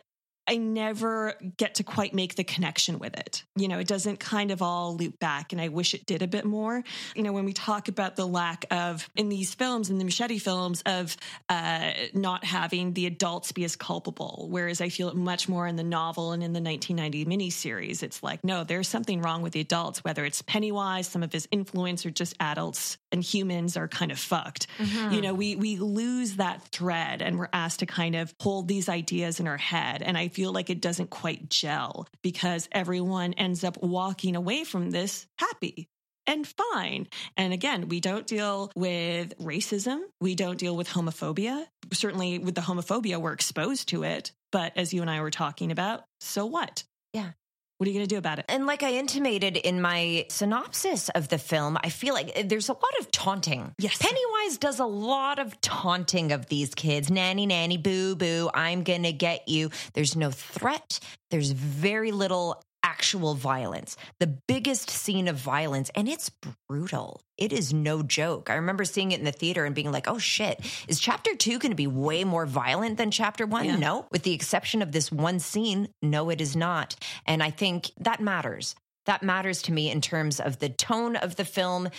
I 0.51 0.57
never 0.57 1.35
get 1.55 1.75
to 1.75 1.83
quite 1.83 2.13
make 2.13 2.35
the 2.35 2.43
connection 2.43 2.99
with 2.99 3.17
it. 3.17 3.45
You 3.55 3.69
know, 3.69 3.79
it 3.79 3.87
doesn't 3.87 4.19
kind 4.19 4.51
of 4.51 4.61
all 4.61 4.97
loop 4.97 5.17
back, 5.17 5.53
and 5.53 5.61
I 5.61 5.69
wish 5.69 5.93
it 5.93 6.05
did 6.05 6.21
a 6.21 6.27
bit 6.27 6.43
more. 6.43 6.83
You 7.15 7.23
know, 7.23 7.31
when 7.31 7.45
we 7.45 7.53
talk 7.53 7.87
about 7.87 8.17
the 8.17 8.27
lack 8.27 8.65
of, 8.69 9.09
in 9.15 9.29
these 9.29 9.53
films, 9.53 9.89
in 9.89 9.97
the 9.97 10.03
Muschietti 10.03 10.41
films, 10.41 10.83
of 10.85 11.15
uh, 11.47 11.91
not 12.13 12.43
having 12.43 12.91
the 12.91 13.05
adults 13.05 13.53
be 13.53 13.63
as 13.63 13.77
culpable, 13.77 14.47
whereas 14.49 14.81
I 14.81 14.89
feel 14.89 15.07
it 15.07 15.15
much 15.15 15.47
more 15.47 15.67
in 15.67 15.77
the 15.77 15.85
novel 15.85 16.33
and 16.33 16.43
in 16.43 16.51
the 16.51 16.59
1990 16.59 17.25
miniseries. 17.25 18.03
It's 18.03 18.21
like, 18.21 18.43
no, 18.43 18.65
there's 18.65 18.89
something 18.89 19.21
wrong 19.21 19.43
with 19.43 19.53
the 19.53 19.61
adults, 19.61 20.03
whether 20.03 20.25
it's 20.25 20.41
Pennywise, 20.41 21.07
some 21.07 21.23
of 21.23 21.31
his 21.31 21.47
influence, 21.51 22.05
or 22.05 22.11
just 22.11 22.35
adults 22.41 22.97
and 23.13 23.23
humans 23.23 23.77
are 23.77 23.87
kind 23.87 24.11
of 24.11 24.19
fucked. 24.19 24.67
Mm-hmm. 24.79 25.13
You 25.13 25.21
know, 25.21 25.33
we, 25.33 25.55
we 25.55 25.77
lose 25.77 26.35
that 26.35 26.61
thread 26.69 27.21
and 27.21 27.39
we're 27.39 27.49
asked 27.53 27.79
to 27.79 27.85
kind 27.85 28.15
of 28.15 28.33
hold 28.41 28.67
these 28.67 28.89
ideas 28.89 29.39
in 29.39 29.47
our 29.47 29.57
head. 29.57 30.01
And 30.01 30.17
I 30.17 30.27
feel 30.27 30.40
like 30.49 30.71
it 30.71 30.81
doesn't 30.81 31.11
quite 31.11 31.49
gel 31.49 32.07
because 32.23 32.67
everyone 32.71 33.33
ends 33.33 33.63
up 33.63 33.81
walking 33.83 34.35
away 34.35 34.63
from 34.63 34.89
this 34.89 35.27
happy 35.37 35.87
and 36.27 36.47
fine. 36.47 37.07
And 37.37 37.53
again, 37.53 37.87
we 37.89 37.99
don't 37.99 38.25
deal 38.25 38.71
with 38.75 39.37
racism. 39.37 40.01
We 40.19 40.35
don't 40.35 40.57
deal 40.57 40.75
with 40.75 40.89
homophobia. 40.89 41.65
Certainly 41.91 42.39
with 42.39 42.55
the 42.55 42.61
homophobia, 42.61 43.19
we're 43.19 43.33
exposed 43.33 43.89
to 43.89 44.03
it. 44.03 44.31
But 44.51 44.73
as 44.75 44.93
you 44.93 45.01
and 45.01 45.09
I 45.09 45.21
were 45.21 45.31
talking 45.31 45.71
about, 45.71 46.03
so 46.19 46.45
what? 46.45 46.83
Yeah. 47.13 47.31
What 47.81 47.87
are 47.87 47.89
you 47.93 47.97
going 47.97 48.07
to 48.07 48.13
do 48.13 48.19
about 48.19 48.37
it? 48.37 48.45
And 48.47 48.67
like 48.67 48.83
I 48.83 48.93
intimated 48.93 49.57
in 49.57 49.81
my 49.81 50.27
synopsis 50.29 51.09
of 51.09 51.29
the 51.29 51.39
film, 51.39 51.79
I 51.83 51.89
feel 51.89 52.13
like 52.13 52.31
eh, 52.35 52.43
there's 52.45 52.69
a 52.69 52.73
lot 52.73 52.99
of 52.99 53.09
taunting. 53.09 53.73
Yes. 53.79 53.97
Pennywise 53.97 54.59
does 54.59 54.77
a 54.77 54.85
lot 54.85 55.39
of 55.39 55.59
taunting 55.61 56.31
of 56.31 56.45
these 56.45 56.75
kids. 56.75 57.09
Nanny, 57.09 57.47
nanny, 57.47 57.77
boo, 57.77 58.15
boo, 58.15 58.51
I'm 58.53 58.83
going 58.83 59.01
to 59.01 59.11
get 59.11 59.47
you. 59.47 59.71
There's 59.93 60.15
no 60.15 60.29
threat. 60.29 60.99
There's 61.31 61.53
very 61.53 62.11
little 62.11 62.61
actual 62.91 63.35
violence. 63.35 63.95
The 64.19 64.27
biggest 64.27 64.89
scene 64.89 65.29
of 65.29 65.37
violence, 65.37 65.89
and 65.95 66.09
it's 66.09 66.29
brutal. 66.67 67.21
It 67.37 67.53
is 67.53 67.73
no 67.73 68.03
joke. 68.03 68.49
I 68.49 68.55
remember 68.55 68.83
seeing 68.83 69.13
it 69.13 69.19
in 69.19 69.25
the 69.25 69.31
theater 69.31 69.63
and 69.63 69.73
being 69.73 69.91
like, 69.91 70.09
oh 70.09 70.17
shit, 70.17 70.59
is 70.87 70.99
chapter 70.99 71.33
two 71.35 71.57
going 71.57 71.71
to 71.71 71.75
be 71.75 71.87
way 71.87 72.23
more 72.25 72.45
violent 72.45 72.97
than 72.97 73.09
chapter 73.09 73.45
one? 73.45 73.65
Yeah. 73.65 73.77
No. 73.77 74.05
With 74.11 74.23
the 74.23 74.33
exception 74.33 74.81
of 74.81 74.91
this 74.91 75.11
one 75.11 75.39
scene, 75.39 75.87
no, 76.01 76.29
it 76.29 76.41
is 76.41 76.55
not. 76.55 76.95
And 77.25 77.41
I 77.41 77.49
think 77.49 77.91
that 78.01 78.19
matters. 78.19 78.75
That 79.05 79.23
matters 79.23 79.63
to 79.63 79.71
me 79.71 79.89
in 79.89 80.01
terms 80.01 80.39
of 80.39 80.59
the 80.59 80.69
tone 80.69 81.15
of 81.15 81.35
the 81.35 81.45
film, 81.45 81.89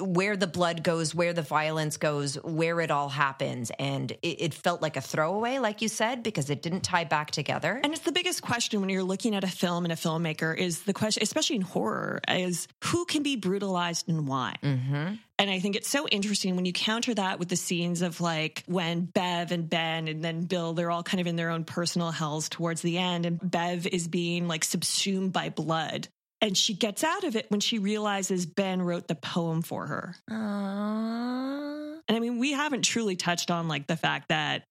where 0.00 0.36
the 0.36 0.46
blood 0.46 0.82
goes, 0.82 1.14
where 1.14 1.32
the 1.32 1.42
violence 1.42 1.96
goes, 1.96 2.34
where 2.42 2.80
it 2.80 2.90
all 2.90 3.08
happens. 3.08 3.70
And 3.78 4.12
it, 4.22 4.42
it, 4.42 4.54
felt 4.54 4.82
like 4.82 4.96
a 4.96 5.00
throwaway, 5.00 5.58
like 5.58 5.80
you 5.80 5.88
said, 5.88 6.22
because 6.22 6.50
it 6.50 6.60
didn't 6.60 6.82
tie 6.82 7.04
back 7.04 7.30
together. 7.30 7.80
And 7.82 7.94
it's 7.94 8.02
the 8.02 8.12
biggest 8.12 8.42
question 8.42 8.80
when 8.80 8.90
you're 8.90 9.02
looking 9.02 9.34
at 9.34 9.42
a 9.42 9.48
film 9.48 9.84
and 9.84 9.92
a 9.92 9.96
filmmaker 9.96 10.56
is 10.56 10.82
the 10.82 10.92
question, 10.92 11.22
especially 11.22 11.56
in 11.56 11.62
horror, 11.62 12.20
is 12.28 12.68
who 12.84 13.06
can 13.06 13.22
be 13.22 13.36
brutalized 13.36 14.08
and 14.08 14.28
why? 14.28 14.56
Mm-hmm. 14.62 15.14
And 15.40 15.50
I 15.50 15.58
think 15.58 15.74
it's 15.74 15.88
so 15.88 16.06
interesting 16.06 16.54
when 16.54 16.66
you 16.66 16.74
counter 16.74 17.14
that 17.14 17.38
with 17.38 17.48
the 17.48 17.56
scenes 17.56 18.02
of 18.02 18.20
like 18.20 18.62
when 18.66 19.06
Bev 19.06 19.52
and 19.52 19.70
Ben 19.70 20.06
and 20.06 20.22
then 20.22 20.42
Bill, 20.42 20.74
they're 20.74 20.90
all 20.90 21.02
kind 21.02 21.22
of 21.22 21.26
in 21.26 21.36
their 21.36 21.48
own 21.48 21.64
personal 21.64 22.10
hells 22.10 22.50
towards 22.50 22.82
the 22.82 22.98
end. 22.98 23.24
And 23.24 23.40
Bev 23.42 23.86
is 23.86 24.06
being 24.06 24.48
like 24.48 24.64
subsumed 24.64 25.32
by 25.32 25.48
blood. 25.48 26.08
And 26.42 26.56
she 26.56 26.74
gets 26.74 27.04
out 27.04 27.24
of 27.24 27.36
it 27.36 27.50
when 27.50 27.60
she 27.60 27.78
realizes 27.78 28.46
Ben 28.46 28.80
wrote 28.80 29.08
the 29.08 29.14
poem 29.14 29.62
for 29.62 29.86
her. 29.86 30.16
Aww. 30.30 32.00
And 32.08 32.16
I 32.16 32.18
mean, 32.18 32.38
we 32.38 32.52
haven't 32.52 32.82
truly 32.82 33.14
touched 33.16 33.50
on 33.50 33.68
like 33.68 33.86
the 33.86 33.96
fact 33.96 34.28
that 34.28 34.64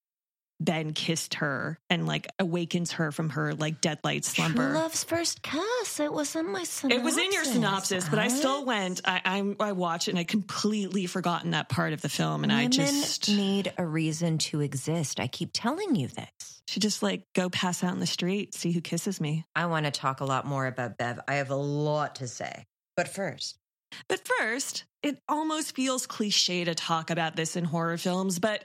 Ben 0.59 0.93
kissed 0.93 1.35
her 1.35 1.79
and 1.89 2.05
like 2.05 2.27
awakens 2.37 2.93
her 2.93 3.11
from 3.11 3.29
her 3.29 3.53
like 3.53 3.79
deadlight 3.81 4.25
slumber. 4.25 4.71
True 4.71 4.79
love's 4.79 5.03
first 5.03 5.41
kiss. 5.41 5.99
It 5.99 6.11
was 6.11 6.35
in 6.35 6.51
my 6.51 6.63
synopsis. 6.63 6.99
It 6.99 7.03
was 7.03 7.17
in 7.17 7.31
your 7.31 7.45
synopsis, 7.45 8.09
but 8.09 8.19
I 8.19 8.27
still 8.27 8.65
went. 8.65 9.01
I 9.05 9.21
I, 9.23 9.67
I 9.67 9.71
watched 9.71 10.07
it 10.07 10.11
and 10.11 10.19
I 10.19 10.23
completely 10.25 11.05
forgotten 11.05 11.51
that 11.51 11.69
part 11.69 11.93
of 11.93 12.01
the 12.01 12.09
film, 12.09 12.43
and 12.43 12.51
Women 12.51 12.65
I 12.65 12.67
just 12.67 13.29
need 13.29 13.71
a 13.77 13.85
reason 13.85 14.37
to 14.39 14.61
exist. 14.61 15.19
I 15.19 15.27
keep 15.27 15.51
telling 15.53 15.95
you 15.95 16.07
this. 16.07 16.61
should 16.67 16.81
just 16.81 17.01
like 17.01 17.23
go 17.33 17.49
pass 17.49 17.83
out 17.83 17.93
in 17.93 17.99
the 17.99 18.07
street, 18.07 18.53
see 18.53 18.71
who 18.71 18.81
kisses 18.81 19.21
me. 19.21 19.45
I 19.55 19.67
want 19.67 19.85
to 19.85 19.91
talk 19.91 20.19
a 20.19 20.25
lot 20.25 20.45
more 20.45 20.67
about 20.67 20.97
Bev. 20.97 21.19
I 21.27 21.35
have 21.35 21.51
a 21.51 21.55
lot 21.55 22.15
to 22.15 22.27
say, 22.27 22.65
but 22.97 23.07
first, 23.07 23.58
But 24.07 24.27
first, 24.27 24.85
it 25.03 25.19
almost 25.27 25.75
feels 25.75 26.05
cliche 26.07 26.63
to 26.65 26.75
talk 26.75 27.09
about 27.09 27.35
this 27.35 27.55
in 27.55 27.63
horror 27.63 27.97
films, 27.97 28.39
but 28.39 28.63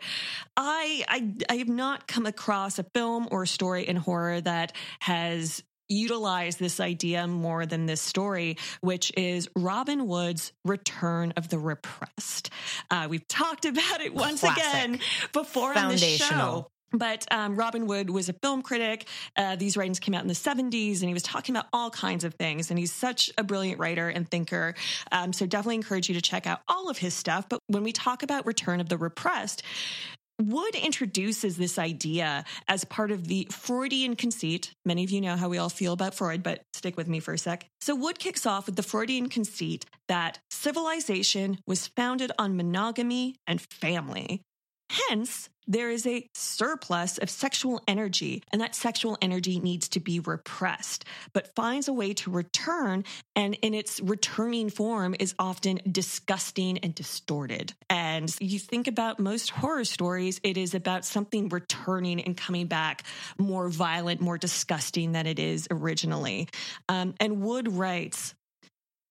I, 0.56 1.04
I 1.08 1.32
I 1.48 1.56
have 1.56 1.68
not 1.68 2.06
come 2.06 2.26
across 2.26 2.78
a 2.78 2.84
film 2.94 3.28
or 3.30 3.46
story 3.46 3.86
in 3.86 3.96
horror 3.96 4.40
that 4.40 4.72
has 5.00 5.62
utilized 5.88 6.58
this 6.58 6.80
idea 6.80 7.26
more 7.26 7.66
than 7.66 7.86
this 7.86 8.00
story, 8.00 8.56
which 8.80 9.12
is 9.16 9.48
Robin 9.54 10.06
Wood's 10.06 10.52
Return 10.64 11.32
of 11.36 11.48
the 11.48 11.58
Repressed. 11.58 12.50
Uh, 12.90 13.06
we've 13.08 13.26
talked 13.28 13.64
about 13.64 14.00
it 14.00 14.14
once 14.14 14.40
Classic. 14.40 14.62
again 14.62 15.00
before 15.32 15.76
on 15.76 15.90
the 15.90 15.98
show. 15.98 16.70
But 16.94 17.26
um, 17.30 17.56
Robin 17.56 17.86
Wood 17.86 18.10
was 18.10 18.28
a 18.28 18.32
film 18.34 18.62
critic. 18.62 19.06
Uh, 19.36 19.56
these 19.56 19.76
writings 19.76 19.98
came 19.98 20.14
out 20.14 20.22
in 20.22 20.28
the 20.28 20.34
70s, 20.34 21.00
and 21.00 21.08
he 21.08 21.14
was 21.14 21.22
talking 21.22 21.54
about 21.54 21.66
all 21.72 21.90
kinds 21.90 22.24
of 22.24 22.34
things. 22.34 22.70
And 22.70 22.78
he's 22.78 22.92
such 22.92 23.30
a 23.36 23.44
brilliant 23.44 23.80
writer 23.80 24.08
and 24.08 24.30
thinker. 24.30 24.74
Um, 25.12 25.32
so 25.32 25.46
definitely 25.46 25.76
encourage 25.76 26.08
you 26.08 26.14
to 26.14 26.22
check 26.22 26.46
out 26.46 26.60
all 26.68 26.88
of 26.88 26.98
his 26.98 27.14
stuff. 27.14 27.48
But 27.48 27.60
when 27.66 27.82
we 27.82 27.92
talk 27.92 28.22
about 28.22 28.46
Return 28.46 28.80
of 28.80 28.88
the 28.88 28.96
Repressed, 28.96 29.62
Wood 30.40 30.74
introduces 30.74 31.56
this 31.56 31.78
idea 31.78 32.44
as 32.66 32.84
part 32.84 33.12
of 33.12 33.28
the 33.28 33.46
Freudian 33.52 34.16
conceit. 34.16 34.72
Many 34.84 35.04
of 35.04 35.10
you 35.10 35.20
know 35.20 35.36
how 35.36 35.48
we 35.48 35.58
all 35.58 35.68
feel 35.68 35.92
about 35.92 36.14
Freud, 36.14 36.42
but 36.42 36.62
stick 36.72 36.96
with 36.96 37.06
me 37.06 37.20
for 37.20 37.34
a 37.34 37.38
sec. 37.38 37.66
So, 37.80 37.94
Wood 37.94 38.18
kicks 38.18 38.44
off 38.44 38.66
with 38.66 38.74
the 38.74 38.82
Freudian 38.82 39.28
conceit 39.28 39.84
that 40.08 40.40
civilization 40.50 41.58
was 41.68 41.86
founded 41.86 42.32
on 42.36 42.56
monogamy 42.56 43.36
and 43.46 43.60
family. 43.60 44.42
Hence, 45.08 45.48
there 45.66 45.90
is 45.90 46.06
a 46.06 46.28
surplus 46.34 47.18
of 47.18 47.30
sexual 47.30 47.82
energy, 47.88 48.42
and 48.52 48.60
that 48.60 48.74
sexual 48.74 49.16
energy 49.20 49.58
needs 49.58 49.88
to 49.88 50.00
be 50.00 50.20
repressed, 50.20 51.04
but 51.32 51.54
finds 51.56 51.88
a 51.88 51.92
way 51.92 52.12
to 52.14 52.30
return, 52.30 53.04
and 53.34 53.54
in 53.62 53.74
its 53.74 53.98
returning 54.00 54.70
form 54.70 55.16
is 55.18 55.34
often 55.38 55.80
disgusting 55.90 56.78
and 56.78 56.94
distorted. 56.94 57.72
And 57.90 58.34
you 58.40 58.58
think 58.58 58.86
about 58.86 59.18
most 59.18 59.50
horror 59.50 59.84
stories, 59.84 60.38
it 60.44 60.56
is 60.56 60.74
about 60.74 61.04
something 61.04 61.48
returning 61.48 62.20
and 62.20 62.36
coming 62.36 62.66
back 62.66 63.02
more 63.36 63.68
violent, 63.68 64.20
more 64.20 64.38
disgusting 64.38 65.12
than 65.12 65.26
it 65.26 65.38
is 65.38 65.66
originally. 65.70 66.48
Um, 66.88 67.14
and 67.18 67.40
Wood 67.40 67.72
writes, 67.72 68.34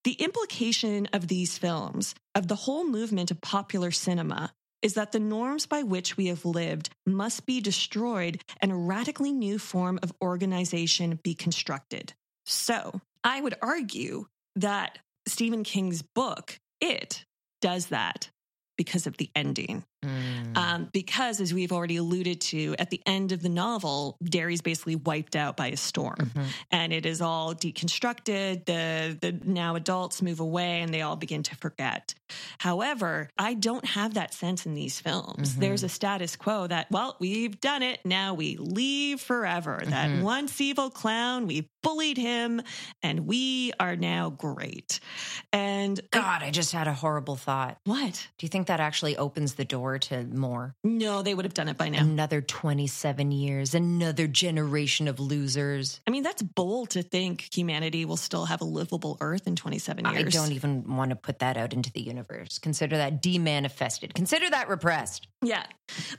the 0.04 0.14
implication 0.14 1.08
of 1.14 1.28
these 1.28 1.58
films, 1.58 2.14
of 2.36 2.48
the 2.48 2.56
whole 2.56 2.86
movement 2.86 3.32
of 3.32 3.42
popular 3.42 3.90
cinema, 3.90 4.52
is 4.84 4.94
that 4.94 5.14
the 5.14 5.20
norms 5.20 5.66
by 5.66 5.82
which 5.82 6.18
we 6.18 6.28
have 6.28 6.46
lived 6.46 6.90
must 7.08 7.48
be 7.48 7.62
destroyed 7.62 8.40
and 8.62 8.72
a 8.72 8.76
radically 8.76 9.32
new 9.32 9.58
form 9.58 9.98
of 10.04 10.14
organization 10.22 11.20
be 11.24 11.34
constructed. 11.34 12.14
So 12.46 13.02
I 13.24 13.42
would 13.42 13.56
argue 13.62 14.28
that 14.58 15.00
Stephen 15.26 15.64
King's 15.64 16.02
book, 16.02 16.60
It, 16.82 17.24
does 17.62 17.88
that 17.88 18.30
because 18.78 19.08
of 19.08 19.16
the 19.18 19.30
ending. 19.34 19.86
Um, 20.56 20.90
because, 20.92 21.42
as 21.42 21.54
we've 21.54 21.72
already 21.72 21.98
alluded 21.98 22.42
to, 22.42 22.76
at 22.80 22.90
the 22.90 23.02
end 23.06 23.32
of 23.32 23.42
the 23.42 23.50
novel, 23.50 24.18
Derry's 24.24 24.62
basically 24.62 24.96
wiped 24.96 25.36
out 25.36 25.58
by 25.58 25.68
a 25.68 25.78
storm, 25.78 26.32
and 26.72 26.94
it 26.94 27.06
is 27.06 27.22
all 27.22 27.54
deconstructed. 27.56 28.66
The 28.66 29.18
the 29.20 29.32
now 29.44 29.76
adults 29.76 30.22
move 30.22 30.40
away, 30.40 30.82
and 30.82 30.94
they 30.94 31.02
all 31.02 31.16
begin 31.16 31.44
to 31.44 31.56
forget. 31.56 32.14
However, 32.60 33.30
I 33.38 33.54
don't 33.54 33.86
have 33.86 34.16
that 34.16 34.34
sense 34.34 34.66
in 34.66 34.74
these 34.74 35.00
films. 35.00 35.54
Mhm. 35.56 35.60
There's 35.60 35.84
a 35.84 35.90
status 35.90 36.36
quo 36.36 36.68
that, 36.68 36.90
well, 36.92 37.16
we've 37.20 37.60
done 37.62 37.84
it. 37.84 38.00
Now 38.06 38.34
we 38.34 38.58
leave 38.58 39.22
forever. 39.22 39.82
That 39.86 40.10
Mhm. 40.10 40.22
once 40.22 40.60
evil 40.62 40.90
clown, 40.90 41.48
we 41.48 41.70
bullied 41.84 42.18
him, 42.18 42.62
and 43.02 43.28
we 43.28 43.74
are 43.80 43.96
now 43.96 44.30
great. 44.30 45.00
And 45.52 46.00
God, 46.12 46.42
I 46.42 46.50
just 46.50 46.72
had 46.72 46.88
a 46.88 46.94
horrible 46.94 47.36
thought. 47.36 47.78
What? 47.84 48.28
Do 48.38 48.46
you 48.46 48.50
think 48.50 48.68
that 48.68 48.80
actually 48.80 49.18
opens 49.18 49.56
the 49.56 49.66
door 49.66 49.93
to 50.00 50.24
more? 50.24 50.76
No, 50.84 51.22
they 51.22 51.34
would 51.34 51.46
have 51.46 51.54
done 51.54 51.70
it 51.70 51.78
by 51.78 51.90
now. 51.90 52.02
Another 52.02 52.42
27 52.42 53.32
years, 53.32 53.74
another 53.74 54.28
generation 54.28 55.08
of 55.08 55.20
losers. 55.20 56.02
I 56.08 56.12
mean, 56.12 56.24
that's 56.24 56.42
bold 56.42 56.92
to 56.92 57.04
think 57.04 57.50
humanity 57.54 58.06
will 58.06 58.18
still 58.18 58.46
have 58.46 58.62
a 58.62 58.66
livable 58.66 59.18
Earth 59.22 59.48
in 59.48 59.56
27 59.56 60.06
years. 60.06 60.18
I 60.18 60.30
don't 60.30 60.52
even 60.54 60.96
want 60.96 61.10
to 61.10 61.16
put 61.16 61.40
that 61.40 61.58
out 61.58 61.74
into 61.74 61.92
the 61.92 62.02
universe. 62.02 62.60
Consider 62.60 62.98
that 62.98 63.22
demanifested. 63.22 64.14
Consider 64.14 64.50
that 64.50 64.70
repressed. 64.70 65.28
Yeah. 65.42 65.66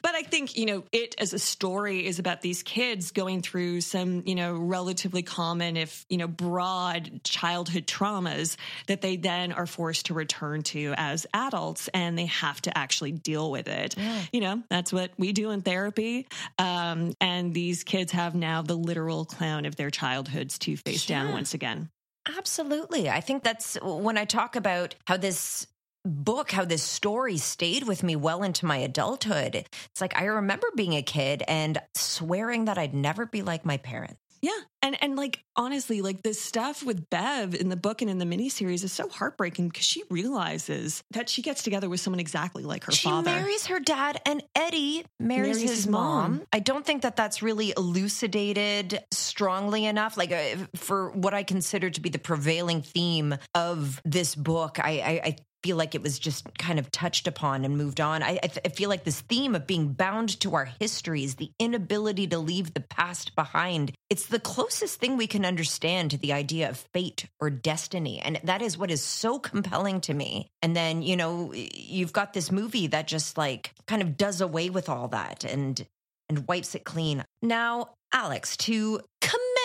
But 0.02 0.14
I 0.14 0.22
think, 0.22 0.56
you 0.56 0.66
know, 0.66 0.84
it 0.92 1.14
as 1.18 1.32
a 1.32 1.38
story 1.38 2.06
is 2.06 2.18
about 2.18 2.42
these 2.42 2.62
kids 2.62 3.10
going 3.10 3.42
through 3.42 3.80
some, 3.80 4.22
you 4.26 4.34
know, 4.34 4.54
relatively 4.54 5.22
common, 5.22 5.76
if, 5.76 6.04
you 6.08 6.18
know, 6.18 6.28
broad 6.28 7.22
childhood 7.24 7.86
traumas 7.86 8.56
that 8.86 9.00
they 9.00 9.16
then 9.16 9.52
are 9.52 9.66
forced 9.66 10.06
to 10.06 10.14
return 10.14 10.62
to 10.62 10.94
as 10.96 11.26
adults 11.32 11.88
and 11.94 12.18
they 12.18 12.26
have 12.26 12.60
to 12.62 12.76
actually 12.76 13.12
deal 13.12 13.50
with 13.50 13.63
it. 13.68 13.94
You 14.32 14.40
know, 14.40 14.62
that's 14.70 14.92
what 14.92 15.10
we 15.18 15.32
do 15.32 15.50
in 15.50 15.62
therapy. 15.62 16.26
Um, 16.58 17.14
and 17.20 17.54
these 17.54 17.84
kids 17.84 18.12
have 18.12 18.34
now 18.34 18.62
the 18.62 18.76
literal 18.76 19.24
clown 19.24 19.66
of 19.66 19.76
their 19.76 19.90
childhoods 19.90 20.58
to 20.60 20.76
face 20.76 21.06
down 21.06 21.32
once 21.32 21.54
again. 21.54 21.90
Absolutely. 22.38 23.10
I 23.10 23.20
think 23.20 23.42
that's 23.42 23.76
when 23.82 24.16
I 24.16 24.24
talk 24.24 24.56
about 24.56 24.94
how 25.06 25.16
this 25.16 25.66
book, 26.04 26.50
how 26.50 26.64
this 26.64 26.82
story 26.82 27.36
stayed 27.36 27.86
with 27.86 28.02
me 28.02 28.16
well 28.16 28.42
into 28.42 28.66
my 28.66 28.76
adulthood. 28.78 29.54
It's 29.54 30.00
like 30.00 30.18
I 30.18 30.24
remember 30.24 30.66
being 30.74 30.94
a 30.94 31.02
kid 31.02 31.42
and 31.48 31.80
swearing 31.94 32.66
that 32.66 32.78
I'd 32.78 32.94
never 32.94 33.26
be 33.26 33.42
like 33.42 33.64
my 33.64 33.78
parents. 33.78 34.16
Yeah. 34.44 34.50
And 34.82 35.02
and 35.02 35.16
like 35.16 35.42
honestly, 35.56 36.02
like 36.02 36.20
this 36.22 36.38
stuff 36.38 36.82
with 36.84 37.08
Bev 37.08 37.54
in 37.54 37.70
the 37.70 37.76
book 37.76 38.02
and 38.02 38.10
in 38.10 38.18
the 38.18 38.26
miniseries 38.26 38.84
is 38.84 38.92
so 38.92 39.08
heartbreaking 39.08 39.68
because 39.68 39.86
she 39.86 40.02
realizes 40.10 41.02
that 41.12 41.30
she 41.30 41.40
gets 41.40 41.62
together 41.62 41.88
with 41.88 42.00
someone 42.00 42.20
exactly 42.20 42.62
like 42.62 42.84
her 42.84 42.92
she 42.92 43.08
father. 43.08 43.30
marries 43.30 43.66
her 43.68 43.80
dad 43.80 44.20
and 44.26 44.42
eddie 44.54 45.06
marries, 45.18 45.56
Marries 45.56 45.60
his, 45.62 45.70
his 45.70 45.86
mom. 45.88 46.32
mom. 46.32 46.42
i 46.52 46.58
don't 46.58 46.84
think 46.84 47.02
that 47.02 47.16
that's 47.16 47.42
really 47.42 47.72
elucidated 47.76 49.02
strongly 49.10 49.86
enough 49.86 50.16
like 50.18 50.32
uh, 50.32 50.56
for 50.76 51.10
what 51.12 51.32
i 51.32 51.42
consider 51.42 51.88
to 51.88 52.00
be 52.00 52.10
the 52.10 52.18
prevailing 52.18 52.82
theme 52.82 53.34
of 53.54 54.00
this 54.04 54.34
book 54.34 54.78
i 54.80 54.90
i, 55.00 55.20
I 55.28 55.36
feel 55.64 55.78
like 55.78 55.94
it 55.94 56.02
was 56.02 56.18
just 56.18 56.46
kind 56.58 56.78
of 56.78 56.90
touched 56.90 57.26
upon 57.26 57.64
and 57.64 57.78
moved 57.78 57.98
on. 57.98 58.22
I, 58.22 58.38
I, 58.42 58.50
I 58.66 58.68
feel 58.68 58.90
like 58.90 59.04
this 59.04 59.22
theme 59.22 59.54
of 59.54 59.66
being 59.66 59.94
bound 59.94 60.38
to 60.40 60.54
our 60.54 60.66
histories, 60.78 61.36
the 61.36 61.50
inability 61.58 62.26
to 62.26 62.38
leave 62.38 62.74
the 62.74 62.80
past 62.80 63.34
behind, 63.34 63.92
it's 64.10 64.26
the 64.26 64.38
closest 64.38 65.00
thing 65.00 65.16
we 65.16 65.26
can 65.26 65.46
understand 65.46 66.10
to 66.10 66.18
the 66.18 66.34
idea 66.34 66.68
of 66.68 66.76
fate 66.92 67.24
or 67.40 67.48
destiny. 67.48 68.20
And 68.20 68.38
that 68.44 68.60
is 68.60 68.76
what 68.76 68.90
is 68.90 69.02
so 69.02 69.38
compelling 69.38 70.02
to 70.02 70.12
me. 70.12 70.48
And 70.60 70.76
then, 70.76 71.00
you 71.00 71.16
know, 71.16 71.54
you've 71.54 72.12
got 72.12 72.34
this 72.34 72.52
movie 72.52 72.88
that 72.88 73.08
just 73.08 73.38
like 73.38 73.72
kind 73.86 74.02
of 74.02 74.18
does 74.18 74.42
away 74.42 74.68
with 74.68 74.90
all 74.90 75.08
that 75.08 75.44
and 75.44 75.82
and 76.28 76.46
wipes 76.46 76.74
it 76.74 76.84
clean. 76.84 77.24
Now, 77.42 77.94
Alex, 78.12 78.56
to 78.58 79.00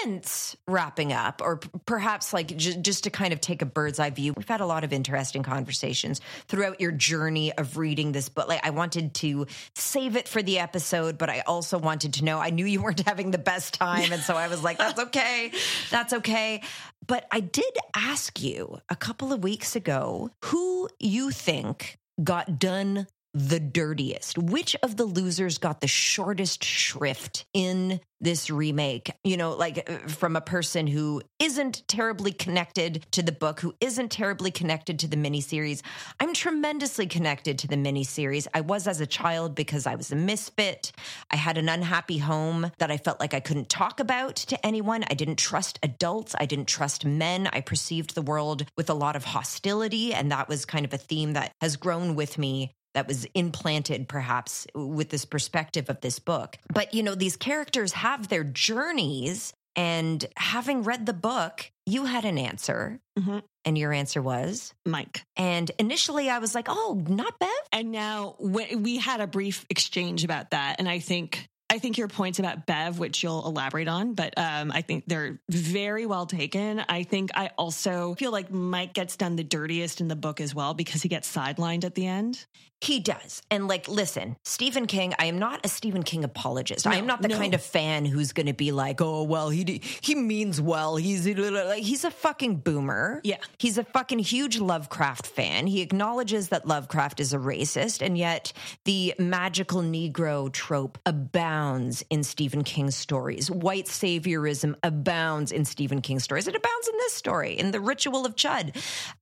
commence 0.02 0.56
wrapping 0.68 1.14
up, 1.14 1.42
or 1.44 1.58
p- 1.58 1.70
perhaps 1.86 2.34
like 2.34 2.56
j- 2.56 2.78
just 2.82 3.04
to 3.06 3.10
kind 3.10 3.34
of 3.34 3.42
take 3.42 3.62
a 3.62 3.66
bird's 3.66 4.00
eye 4.00 4.10
view, 4.10 4.34
we've 4.36 4.48
had 4.48 4.62
a 4.62 4.66
lot 4.66 4.84
of 4.84 4.94
interesting 4.94 5.44
conversations 5.44 6.22
throughout 6.48 6.80
your 6.80 6.92
journey 6.92 7.52
of 7.54 7.78
reading 7.78 8.12
this 8.12 8.30
book. 8.30 8.48
Like, 8.48 8.66
I 8.66 8.72
wanted 8.72 9.14
to 9.16 9.48
save 9.76 10.16
it 10.16 10.28
for 10.28 10.42
the 10.42 10.60
episode, 10.60 11.18
but 11.18 11.30
I 11.30 11.42
also 11.42 11.78
wanted 11.78 12.16
to 12.16 12.26
know 12.26 12.40
I 12.40 12.50
knew 12.50 12.66
you 12.66 12.82
weren't 12.82 13.02
having 13.08 13.32
the 13.32 13.38
best 13.38 13.74
time. 13.74 14.12
And 14.12 14.22
so 14.22 14.36
I 14.36 14.48
was 14.48 14.64
like, 14.64 14.78
that's 14.78 15.00
okay. 15.08 15.52
That's 15.90 16.14
okay. 16.14 16.64
But 17.06 17.26
I 17.32 17.40
did 17.40 17.78
ask 17.96 18.42
you 18.42 18.80
a 18.90 18.96
couple 18.96 19.34
of 19.34 19.44
weeks 19.44 19.76
ago 19.76 20.30
who 20.46 20.90
you 21.00 21.32
think 21.32 21.98
got 22.24 22.60
done 22.60 23.08
the 23.34 23.60
dirtiest? 23.60 24.38
Which 24.38 24.76
of 24.82 24.98
the 24.98 25.06
losers 25.06 25.58
got 25.58 25.82
the 25.82 25.88
shortest 25.88 26.64
shrift 26.64 27.46
in 27.54 28.00
this 28.20 28.50
remake? 28.50 29.12
You 29.24 29.38
know, 29.38 29.52
like 29.52 29.90
uh, 29.90 30.08
from 30.08 30.36
a 30.36 30.42
person 30.42 30.88
who 30.88 31.22
isn't 31.40 31.88
terribly 31.88 32.32
connected 32.32 33.06
to 33.12 33.22
the 33.22 33.32
book, 33.32 33.60
who 33.60 33.76
isn't 33.80 34.12
terribly 34.12 34.52
connected 34.52 35.00
to 35.00 35.08
the 35.08 35.18
miniseries. 35.18 35.82
I'm 36.20 36.34
tremendously 36.34 37.08
connected 37.08 37.60
to 37.60 37.68
the 37.68 37.76
miniseries. 37.76 38.48
I 38.54 38.62
was 38.62 38.88
as 38.88 39.00
a 39.00 39.08
child 39.08 39.56
because 39.56 39.86
I 39.86 39.96
was 39.96 40.12
a 40.12 40.16
misfit. 40.16 40.92
I 41.32 41.36
had 41.36 41.58
an 41.58 41.70
unhappy 41.70 42.18
home 42.18 42.72
that 42.80 42.92
I 42.92 42.98
felt 42.98 43.20
like 43.20 43.34
I 43.34 43.40
couldn't 43.40 43.70
talk 43.70 44.00
about 44.00 44.36
to 44.38 44.66
anyone. 44.66 45.04
I 45.10 45.14
didn't 45.14 45.38
trust 45.38 45.80
adults. 45.84 46.36
I 46.40 46.46
didn't 46.46 46.68
trust 46.68 47.06
men. 47.06 47.48
I 47.54 47.62
perceived 47.62 48.16
the 48.16 48.22
world 48.22 48.66
with 48.76 48.90
a 48.90 48.94
lot 48.94 49.16
of 49.16 49.24
hostility. 49.24 50.14
And 50.14 50.32
that 50.32 50.50
was 50.50 50.66
kind 50.66 50.86
of 50.86 50.94
a 50.94 50.98
theme 50.98 51.34
that 51.34 51.54
has 51.62 51.76
grown 51.76 52.16
with 52.16 52.38
me 52.38 52.74
that 52.94 53.08
was 53.08 53.26
implanted 53.34 54.08
perhaps 54.08 54.68
with 54.74 55.10
this 55.10 55.26
perspective 55.26 55.90
of 55.90 56.02
this 56.02 56.20
book. 56.20 56.58
But 56.74 56.94
you 56.94 57.04
know, 57.04 57.16
these 57.16 57.38
characters 57.38 57.94
have 57.94 58.28
their 58.28 58.44
journeys 58.44 59.54
and 59.76 60.26
having 60.36 60.84
read 60.84 61.06
the 61.06 61.14
book, 61.14 61.72
you 61.86 62.06
had 62.06 62.26
an 62.26 62.38
answer. 62.38 63.00
Mhm. 63.18 63.44
And 63.66 63.78
your 63.78 63.94
answer 63.94 64.22
was 64.22 64.74
Mike. 64.86 65.24
And 65.36 65.70
initially 65.78 66.30
I 66.30 66.40
was 66.40 66.56
like, 66.56 66.66
"Oh, 66.68 67.04
not 67.08 67.38
Bev?" 67.40 67.50
And 67.72 67.92
now 67.92 68.36
we 68.40 68.98
had 68.98 69.22
a 69.22 69.28
brief 69.28 69.66
exchange 69.70 70.24
about 70.24 70.52
that, 70.52 70.78
and 70.80 70.90
I 70.90 71.00
think 71.00 71.48
I 71.70 71.78
think 71.78 71.98
your 71.98 72.08
points 72.08 72.40
about 72.40 72.66
Bev, 72.66 72.98
which 72.98 73.22
you'll 73.22 73.46
elaborate 73.46 73.88
on, 73.88 74.16
but 74.16 74.36
um, 74.38 74.72
I 74.72 74.82
think 74.82 75.04
they're 75.06 75.40
very 75.50 76.08
well 76.08 76.26
taken. 76.26 76.84
I 76.90 77.04
think 77.04 77.30
I 77.36 77.52
also 77.58 78.16
feel 78.16 78.32
like 78.32 78.52
Mike 78.52 78.94
gets 78.94 79.16
done 79.16 79.36
the 79.36 79.44
dirtiest 79.44 80.02
in 80.02 80.08
the 80.08 80.16
book 80.16 80.42
as 80.42 80.56
well 80.56 80.74
because 80.74 81.04
he 81.04 81.10
gets 81.10 81.32
sidelined 81.34 81.84
at 81.84 81.94
the 81.94 82.08
end. 82.08 82.46
He 82.82 83.02
does. 83.02 83.42
And 83.52 83.68
like, 83.68 83.90
listen, 83.90 84.38
Stephen 84.46 84.88
King, 84.88 85.14
I 85.20 85.26
am 85.26 85.38
not 85.38 85.66
a 85.66 85.70
Stephen 85.70 86.02
King 86.02 86.24
apologist. 86.24 86.88
I 86.88 86.96
am 86.96 87.06
not 87.06 87.22
the 87.22 87.28
no. 87.28 87.38
kind 87.38 87.54
of 87.54 87.62
fan 87.62 88.06
who's 88.06 88.32
going 88.32 88.46
to 88.46 88.54
be 88.54 88.72
like, 88.72 89.02
"Oh, 89.02 89.24
well, 89.24 89.50
he 89.50 89.82
he 90.00 90.16
means 90.16 90.62
well. 90.62 90.96
He's 90.96 91.28
like 91.28 91.84
he's 91.84 92.06
a 92.06 92.12
fucking 92.12 92.58
boomer." 92.58 93.20
Yeah. 93.26 93.36
He's 93.58 93.78
a 93.78 93.84
fucking 93.84 94.20
huge 94.20 94.60
Lovecraft 94.60 95.28
fan. 95.28 95.68
He 95.68 95.82
acknowledges 95.82 96.50
that 96.50 96.66
Lovecraft 96.66 97.20
is 97.20 97.34
a 97.34 97.38
racist, 97.38 98.02
and 98.02 98.18
yet 98.18 98.54
the 98.86 99.14
magical 99.20 99.82
negro 99.82 100.50
trope 100.50 100.98
abounds 101.06 101.59
in 102.10 102.24
Stephen 102.24 102.64
King's 102.64 102.96
stories. 102.96 103.52
White 103.52 103.86
saviorism 103.86 104.76
abounds 104.82 105.52
in 105.52 105.66
Stephen 105.66 106.02
King's 106.02 106.24
stories. 106.24 106.48
It 106.48 106.56
abounds 106.56 106.88
in 106.88 106.98
this 106.98 107.14
story, 107.14 107.54
in 107.54 107.72
The 107.72 107.82
Ritual 107.82 108.26
of 108.26 108.36
Chud. 108.36 108.76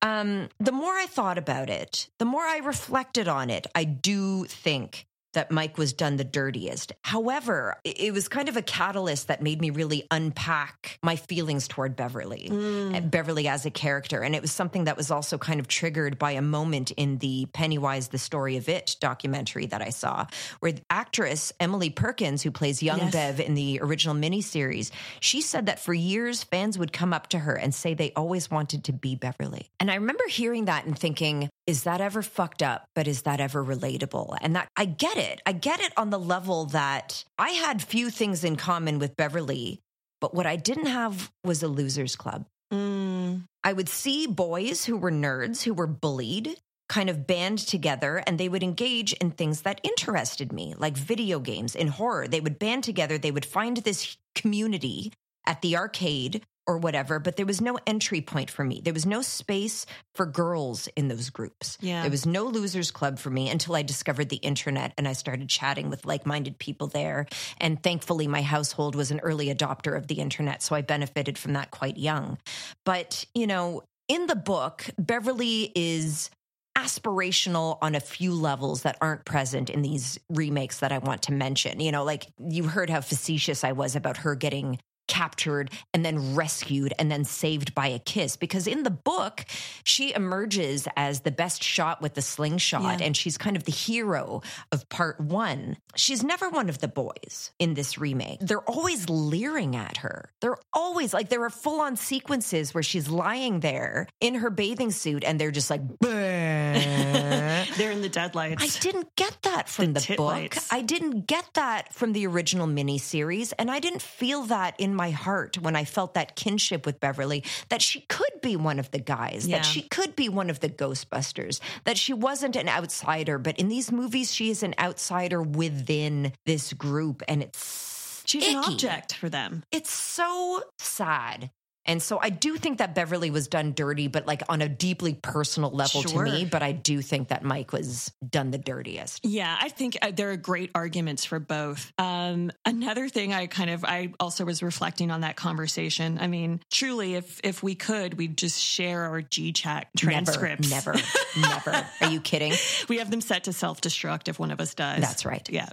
Um, 0.03 0.49
the 0.59 0.71
more 0.71 0.93
I 0.93 1.07
thought 1.07 1.39
about 1.39 1.69
it, 1.69 2.09
the 2.19 2.25
more 2.25 2.43
I 2.43 2.59
reflected 2.59 3.27
on 3.27 3.49
it, 3.49 3.65
I 3.73 3.85
do 3.85 4.45
think 4.45 5.06
that 5.37 5.51
Mike 5.51 5.77
was 5.77 5.93
done 5.93 6.17
the 6.17 6.23
dirtiest. 6.23 6.93
However, 7.03 7.77
it 7.83 8.11
was 8.11 8.27
kind 8.27 8.49
of 8.49 8.57
a 8.57 8.61
catalyst 8.63 9.27
that 9.27 9.41
made 9.41 9.61
me 9.61 9.69
really 9.69 10.07
unpack 10.09 10.97
my 11.03 11.15
feelings 11.15 11.67
toward 11.67 11.95
Beverly, 11.95 12.49
uh, 12.51 13.01
Beverly 13.01 13.47
as 13.47 13.65
a 13.65 13.69
character. 13.69 14.21
And 14.23 14.35
it 14.35 14.41
was 14.41 14.51
something 14.51 14.85
that 14.85 14.97
was 14.97 15.11
also 15.11 15.37
kind 15.37 15.59
of 15.59 15.67
triggered 15.67 16.17
by 16.17 16.31
a 16.31 16.41
moment 16.41 16.89
in 16.91 17.19
the 17.19 17.45
Pennywise, 17.53 18.07
the 18.07 18.17
Story 18.17 18.57
of 18.57 18.67
It 18.67 18.95
documentary 18.99 19.67
that 19.67 19.81
I 19.81 19.89
saw, 19.89 20.25
where 20.59 20.73
actress 20.89 21.53
Emily 21.59 21.91
Perkins, 21.91 22.41
who 22.41 22.49
plays 22.49 22.81
young 22.81 22.97
Yes. 22.97 23.13
Bev 23.13 23.39
in 23.39 23.53
the 23.53 23.79
original 23.83 24.15
miniseries, 24.15 24.89
she 25.19 25.41
said 25.41 25.67
that 25.67 25.79
for 25.79 25.93
years 25.93 26.43
fans 26.43 26.79
would 26.79 26.91
come 26.91 27.13
up 27.13 27.27
to 27.27 27.37
her 27.37 27.53
and 27.53 27.75
say 27.75 27.93
they 27.93 28.11
always 28.15 28.49
wanted 28.49 28.85
to 28.85 28.91
be 28.91 29.15
Beverly. 29.15 29.69
And 29.79 29.91
I 29.91 29.95
remember 29.95 30.23
hearing 30.27 30.65
that 30.65 30.85
and 30.85 30.97
thinking, 30.97 31.49
is 31.67 31.83
that 31.83 32.01
ever 32.01 32.23
fucked 32.23 32.63
up? 32.63 32.87
But 32.95 33.07
is 33.07 33.23
that 33.23 33.41
ever 33.41 33.63
relatable? 33.63 34.37
And 34.41 34.55
that 34.55 34.69
I 34.75 34.85
get 34.85 35.17
it. 35.17 35.41
I 35.45 35.51
get 35.51 35.81
it 35.81 35.91
on 35.97 36.09
the 36.09 36.17
level 36.19 36.65
that 36.67 37.23
I 37.37 37.49
had 37.49 37.83
few 37.83 38.09
things 38.09 38.43
in 38.43 38.55
common 38.55 38.97
with 38.97 39.17
Beverly, 39.17 39.79
but 40.21 40.33
what 40.33 40.45
I 40.45 40.55
didn't 40.55 40.87
have 40.87 41.29
was 41.43 41.61
a 41.61 41.67
losers 41.67 42.15
club. 42.15 42.45
Mm, 42.73 43.43
I 43.63 43.73
would 43.73 43.89
see 43.89 44.27
boys 44.27 44.85
who 44.85 44.97
were 44.97 45.11
nerds, 45.11 45.63
who 45.63 45.73
were 45.73 45.87
bullied, 45.87 46.57
kind 46.89 47.09
of 47.09 47.27
band 47.27 47.59
together, 47.59 48.23
and 48.25 48.37
they 48.37 48.49
would 48.49 48.63
engage 48.63 49.13
in 49.13 49.31
things 49.31 49.61
that 49.61 49.81
interested 49.83 50.53
me, 50.53 50.73
like 50.77 50.95
video 50.97 51.39
games 51.39 51.75
and 51.75 51.89
horror. 51.89 52.27
They 52.27 52.39
would 52.39 52.59
band 52.59 52.83
together, 52.83 53.17
they 53.17 53.31
would 53.31 53.45
find 53.45 53.77
this 53.77 54.17
community 54.35 55.11
at 55.45 55.61
the 55.61 55.77
arcade 55.77 56.43
or 56.67 56.77
whatever, 56.77 57.17
but 57.19 57.37
there 57.37 57.45
was 57.45 57.61
no 57.61 57.79
entry 57.87 58.21
point 58.21 58.51
for 58.51 58.63
me. 58.63 58.81
There 58.83 58.93
was 58.93 59.05
no 59.05 59.21
space 59.21 59.85
for 60.15 60.25
girls 60.25 60.87
in 60.97 61.07
those 61.07 61.29
groups. 61.29 61.77
Yeah. 61.79 62.01
There 62.01 62.11
was 62.11 62.25
no 62.25 62.43
losers 62.43 62.91
club 62.91 63.17
for 63.19 63.29
me 63.29 63.49
until 63.49 63.75
I 63.75 63.83
discovered 63.83 64.29
the 64.29 64.37
internet 64.37 64.93
and 64.97 65.07
I 65.07 65.13
started 65.13 65.47
chatting 65.47 65.89
with 65.89 66.05
like 66.05 66.25
minded 66.25 66.59
people 66.59 66.87
there. 66.87 67.25
And 67.59 67.81
thankfully, 67.81 68.27
my 68.27 68.41
household 68.41 68.95
was 68.95 69.11
an 69.11 69.21
early 69.21 69.47
adopter 69.47 69.95
of 69.95 70.07
the 70.07 70.15
internet. 70.15 70.61
So 70.61 70.75
I 70.75 70.81
benefited 70.81 71.37
from 71.37 71.53
that 71.53 71.71
quite 71.71 71.97
young. 71.97 72.37
But, 72.83 73.25
you 73.33 73.47
know, 73.47 73.83
in 74.09 74.27
the 74.27 74.35
book, 74.35 74.85
Beverly 74.97 75.71
is 75.73 76.29
aspirational 76.77 77.79
on 77.81 77.95
a 77.95 77.99
few 77.99 78.33
levels 78.33 78.83
that 78.83 78.97
aren't 79.01 79.25
present 79.25 79.69
in 79.69 79.81
these 79.81 80.19
remakes 80.29 80.79
that 80.79 80.91
I 80.91 80.99
want 80.99 81.23
to 81.23 81.33
mention. 81.33 81.79
You 81.79 81.91
know, 81.91 82.03
like 82.03 82.27
you 82.37 82.65
heard 82.65 82.89
how 82.89 83.01
facetious 83.01 83.63
I 83.63 83.71
was 83.71 83.95
about 83.95 84.17
her 84.17 84.35
getting 84.35 84.79
captured 85.07 85.71
and 85.93 86.05
then 86.05 86.35
rescued 86.35 86.93
and 86.99 87.11
then 87.11 87.23
saved 87.25 87.73
by 87.73 87.87
a 87.87 87.99
kiss 87.99 88.35
because 88.35 88.67
in 88.67 88.83
the 88.83 88.89
book 88.89 89.45
she 89.83 90.13
emerges 90.13 90.87
as 90.95 91.21
the 91.21 91.31
best 91.31 91.63
shot 91.63 92.01
with 92.01 92.13
the 92.13 92.21
slingshot 92.21 92.99
Yeah. 92.99 93.05
and 93.05 93.15
she's 93.17 93.37
kind 93.37 93.55
of 93.55 93.63
the 93.63 93.71
hero 93.71 94.41
of 94.71 94.87
part 94.89 95.19
1 95.19 95.77
she's 95.95 96.23
never 96.23 96.49
one 96.49 96.69
of 96.69 96.79
the 96.79 96.87
boys 96.87 97.51
in 97.59 97.73
this 97.73 97.97
remake 97.97 98.39
they're 98.41 98.61
always 98.69 99.09
leering 99.09 99.75
at 99.75 99.97
her 99.97 100.29
they're 100.41 100.57
always 100.73 101.13
like 101.13 101.29
there 101.29 101.43
are 101.43 101.49
full 101.49 101.81
on 101.81 101.95
sequences 101.95 102.73
where 102.73 102.83
she's 102.83 103.09
lying 103.09 103.61
there 103.61 104.07
in 104.21 104.35
her 104.35 104.49
bathing 104.49 104.91
suit 104.91 105.23
and 105.23 105.39
they're 105.39 105.51
just 105.51 105.69
like 105.69 105.81
they're 106.01 107.91
in 107.91 108.01
the 108.01 108.09
deadlights. 108.09 108.63
I 108.63 108.79
didn't 108.81 109.15
get 109.15 109.37
that 109.43 109.69
from 109.69 109.93
The 109.93 109.99
the, 110.01 110.15
book. 110.15 110.25
lights. 110.25 110.67
I 110.71 110.81
didn't 110.81 111.27
get 111.27 111.45
that 111.53 111.93
from 111.93 112.13
the 112.13 112.25
original 112.27 112.67
miniseries. 112.67 113.53
And 113.57 113.69
I 113.69 113.79
didn't 113.79 114.01
feel 114.01 114.43
that 114.43 114.75
in 114.79 114.95
my 114.97 115.11
heart 115.11 115.57
when 115.61 115.75
I 115.77 115.85
felt 115.85 116.15
that 116.15 116.35
kinship 116.35 116.85
with 116.85 116.99
Beverly, 116.99 117.43
that 117.69 117.81
she 117.81 118.01
could 118.01 118.41
be 118.41 118.57
one 118.57 118.79
of 118.79 118.91
the 118.91 118.99
guys, 118.99 119.47
Yeah. 119.47 119.59
that 119.59 119.65
she 119.65 119.83
could 119.83 120.15
be 120.15 120.27
one 120.27 120.49
of 120.49 120.59
the 120.59 120.69
Ghostbusters, 120.69 121.61
that 121.85 121.97
she 121.97 122.11
wasn't 122.13 122.57
an 122.57 122.67
outsider. 122.67 123.37
But 123.37 123.57
in 123.59 123.69
these 123.69 123.91
movies, 123.91 124.33
she 124.33 124.49
is 124.49 124.63
an 124.63 124.73
outsider 124.77 125.41
within 125.41 126.33
this 126.45 126.73
group. 126.73 127.23
And 127.29 127.41
it's 127.43 128.23
She's 128.25 128.45
an 128.49 128.55
object 128.57 129.13
for 129.13 129.29
them. 129.29 129.63
It's 129.71 129.89
so 129.89 130.61
sad 130.79 131.49
And 131.87 132.01
so 132.01 132.19
I 132.21 132.29
do 132.29 132.57
think 132.57 132.79
that 132.79 132.93
Beverly 132.93 133.31
was 133.31 133.47
done 133.47 133.73
dirty, 133.73 134.07
but 134.07 134.27
like 134.27 134.43
on 134.49 134.61
a 134.61 134.67
deeply 134.69 135.13
personal 135.13 135.71
level 135.71 136.01
Sure. 136.01 136.25
to 136.25 136.31
me. 136.31 136.45
But 136.45 136.61
I 136.61 136.73
do 136.73 137.01
think 137.01 137.29
that 137.29 137.43
Mike 137.43 137.71
was 137.71 138.11
done 138.29 138.51
the 138.51 138.57
dirtiest. 138.57 139.25
Yeah, 139.25 139.57
I 139.59 139.69
think 139.69 139.97
uh, 140.01 140.11
there 140.11 140.31
are 140.31 140.37
great 140.37 140.71
arguments 140.75 141.23
for 141.25 141.39
both. 141.39 141.91
Um, 141.97 142.51
another 142.65 143.07
thing 143.09 143.33
I 143.33 143.47
kind 143.47 143.69
of 143.69 143.85
I 143.85 144.13
also 144.19 144.43
was 144.45 144.61
reflecting 144.61 145.11
on 145.11 145.21
that 145.21 145.35
conversation. 145.37 146.17
I 146.19 146.27
mean, 146.27 146.59
truly, 146.71 147.15
if 147.15 147.39
if 147.43 147.63
we 147.63 147.75
could, 147.75 148.15
we'd 148.15 148.37
just 148.37 148.61
share 148.61 149.03
our 149.05 149.21
G 149.21 149.53
chat 149.53 149.87
transcripts. 149.97 150.69
Never, 150.69 150.93
never, 150.93 151.71
never. 151.71 151.87
Are 152.01 152.09
you 152.09 152.19
kidding? 152.21 152.53
we 152.89 152.97
have 152.97 153.09
them 153.09 153.21
set 153.21 153.45
to 153.45 153.53
self 153.53 153.81
destruct 153.81 154.27
if 154.27 154.37
one 154.39 154.51
of 154.51 154.59
us 154.59 154.73
does. 154.75 154.99
That's 155.01 155.25
right. 155.25 155.47
Yeah. 155.49 155.69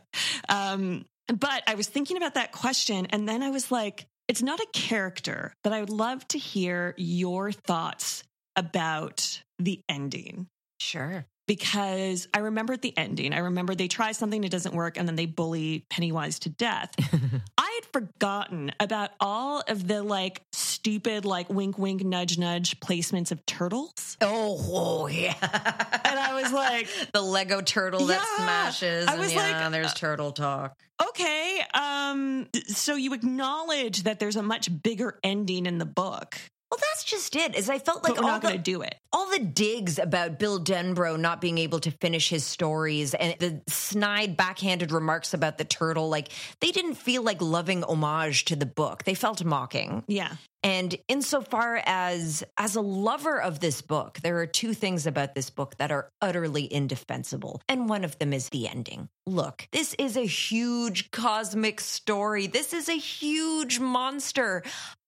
Um, 0.49 1.05
but 1.27 1.63
I 1.67 1.75
was 1.75 1.89
thinking 1.89 2.17
about 2.17 2.35
that 2.35 2.53
question, 2.53 3.07
and 3.11 3.29
then 3.29 3.43
I 3.43 3.51
was 3.51 3.71
like, 3.71 4.07
it's 4.29 4.43
not 4.43 4.61
a 4.61 4.67
character, 4.73 5.55
but 5.63 5.73
I 5.73 5.81
would 5.81 5.91
love 5.91 6.27
to 6.29 6.39
hear 6.39 6.95
your 6.97 7.53
thoughts 7.53 8.25
about 8.57 9.43
the 9.59 9.81
ending. 9.89 10.49
Sure. 10.81 11.27
Because 11.47 12.27
I 12.33 12.39
remember 12.39 12.77
the 12.77 12.97
ending. 12.97 13.35
I 13.35 13.39
remember 13.39 13.75
they 13.75 13.89
try 13.89 14.13
something, 14.13 14.43
it 14.45 14.51
doesn't 14.51 14.75
work, 14.75 14.97
and 14.97 15.07
then 15.07 15.15
they 15.15 15.27
bully 15.27 15.85
Pennywise 15.91 16.39
to 16.41 16.49
death. 16.49 16.91
I 17.59 17.81
had 17.83 17.93
forgotten 17.93 18.73
about 18.81 19.11
all 19.21 19.63
of 19.69 19.87
the 19.87 20.03
like 20.03 20.41
stupid, 20.85 21.25
like 21.25 21.49
wink, 21.49 21.79
wink, 21.79 22.05
nudge, 22.05 22.37
nudge 22.37 22.79
placements 22.79 23.33
of 23.33 23.45
turtles. 23.47 24.19
Oh, 24.21 24.59
oh 24.69 25.07
yeah. 25.11 25.35
And 25.41 26.19
I 26.19 26.39
was 26.43 26.53
like, 26.53 26.89
the 27.15 27.23
Lego 27.23 27.63
turtle 27.63 28.05
that 28.07 28.23
smashes. 28.37 29.09
I 29.09 29.13
and 29.13 29.21
was 29.21 29.33
yeah, 29.33 29.63
like, 29.63 29.73
there's 29.73 29.95
turtle 29.95 30.31
talk. 30.31 30.79
okay, 31.09 31.63
um, 31.73 32.49
so 32.67 32.97
you 32.97 33.15
acknowledge 33.15 34.03
that 34.03 34.21
there's 34.21 34.37
a 34.37 34.43
much 34.43 34.69
bigger 34.83 35.19
ending 35.25 35.65
in 35.65 35.79
the 35.79 35.87
book, 35.87 36.39
Well, 36.71 36.81
that's 36.91 37.05
just 37.05 37.37
it. 37.37 37.55
Is 37.55 37.71
I 37.71 37.79
felt 37.79 38.03
like 38.03 38.17
all 38.19 38.27
not 38.27 38.43
the, 38.43 38.49
going 38.49 38.57
to 38.57 38.63
do 38.63 38.83
it. 38.83 38.97
all 39.13 39.31
the 39.31 39.39
digs 39.39 39.99
about 39.99 40.41
Bill 40.41 40.59
Denbrough 40.59 41.21
not 41.21 41.41
being 41.41 41.59
able 41.59 41.79
to 41.81 41.91
finish 41.93 42.29
his 42.29 42.45
stories 42.45 43.15
and 43.15 43.37
the 43.39 43.63
snide 43.69 44.37
backhanded 44.37 44.91
remarks 44.91 45.35
about 45.35 45.59
the 45.59 45.65
turtle, 45.65 46.09
like 46.09 46.31
they 46.61 46.73
didn't 46.73 46.95
feel 46.95 47.23
like 47.23 47.41
loving 47.41 47.85
homage 47.85 48.47
to 48.47 48.57
the 48.57 48.67
book. 48.67 49.05
They 49.05 49.15
felt 49.15 49.45
mocking. 49.45 50.03
Yeah. 50.09 50.35
And 50.65 50.97
insofar 51.09 51.83
as 51.85 52.43
as 52.57 52.75
a 52.75 52.81
lover 52.81 53.41
of 53.41 53.61
this 53.61 53.83
book, 53.83 54.19
there 54.23 54.39
are 54.39 54.47
two 54.47 54.73
things 54.75 55.07
about 55.07 55.35
this 55.35 55.51
book 55.51 55.77
that 55.77 55.93
are 55.93 56.09
utterly 56.23 56.73
indefensible. 56.73 57.61
And 57.69 57.89
one 57.89 58.03
of 58.03 58.19
them 58.19 58.33
is 58.33 58.49
the 58.49 58.67
ending. 58.67 59.09
Look, 59.27 59.69
this 59.73 59.95
is 59.99 60.17
a 60.17 60.27
huge 60.27 61.11
cosmic 61.11 61.81
story. 61.81 62.47
This 62.47 62.73
is 62.73 62.89
a 62.89 62.97
huge 62.97 63.79
monster. 63.79 64.63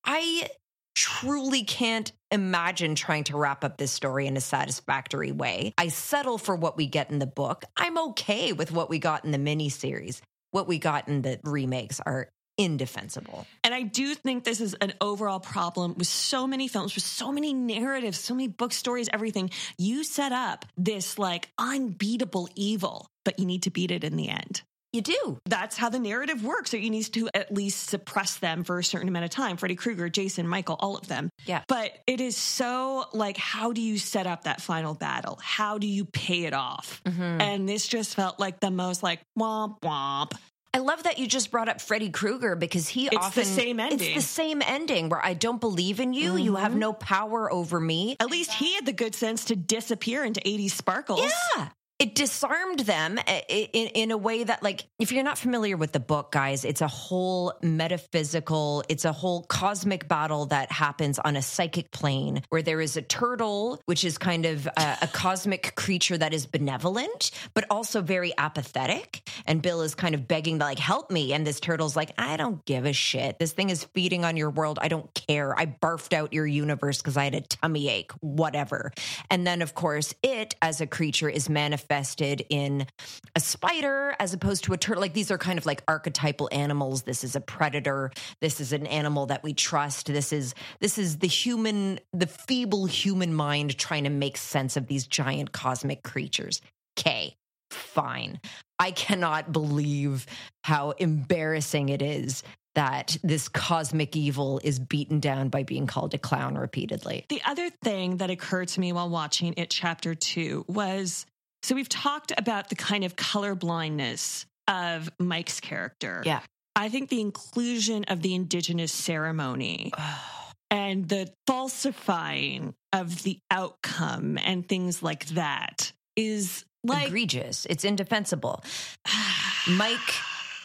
I 0.04 0.48
truly 0.96 1.62
can't 1.62 2.10
imagine 2.32 2.94
trying 2.94 3.22
to 3.24 3.36
wrap 3.36 3.62
up 3.62 3.76
this 3.76 3.92
story 3.92 4.26
in 4.26 4.36
a 4.36 4.40
satisfactory 4.40 5.30
way. 5.30 5.72
I 5.78 5.88
settle 5.88 6.38
for 6.38 6.56
what 6.56 6.76
we 6.76 6.86
get 6.86 7.10
in 7.10 7.20
the 7.20 7.26
book. 7.26 7.64
I'm 7.76 7.98
okay 7.98 8.52
with 8.52 8.72
what 8.72 8.90
we 8.90 8.98
got 8.98 9.24
in 9.24 9.30
the 9.30 9.38
miniseries. 9.38 10.20
What 10.50 10.66
we 10.66 10.78
got 10.78 11.06
in 11.06 11.22
the 11.22 11.38
remakes 11.44 12.00
are 12.04 12.30
indefensible. 12.58 13.46
And 13.62 13.74
I 13.74 13.82
do 13.82 14.14
think 14.14 14.44
this 14.44 14.62
is 14.62 14.74
an 14.80 14.94
overall 15.00 15.40
problem 15.40 15.94
with 15.98 16.06
so 16.06 16.46
many 16.46 16.68
films, 16.68 16.94
with 16.94 17.04
so 17.04 17.30
many 17.30 17.52
narratives, 17.52 18.18
so 18.18 18.34
many 18.34 18.48
book 18.48 18.72
stories, 18.72 19.10
everything. 19.12 19.50
You 19.76 20.02
set 20.02 20.32
up 20.32 20.64
this 20.78 21.18
like 21.18 21.50
unbeatable 21.58 22.48
evil, 22.54 23.10
but 23.24 23.38
you 23.38 23.44
need 23.44 23.64
to 23.64 23.70
beat 23.70 23.90
it 23.90 24.02
in 24.02 24.16
the 24.16 24.30
end. 24.30 24.62
You 24.96 25.02
do. 25.02 25.38
That's 25.44 25.76
how 25.76 25.90
the 25.90 25.98
narrative 25.98 26.42
works. 26.42 26.70
So 26.70 26.78
you 26.78 26.88
need 26.88 27.04
to 27.12 27.28
at 27.34 27.52
least 27.52 27.90
suppress 27.90 28.38
them 28.38 28.64
for 28.64 28.78
a 28.78 28.84
certain 28.84 29.08
amount 29.08 29.26
of 29.26 29.30
time. 29.30 29.58
Freddy 29.58 29.76
Krueger, 29.76 30.08
Jason, 30.08 30.48
Michael, 30.48 30.76
all 30.80 30.96
of 30.96 31.06
them. 31.06 31.28
Yeah. 31.44 31.62
But 31.68 31.92
it 32.06 32.22
is 32.22 32.36
so 32.36 33.04
like, 33.12 33.36
how 33.36 33.72
do 33.72 33.82
you 33.82 33.98
set 33.98 34.26
up 34.26 34.44
that 34.44 34.62
final 34.62 34.94
battle? 34.94 35.38
How 35.42 35.76
do 35.76 35.86
you 35.86 36.06
pay 36.06 36.44
it 36.44 36.54
off? 36.54 37.02
Mm-hmm. 37.04 37.40
And 37.40 37.68
this 37.68 37.86
just 37.86 38.14
felt 38.14 38.40
like 38.40 38.58
the 38.60 38.70
most 38.70 39.02
like 39.02 39.20
womp 39.38 39.80
womp. 39.82 40.32
I 40.72 40.78
love 40.78 41.04
that 41.04 41.18
you 41.18 41.26
just 41.26 41.50
brought 41.50 41.70
up 41.70 41.80
Freddy 41.80 42.10
Krueger 42.10 42.54
because 42.54 42.86
he 42.86 43.06
It's 43.06 43.16
the 43.16 43.20
often 43.20 43.44
same 43.44 43.80
ending. 43.80 43.98
It's 43.98 44.14
the 44.14 44.20
same 44.20 44.60
ending 44.60 45.08
where 45.08 45.24
I 45.24 45.32
don't 45.32 45.60
believe 45.60 46.00
in 46.00 46.12
you. 46.12 46.36
You 46.36 46.56
have 46.56 46.74
no 46.74 46.92
power 46.92 47.50
over 47.50 47.80
me. 47.80 48.16
At 48.20 48.30
least 48.30 48.52
he 48.52 48.74
had 48.74 48.84
the 48.84 48.92
good 48.92 49.14
sense 49.14 49.46
to 49.46 49.56
disappear 49.56 50.22
into 50.22 50.40
80s 50.40 50.72
sparkles. 50.72 51.32
Yeah. 51.56 51.68
It 51.98 52.14
disarmed 52.14 52.80
them 52.80 53.18
eh, 53.18 53.22
i- 53.48 53.70
in, 53.72 53.88
in 53.88 54.10
a 54.10 54.18
way 54.18 54.44
that, 54.44 54.62
like, 54.62 54.84
if 54.98 55.12
you're 55.12 55.24
not 55.24 55.38
familiar 55.38 55.78
with 55.78 55.92
the 55.92 56.00
book, 56.00 56.30
guys, 56.30 56.64
it's 56.66 56.82
a 56.82 56.86
whole 56.88 57.54
metaphysical, 57.62 58.84
it's 58.90 59.06
a 59.06 59.12
whole 59.12 59.44
cosmic 59.44 60.06
battle 60.06 60.46
that 60.46 60.70
happens 60.70 61.18
on 61.18 61.36
a 61.36 61.42
psychic 61.42 61.90
plane 61.90 62.42
where 62.50 62.60
there 62.60 62.82
is 62.82 62.98
a 62.98 63.02
turtle, 63.02 63.80
which 63.86 64.04
is 64.04 64.18
kind 64.18 64.44
of 64.44 64.66
a, 64.66 64.96
a 65.02 65.06
cosmic 65.08 65.74
creature 65.74 66.18
that 66.18 66.34
is 66.34 66.44
benevolent, 66.44 67.30
but 67.54 67.64
also 67.70 68.02
very 68.02 68.32
apathetic. 68.36 69.26
And 69.46 69.62
Bill 69.62 69.80
is 69.80 69.94
kind 69.94 70.14
of 70.14 70.28
begging, 70.28 70.58
like, 70.58 70.78
help 70.78 71.10
me. 71.10 71.32
And 71.32 71.46
this 71.46 71.60
turtle's 71.60 71.96
like, 71.96 72.12
I 72.18 72.36
don't 72.36 72.62
give 72.66 72.84
a 72.84 72.92
shit. 72.92 73.38
This 73.38 73.52
thing 73.52 73.70
is 73.70 73.84
feeding 73.84 74.22
on 74.24 74.36
your 74.36 74.50
world. 74.50 74.78
I 74.82 74.88
don't 74.88 75.12
care. 75.14 75.58
I 75.58 75.64
barfed 75.64 76.12
out 76.12 76.34
your 76.34 76.46
universe 76.46 76.98
because 76.98 77.16
I 77.16 77.24
had 77.24 77.34
a 77.34 77.40
tummy 77.40 77.88
ache, 77.88 78.12
whatever. 78.20 78.92
And 79.30 79.46
then, 79.46 79.62
of 79.62 79.74
course, 79.74 80.14
it 80.22 80.54
as 80.60 80.82
a 80.82 80.86
creature 80.86 81.30
is 81.30 81.48
manifested 81.88 82.44
in 82.48 82.86
a 83.34 83.40
spider 83.40 84.14
as 84.18 84.34
opposed 84.34 84.64
to 84.64 84.72
a 84.72 84.76
turtle. 84.76 85.00
Like 85.00 85.12
these 85.12 85.30
are 85.30 85.38
kind 85.38 85.58
of 85.58 85.66
like 85.66 85.82
archetypal 85.88 86.48
animals. 86.52 87.02
This 87.02 87.24
is 87.24 87.36
a 87.36 87.40
predator. 87.40 88.10
This 88.40 88.60
is 88.60 88.72
an 88.72 88.86
animal 88.86 89.26
that 89.26 89.42
we 89.42 89.52
trust. 89.52 90.06
This 90.06 90.32
is 90.32 90.54
this 90.80 90.98
is 90.98 91.18
the 91.18 91.26
human, 91.26 92.00
the 92.12 92.26
feeble 92.26 92.86
human 92.86 93.34
mind 93.34 93.78
trying 93.78 94.04
to 94.04 94.10
make 94.10 94.36
sense 94.36 94.76
of 94.76 94.86
these 94.86 95.06
giant 95.06 95.52
cosmic 95.52 96.02
creatures. 96.02 96.60
Okay, 96.98 97.34
fine. 97.70 98.40
I 98.78 98.90
cannot 98.90 99.52
believe 99.52 100.26
how 100.64 100.90
embarrassing 100.92 101.88
it 101.88 102.02
is 102.02 102.42
that 102.74 103.16
this 103.24 103.48
cosmic 103.48 104.14
evil 104.14 104.60
is 104.62 104.78
beaten 104.78 105.18
down 105.18 105.48
by 105.48 105.62
being 105.62 105.86
called 105.86 106.12
a 106.12 106.18
clown 106.18 106.58
repeatedly. 106.58 107.24
The 107.30 107.40
other 107.46 107.70
thing 107.70 108.18
that 108.18 108.28
occurred 108.28 108.68
to 108.68 108.80
me 108.80 108.92
while 108.92 109.08
watching 109.08 109.54
it, 109.56 109.70
chapter 109.70 110.14
two, 110.14 110.64
was 110.68 111.24
so 111.66 111.74
we've 111.74 111.88
talked 111.88 112.32
about 112.38 112.68
the 112.68 112.76
kind 112.76 113.02
of 113.02 113.16
color 113.16 113.56
blindness 113.56 114.46
of 114.68 115.10
Mike's 115.18 115.58
character. 115.58 116.22
Yeah. 116.24 116.42
I 116.76 116.88
think 116.88 117.08
the 117.08 117.20
inclusion 117.20 118.04
of 118.04 118.22
the 118.22 118.36
indigenous 118.36 118.92
ceremony 118.92 119.90
and 120.70 121.08
the 121.08 121.28
falsifying 121.48 122.74
of 122.92 123.24
the 123.24 123.40
outcome 123.50 124.38
and 124.38 124.68
things 124.68 125.02
like 125.02 125.26
that 125.30 125.90
is 126.14 126.64
like 126.84 127.08
egregious. 127.08 127.66
It's 127.68 127.84
indefensible. 127.84 128.62
Mike 129.68 129.98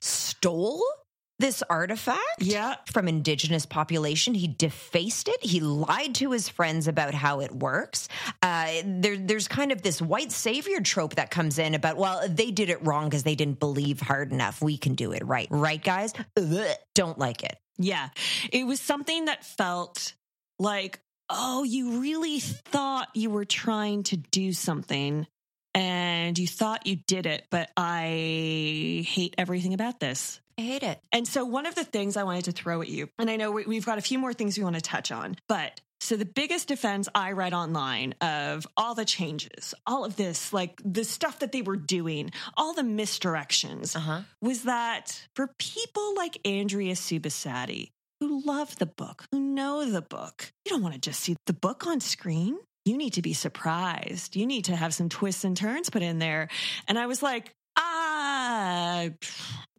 stole 0.01 0.83
this 1.41 1.63
artifact 1.69 2.19
yeah. 2.39 2.75
from 2.85 3.07
indigenous 3.07 3.65
population. 3.65 4.33
He 4.33 4.47
defaced 4.47 5.27
it. 5.27 5.43
He 5.43 5.59
lied 5.59 6.15
to 6.15 6.31
his 6.31 6.47
friends 6.47 6.87
about 6.87 7.13
how 7.13 7.41
it 7.41 7.51
works. 7.51 8.07
Uh, 8.41 8.71
there, 8.85 9.17
there's 9.17 9.47
kind 9.47 9.71
of 9.71 9.81
this 9.81 10.01
white 10.01 10.31
savior 10.31 10.79
trope 10.81 11.15
that 11.15 11.31
comes 11.31 11.59
in 11.59 11.75
about, 11.75 11.97
well, 11.97 12.27
they 12.27 12.51
did 12.51 12.69
it 12.69 12.85
wrong 12.85 13.09
because 13.09 13.23
they 13.23 13.35
didn't 13.35 13.59
believe 13.59 13.99
hard 13.99 14.31
enough. 14.31 14.61
We 14.61 14.77
can 14.77 14.95
do 14.95 15.11
it 15.11 15.25
right. 15.25 15.47
Right, 15.49 15.83
guys? 15.83 16.13
Ugh, 16.37 16.75
don't 16.95 17.17
like 17.17 17.43
it. 17.43 17.57
Yeah. 17.77 18.09
It 18.51 18.65
was 18.65 18.79
something 18.79 19.25
that 19.25 19.43
felt 19.43 20.13
like, 20.59 20.99
oh, 21.29 21.63
you 21.63 22.01
really 22.01 22.39
thought 22.39 23.09
you 23.15 23.29
were 23.29 23.45
trying 23.45 24.03
to 24.03 24.17
do 24.17 24.53
something 24.53 25.25
and 25.73 26.37
you 26.37 26.47
thought 26.47 26.85
you 26.85 26.97
did 27.07 27.25
it, 27.25 27.45
but 27.49 27.69
I 27.77 29.05
hate 29.07 29.35
everything 29.37 29.73
about 29.73 29.99
this. 30.01 30.40
I 30.57 30.61
hate 30.61 30.83
it. 30.83 30.99
And 31.11 31.27
so, 31.27 31.45
one 31.45 31.65
of 31.65 31.75
the 31.75 31.83
things 31.83 32.17
I 32.17 32.23
wanted 32.23 32.45
to 32.45 32.51
throw 32.51 32.81
at 32.81 32.87
you, 32.89 33.09
and 33.19 33.29
I 33.29 33.35
know 33.37 33.51
we- 33.51 33.65
we've 33.65 33.85
got 33.85 33.97
a 33.97 34.01
few 34.01 34.19
more 34.19 34.33
things 34.33 34.57
we 34.57 34.63
want 34.63 34.75
to 34.75 34.81
touch 34.81 35.11
on, 35.11 35.35
but 35.47 35.81
so 35.99 36.15
the 36.15 36.25
biggest 36.25 36.67
defense 36.67 37.07
I 37.13 37.33
read 37.33 37.53
online 37.53 38.13
of 38.21 38.65
all 38.75 38.95
the 38.95 39.05
changes, 39.05 39.75
all 39.85 40.03
of 40.03 40.15
this, 40.15 40.51
like 40.51 40.81
the 40.83 41.03
stuff 41.03 41.37
that 41.39 41.51
they 41.51 41.61
were 41.61 41.75
doing, 41.77 42.31
all 42.57 42.73
the 42.73 42.81
misdirections, 42.81 43.95
Uh-huh. 43.95 44.21
was 44.41 44.63
that 44.63 45.27
for 45.35 45.53
people 45.59 46.15
like 46.15 46.39
Andrea 46.43 46.93
Subissati, 46.95 47.91
who 48.19 48.41
love 48.43 48.77
the 48.79 48.87
book, 48.87 49.25
who 49.31 49.39
know 49.39 49.89
the 49.89 50.01
book, 50.01 50.51
you 50.65 50.71
don't 50.71 50.81
want 50.81 50.95
to 50.95 50.99
just 50.99 51.19
see 51.19 51.35
the 51.45 51.53
book 51.53 51.85
on 51.85 51.99
screen. 51.99 52.57
You 52.83 52.97
need 52.97 53.13
to 53.13 53.21
be 53.21 53.33
surprised. 53.33 54.35
You 54.35 54.47
need 54.47 54.65
to 54.65 54.75
have 54.75 54.95
some 54.95 55.07
twists 55.07 55.43
and 55.43 55.55
turns 55.55 55.91
put 55.91 56.01
in 56.01 56.17
there. 56.17 56.49
And 56.87 56.97
I 56.97 57.05
was 57.05 57.21
like, 57.21 57.53
ah, 57.77 59.05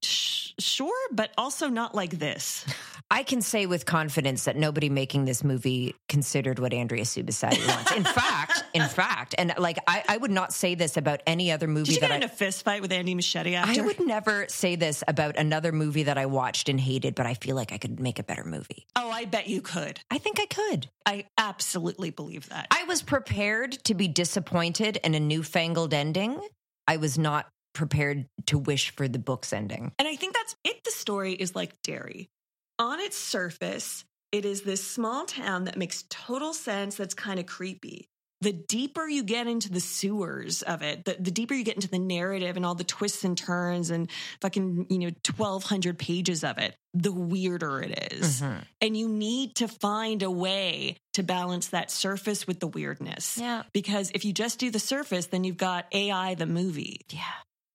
sh- 0.03 0.42
sure, 0.59 1.09
but 1.13 1.33
also 1.37 1.69
not 1.69 1.95
like 1.95 2.19
this. 2.19 2.65
I 3.11 3.23
can 3.25 3.43
say 3.43 3.67
with 3.67 3.85
confidence 3.85 4.45
that 4.45 4.57
nobody 4.57 4.89
making 4.89 5.27
this 5.27 5.45
movie 5.45 5.95
considered 6.09 6.59
what 6.59 6.73
Andrea 6.73 7.05
Subissati 7.05 7.67
wants. 7.69 7.93
In 7.93 8.05
fact, 8.15 8.65
in 8.73 8.89
fact, 8.89 9.35
and 9.37 9.53
like 9.59 9.79
I, 9.87 10.03
I 10.09 10.17
would 10.17 10.31
not 10.31 10.53
say 10.53 10.75
this 10.75 10.97
about 10.97 11.21
any 11.27 11.53
other 11.53 11.67
movie 11.67 11.87
Did 11.87 11.95
you 11.97 12.01
that 12.01 12.09
get 12.09 12.13
I 12.15 12.17
in 12.17 12.23
a 12.23 12.29
fist 12.29 12.65
fight 12.65 12.81
with 12.81 12.91
Andy 12.93 13.15
Muschietti 13.15 13.55
after? 13.55 13.83
I 13.83 13.85
would 13.85 14.01
never 14.07 14.47
say 14.49 14.77
this 14.77 15.05
about 15.07 15.37
another 15.37 15.73
movie 15.73 16.05
that 16.05 16.17
I 16.17 16.27
watched 16.27 16.69
and 16.71 16.81
hated, 16.81 17.15
but 17.15 17.27
I 17.27 17.35
feel 17.35 17.55
like 17.55 17.73
I 17.73 17.79
could 17.79 18.01
make 18.01 18.19
a 18.19 18.23
better 18.23 18.45
movie. 18.45 18.87
oh, 18.97 19.11
I 19.11 19.27
bet 19.27 19.49
you 19.49 19.61
could. 19.61 20.01
I 20.11 20.19
think 20.19 20.41
I 20.41 20.47
could. 20.47 20.89
I 21.05 21.27
absolutely 21.37 22.11
believe 22.11 22.49
that. 22.49 22.69
I 22.71 22.85
was 22.85 23.03
prepared 23.03 23.73
to 23.85 23.95
be 23.95 24.09
disappointed 24.09 24.99
in 25.05 25.15
a 25.15 25.21
newfangled 25.21 25.93
ending. 25.93 26.41
I 26.89 26.97
was 26.97 27.19
not 27.19 27.47
prepared 27.73 28.27
to 28.47 28.59
wish 28.59 28.91
for 28.91 29.09
the 29.09 29.19
book's 29.19 29.53
ending. 29.53 29.93
And 29.99 30.09
I 30.09 30.17
think 30.17 30.35
that's 30.35 30.57
it. 30.65 30.85
The 30.85 30.91
story 30.91 31.33
is 31.33 31.55
like 31.55 31.83
Derry. 31.83 32.31
On 32.79 33.01
its 33.01 33.17
surface, 33.17 34.05
it 34.33 34.45
is 34.45 34.63
this 34.63 34.85
small 34.85 35.27
town 35.27 35.65
that 35.65 35.77
makes 35.77 36.05
total 36.09 36.55
sense, 36.55 36.97
that's 36.97 37.15
kind 37.15 37.39
of 37.39 37.47
creepy. 37.47 38.09
The 38.41 38.53
deeper 38.53 39.07
you 39.07 39.23
get 39.23 39.47
into 39.47 39.71
the 39.71 39.79
sewers 39.79 40.63
of 40.63 40.83
it, 40.83 41.05
the, 41.05 41.17
the 41.21 41.31
deeper 41.31 41.55
you 41.55 41.63
get 41.63 41.77
into 41.77 41.89
the 41.89 42.01
narrative 42.01 42.57
and 42.57 42.67
all 42.67 42.75
the 42.75 42.83
twists 42.83 43.23
and 43.23 43.39
turns 43.39 43.91
and 43.91 44.11
fucking, 44.41 44.87
you 44.91 44.99
know, 44.99 45.11
1,200 45.37 45.97
pages 45.97 46.43
of 46.43 46.59
it, 46.59 46.75
the 46.93 47.13
weirder 47.13 47.83
it 47.83 48.13
is. 48.13 48.41
Mm-hmm. 48.41 48.59
And 48.81 48.97
you 48.97 49.09
need 49.09 49.55
to 49.57 49.69
find 49.69 50.25
a 50.25 50.31
way 50.31 50.97
to 51.13 51.23
balance 51.23 51.69
that 51.69 51.93
surface 51.93 52.45
with 52.45 52.59
the 52.59 52.67
weirdness. 52.67 53.39
Yeah. 53.39 53.63
Because 53.73 54.11
if 54.13 54.25
you 54.25 54.33
just 54.33 54.59
do 54.59 54.73
the 54.73 54.81
surface, 54.81 55.27
then 55.27 55.45
you've 55.45 55.57
got 55.57 55.87
AI 55.93 56.35
the 56.35 56.47
movie 56.47 57.03
Yeah. 57.11 57.21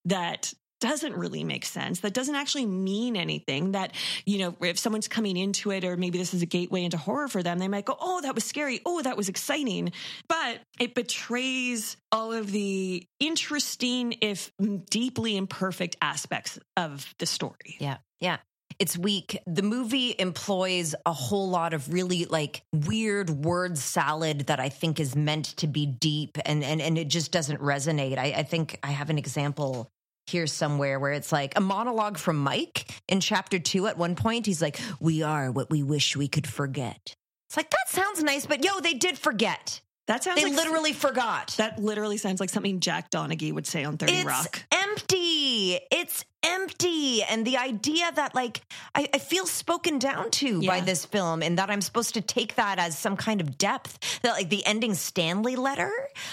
That 0.07 0.53
doesn't 0.79 1.15
really 1.15 1.43
make 1.43 1.65
sense 1.65 2.01
that 2.01 2.13
doesn't 2.13 2.35
actually 2.35 2.65
mean 2.65 3.15
anything 3.15 3.71
that 3.71 3.93
you 4.25 4.37
know 4.37 4.55
if 4.61 4.77
someone's 4.77 5.07
coming 5.07 5.35
into 5.35 5.71
it 5.71 5.83
or 5.83 5.97
maybe 5.97 6.17
this 6.17 6.33
is 6.33 6.41
a 6.41 6.45
gateway 6.45 6.83
into 6.83 6.97
horror 6.97 7.27
for 7.27 7.41
them 7.41 7.57
they 7.57 7.67
might 7.67 7.85
go 7.85 7.97
oh 7.99 8.21
that 8.21 8.35
was 8.35 8.43
scary 8.43 8.79
oh 8.85 9.01
that 9.01 9.17
was 9.17 9.27
exciting 9.29 9.91
but 10.27 10.59
it 10.79 10.93
betrays 10.93 11.97
all 12.11 12.31
of 12.31 12.51
the 12.51 13.03
interesting 13.19 14.15
if 14.21 14.51
deeply 14.89 15.35
imperfect 15.35 15.97
aspects 16.01 16.59
of 16.75 17.13
the 17.17 17.25
story 17.25 17.77
Yeah. 17.79 17.97
Yeah. 18.19 18.37
It's 18.79 18.95
weak. 18.97 19.39
The 19.47 19.63
movie 19.63 20.13
employs 20.19 20.93
a 21.05 21.13
whole 21.13 21.49
lot 21.49 21.73
of 21.73 21.91
really 21.91 22.25
like 22.25 22.61
weird 22.71 23.29
word 23.31 23.77
salad 23.77 24.47
that 24.47 24.59
I 24.59 24.69
think 24.69 24.99
is 24.99 25.15
meant 25.15 25.45
to 25.57 25.67
be 25.67 25.87
deep 25.87 26.37
and 26.45 26.63
and, 26.63 26.79
and 26.79 26.97
it 26.97 27.07
just 27.07 27.31
doesn't 27.31 27.59
resonate. 27.59 28.19
I, 28.19 28.33
I 28.37 28.43
think 28.43 28.77
I 28.83 28.91
have 28.91 29.09
an 29.09 29.17
example 29.17 29.89
here 30.29 30.47
somewhere 30.47 30.99
where 30.99 31.11
it's 31.11 31.31
like 31.31 31.57
a 31.57 31.61
monologue 31.61 32.17
from 32.17 32.37
Mike 32.37 32.91
in 33.07 33.19
chapter 33.19 33.59
two 33.59 33.87
at 33.87 33.97
one 33.97 34.15
point. 34.15 34.45
He's 34.45 34.61
like, 34.61 34.79
We 34.99 35.23
are 35.23 35.51
what 35.51 35.69
we 35.69 35.83
wish 35.83 36.15
we 36.15 36.27
could 36.27 36.47
forget. 36.47 37.15
It's 37.47 37.57
like 37.57 37.69
that 37.69 37.89
sounds 37.89 38.21
nice, 38.23 38.45
but 38.45 38.63
yo, 38.63 38.79
they 38.81 38.93
did 38.93 39.17
forget. 39.17 39.81
That 40.07 40.23
sounds 40.23 40.41
They 40.41 40.47
like 40.49 40.55
literally 40.55 40.93
forgot. 40.93 41.53
that 41.57 41.79
literally 41.79 42.17
sounds 42.17 42.39
like 42.39 42.49
something 42.49 42.79
jack 42.79 43.11
donaghy 43.11 43.51
would 43.53 43.67
say 43.67 43.83
on 43.83 43.97
30 43.97 44.13
it's 44.13 44.25
rock 44.25 44.63
empty. 44.71 45.79
It's 45.91 46.23
empty. 46.43 47.23
And 47.23 47.45
the 47.45 47.57
idea 47.57 48.09
that, 48.15 48.33
like, 48.35 48.61
I, 48.95 49.07
I 49.13 49.17
feel 49.19 49.45
spoken 49.45 49.99
down 49.99 50.31
to 50.31 50.65
by 50.65 50.79
this 50.81 51.05
film, 51.05 51.41
and 51.43 51.57
that 51.57 51.69
I'm 51.69 51.81
supposed 51.81 52.13
to 52.13 52.21
take 52.21 52.55
that 52.55 52.79
as 52.79 52.97
some 52.97 53.17
kind 53.17 53.41
of 53.41 53.57
depth. 53.57 54.21
That, 54.21 54.31
like, 54.33 54.49
the 54.49 54.65
ending 54.65 54.93
Stanley 54.93 55.55
letter, 55.55 55.91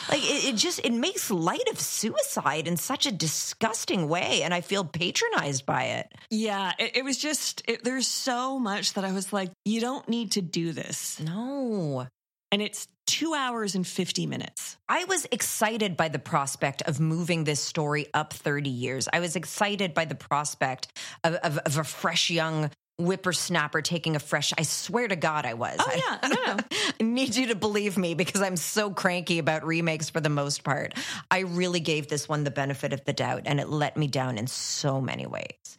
like, 0.09 0.23
it, 0.23 0.45
it 0.55 0.57
just 0.57 0.81
it 0.85 0.93
makes 0.93 1.31
light 1.31 1.69
of 1.71 1.81
suicide 1.81 2.69
in 2.69 2.77
such 2.77 3.07
a 3.07 3.13
disgusting 3.13 4.09
way, 4.09 4.43
and 4.43 4.55
I 4.55 4.61
feel 4.61 4.85
patronized 4.85 5.67
by 5.67 5.85
it. 5.85 6.13
yeah 6.31 6.73
it, 6.79 6.97
it 6.99 7.05
was 7.05 7.19
just 7.19 7.63
it, 7.69 7.83
there's 7.85 8.07
so 8.07 8.59
much 8.59 8.95
that 8.95 9.05
i 9.05 9.13
was 9.13 9.33
like 9.33 9.51
you 9.65 9.81
don't 9.81 10.09
need 10.09 10.33
to 10.33 10.43
do 10.43 10.73
this 10.73 11.21
No. 11.21 12.07
and 12.53 12.63
it's 12.63 12.87
two 13.07 13.35
hours 13.35 13.75
and 13.75 13.87
50 13.87 14.27
minutes 14.27 14.75
I 14.89 15.05
was 15.05 15.27
excited 15.33 15.97
by 15.97 16.09
the 16.09 16.19
prospect 16.19 16.83
of 16.83 17.01
moving 17.01 17.45
this 17.45 17.61
story 17.61 18.07
up 18.13 18.33
30 18.33 18.69
years. 18.69 19.09
I 19.13 19.21
was 19.21 19.35
excited 19.35 19.95
by 19.95 20.05
the 20.05 20.15
prospect 20.15 20.89
of, 21.23 21.35
of, 21.37 21.59
of 21.59 21.79
a 21.79 21.85
fresh 21.85 22.29
young 22.31 22.71
whippersnapper 22.99 23.81
taking 23.83 24.15
a 24.15 24.19
fresh. 24.19 24.53
I 24.57 24.63
swear 24.63 25.09
to 25.09 25.17
God, 25.17 25.47
I 25.47 25.55
was. 25.55 25.79
Oh, 25.81 25.91
yeah. 25.95 26.29
No, 26.29 26.35
no. 26.35 26.57
I 27.01 27.03
need 27.03 27.35
you 27.35 27.49
to 27.49 27.55
believe 27.55 27.97
me 27.97 28.15
because 28.15 28.43
I'm 28.43 28.57
so 28.57 28.91
cranky 28.91 29.39
about 29.39 29.65
remakes 29.65 30.11
for 30.11 30.21
the 30.21 30.29
most 30.29 30.65
part. 30.65 30.95
I 31.31 31.41
really 31.41 31.81
gave 31.81 32.09
this 32.09 32.29
one 32.29 32.45
the 32.45 32.51
benefit 32.51 32.93
of 32.93 33.05
the 33.05 33.13
doubt 33.13 33.43
and 33.47 33.59
it 33.59 33.69
let 33.69 33.97
me 33.97 34.07
down 34.07 34.37
in 34.37 34.47
so 34.47 35.01
many 35.01 35.27
ways. 35.27 35.79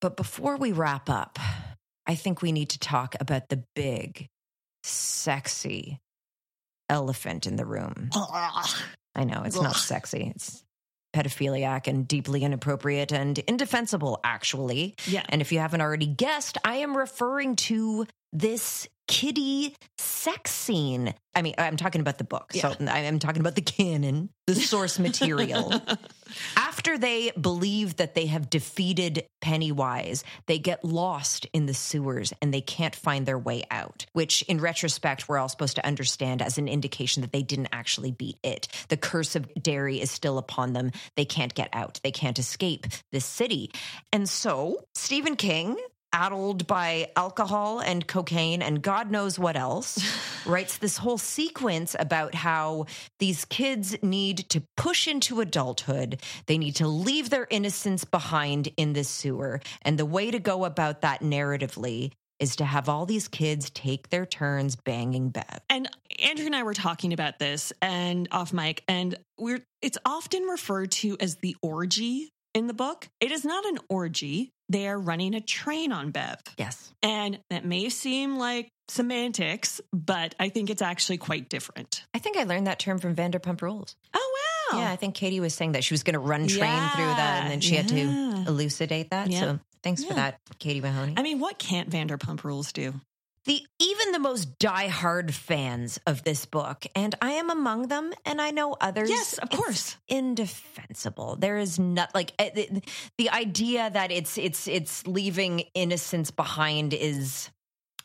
But 0.00 0.16
before 0.16 0.56
we 0.56 0.72
wrap 0.72 1.10
up, 1.10 1.38
I 2.06 2.14
think 2.14 2.40
we 2.40 2.52
need 2.52 2.70
to 2.70 2.78
talk 2.78 3.16
about 3.20 3.48
the 3.48 3.64
big, 3.74 4.28
sexy 4.84 5.98
elephant 6.88 7.46
in 7.46 7.56
the 7.56 7.66
room. 7.66 8.10
I 9.14 9.24
know 9.24 9.42
it's 9.44 9.60
not 9.60 9.76
sexy. 9.76 10.32
It's 10.34 10.64
pedophiliac 11.14 11.86
and 11.86 12.08
deeply 12.08 12.42
inappropriate 12.42 13.12
and 13.12 13.38
indefensible, 13.38 14.20
actually. 14.24 14.96
Yeah. 15.06 15.22
And 15.28 15.40
if 15.40 15.52
you 15.52 15.60
haven't 15.60 15.80
already 15.80 16.06
guessed, 16.06 16.58
I 16.64 16.76
am 16.76 16.96
referring 16.96 17.56
to 17.56 18.06
this 18.32 18.88
kitty 19.06 19.74
sex 19.98 20.50
scene. 20.50 21.14
I 21.34 21.42
mean, 21.42 21.54
I'm 21.58 21.76
talking 21.76 22.00
about 22.00 22.18
the 22.18 22.24
book. 22.24 22.52
So 22.52 22.74
I'm 22.80 23.18
talking 23.18 23.40
about 23.40 23.54
the 23.54 23.62
canon, 23.62 24.30
the 24.46 24.54
source 24.54 24.98
material. 24.98 25.72
After 26.56 26.96
they 26.96 27.32
believe 27.38 27.96
that 27.96 28.14
they 28.14 28.26
have 28.26 28.50
defeated 28.50 29.26
Pennywise, 29.40 30.24
they 30.46 30.58
get 30.58 30.84
lost 30.84 31.46
in 31.52 31.66
the 31.66 31.74
sewers 31.74 32.32
and 32.40 32.52
they 32.52 32.60
can't 32.60 32.94
find 32.94 33.26
their 33.26 33.38
way 33.38 33.64
out, 33.70 34.06
which 34.12 34.42
in 34.42 34.60
retrospect, 34.60 35.28
we're 35.28 35.38
all 35.38 35.48
supposed 35.48 35.76
to 35.76 35.86
understand 35.86 36.40
as 36.40 36.56
an 36.58 36.68
indication 36.68 37.22
that 37.22 37.32
they 37.32 37.42
didn't 37.42 37.68
actually 37.72 38.12
beat 38.12 38.38
it. 38.42 38.68
The 38.88 38.96
curse 38.96 39.36
of 39.36 39.52
Derry 39.54 40.00
is 40.00 40.10
still 40.10 40.38
upon 40.38 40.72
them. 40.72 40.92
They 41.16 41.24
can't 41.24 41.54
get 41.54 41.68
out, 41.72 42.00
they 42.02 42.12
can't 42.12 42.38
escape 42.38 42.86
this 43.12 43.24
city. 43.24 43.70
And 44.12 44.28
so, 44.28 44.84
Stephen 44.94 45.36
King. 45.36 45.76
Addled 46.14 46.68
by 46.68 47.10
alcohol 47.16 47.80
and 47.80 48.06
cocaine 48.06 48.62
and 48.62 48.80
God 48.80 49.10
knows 49.10 49.36
what 49.36 49.56
else, 49.56 49.98
writes 50.46 50.78
this 50.78 50.96
whole 50.96 51.18
sequence 51.18 51.96
about 51.98 52.36
how 52.36 52.86
these 53.18 53.44
kids 53.44 53.96
need 54.00 54.48
to 54.50 54.62
push 54.76 55.08
into 55.08 55.40
adulthood. 55.40 56.22
They 56.46 56.56
need 56.56 56.76
to 56.76 56.86
leave 56.86 57.30
their 57.30 57.48
innocence 57.50 58.04
behind 58.04 58.68
in 58.76 58.92
this 58.92 59.08
sewer. 59.08 59.60
And 59.82 59.98
the 59.98 60.06
way 60.06 60.30
to 60.30 60.38
go 60.38 60.64
about 60.64 61.00
that 61.00 61.20
narratively 61.20 62.12
is 62.38 62.54
to 62.56 62.64
have 62.64 62.88
all 62.88 63.06
these 63.06 63.26
kids 63.26 63.70
take 63.70 64.10
their 64.10 64.24
turns 64.24 64.76
banging 64.76 65.30
Bev. 65.30 65.60
And 65.68 65.88
Andrea 66.22 66.46
and 66.46 66.54
I 66.54 66.62
were 66.62 66.74
talking 66.74 67.12
about 67.12 67.40
this 67.40 67.72
and 67.82 68.28
off 68.30 68.52
mic, 68.52 68.84
and 68.86 69.16
we're 69.36 69.64
it's 69.82 69.98
often 70.04 70.44
referred 70.44 70.92
to 70.92 71.16
as 71.18 71.36
the 71.36 71.56
orgy 71.60 72.30
in 72.54 72.68
the 72.68 72.74
book. 72.74 73.08
It 73.20 73.32
is 73.32 73.44
not 73.44 73.64
an 73.66 73.78
orgy. 73.88 74.52
They 74.68 74.88
are 74.88 74.98
running 74.98 75.34
a 75.34 75.40
train 75.40 75.92
on 75.92 76.10
Bev. 76.10 76.38
Yes. 76.56 76.92
And 77.02 77.40
that 77.50 77.64
may 77.64 77.88
seem 77.90 78.38
like 78.38 78.68
semantics, 78.88 79.80
but 79.92 80.34
I 80.38 80.48
think 80.48 80.70
it's 80.70 80.82
actually 80.82 81.18
quite 81.18 81.48
different. 81.48 82.04
I 82.14 82.18
think 82.18 82.36
I 82.36 82.44
learned 82.44 82.66
that 82.66 82.78
term 82.78 82.98
from 82.98 83.14
Vanderpump 83.14 83.62
Rules. 83.62 83.96
Oh 84.14 84.36
wow. 84.72 84.80
Yeah, 84.80 84.90
I 84.90 84.96
think 84.96 85.14
Katie 85.14 85.40
was 85.40 85.54
saying 85.54 85.72
that 85.72 85.84
she 85.84 85.94
was 85.94 86.02
going 86.02 86.14
to 86.14 86.20
run 86.20 86.46
train 86.48 86.90
through 86.90 87.04
that 87.04 87.42
and 87.42 87.50
then 87.50 87.60
she 87.60 87.76
had 87.76 87.88
to 87.88 88.44
elucidate 88.46 89.10
that. 89.10 89.30
Yeah. 89.30 89.40
So 89.40 89.58
thanks 89.82 90.04
for 90.04 90.14
that, 90.14 90.40
Katie 90.58 90.80
Maloney. 90.80 91.14
I 91.16 91.22
mean, 91.22 91.38
what 91.40 91.58
can't 91.58 91.90
Vanderpump 91.90 92.44
Rules 92.44 92.72
do? 92.72 92.94
The 93.44 93.66
even 93.78 94.12
the 94.12 94.18
most 94.18 94.58
diehard 94.58 95.32
fans 95.32 95.98
of 96.06 96.24
this 96.24 96.46
book, 96.46 96.86
and 96.94 97.14
I 97.20 97.32
am 97.32 97.50
among 97.50 97.88
them, 97.88 98.12
and 98.24 98.40
I 98.40 98.50
know 98.50 98.76
others. 98.80 99.10
Yes, 99.10 99.38
of 99.38 99.48
it's 99.50 99.56
course. 99.56 99.96
indefensible. 100.08 101.36
There 101.36 101.58
is 101.58 101.78
not 101.78 102.14
like 102.14 102.32
eh, 102.38 102.50
the, 102.54 102.82
the 103.18 103.30
idea 103.30 103.90
that 103.90 104.10
it's 104.10 104.38
it's 104.38 104.66
it's 104.66 105.06
leaving 105.06 105.60
innocence 105.74 106.30
behind 106.30 106.94
is. 106.94 107.50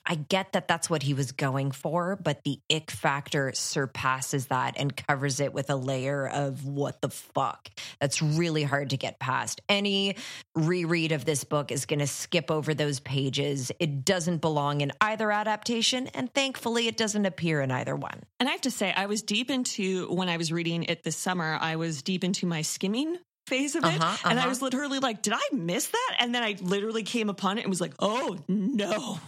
I 0.10 0.16
get 0.16 0.54
that 0.54 0.68
that's 0.68 0.90
what 0.90 1.04
he 1.04 1.14
was 1.14 1.32
going 1.32 1.72
for, 1.72 2.16
but 2.16 2.44
the 2.44 2.60
ick 2.74 2.90
factor 2.90 3.52
surpasses 3.54 4.48
that 4.48 4.76
and 4.78 4.96
covers 4.96 5.40
it 5.40 5.54
with 5.54 5.70
a 5.70 5.76
layer 5.76 6.28
of 6.28 6.66
what 6.66 7.00
the 7.00 7.10
fuck. 7.10 7.70
That's 8.02 8.20
really 8.20 8.64
hard 8.64 8.90
to 8.90 8.98
get 8.98 9.20
past. 9.20 9.62
Any 9.70 10.16
reread 10.56 11.12
of 11.12 11.26
this 11.26 11.44
book 11.44 11.72
is 11.72 11.86
going 11.86 12.00
to 12.00 12.08
skip 12.08 12.50
over 12.50 12.74
those 12.74 13.00
pages. 13.00 13.72
It 13.80 14.04
doesn't 14.04 14.40
belong 14.42 14.82
in 14.82 14.92
either 15.00 15.32
adaptation, 15.32 16.08
and 16.08 16.34
thankfully, 16.34 16.88
it 16.88 16.98
doesn't 16.98 17.28
appear 17.28 17.62
in 17.62 17.70
either 17.70 17.96
one. 17.96 18.24
And 18.40 18.50
I 18.50 18.52
have 18.54 18.62
to 18.62 18.72
say, 18.72 18.92
I 18.92 19.06
was 19.06 19.22
deep 19.22 19.52
into 19.52 20.12
when 20.12 20.28
I 20.28 20.38
was 20.38 20.52
reading 20.52 20.84
it 20.84 21.04
this 21.04 21.18
summer, 21.18 21.56
I 21.62 21.76
was 21.76 22.02
deep 22.02 22.24
into 22.24 22.48
my 22.48 22.64
skimming 22.64 23.18
phase 23.46 23.76
of 23.76 23.84
it. 23.84 24.02
Uh-huh, 24.02 24.30
And 24.30 24.40
I 24.40 24.44
uh-huh. 24.44 24.50
was 24.50 24.62
literally 24.62 25.00
like, 25.00 25.22
did 25.22 25.34
I 25.34 25.56
miss 25.56 25.88
that? 25.88 26.16
And 26.20 26.34
then 26.34 26.44
I 26.44 26.56
literally 26.62 27.04
came 27.04 27.30
upon 27.30 27.58
it 27.58 27.62
and 27.62 27.70
was 27.70 27.82
like, 27.82 27.94
oh 28.00 28.38
no. 28.48 29.20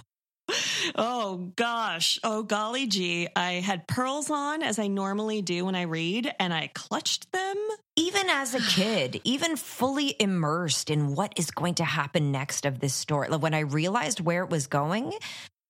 Oh 0.95 1.51
gosh. 1.55 2.19
Oh 2.23 2.43
golly 2.43 2.87
gee. 2.87 3.27
I 3.35 3.53
had 3.53 3.87
pearls 3.87 4.29
on 4.29 4.63
as 4.63 4.79
I 4.79 4.87
normally 4.87 5.41
do 5.41 5.65
when 5.65 5.75
I 5.75 5.83
read 5.83 6.33
and 6.39 6.53
I 6.53 6.69
clutched 6.73 7.31
them. 7.31 7.55
Even 7.95 8.29
as 8.29 8.55
a 8.55 8.59
kid, 8.61 9.21
even 9.23 9.55
fully 9.55 10.15
immersed 10.19 10.89
in 10.89 11.15
what 11.15 11.33
is 11.37 11.51
going 11.51 11.75
to 11.75 11.83
happen 11.83 12.31
next 12.31 12.65
of 12.65 12.79
this 12.79 12.93
story, 12.93 13.27
like 13.29 13.41
when 13.41 13.53
I 13.53 13.59
realized 13.59 14.19
where 14.19 14.43
it 14.43 14.49
was 14.49 14.67
going, 14.67 15.13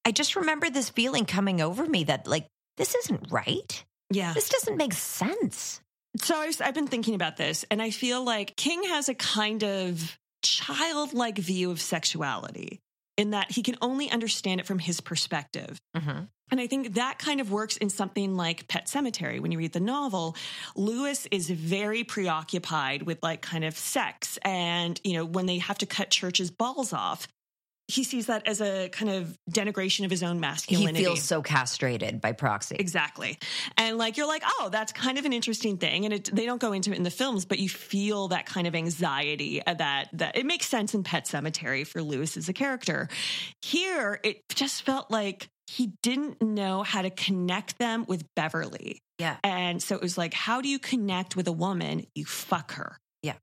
I 0.05 0.11
just 0.11 0.35
remember 0.35 0.69
this 0.69 0.89
feeling 0.89 1.25
coming 1.25 1.61
over 1.61 1.85
me 1.85 2.05
that, 2.05 2.27
like, 2.27 2.47
this 2.77 2.95
isn't 2.95 3.31
right. 3.31 3.83
Yeah. 4.09 4.33
This 4.33 4.49
doesn't 4.49 4.77
make 4.77 4.93
sense. 4.93 5.81
So 6.17 6.35
I've 6.35 6.73
been 6.73 6.87
thinking 6.87 7.15
about 7.15 7.37
this 7.37 7.65
and 7.71 7.81
I 7.81 7.89
feel 7.89 8.23
like 8.23 8.55
King 8.55 8.83
has 8.83 9.09
a 9.09 9.13
kind 9.13 9.63
of 9.63 10.17
childlike 10.41 11.37
view 11.37 11.71
of 11.71 11.79
sexuality 11.79 12.79
in 13.17 13.31
that 13.31 13.51
he 13.51 13.61
can 13.63 13.75
only 13.81 14.09
understand 14.09 14.59
it 14.59 14.65
from 14.65 14.79
his 14.79 15.01
perspective. 15.01 15.79
Mm-hmm. 15.95 16.23
And 16.51 16.59
I 16.59 16.67
think 16.67 16.95
that 16.95 17.17
kind 17.17 17.39
of 17.39 17.49
works 17.49 17.77
in 17.77 17.89
something 17.89 18.35
like 18.35 18.67
Pet 18.67 18.87
Sematary. 18.87 19.39
When 19.39 19.51
you 19.51 19.57
read 19.57 19.71
the 19.71 19.79
novel, 19.79 20.35
Louis 20.75 21.25
is 21.31 21.49
very 21.49 22.03
preoccupied 22.03 23.03
with 23.03 23.23
like 23.23 23.41
kind 23.41 23.63
of 23.63 23.77
sex. 23.77 24.37
And, 24.43 24.99
you 25.03 25.13
know, 25.13 25.23
when 25.23 25.45
they 25.45 25.59
have 25.59 25.77
to 25.77 25.85
cut 25.85 26.09
Church's 26.09 26.51
balls 26.51 26.91
off, 26.91 27.27
he 27.91 28.03
sees 28.03 28.27
that 28.27 28.47
as 28.47 28.61
a 28.61 28.89
kind 28.89 29.11
of 29.11 29.37
denigration 29.49 30.05
of 30.05 30.11
his 30.11 30.23
own 30.23 30.39
masculinity. 30.39 30.99
He 30.99 31.05
feels 31.05 31.23
so 31.23 31.41
castrated 31.41 32.21
by 32.21 32.31
proxy. 32.31 32.75
Exactly. 32.79 33.37
And 33.77 33.97
like 33.97 34.17
you're 34.17 34.27
like, 34.27 34.43
oh, 34.45 34.69
that's 34.71 34.93
kind 34.93 35.17
of 35.17 35.25
an 35.25 35.33
interesting 35.33 35.77
thing. 35.77 36.05
And 36.05 36.13
it, 36.13 36.29
they 36.33 36.45
don't 36.45 36.61
go 36.61 36.71
into 36.71 36.91
it 36.91 36.97
in 36.97 37.03
the 37.03 37.11
films, 37.11 37.45
but 37.45 37.59
you 37.59 37.67
feel 37.69 38.29
that 38.29 38.45
kind 38.45 38.67
of 38.67 38.75
anxiety 38.75 39.65
uh, 39.65 39.73
that 39.73 40.09
that 40.13 40.37
it 40.37 40.45
makes 40.45 40.67
sense 40.67 40.93
in 40.93 41.03
Pet 41.03 41.25
Sematary 41.25 41.85
for 41.85 42.01
Louis 42.01 42.37
as 42.37 42.47
a 42.47 42.53
character. 42.53 43.09
Here, 43.61 44.19
it 44.23 44.47
just 44.49 44.83
felt 44.83 45.11
like 45.11 45.49
he 45.67 45.93
didn't 46.01 46.41
know 46.41 46.83
how 46.83 47.01
to 47.01 47.09
connect 47.09 47.77
them 47.77 48.05
with 48.07 48.23
Beverly. 48.35 48.99
Yeah. 49.19 49.37
And 49.43 49.81
so 49.81 49.95
it 49.95 50.01
was 50.01 50.17
like, 50.17 50.33
how 50.33 50.61
do 50.61 50.69
you 50.69 50.79
connect 50.79 51.35
with 51.35 51.47
a 51.47 51.51
woman? 51.51 52.05
You 52.15 52.25
fuck 52.25 52.73
her. 52.73 52.97
Yeah. 53.21 53.35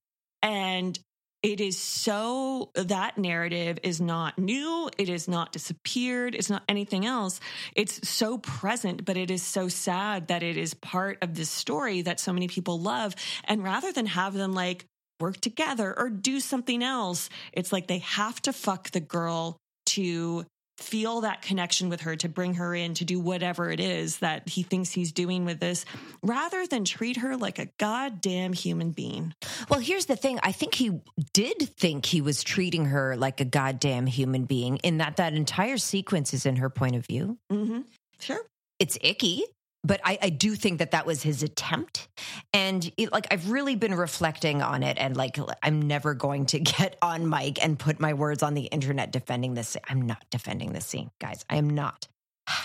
And 0.43 0.99
it 1.43 1.61
is 1.61 1.79
so 1.79 2.71
that 2.75 3.17
narrative 3.17 3.79
is 3.83 4.01
not 4.01 4.39
new. 4.39 4.91
It 4.99 5.09
is 5.09 5.29
not 5.29 5.53
disappeared. 5.53 6.35
It's 6.35 6.51
not 6.51 6.65
anything 6.69 7.07
else. 7.07 7.39
It's 7.77 8.09
so 8.09 8.39
present, 8.39 9.05
but 9.05 9.17
it 9.17 9.31
is 9.31 9.43
so 9.43 9.69
sad 9.69 10.29
that 10.29 10.43
it 10.43 10.57
is 10.57 10.75
part 10.75 11.19
of 11.23 11.35
this 11.35 11.51
story 11.51 12.03
that 12.03 12.19
so 12.19 12.33
many 12.33 12.49
people 12.49 12.81
love. 12.81 13.15
And 13.45 13.63
rather 13.63 13.93
than 13.93 14.07
have 14.07 14.35
them 14.35 14.53
like 14.53 14.85
work 15.21 15.41
together 15.41 15.97
or 15.97 16.11
do 16.11 16.41
something 16.41 16.83
else, 16.83 17.31
it's 17.53 17.73
like 17.73 17.87
they 17.87 17.99
have 17.99 18.43
to 18.43 18.53
fuck 18.53 18.91
the 18.91 19.01
girl 19.01 19.57
to 19.87 20.45
feel 20.79 21.23
that 21.23 21.43
connection 21.43 21.89
with 21.89 22.03
her, 22.03 22.17
to 22.17 22.29
bring 22.29 22.55
her 22.55 22.75
in, 22.75 22.95
to 22.95 23.05
do 23.05 23.21
whatever 23.21 23.71
it 23.71 23.81
is 23.81 24.19
that 24.19 24.49
he 24.49 24.63
thinks 24.63 24.91
he's 24.91 25.13
doing 25.13 25.45
with 25.45 25.61
this, 25.61 25.85
rather 26.23 26.67
than 26.67 26.85
treat 26.85 27.19
her 27.19 27.37
like 27.37 27.59
a 27.59 27.67
goddamn 27.79 28.53
human 28.53 28.93
being. 28.93 29.35
Well, 29.69 29.81
here's 29.81 30.07
the 30.07 30.17
thing. 30.17 30.39
I 30.43 30.53
think 30.53 30.75
he 30.75 31.01
did 31.33 31.59
think 31.77 32.07
he 32.07 32.21
was 32.21 32.43
treating 32.43 32.87
her 32.87 33.17
like 33.17 33.41
a 33.41 33.45
goddamn 33.45 34.07
human 34.07 34.45
being 34.45 34.77
in 34.79 34.99
that 34.99 35.17
that 35.17 35.35
entire 35.35 35.79
sequence 35.79 36.33
is 36.33 36.47
in 36.47 36.57
her 36.57 36.71
point 36.71 36.97
of 36.97 37.05
view. 37.05 37.39
Mm-hmm. 37.53 37.81
Sure. 38.21 38.41
It's 38.79 38.97
icky, 39.01 39.45
but 39.85 40.01
I, 40.05 40.19
I 40.21 40.31
do 40.31 40.55
think 40.55 40.79
that 40.79 40.91
that 40.91 41.07
was 41.07 41.23
his 41.23 41.43
attempt. 41.43 42.09
And 42.53 42.91
it, 42.97 43.13
like, 43.13 43.27
I've 43.31 43.51
really 43.51 43.77
been 43.77 43.95
reflecting 43.95 44.61
on 44.61 44.83
it. 44.83 44.99
And 44.99 45.17
like, 45.17 45.39
I'm 45.63 45.83
never 45.83 46.15
going 46.15 46.47
to 46.47 46.59
get 46.61 46.97
on 47.01 47.29
mic 47.29 47.63
and 47.65 47.79
put 47.79 48.01
my 48.01 48.15
words 48.15 48.43
on 48.43 48.55
the 48.55 48.63
internet 48.63 49.13
defending 49.13 49.55
this. 49.55 49.77
I'm 49.89 50.03
not 50.03 50.25
defending 50.31 50.73
this 50.73 50.87
scene, 50.87 51.11
guys. 51.21 51.45
I 51.49 51.57
am 51.57 51.71
not. 51.71 52.09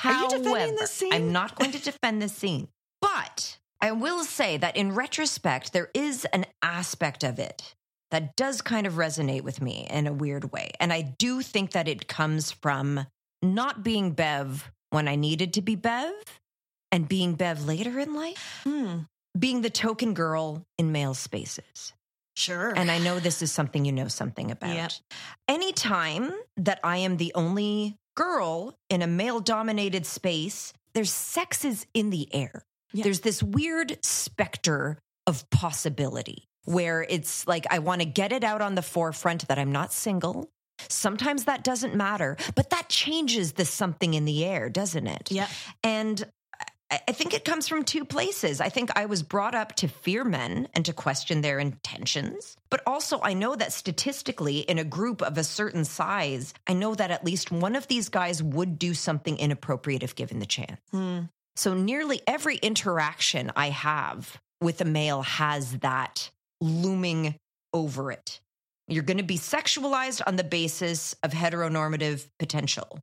Are 0.03 0.13
you 0.13 0.29
defending 0.29 0.53
However, 0.53 0.75
this 0.79 0.91
scene? 0.91 1.13
I'm 1.13 1.31
not 1.31 1.57
going 1.57 1.71
to 1.71 1.81
defend 1.81 2.21
this 2.21 2.33
scene. 2.33 2.67
But 3.01 3.57
I 3.81 3.91
will 3.91 4.23
say 4.23 4.57
that 4.57 4.77
in 4.77 4.95
retrospect, 4.95 5.73
there 5.73 5.89
is 5.93 6.25
an 6.25 6.45
aspect 6.61 7.23
of 7.23 7.37
it 7.37 7.75
that 8.11 8.35
does 8.35 8.61
kind 8.61 8.87
of 8.87 8.93
resonate 8.93 9.41
with 9.41 9.61
me 9.61 9.87
in 9.89 10.07
a 10.07 10.13
weird 10.13 10.51
way. 10.51 10.71
And 10.79 10.93
I 10.93 11.01
do 11.01 11.41
think 11.41 11.71
that 11.71 11.87
it 11.87 12.07
comes 12.07 12.51
from 12.51 13.07
not 13.41 13.83
being 13.83 14.11
Bev 14.11 14.71
when 14.91 15.07
I 15.07 15.15
needed 15.15 15.53
to 15.53 15.61
be 15.61 15.75
Bev 15.75 16.13
and 16.93 17.09
being 17.09 17.33
Bev 17.33 17.65
later 17.65 17.99
in 17.99 18.13
life, 18.13 18.61
Hmm. 18.63 18.99
being 19.37 19.61
the 19.61 19.69
token 19.69 20.13
girl 20.13 20.63
in 20.77 20.91
male 20.91 21.13
spaces. 21.15 21.91
Sure. 22.35 22.73
And 22.75 22.89
I 22.89 22.99
know 22.99 23.19
this 23.19 23.41
is 23.41 23.51
something 23.51 23.83
you 23.85 23.91
know 23.91 24.07
something 24.07 24.49
about. 24.51 24.75
Yep. 24.75 24.91
Anytime 25.47 26.31
that 26.57 26.79
I 26.83 26.97
am 26.97 27.17
the 27.17 27.31
only 27.35 27.95
girl 28.15 28.75
in 28.89 29.01
a 29.01 29.07
male 29.07 29.39
dominated 29.39 30.05
space, 30.05 30.73
there's 30.93 31.11
sexes 31.11 31.85
in 31.93 32.09
the 32.09 32.33
air. 32.33 32.63
Yeah. 32.91 33.03
There's 33.03 33.21
this 33.21 33.41
weird 33.43 34.03
specter 34.05 34.99
of 35.27 35.49
possibility 35.49 36.45
where 36.65 37.03
it's 37.09 37.47
like 37.47 37.65
I 37.71 37.79
want 37.79 38.01
to 38.01 38.05
get 38.05 38.31
it 38.31 38.43
out 38.43 38.61
on 38.61 38.75
the 38.75 38.81
forefront 38.81 39.47
that 39.47 39.59
I'm 39.59 39.71
not 39.71 39.91
single. 39.91 40.49
Sometimes 40.89 41.45
that 41.45 41.63
doesn't 41.63 41.95
matter, 41.95 42.37
but 42.55 42.69
that 42.71 42.89
changes 42.89 43.53
the 43.53 43.65
something 43.65 44.13
in 44.13 44.25
the 44.25 44.43
air, 44.45 44.69
doesn't 44.69 45.07
it? 45.07 45.31
Yeah. 45.31 45.47
And 45.83 46.23
I 47.07 47.11
think 47.11 47.33
it 47.33 47.45
comes 47.45 47.67
from 47.67 47.83
two 47.83 48.05
places. 48.05 48.61
I 48.61 48.69
think 48.69 48.91
I 48.95 49.05
was 49.05 49.23
brought 49.23 49.55
up 49.55 49.75
to 49.77 49.87
fear 49.87 50.23
men 50.23 50.67
and 50.73 50.85
to 50.85 50.93
question 50.93 51.41
their 51.41 51.59
intentions. 51.59 52.57
But 52.69 52.81
also, 52.85 53.19
I 53.21 53.33
know 53.33 53.55
that 53.55 53.73
statistically, 53.73 54.59
in 54.59 54.79
a 54.79 54.83
group 54.83 55.21
of 55.21 55.37
a 55.37 55.43
certain 55.43 55.85
size, 55.85 56.53
I 56.67 56.73
know 56.73 56.95
that 56.95 57.11
at 57.11 57.25
least 57.25 57.51
one 57.51 57.75
of 57.75 57.87
these 57.87 58.09
guys 58.09 58.41
would 58.41 58.79
do 58.79 58.93
something 58.93 59.37
inappropriate 59.37 60.03
if 60.03 60.15
given 60.15 60.39
the 60.39 60.45
chance. 60.45 60.79
Hmm. 60.91 61.19
So, 61.55 61.73
nearly 61.73 62.21
every 62.27 62.57
interaction 62.57 63.51
I 63.55 63.69
have 63.69 64.41
with 64.61 64.81
a 64.81 64.85
male 64.85 65.21
has 65.21 65.77
that 65.79 66.31
looming 66.59 67.35
over 67.73 68.11
it. 68.11 68.39
You're 68.87 69.03
going 69.03 69.17
to 69.17 69.23
be 69.23 69.37
sexualized 69.37 70.21
on 70.25 70.35
the 70.35 70.43
basis 70.43 71.15
of 71.23 71.31
heteronormative 71.31 72.27
potential, 72.37 72.99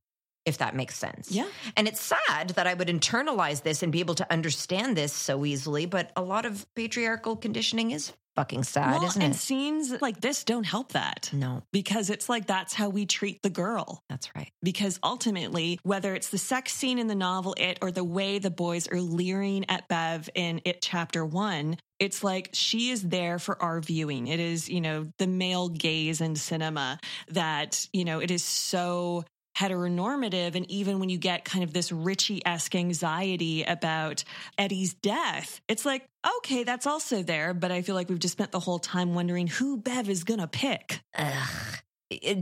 if 0.47 0.59
that 0.59 0.75
makes 0.75 0.97
sense. 0.97 1.31
Yeah. 1.31 1.47
And 1.77 1.87
it's 1.89 2.01
sad 2.01 2.51
that 2.51 2.67
I 2.67 2.75
would 2.75 2.89
internalize 2.89 3.63
this 3.63 3.83
and 3.83 3.93
be 3.93 4.01
able 4.01 4.15
to 4.17 4.33
understand 4.33 4.97
this 4.97 5.13
so 5.13 5.45
easily, 5.45 5.87
but 5.87 6.11
a 6.17 6.23
lot 6.23 6.47
of 6.47 6.67
patriarchal 6.75 7.37
conditioning 7.37 7.91
is 7.91 8.13
fucking 8.37 8.63
sad, 8.63 8.93
Well, 8.93 9.05
isn't 9.07 9.21
and 9.21 9.35
it? 9.35 9.37
scenes 9.39 10.01
like 10.01 10.21
this 10.21 10.45
don't 10.45 10.65
help 10.65 10.93
that. 10.93 11.29
No, 11.33 11.63
Because 11.73 12.09
it's 12.11 12.29
like 12.29 12.47
that's 12.47 12.73
how 12.73 12.89
we 12.89 13.05
treat 13.05 13.43
the 13.43 13.51
girl. 13.51 14.03
that's 14.09 14.35
right. 14.35 14.51
Because 14.63 14.99
ultimately, 15.03 15.79
whether 15.83 16.15
it's 16.15 16.31
the 16.31 16.39
sex 16.39 16.73
scene 16.73 16.99
in 16.99 17.07
the 17.09 17.15
novel 17.17 17.55
It 17.59 17.79
or 17.83 17.91
the 17.91 18.05
way 18.05 18.39
the 18.39 18.51
boys 18.51 18.87
are 18.89 19.01
leering 19.01 19.67
at 19.69 19.89
Bev 19.89 20.31
in 20.35 20.63
It 20.65 20.81
Chapter 20.81 21.27
One, 21.27 21.77
it's 21.99 22.25
like 22.25 22.51
she 22.55 22.91
is 22.91 23.03
there 23.03 23.39
for 23.39 23.61
our 23.61 23.81
viewing. 23.81 24.29
It 24.29 24.41
is, 24.41 24.69
you 24.71 24.81
know, 24.81 25.09
the 25.19 25.27
male 25.27 25.69
gaze 25.69 26.21
in 26.23 26.35
cinema 26.37 26.99
that, 27.29 27.87
you 27.93 28.05
know, 28.07 28.21
it 28.21 28.31
is 28.31 28.43
so 28.45 29.25
heteronormative. 29.61 30.55
And 30.55 30.71
even 30.71 31.01
when 31.01 31.11
you 31.11 31.19
get 31.19 31.45
kind 31.45 31.63
of 31.63 31.73
this 31.73 31.93
Richie 31.93 32.41
esque 32.47 32.75
anxiety 32.75 33.63
about 33.65 34.25
Eddie's 34.57 34.95
death, 34.95 35.61
it's 35.69 35.85
like, 35.85 36.07
okay, 36.39 36.65
that's 36.65 36.87
also 36.87 37.23
there. 37.23 37.53
But 37.53 37.71
I 37.71 37.83
feel 37.83 37.95
like 37.95 38.09
we've 38.09 38.19
just 38.19 38.33
spent 38.33 38.53
the 38.53 38.61
whole 38.61 38.79
time 38.79 39.15
wondering 39.15 39.47
who 39.47 39.77
Bev 39.77 40.09
is 40.09 40.25
going 40.25 40.41
to 40.41 40.49
pick. 40.49 41.03
Ugh. 41.17 41.77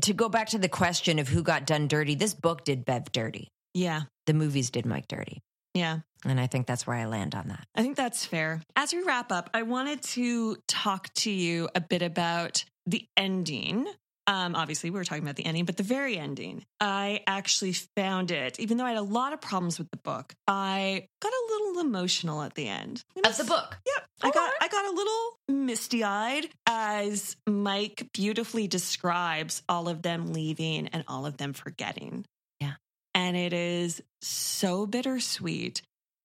To 0.02 0.14
go 0.14 0.28
back 0.28 0.48
to 0.50 0.58
the 0.58 0.68
question 0.68 1.18
of 1.18 1.28
who 1.28 1.42
got 1.42 1.66
done 1.66 1.88
dirty, 1.88 2.14
this 2.14 2.34
book 2.34 2.64
did 2.64 2.84
Bev 2.84 3.12
dirty. 3.12 3.48
Yeah. 3.74 4.02
The 4.26 4.32
movies 4.34 4.70
did 4.70 4.86
Mike 4.86 5.08
dirty. 5.08 5.42
Yeah. 5.74 5.98
And 6.24 6.40
I 6.40 6.46
think 6.46 6.66
that's 6.66 6.86
where 6.86 6.96
I 6.96 7.04
land 7.04 7.34
on 7.34 7.48
that. 7.48 7.66
I 7.74 7.82
think 7.82 7.96
that's 7.96 8.24
fair. 8.24 8.62
As 8.74 8.92
we 8.92 9.02
wrap 9.02 9.30
up, 9.30 9.50
I 9.52 9.62
wanted 9.62 10.02
to 10.02 10.56
talk 10.66 11.12
to 11.14 11.30
you 11.30 11.68
a 11.74 11.80
bit 11.80 12.02
about 12.02 12.64
the 12.86 13.06
ending. 13.16 13.86
Um, 14.28 14.54
obviously, 14.54 14.90
we 14.90 14.98
were 14.98 15.04
talking 15.04 15.22
about 15.22 15.36
the 15.36 15.46
ending, 15.46 15.64
but 15.64 15.78
the 15.78 15.82
very 15.82 16.18
ending, 16.18 16.62
I 16.80 17.22
actually 17.26 17.72
found 17.96 18.30
it, 18.30 18.60
even 18.60 18.76
though 18.76 18.84
I 18.84 18.90
had 18.90 18.98
a 18.98 19.02
lot 19.02 19.32
of 19.32 19.40
problems 19.40 19.78
with 19.78 19.90
the 19.90 19.96
book, 19.96 20.34
I 20.46 21.06
got 21.22 21.32
a 21.32 21.46
little 21.48 21.80
emotional 21.80 22.42
at 22.42 22.54
the 22.54 22.68
end. 22.68 23.02
Of 23.24 23.38
the 23.38 23.44
book. 23.44 23.78
Yep. 23.86 24.06
I 24.22 24.30
got 24.30 24.52
I 24.60 24.68
got 24.68 24.84
a 24.84 24.90
little 24.90 25.38
misty 25.48 26.04
eyed 26.04 26.46
as 26.66 27.36
Mike 27.46 28.08
beautifully 28.12 28.68
describes 28.68 29.62
all 29.66 29.88
of 29.88 30.02
them 30.02 30.34
leaving 30.34 30.88
and 30.88 31.04
all 31.08 31.24
of 31.24 31.38
them 31.38 31.54
forgetting. 31.54 32.26
Yeah. 32.60 32.74
And 33.14 33.34
it 33.34 33.54
is 33.54 34.02
so 34.20 34.86
bittersweet. 34.86 35.80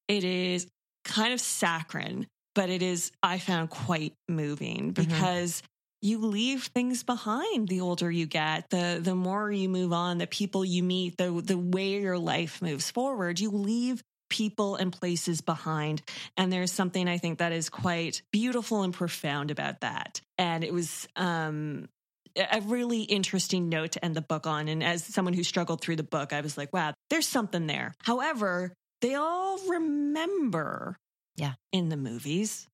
It 0.09 0.25
is 0.25 0.67
kind 1.05 1.33
of 1.33 1.39
saccharine, 1.39 2.27
but 2.53 2.69
it 2.69 2.81
is, 2.81 3.11
I 3.21 3.39
found 3.39 3.69
quite 3.69 4.13
moving 4.27 4.91
because 4.91 5.63
you 6.03 6.19
leave 6.19 6.65
things 6.65 7.01
behind 7.01 7.69
the 7.69 7.79
older 7.79 8.11
you 8.11 8.25
get, 8.25 8.69
the 8.69 8.99
the 9.01 9.15
more 9.15 9.49
you 9.49 9.69
move 9.69 9.93
on, 9.93 10.17
the 10.17 10.27
people 10.27 10.65
you 10.65 10.83
meet, 10.83 11.17
the 11.17 11.31
the 11.43 11.57
way 11.57 11.99
your 12.01 12.19
life 12.19 12.61
moves 12.61 12.91
forward, 12.91 13.39
you 13.39 13.49
leave 13.49 14.03
people 14.29 14.75
and 14.75 14.91
places 14.91 15.41
behind. 15.41 16.01
And 16.35 16.51
there's 16.51 16.71
something 16.71 17.07
I 17.07 17.19
think 17.19 17.39
that 17.39 17.51
is 17.53 17.69
quite 17.69 18.21
beautiful 18.31 18.81
and 18.83 18.93
profound 18.93 19.49
about 19.49 19.79
that. 19.81 20.19
And 20.37 20.63
it 20.63 20.73
was 20.73 21.07
um 21.15 21.87
a 22.35 22.61
really 22.61 23.03
interesting 23.03 23.69
note 23.69 23.93
to 23.93 24.03
end 24.03 24.15
the 24.15 24.21
book 24.21 24.45
on. 24.45 24.67
And 24.67 24.83
as 24.83 25.05
someone 25.05 25.33
who 25.35 25.43
struggled 25.43 25.81
through 25.81 25.97
the 25.97 26.03
book, 26.03 26.33
I 26.33 26.41
was 26.41 26.57
like, 26.57 26.73
wow, 26.73 26.93
there's 27.11 27.27
something 27.27 27.67
there. 27.67 27.93
However, 28.03 28.73
they 29.01 29.15
all 29.15 29.57
remember 29.69 30.97
Yeah. 31.37 31.53
in 31.71 31.89
the 31.89 31.97
movies. 31.97 32.67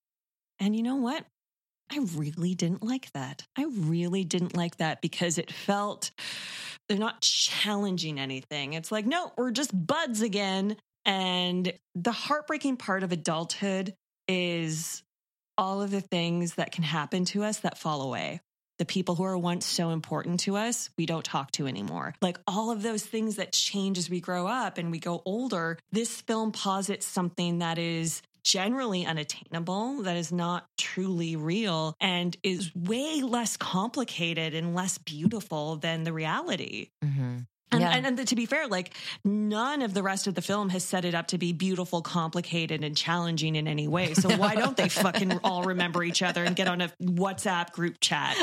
And 0.58 0.74
you 0.74 0.82
know 0.82 0.96
what? 0.96 1.24
I 1.90 1.98
really 2.14 2.54
didn't 2.54 2.82
like 2.82 3.10
that. 3.12 3.44
I 3.56 3.64
really 3.64 4.24
didn't 4.24 4.56
like 4.56 4.76
that 4.76 5.00
because 5.00 5.38
it 5.38 5.50
felt 5.52 6.10
they're 6.88 6.98
not 6.98 7.20
challenging 7.20 8.18
anything. 8.18 8.72
It's 8.74 8.92
like, 8.92 9.06
no, 9.06 9.32
we're 9.36 9.50
just 9.50 9.70
buds 9.86 10.22
again. 10.22 10.76
And 11.04 11.72
the 11.94 12.12
heartbreaking 12.12 12.76
part 12.76 13.02
of 13.02 13.12
adulthood 13.12 13.94
is 14.28 15.02
all 15.58 15.82
of 15.82 15.90
the 15.90 16.00
things 16.00 16.54
that 16.54 16.72
can 16.72 16.84
happen 16.84 17.24
to 17.26 17.44
us 17.44 17.58
that 17.60 17.78
fall 17.78 18.02
away. 18.02 18.40
The 18.78 18.86
people 18.86 19.14
who 19.14 19.24
are 19.24 19.36
once 19.36 19.66
so 19.66 19.90
important 19.90 20.40
to 20.40 20.56
us, 20.56 20.88
we 20.96 21.04
don't 21.04 21.24
talk 21.24 21.50
to 21.52 21.66
anymore. 21.66 22.14
Like 22.22 22.38
all 22.46 22.70
of 22.70 22.82
those 22.82 23.04
things 23.04 23.36
that 23.36 23.52
change 23.52 23.98
as 23.98 24.08
we 24.08 24.20
grow 24.20 24.46
up 24.46 24.78
and 24.78 24.90
we 24.90 24.98
go 24.98 25.20
older. 25.26 25.78
This 25.92 26.22
film 26.22 26.50
posits 26.50 27.06
something 27.06 27.58
that 27.58 27.78
is 27.78 28.22
generally 28.42 29.04
unattainable, 29.06 30.02
that 30.02 30.16
is 30.16 30.32
not 30.32 30.66
truly 30.78 31.36
real, 31.36 31.94
and 32.00 32.36
is 32.42 32.74
way 32.74 33.22
less 33.22 33.56
complicated 33.56 34.54
and 34.54 34.74
less 34.74 34.98
beautiful 34.98 35.76
than 35.76 36.04
the 36.04 36.12
reality. 36.12 36.90
Mm-hmm. 37.04 37.38
And, 37.72 37.80
Yeah. 37.82 37.90
and, 37.90 38.18
and 38.18 38.28
to 38.28 38.34
be 38.34 38.46
fair, 38.46 38.66
like 38.66 38.94
none 39.24 39.82
of 39.82 39.94
the 39.94 40.02
rest 40.02 40.26
of 40.26 40.34
the 40.34 40.42
film 40.42 40.70
has 40.70 40.82
set 40.84 41.04
it 41.04 41.14
up 41.14 41.28
to 41.28 41.38
be 41.38 41.52
beautiful, 41.52 42.02
complicated, 42.02 42.82
and 42.82 42.96
challenging 42.96 43.54
in 43.54 43.68
any 43.68 43.86
way. 43.86 44.14
So 44.14 44.28
why 44.36 44.56
don't 44.56 44.76
they 44.76 44.88
fucking 44.88 45.38
all 45.44 45.62
remember 45.62 46.02
each 46.02 46.20
other 46.20 46.42
and 46.42 46.56
get 46.56 46.66
on 46.66 46.80
a 46.80 46.88
WhatsApp 47.00 47.70
group 47.70 47.98
chat? 48.00 48.36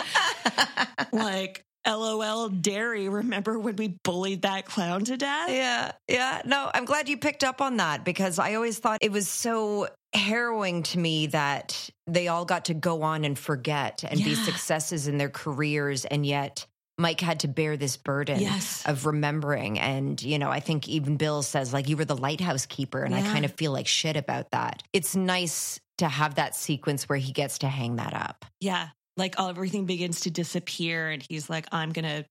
like, 1.11 1.65
LOL, 1.85 2.49
Derry, 2.49 3.09
remember 3.09 3.59
when 3.59 3.75
we 3.75 3.89
bullied 4.03 4.41
that 4.43 4.65
clown 4.65 5.05
to 5.05 5.17
death? 5.17 5.49
Yeah, 5.49 5.91
yeah. 6.07 6.41
No, 6.45 6.69
I'm 6.73 6.85
glad 6.85 7.07
you 7.09 7.17
picked 7.17 7.43
up 7.43 7.61
on 7.61 7.77
that 7.77 8.03
because 8.03 8.39
I 8.39 8.55
always 8.55 8.79
thought 8.79 8.99
it 9.01 9.11
was 9.11 9.27
so 9.27 9.87
harrowing 10.13 10.83
to 10.83 10.99
me 10.99 11.27
that 11.27 11.89
they 12.07 12.27
all 12.27 12.45
got 12.45 12.65
to 12.65 12.73
go 12.73 13.03
on 13.03 13.23
and 13.23 13.37
forget 13.37 14.03
and 14.09 14.21
be 14.23 14.35
successes 14.35 15.07
in 15.07 15.17
their 15.17 15.29
careers 15.29 16.05
and 16.05 16.25
yet 16.25 16.65
Mike 16.97 17.21
had 17.21 17.41
to 17.41 17.47
bear 17.47 17.77
this 17.77 17.95
burden 17.95 18.39
Yes. 18.39 18.83
of 18.87 19.05
remembering. 19.05 19.79
And, 19.79 20.19
you 20.21 20.39
know, 20.39 20.49
I 20.49 20.59
think 20.61 20.89
even 20.89 21.15
Bill 21.17 21.43
says, 21.43 21.71
like, 21.71 21.87
you 21.87 21.95
were 21.95 22.05
the 22.05 22.17
lighthouse 22.17 22.65
keeper. 22.65 23.03
And 23.03 23.13
I 23.13 23.21
kind 23.21 23.45
of 23.45 23.51
feel 23.53 23.71
like 23.71 23.85
shit 23.85 24.17
about 24.17 24.49
that. 24.49 24.81
It's 24.93 25.15
nice 25.15 25.79
to 25.99 26.07
have 26.07 26.35
that 26.35 26.55
sequence 26.55 27.07
where 27.07 27.19
he 27.19 27.31
gets 27.33 27.59
to 27.59 27.67
hang 27.67 27.97
that 27.97 28.15
up. 28.15 28.45
Yeah. 28.59 28.87
Like 29.17 29.39
all, 29.39 29.49
everything 29.49 29.85
begins 29.85 30.21
to 30.21 30.31
disappear, 30.31 31.09
and 31.09 31.23
he's 31.27 31.49
like, 31.49 31.65
I'm 31.71 31.91
to 32.05 32.25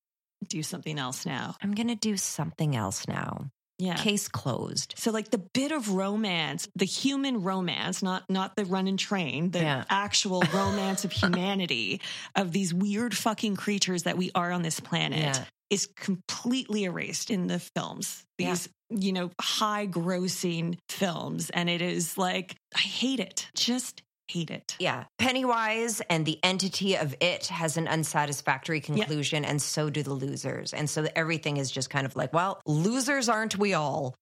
do 0.49 0.63
something 0.63 0.99
else 0.99 1.27
now. 1.27 1.57
I'm 1.63 1.73
to 1.89 1.95
do 1.95 2.17
something 2.17 2.77
else 2.77 3.09
now. 3.09 3.47
Yeah. 3.79 3.97
Case 3.97 4.29
closed. 4.29 4.95
So 4.97 5.11
like 5.11 5.31
the 5.31 5.37
bit 5.53 5.71
of 5.71 5.91
romance, 5.91 6.67
the 6.77 6.87
human 6.87 7.43
romance, 7.43 8.03
not 8.03 8.25
not 8.31 8.57
the 8.57 8.65
run 8.65 8.87
and 8.87 8.99
train, 8.99 9.51
the 9.51 9.59
Yeah. 9.61 9.85
actual 9.91 10.43
romance 10.55 11.05
of 11.05 11.13
humanity 11.13 12.01
of 12.35 12.53
these 12.53 12.73
weird 12.73 13.15
fucking 13.15 13.57
creatures 13.57 14.05
that 14.05 14.17
we 14.17 14.31
are 14.35 14.51
on 14.51 14.63
this 14.63 14.81
planet 14.81 15.19
Yeah. 15.19 15.45
is 15.69 15.89
completely 15.95 16.85
erased 16.85 17.31
in 17.31 17.49
the 17.49 17.59
films. 17.59 18.25
These 18.39 18.69
you 18.89 19.13
know 19.13 19.31
high 19.41 19.87
grossing 19.89 20.79
films 20.89 21.51
and 21.51 21.69
it 21.69 21.83
is 21.83 22.17
like 22.17 22.57
I 22.75 22.79
hate 22.81 23.21
it. 23.21 23.47
Just 23.57 24.01
hate 24.29 24.51
it. 24.51 24.77
Yeah. 24.79 25.05
Pennywise 25.19 26.01
and 26.11 26.27
the 26.27 26.39
entity 26.43 26.97
of 26.97 27.15
it 27.21 27.47
has 27.47 27.77
an 27.77 27.89
unsatisfactory 27.89 28.81
conclusion, 28.81 29.45
and 29.45 29.61
so 29.61 29.91
do 29.91 30.03
the 30.03 30.15
losers. 30.15 30.73
And 30.73 30.89
so 30.89 31.07
everything 31.15 31.57
is 31.57 31.71
just 31.71 31.91
kind 31.91 32.07
of 32.07 32.17
like, 32.17 32.33
well, 32.33 32.61
losers 32.67 33.29
aren't 33.29 33.59
we 33.59 33.75
all? 33.75 34.15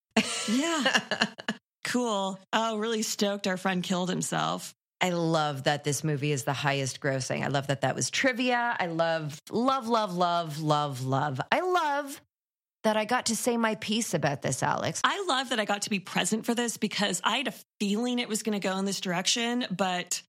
Yeah. 0.48 1.00
cool. 1.84 2.38
Oh, 2.52 2.78
really 2.78 3.02
stoked 3.02 3.46
our 3.46 3.56
friend 3.56 3.82
killed 3.82 4.10
himself. 4.10 4.74
I 5.00 5.10
love 5.10 5.64
that 5.64 5.84
this 5.84 6.02
movie 6.02 6.32
is 6.32 6.44
the 6.44 6.52
highest 6.52 7.00
grossing. 7.00 7.44
I 7.44 7.48
love 7.48 7.66
that 7.66 7.82
that 7.82 7.94
was 7.94 8.10
trivia. 8.10 8.76
I 8.78 8.86
love, 8.86 9.38
love, 9.50 9.86
love, 9.86 10.16
love, 10.16 10.60
love, 10.60 11.04
love. 11.04 11.40
I 11.52 11.60
love 11.60 12.22
that 12.84 12.96
I 12.96 13.04
got 13.04 13.26
to 13.26 13.36
say 13.36 13.56
my 13.56 13.74
piece 13.76 14.14
about 14.14 14.40
this, 14.42 14.62
Alex. 14.62 15.00
I 15.04 15.24
love 15.28 15.50
that 15.50 15.58
I 15.60 15.64
got 15.64 15.82
to 15.82 15.90
be 15.90 15.98
present 16.00 16.46
for 16.46 16.54
this 16.54 16.76
because 16.76 17.20
I 17.24 17.38
had 17.38 17.48
a 17.48 17.54
feeling 17.80 18.18
it 18.18 18.28
was 18.28 18.42
going 18.42 18.58
to 18.58 18.66
go 18.66 18.76
in 18.78 18.84
this 18.84 19.00
direction, 19.00 19.66
but 19.70 20.22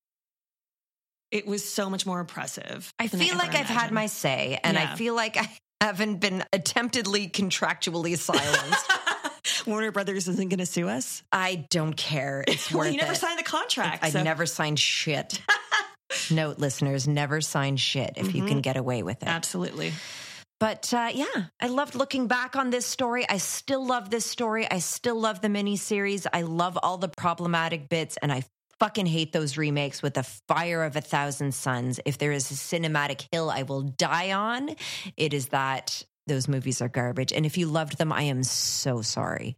it 1.32 1.46
was 1.46 1.64
so 1.70 1.90
much 1.90 2.06
more 2.06 2.20
impressive. 2.20 2.94
I 2.98 3.08
feel 3.08 3.30
ever 3.32 3.38
like 3.38 3.56
I've 3.56 3.66
had 3.66 3.92
my 3.92 4.06
say, 4.08 4.60
and 4.64 4.76
Yeah. 4.78 4.92
I 4.92 4.96
feel 4.96 5.16
like 5.16 5.38
I 5.38 5.50
haven't 5.82 6.18
been 6.22 6.44
attemptedly 6.54 7.32
contractually 7.32 8.18
silenced. 8.18 8.92
Warner 9.68 9.92
Brothers 9.92 10.28
isn't 10.28 10.50
going 10.50 10.60
to 10.60 10.66
sue 10.66 10.88
us. 10.88 11.24
I 11.32 11.66
don't 11.70 11.96
care. 11.96 12.44
It's 12.48 12.72
well, 12.72 12.80
worth 12.86 12.92
you 12.94 12.98
never 13.00 13.14
it. 13.14 13.18
signed 13.18 13.38
the 13.40 13.44
contract. 13.44 14.04
I 14.04 14.10
so- 14.12 14.24
never 14.24 14.46
signed 14.46 14.80
shit. 14.80 15.42
Note, 16.32 16.60
listeners, 16.60 17.08
never 17.08 17.42
sign 17.42 17.76
shit 17.78 18.14
if 18.16 18.34
you 18.34 18.46
can 18.46 18.60
Mhm. 18.60 18.64
get 18.64 18.78
away 18.78 19.04
with 19.04 19.22
it. 19.22 19.28
Absolutely. 19.28 19.92
But 20.66 20.92
uh, 20.96 21.12
yeah, 21.14 21.44
I 21.62 21.68
loved 21.68 21.94
looking 21.94 22.26
back 22.26 22.56
on 22.56 22.72
this 22.72 22.88
story. 22.88 23.24
I 23.30 23.38
still 23.38 23.86
love 23.86 24.10
this 24.10 24.26
story. 24.26 24.66
I 24.68 24.80
still 24.80 25.20
love 25.20 25.40
the 25.40 25.48
miniseries. 25.48 26.26
I 26.34 26.42
love 26.42 26.80
all 26.82 26.98
the 26.98 27.08
problematic 27.08 27.88
bits, 27.88 28.18
and 28.20 28.32
I 28.32 28.42
fucking 28.80 29.06
hate 29.06 29.32
those 29.32 29.60
remakes 29.60 30.02
with 30.02 30.16
the 30.16 30.24
fire 30.24 30.84
of 30.84 30.96
a 30.96 31.02
thousand 31.02 31.54
suns. 31.54 32.00
If 32.04 32.18
there 32.18 32.32
is 32.32 32.50
a 32.50 32.56
cinematic 32.56 33.28
hill 33.32 33.52
I 33.52 33.62
will 33.62 33.84
die 33.84 34.32
on, 34.32 34.72
it 35.16 35.36
is 35.36 35.50
that 35.50 36.04
those 36.26 36.48
movies 36.48 36.82
are 36.82 36.90
garbage. 36.90 37.32
And 37.32 37.46
if 37.46 37.60
you 37.60 37.68
loved 37.68 38.00
them, 38.00 38.12
I 38.12 38.24
am 38.24 38.42
so 38.42 39.04
sorry. 39.04 39.58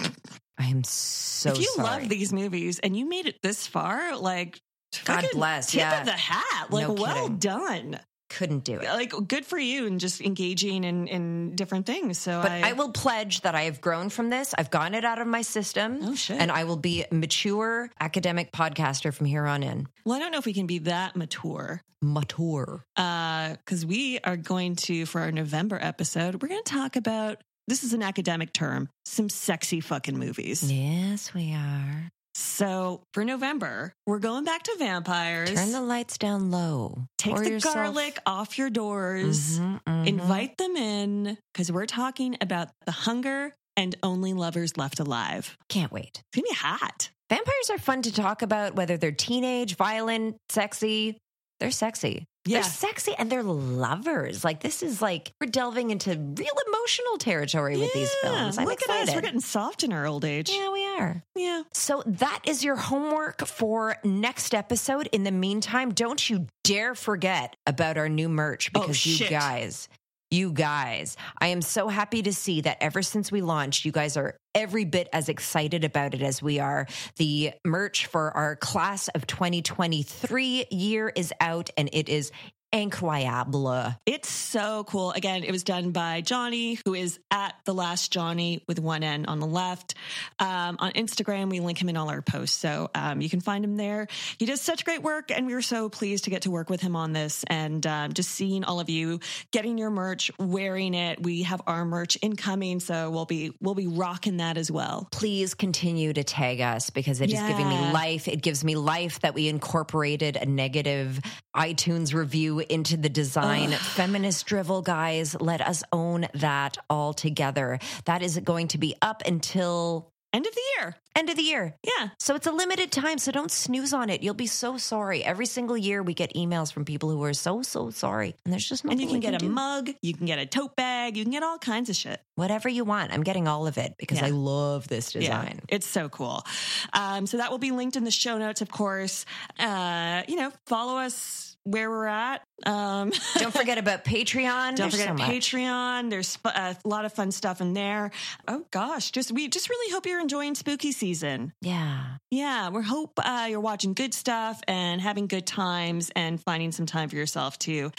I 0.00 0.68
am 0.68 0.84
so 0.84 1.50
sorry. 1.50 1.58
if 1.58 1.64
you 1.64 1.72
sorry. 1.74 2.00
love 2.00 2.08
these 2.08 2.32
movies 2.32 2.78
and 2.78 2.96
you 2.96 3.06
made 3.06 3.26
it 3.26 3.42
this 3.42 3.66
far, 3.66 4.16
like, 4.16 4.58
God 5.04 5.26
bless, 5.34 5.72
Tip 5.72 5.80
yeah. 5.80 6.00
of 6.00 6.06
the 6.06 6.12
hat. 6.12 6.72
Like, 6.72 6.88
No 6.88 6.94
well 6.94 7.28
done. 7.28 8.00
Couldn't 8.28 8.64
do 8.64 8.80
it. 8.80 8.84
Like, 8.84 9.12
good 9.28 9.46
for 9.46 9.58
you 9.58 9.86
and 9.86 10.00
just 10.00 10.20
engaging 10.20 10.84
in, 10.84 11.06
in 11.06 11.54
different 11.54 11.86
things. 11.86 12.18
So 12.18 12.42
But 12.42 12.50
I, 12.50 12.70
I, 12.70 12.72
will 12.72 12.90
pledge 12.90 13.42
that 13.42 13.54
I 13.54 13.62
have 13.62 13.80
grown 13.80 14.08
from 14.08 14.30
this. 14.30 14.54
I've 14.56 14.70
gotten 14.70 14.94
it 14.94 15.04
out 15.04 15.20
of 15.20 15.26
my 15.26 15.42
system. 15.42 16.00
Oh, 16.02 16.14
shit. 16.14 16.40
And 16.40 16.50
I 16.50 16.64
will 16.64 16.76
be 16.76 17.04
a 17.04 17.14
mature 17.14 17.90
academic 18.00 18.52
podcaster 18.52 19.14
from 19.14 19.26
here 19.26 19.46
on 19.46 19.62
in. 19.62 19.86
well, 20.04 20.16
I 20.16 20.18
don't 20.18 20.32
know 20.32 20.38
if 20.38 20.46
we 20.46 20.54
can 20.54 20.66
be 20.66 20.78
that 20.80 21.14
mature. 21.16 21.80
Mature. 22.02 22.84
Uh, 22.96 23.50
because 23.50 23.84
Uh, 23.84 23.88
we 23.88 24.18
are 24.24 24.36
going 24.36 24.76
to 24.76 25.06
for 25.06 25.20
our 25.20 25.32
November 25.32 25.78
episode, 25.80 26.42
we're 26.42 26.48
going 26.48 26.62
to 26.64 26.72
talk 26.72 26.96
about 26.96 27.42
this 27.68 27.82
is 27.82 27.92
an 27.92 28.02
academic 28.02 28.52
term, 28.52 28.88
some 29.04 29.28
sexy 29.28 29.80
fucking 29.80 30.18
movies. 30.18 30.70
Yes, 30.70 31.34
we 31.34 31.52
are. 31.52 32.10
So 32.38 33.02
for 33.14 33.24
November, 33.24 33.94
we're 34.06 34.18
going 34.18 34.44
back 34.44 34.62
to 34.64 34.76
vampires. 34.78 35.54
Turn 35.54 35.72
the 35.72 35.80
lights 35.80 36.18
down 36.18 36.50
low. 36.50 37.06
Take 37.16 37.36
the 37.36 37.50
yourself- 37.50 37.74
garlic 37.74 38.18
off 38.26 38.58
your 38.58 38.68
doors. 38.68 39.58
Mhm, 39.58 39.80
mhm. 39.88 40.06
Invite 40.06 40.58
them 40.58 40.76
in 40.76 41.38
because 41.52 41.72
we're 41.72 41.86
talking 41.86 42.36
about 42.42 42.68
the 42.84 42.92
hunger 42.92 43.54
and 43.76 43.96
only 44.02 44.34
lovers 44.34 44.76
left 44.76 45.00
alive. 45.00 45.56
Can't 45.70 45.90
wait. 45.90 46.22
It's 46.32 46.42
gonna 46.42 46.48
be 46.48 46.54
hot. 46.54 47.08
Vampires 47.30 47.70
are 47.70 47.78
fun 47.78 48.02
to 48.02 48.12
talk 48.12 48.42
about, 48.42 48.74
whether 48.76 48.98
they're 48.98 49.12
teenage, 49.12 49.74
violent, 49.76 50.36
sexy. 50.50 51.16
They're 51.58 51.70
sexy. 51.70 52.26
Yeah. 52.46 52.60
They're 52.60 52.70
sexy 52.70 53.12
and 53.18 53.30
they're 53.30 53.42
lovers. 53.42 54.44
Like 54.44 54.60
this 54.60 54.82
is 54.82 55.02
like 55.02 55.32
we're 55.40 55.48
delving 55.50 55.90
into 55.90 56.10
real 56.10 56.54
emotional 56.68 57.18
territory 57.18 57.76
with 57.76 57.92
these 57.92 58.10
films. 58.22 58.58
I'm 58.58 58.64
Look 58.64 58.80
excited. 58.80 59.02
at 59.02 59.08
us. 59.08 59.14
We're 59.14 59.20
getting 59.22 59.40
soft 59.40 59.82
in 59.84 59.92
our 59.92 60.06
old 60.06 60.24
age. 60.24 60.50
yeah, 60.50 60.70
we 60.72 60.84
are. 60.86 61.22
Yeah. 61.34 61.62
So 61.72 62.02
that 62.06 62.40
is 62.46 62.64
your 62.64 62.76
homework 62.76 63.46
for 63.46 63.96
next 64.04 64.54
episode. 64.54 65.08
In 65.12 65.24
the 65.24 65.30
meantime, 65.32 65.92
don't 65.92 66.28
you 66.30 66.46
dare 66.64 66.94
forget 66.94 67.56
about 67.66 67.98
our 67.98 68.08
new 68.08 68.28
merch 68.28 68.70
Oh, 68.74 68.80
because 68.80 69.04
you 69.06 69.28
guys, 69.28 69.88
you 70.30 70.52
guys, 70.52 71.16
I 71.40 71.48
am 71.48 71.62
so 71.62 71.88
happy 71.88 72.22
to 72.22 72.32
see 72.32 72.60
that 72.62 72.78
ever 72.80 73.02
since 73.02 73.30
we 73.30 73.42
launched, 73.42 73.84
you 73.84 73.92
guys 73.92 74.16
are 74.16 74.36
every 74.54 74.84
bit 74.84 75.08
as 75.12 75.28
excited 75.28 75.84
about 75.84 76.14
it 76.14 76.22
as 76.22 76.42
we 76.42 76.58
are. 76.58 76.86
The 77.16 77.52
merch 77.64 78.06
for 78.06 78.32
our 78.32 78.56
class 78.56 79.08
of 79.08 79.26
2023 79.26 80.66
year 80.70 81.12
is 81.14 81.32
out 81.40 81.70
and 81.76 81.88
it 81.92 82.08
is 82.08 82.32
incroyable. 82.76 83.94
It's 84.04 84.28
so 84.28 84.84
cool. 84.84 85.12
Again, 85.12 85.44
it 85.44 85.50
was 85.50 85.64
done 85.64 85.92
by 85.92 86.20
Johnny, 86.20 86.78
who 86.84 86.94
is 86.94 87.18
at 87.30 87.54
the 87.64 87.74
last 87.74 88.12
Johnny 88.12 88.62
with 88.68 88.78
one 88.78 89.02
N 89.02 89.26
on 89.26 89.40
the 89.40 89.46
left. 89.46 89.94
Um, 90.38 90.76
on 90.78 90.92
Instagram, 90.92 91.50
we 91.50 91.60
link 91.60 91.80
him 91.80 91.88
in 91.88 91.96
all 91.96 92.10
our 92.10 92.22
posts, 92.22 92.56
so 92.56 92.90
um, 92.94 93.20
you 93.20 93.30
can 93.30 93.40
find 93.40 93.64
him 93.64 93.76
there. 93.76 94.08
He 94.38 94.46
does 94.46 94.60
such 94.60 94.84
great 94.84 95.02
work, 95.02 95.30
and 95.30 95.46
we 95.46 95.54
were 95.54 95.62
so 95.62 95.88
pleased 95.88 96.24
to 96.24 96.30
get 96.30 96.42
to 96.42 96.50
work 96.50 96.70
with 96.70 96.80
him 96.80 96.96
on 96.96 97.12
this. 97.12 97.44
And 97.48 97.86
um, 97.86 98.12
just 98.12 98.30
seeing 98.30 98.64
all 98.64 98.80
of 98.80 98.90
you 98.90 99.20
getting 99.50 99.78
your 99.78 99.90
merch, 99.90 100.30
wearing 100.38 100.94
it. 100.94 101.22
We 101.22 101.42
have 101.44 101.62
our 101.66 101.84
merch 101.84 102.18
incoming, 102.22 102.80
so 102.80 103.10
we'll 103.10 103.24
be 103.24 103.52
we'll 103.60 103.74
be 103.74 103.86
rocking 103.86 104.38
that 104.38 104.56
as 104.56 104.70
well. 104.70 105.08
please 105.10 105.54
continue 105.54 106.12
to 106.12 106.24
tag 106.24 106.60
us 106.60 106.90
because 106.90 107.20
it 107.20 107.32
is 107.32 107.40
giving 107.40 107.68
me 107.68 107.92
life. 107.92 108.28
It 108.28 108.42
gives 108.42 108.62
me 108.64 108.76
life 108.76 109.20
that 109.20 109.34
we 109.34 109.48
incorporated 109.48 110.36
a 110.36 110.46
negative 110.46 111.20
iTunes 111.54 112.12
review 112.12 112.62
into 112.70 112.96
the 112.96 113.08
design. 113.08 113.70
Feminist 113.72 114.46
drivel, 114.46 114.82
guys. 114.82 115.34
Let 115.40 115.60
us 115.60 115.82
own 115.92 116.26
that 116.34 116.76
all 116.90 117.12
together. 117.14 117.78
That 118.04 118.22
is 118.22 118.38
going 118.38 118.68
to 118.68 118.78
be 118.78 118.94
up 119.02 119.22
until 119.26 120.10
End 120.32 120.44
of 120.44 120.54
the 120.54 120.60
year. 120.76 120.96
end 121.14 121.30
of 121.30 121.36
the 121.36 121.42
year. 121.42 121.74
Yeah. 121.82 122.08
So 122.18 122.34
it's 122.34 122.46
a 122.46 122.52
limited 122.52 122.92
time, 122.92 123.16
so 123.16 123.32
don't 123.32 123.50
snooze 123.50 123.94
on 123.94 124.10
it. 124.10 124.22
You'll 124.22 124.34
be 124.34 124.48
so 124.48 124.76
sorry. 124.76 125.24
Every 125.24 125.46
single 125.46 125.78
year 125.78 126.02
we 126.02 126.12
get 126.12 126.34
emails 126.34 126.70
from 126.70 126.84
people 126.84 127.08
who 127.10 127.22
are 127.24 127.32
so 127.32 127.62
so 127.62 127.88
sorry. 127.88 128.34
And 128.44 128.52
there's 128.52 128.68
just 128.68 128.84
And 128.84 129.00
you 129.00 129.06
can 129.06 129.20
get 129.20 129.32
a 129.34 129.38
do. 129.38 129.48
mug, 129.48 129.88
you 130.02 130.12
can 130.12 130.26
get 130.26 130.38
a 130.38 130.44
tote 130.44 130.76
bag, 130.76 131.16
you 131.16 131.22
can 131.22 131.32
get 131.32 131.42
all 131.42 131.56
kinds 131.58 131.88
of 131.88 131.96
shit. 131.96 132.20
whatever 132.34 132.68
you 132.68 132.84
want. 132.84 133.14
I'm 133.14 133.22
getting 133.22 133.48
all 133.48 133.66
of 133.66 133.78
it 133.78 133.94
because 133.98 134.18
Yeah. 134.20 134.26
I 134.26 134.30
love 134.30 134.88
this 134.88 135.10
design. 135.12 135.60
Yeah, 135.70 135.76
it's 135.76 135.86
so 135.86 136.10
cool. 136.10 136.44
Um, 136.92 137.26
so 137.26 137.38
that 137.38 137.50
will 137.50 137.58
be 137.58 137.70
linked 137.70 137.96
in 137.96 138.04
the 138.04 138.10
show 138.10 138.36
notes, 138.36 138.60
of 138.60 138.68
course. 138.70 139.24
Uh, 139.58 140.22
you 140.28 140.36
know, 140.36 140.52
follow 140.66 140.98
us 140.98 141.45
where 141.66 141.90
we're 141.90 142.06
at. 142.06 142.42
Um, 142.64 143.12
Don't 143.36 143.52
forget 143.52 143.78
about 143.78 144.04
Patreon. 144.04 144.76
Don't 144.76 144.90
There's 144.90 144.92
forget 144.92 145.08
so 145.08 145.14
much. 145.14 145.30
Patreon. 145.30 146.10
There's 146.10 146.38
a 146.44 146.76
lot 146.84 147.04
of 147.04 147.12
fun 147.12 147.32
stuff 147.32 147.60
in 147.60 147.74
there. 147.74 148.10
Oh 148.48 148.64
gosh, 148.70 149.10
just 149.10 149.32
we 149.32 149.48
just 149.48 149.68
really 149.68 149.92
hope 149.92 150.06
you're 150.06 150.20
enjoying 150.20 150.54
spooky 150.54 150.92
season. 150.92 151.52
Yeah. 151.60 152.16
Yeah, 152.30 152.70
we 152.70 152.82
hope 152.82 153.12
uh, 153.18 153.46
you're 153.50 153.60
watching 153.60 153.94
good 153.94 154.14
stuff 154.14 154.60
and 154.68 155.00
having 155.00 155.26
good 155.26 155.46
times 155.46 156.10
and 156.14 156.40
finding 156.40 156.72
some 156.72 156.86
time 156.86 157.08
for 157.08 157.16
yourself 157.16 157.58
to 157.60 157.90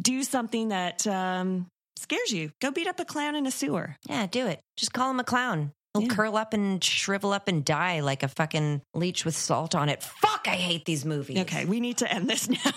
do 0.00 0.22
something 0.22 0.68
that 0.68 1.06
um, 1.06 1.66
scares 1.96 2.30
you. 2.30 2.50
Go 2.60 2.70
beat 2.70 2.86
up 2.86 3.00
a 3.00 3.04
clown 3.04 3.34
in 3.34 3.46
a 3.46 3.50
sewer. 3.50 3.96
Yeah, 4.08 4.26
do 4.26 4.46
it. 4.46 4.60
Just 4.76 4.92
call 4.92 5.10
him 5.10 5.20
a 5.20 5.24
clown. 5.24 5.72
He'll 5.94 6.02
Yeah. 6.02 6.08
curl 6.08 6.36
up 6.36 6.52
and 6.54 6.82
shrivel 6.82 7.32
up 7.32 7.46
and 7.46 7.64
die 7.64 8.00
like 8.00 8.24
a 8.24 8.28
fucking 8.28 8.82
leech 8.94 9.24
with 9.24 9.36
salt 9.36 9.76
on 9.76 9.88
it. 9.88 10.02
Fuck, 10.02 10.46
I 10.48 10.56
hate 10.56 10.84
these 10.86 11.04
movies. 11.04 11.38
Okay, 11.38 11.66
we 11.66 11.78
need 11.78 11.98
to 11.98 12.12
end 12.12 12.28
this 12.28 12.48
now 12.64 12.72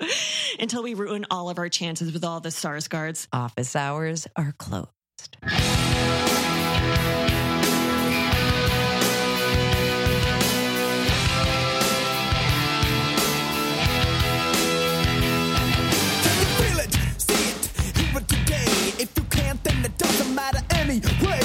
until 0.60 0.82
we 0.82 0.92
ruin 0.92 1.24
all 1.30 1.48
of 1.48 1.58
our 1.58 1.70
chances 1.70 2.12
with 2.12 2.24
all 2.24 2.40
the 2.40 2.50
Skarsgårds. 2.50 3.26
Office 3.32 3.74
hours 3.74 4.26
are 4.36 4.52
closed. 4.58 4.90
Feel 16.58 16.78
it, 16.80 16.92
see 17.18 17.34
it, 17.34 17.96
hear 17.96 18.18
it 18.18 18.28
today. 18.28 19.02
If 19.02 19.12
you 19.16 19.22
can't, 19.24 19.62
then 19.62 19.84
it 19.84 19.96
doesn't 19.98 20.34
matter 20.34 20.60
anyway. 20.70 21.40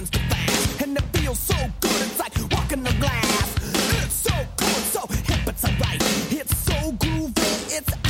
Happens 0.00 0.10
too 0.10 0.34
fast. 0.34 0.82
And 0.82 0.96
it 0.96 1.04
feels 1.16 1.38
so 1.38 1.54
good, 1.80 1.90
it's 1.90 2.18
like 2.18 2.32
walking 2.52 2.86
on 2.86 2.98
glass. 3.00 3.56
It's 4.02 4.14
so 4.14 4.32
cool, 4.56 4.68
so 4.68 5.06
hip, 5.08 5.46
it's 5.46 5.64
alright. 5.64 6.02
It's 6.32 6.56
so 6.56 6.92
groovy, 6.92 7.78
it's 7.78 8.09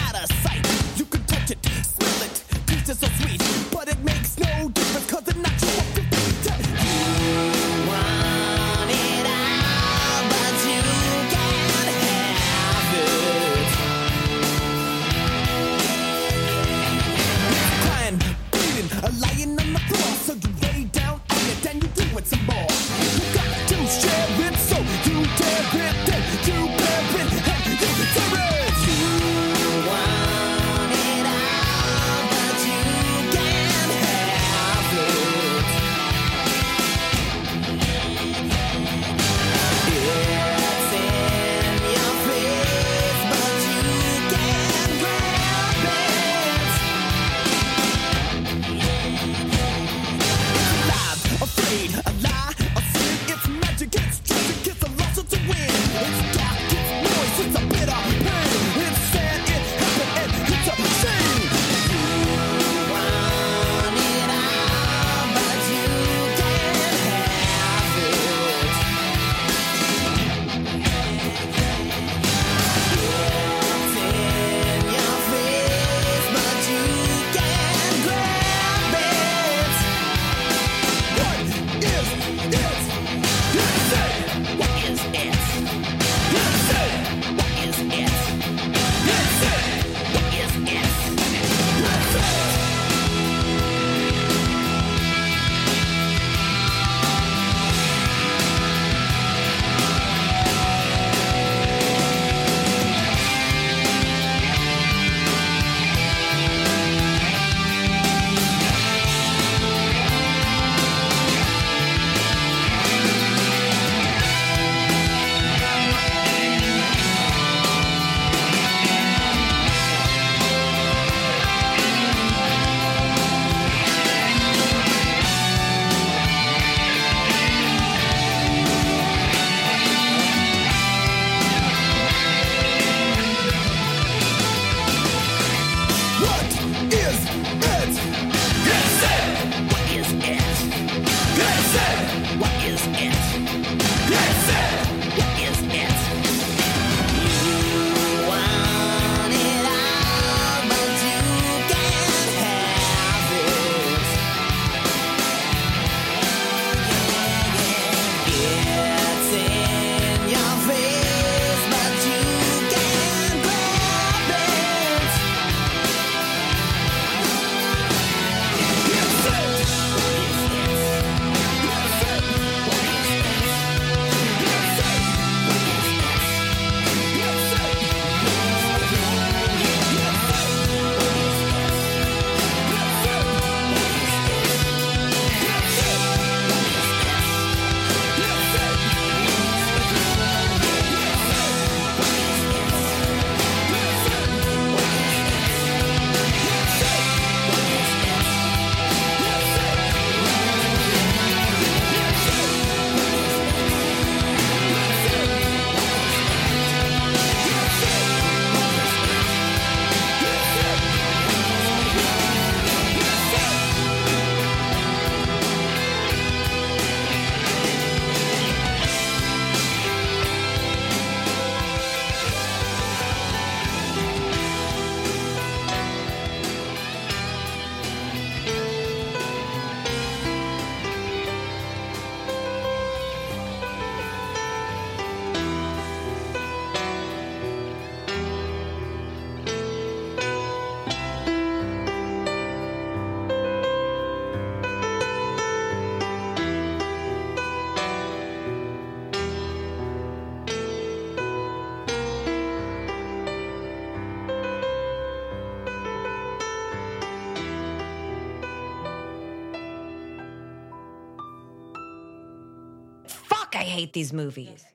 hate 263.81 263.95
these 263.95 264.13
movies. 264.13 264.70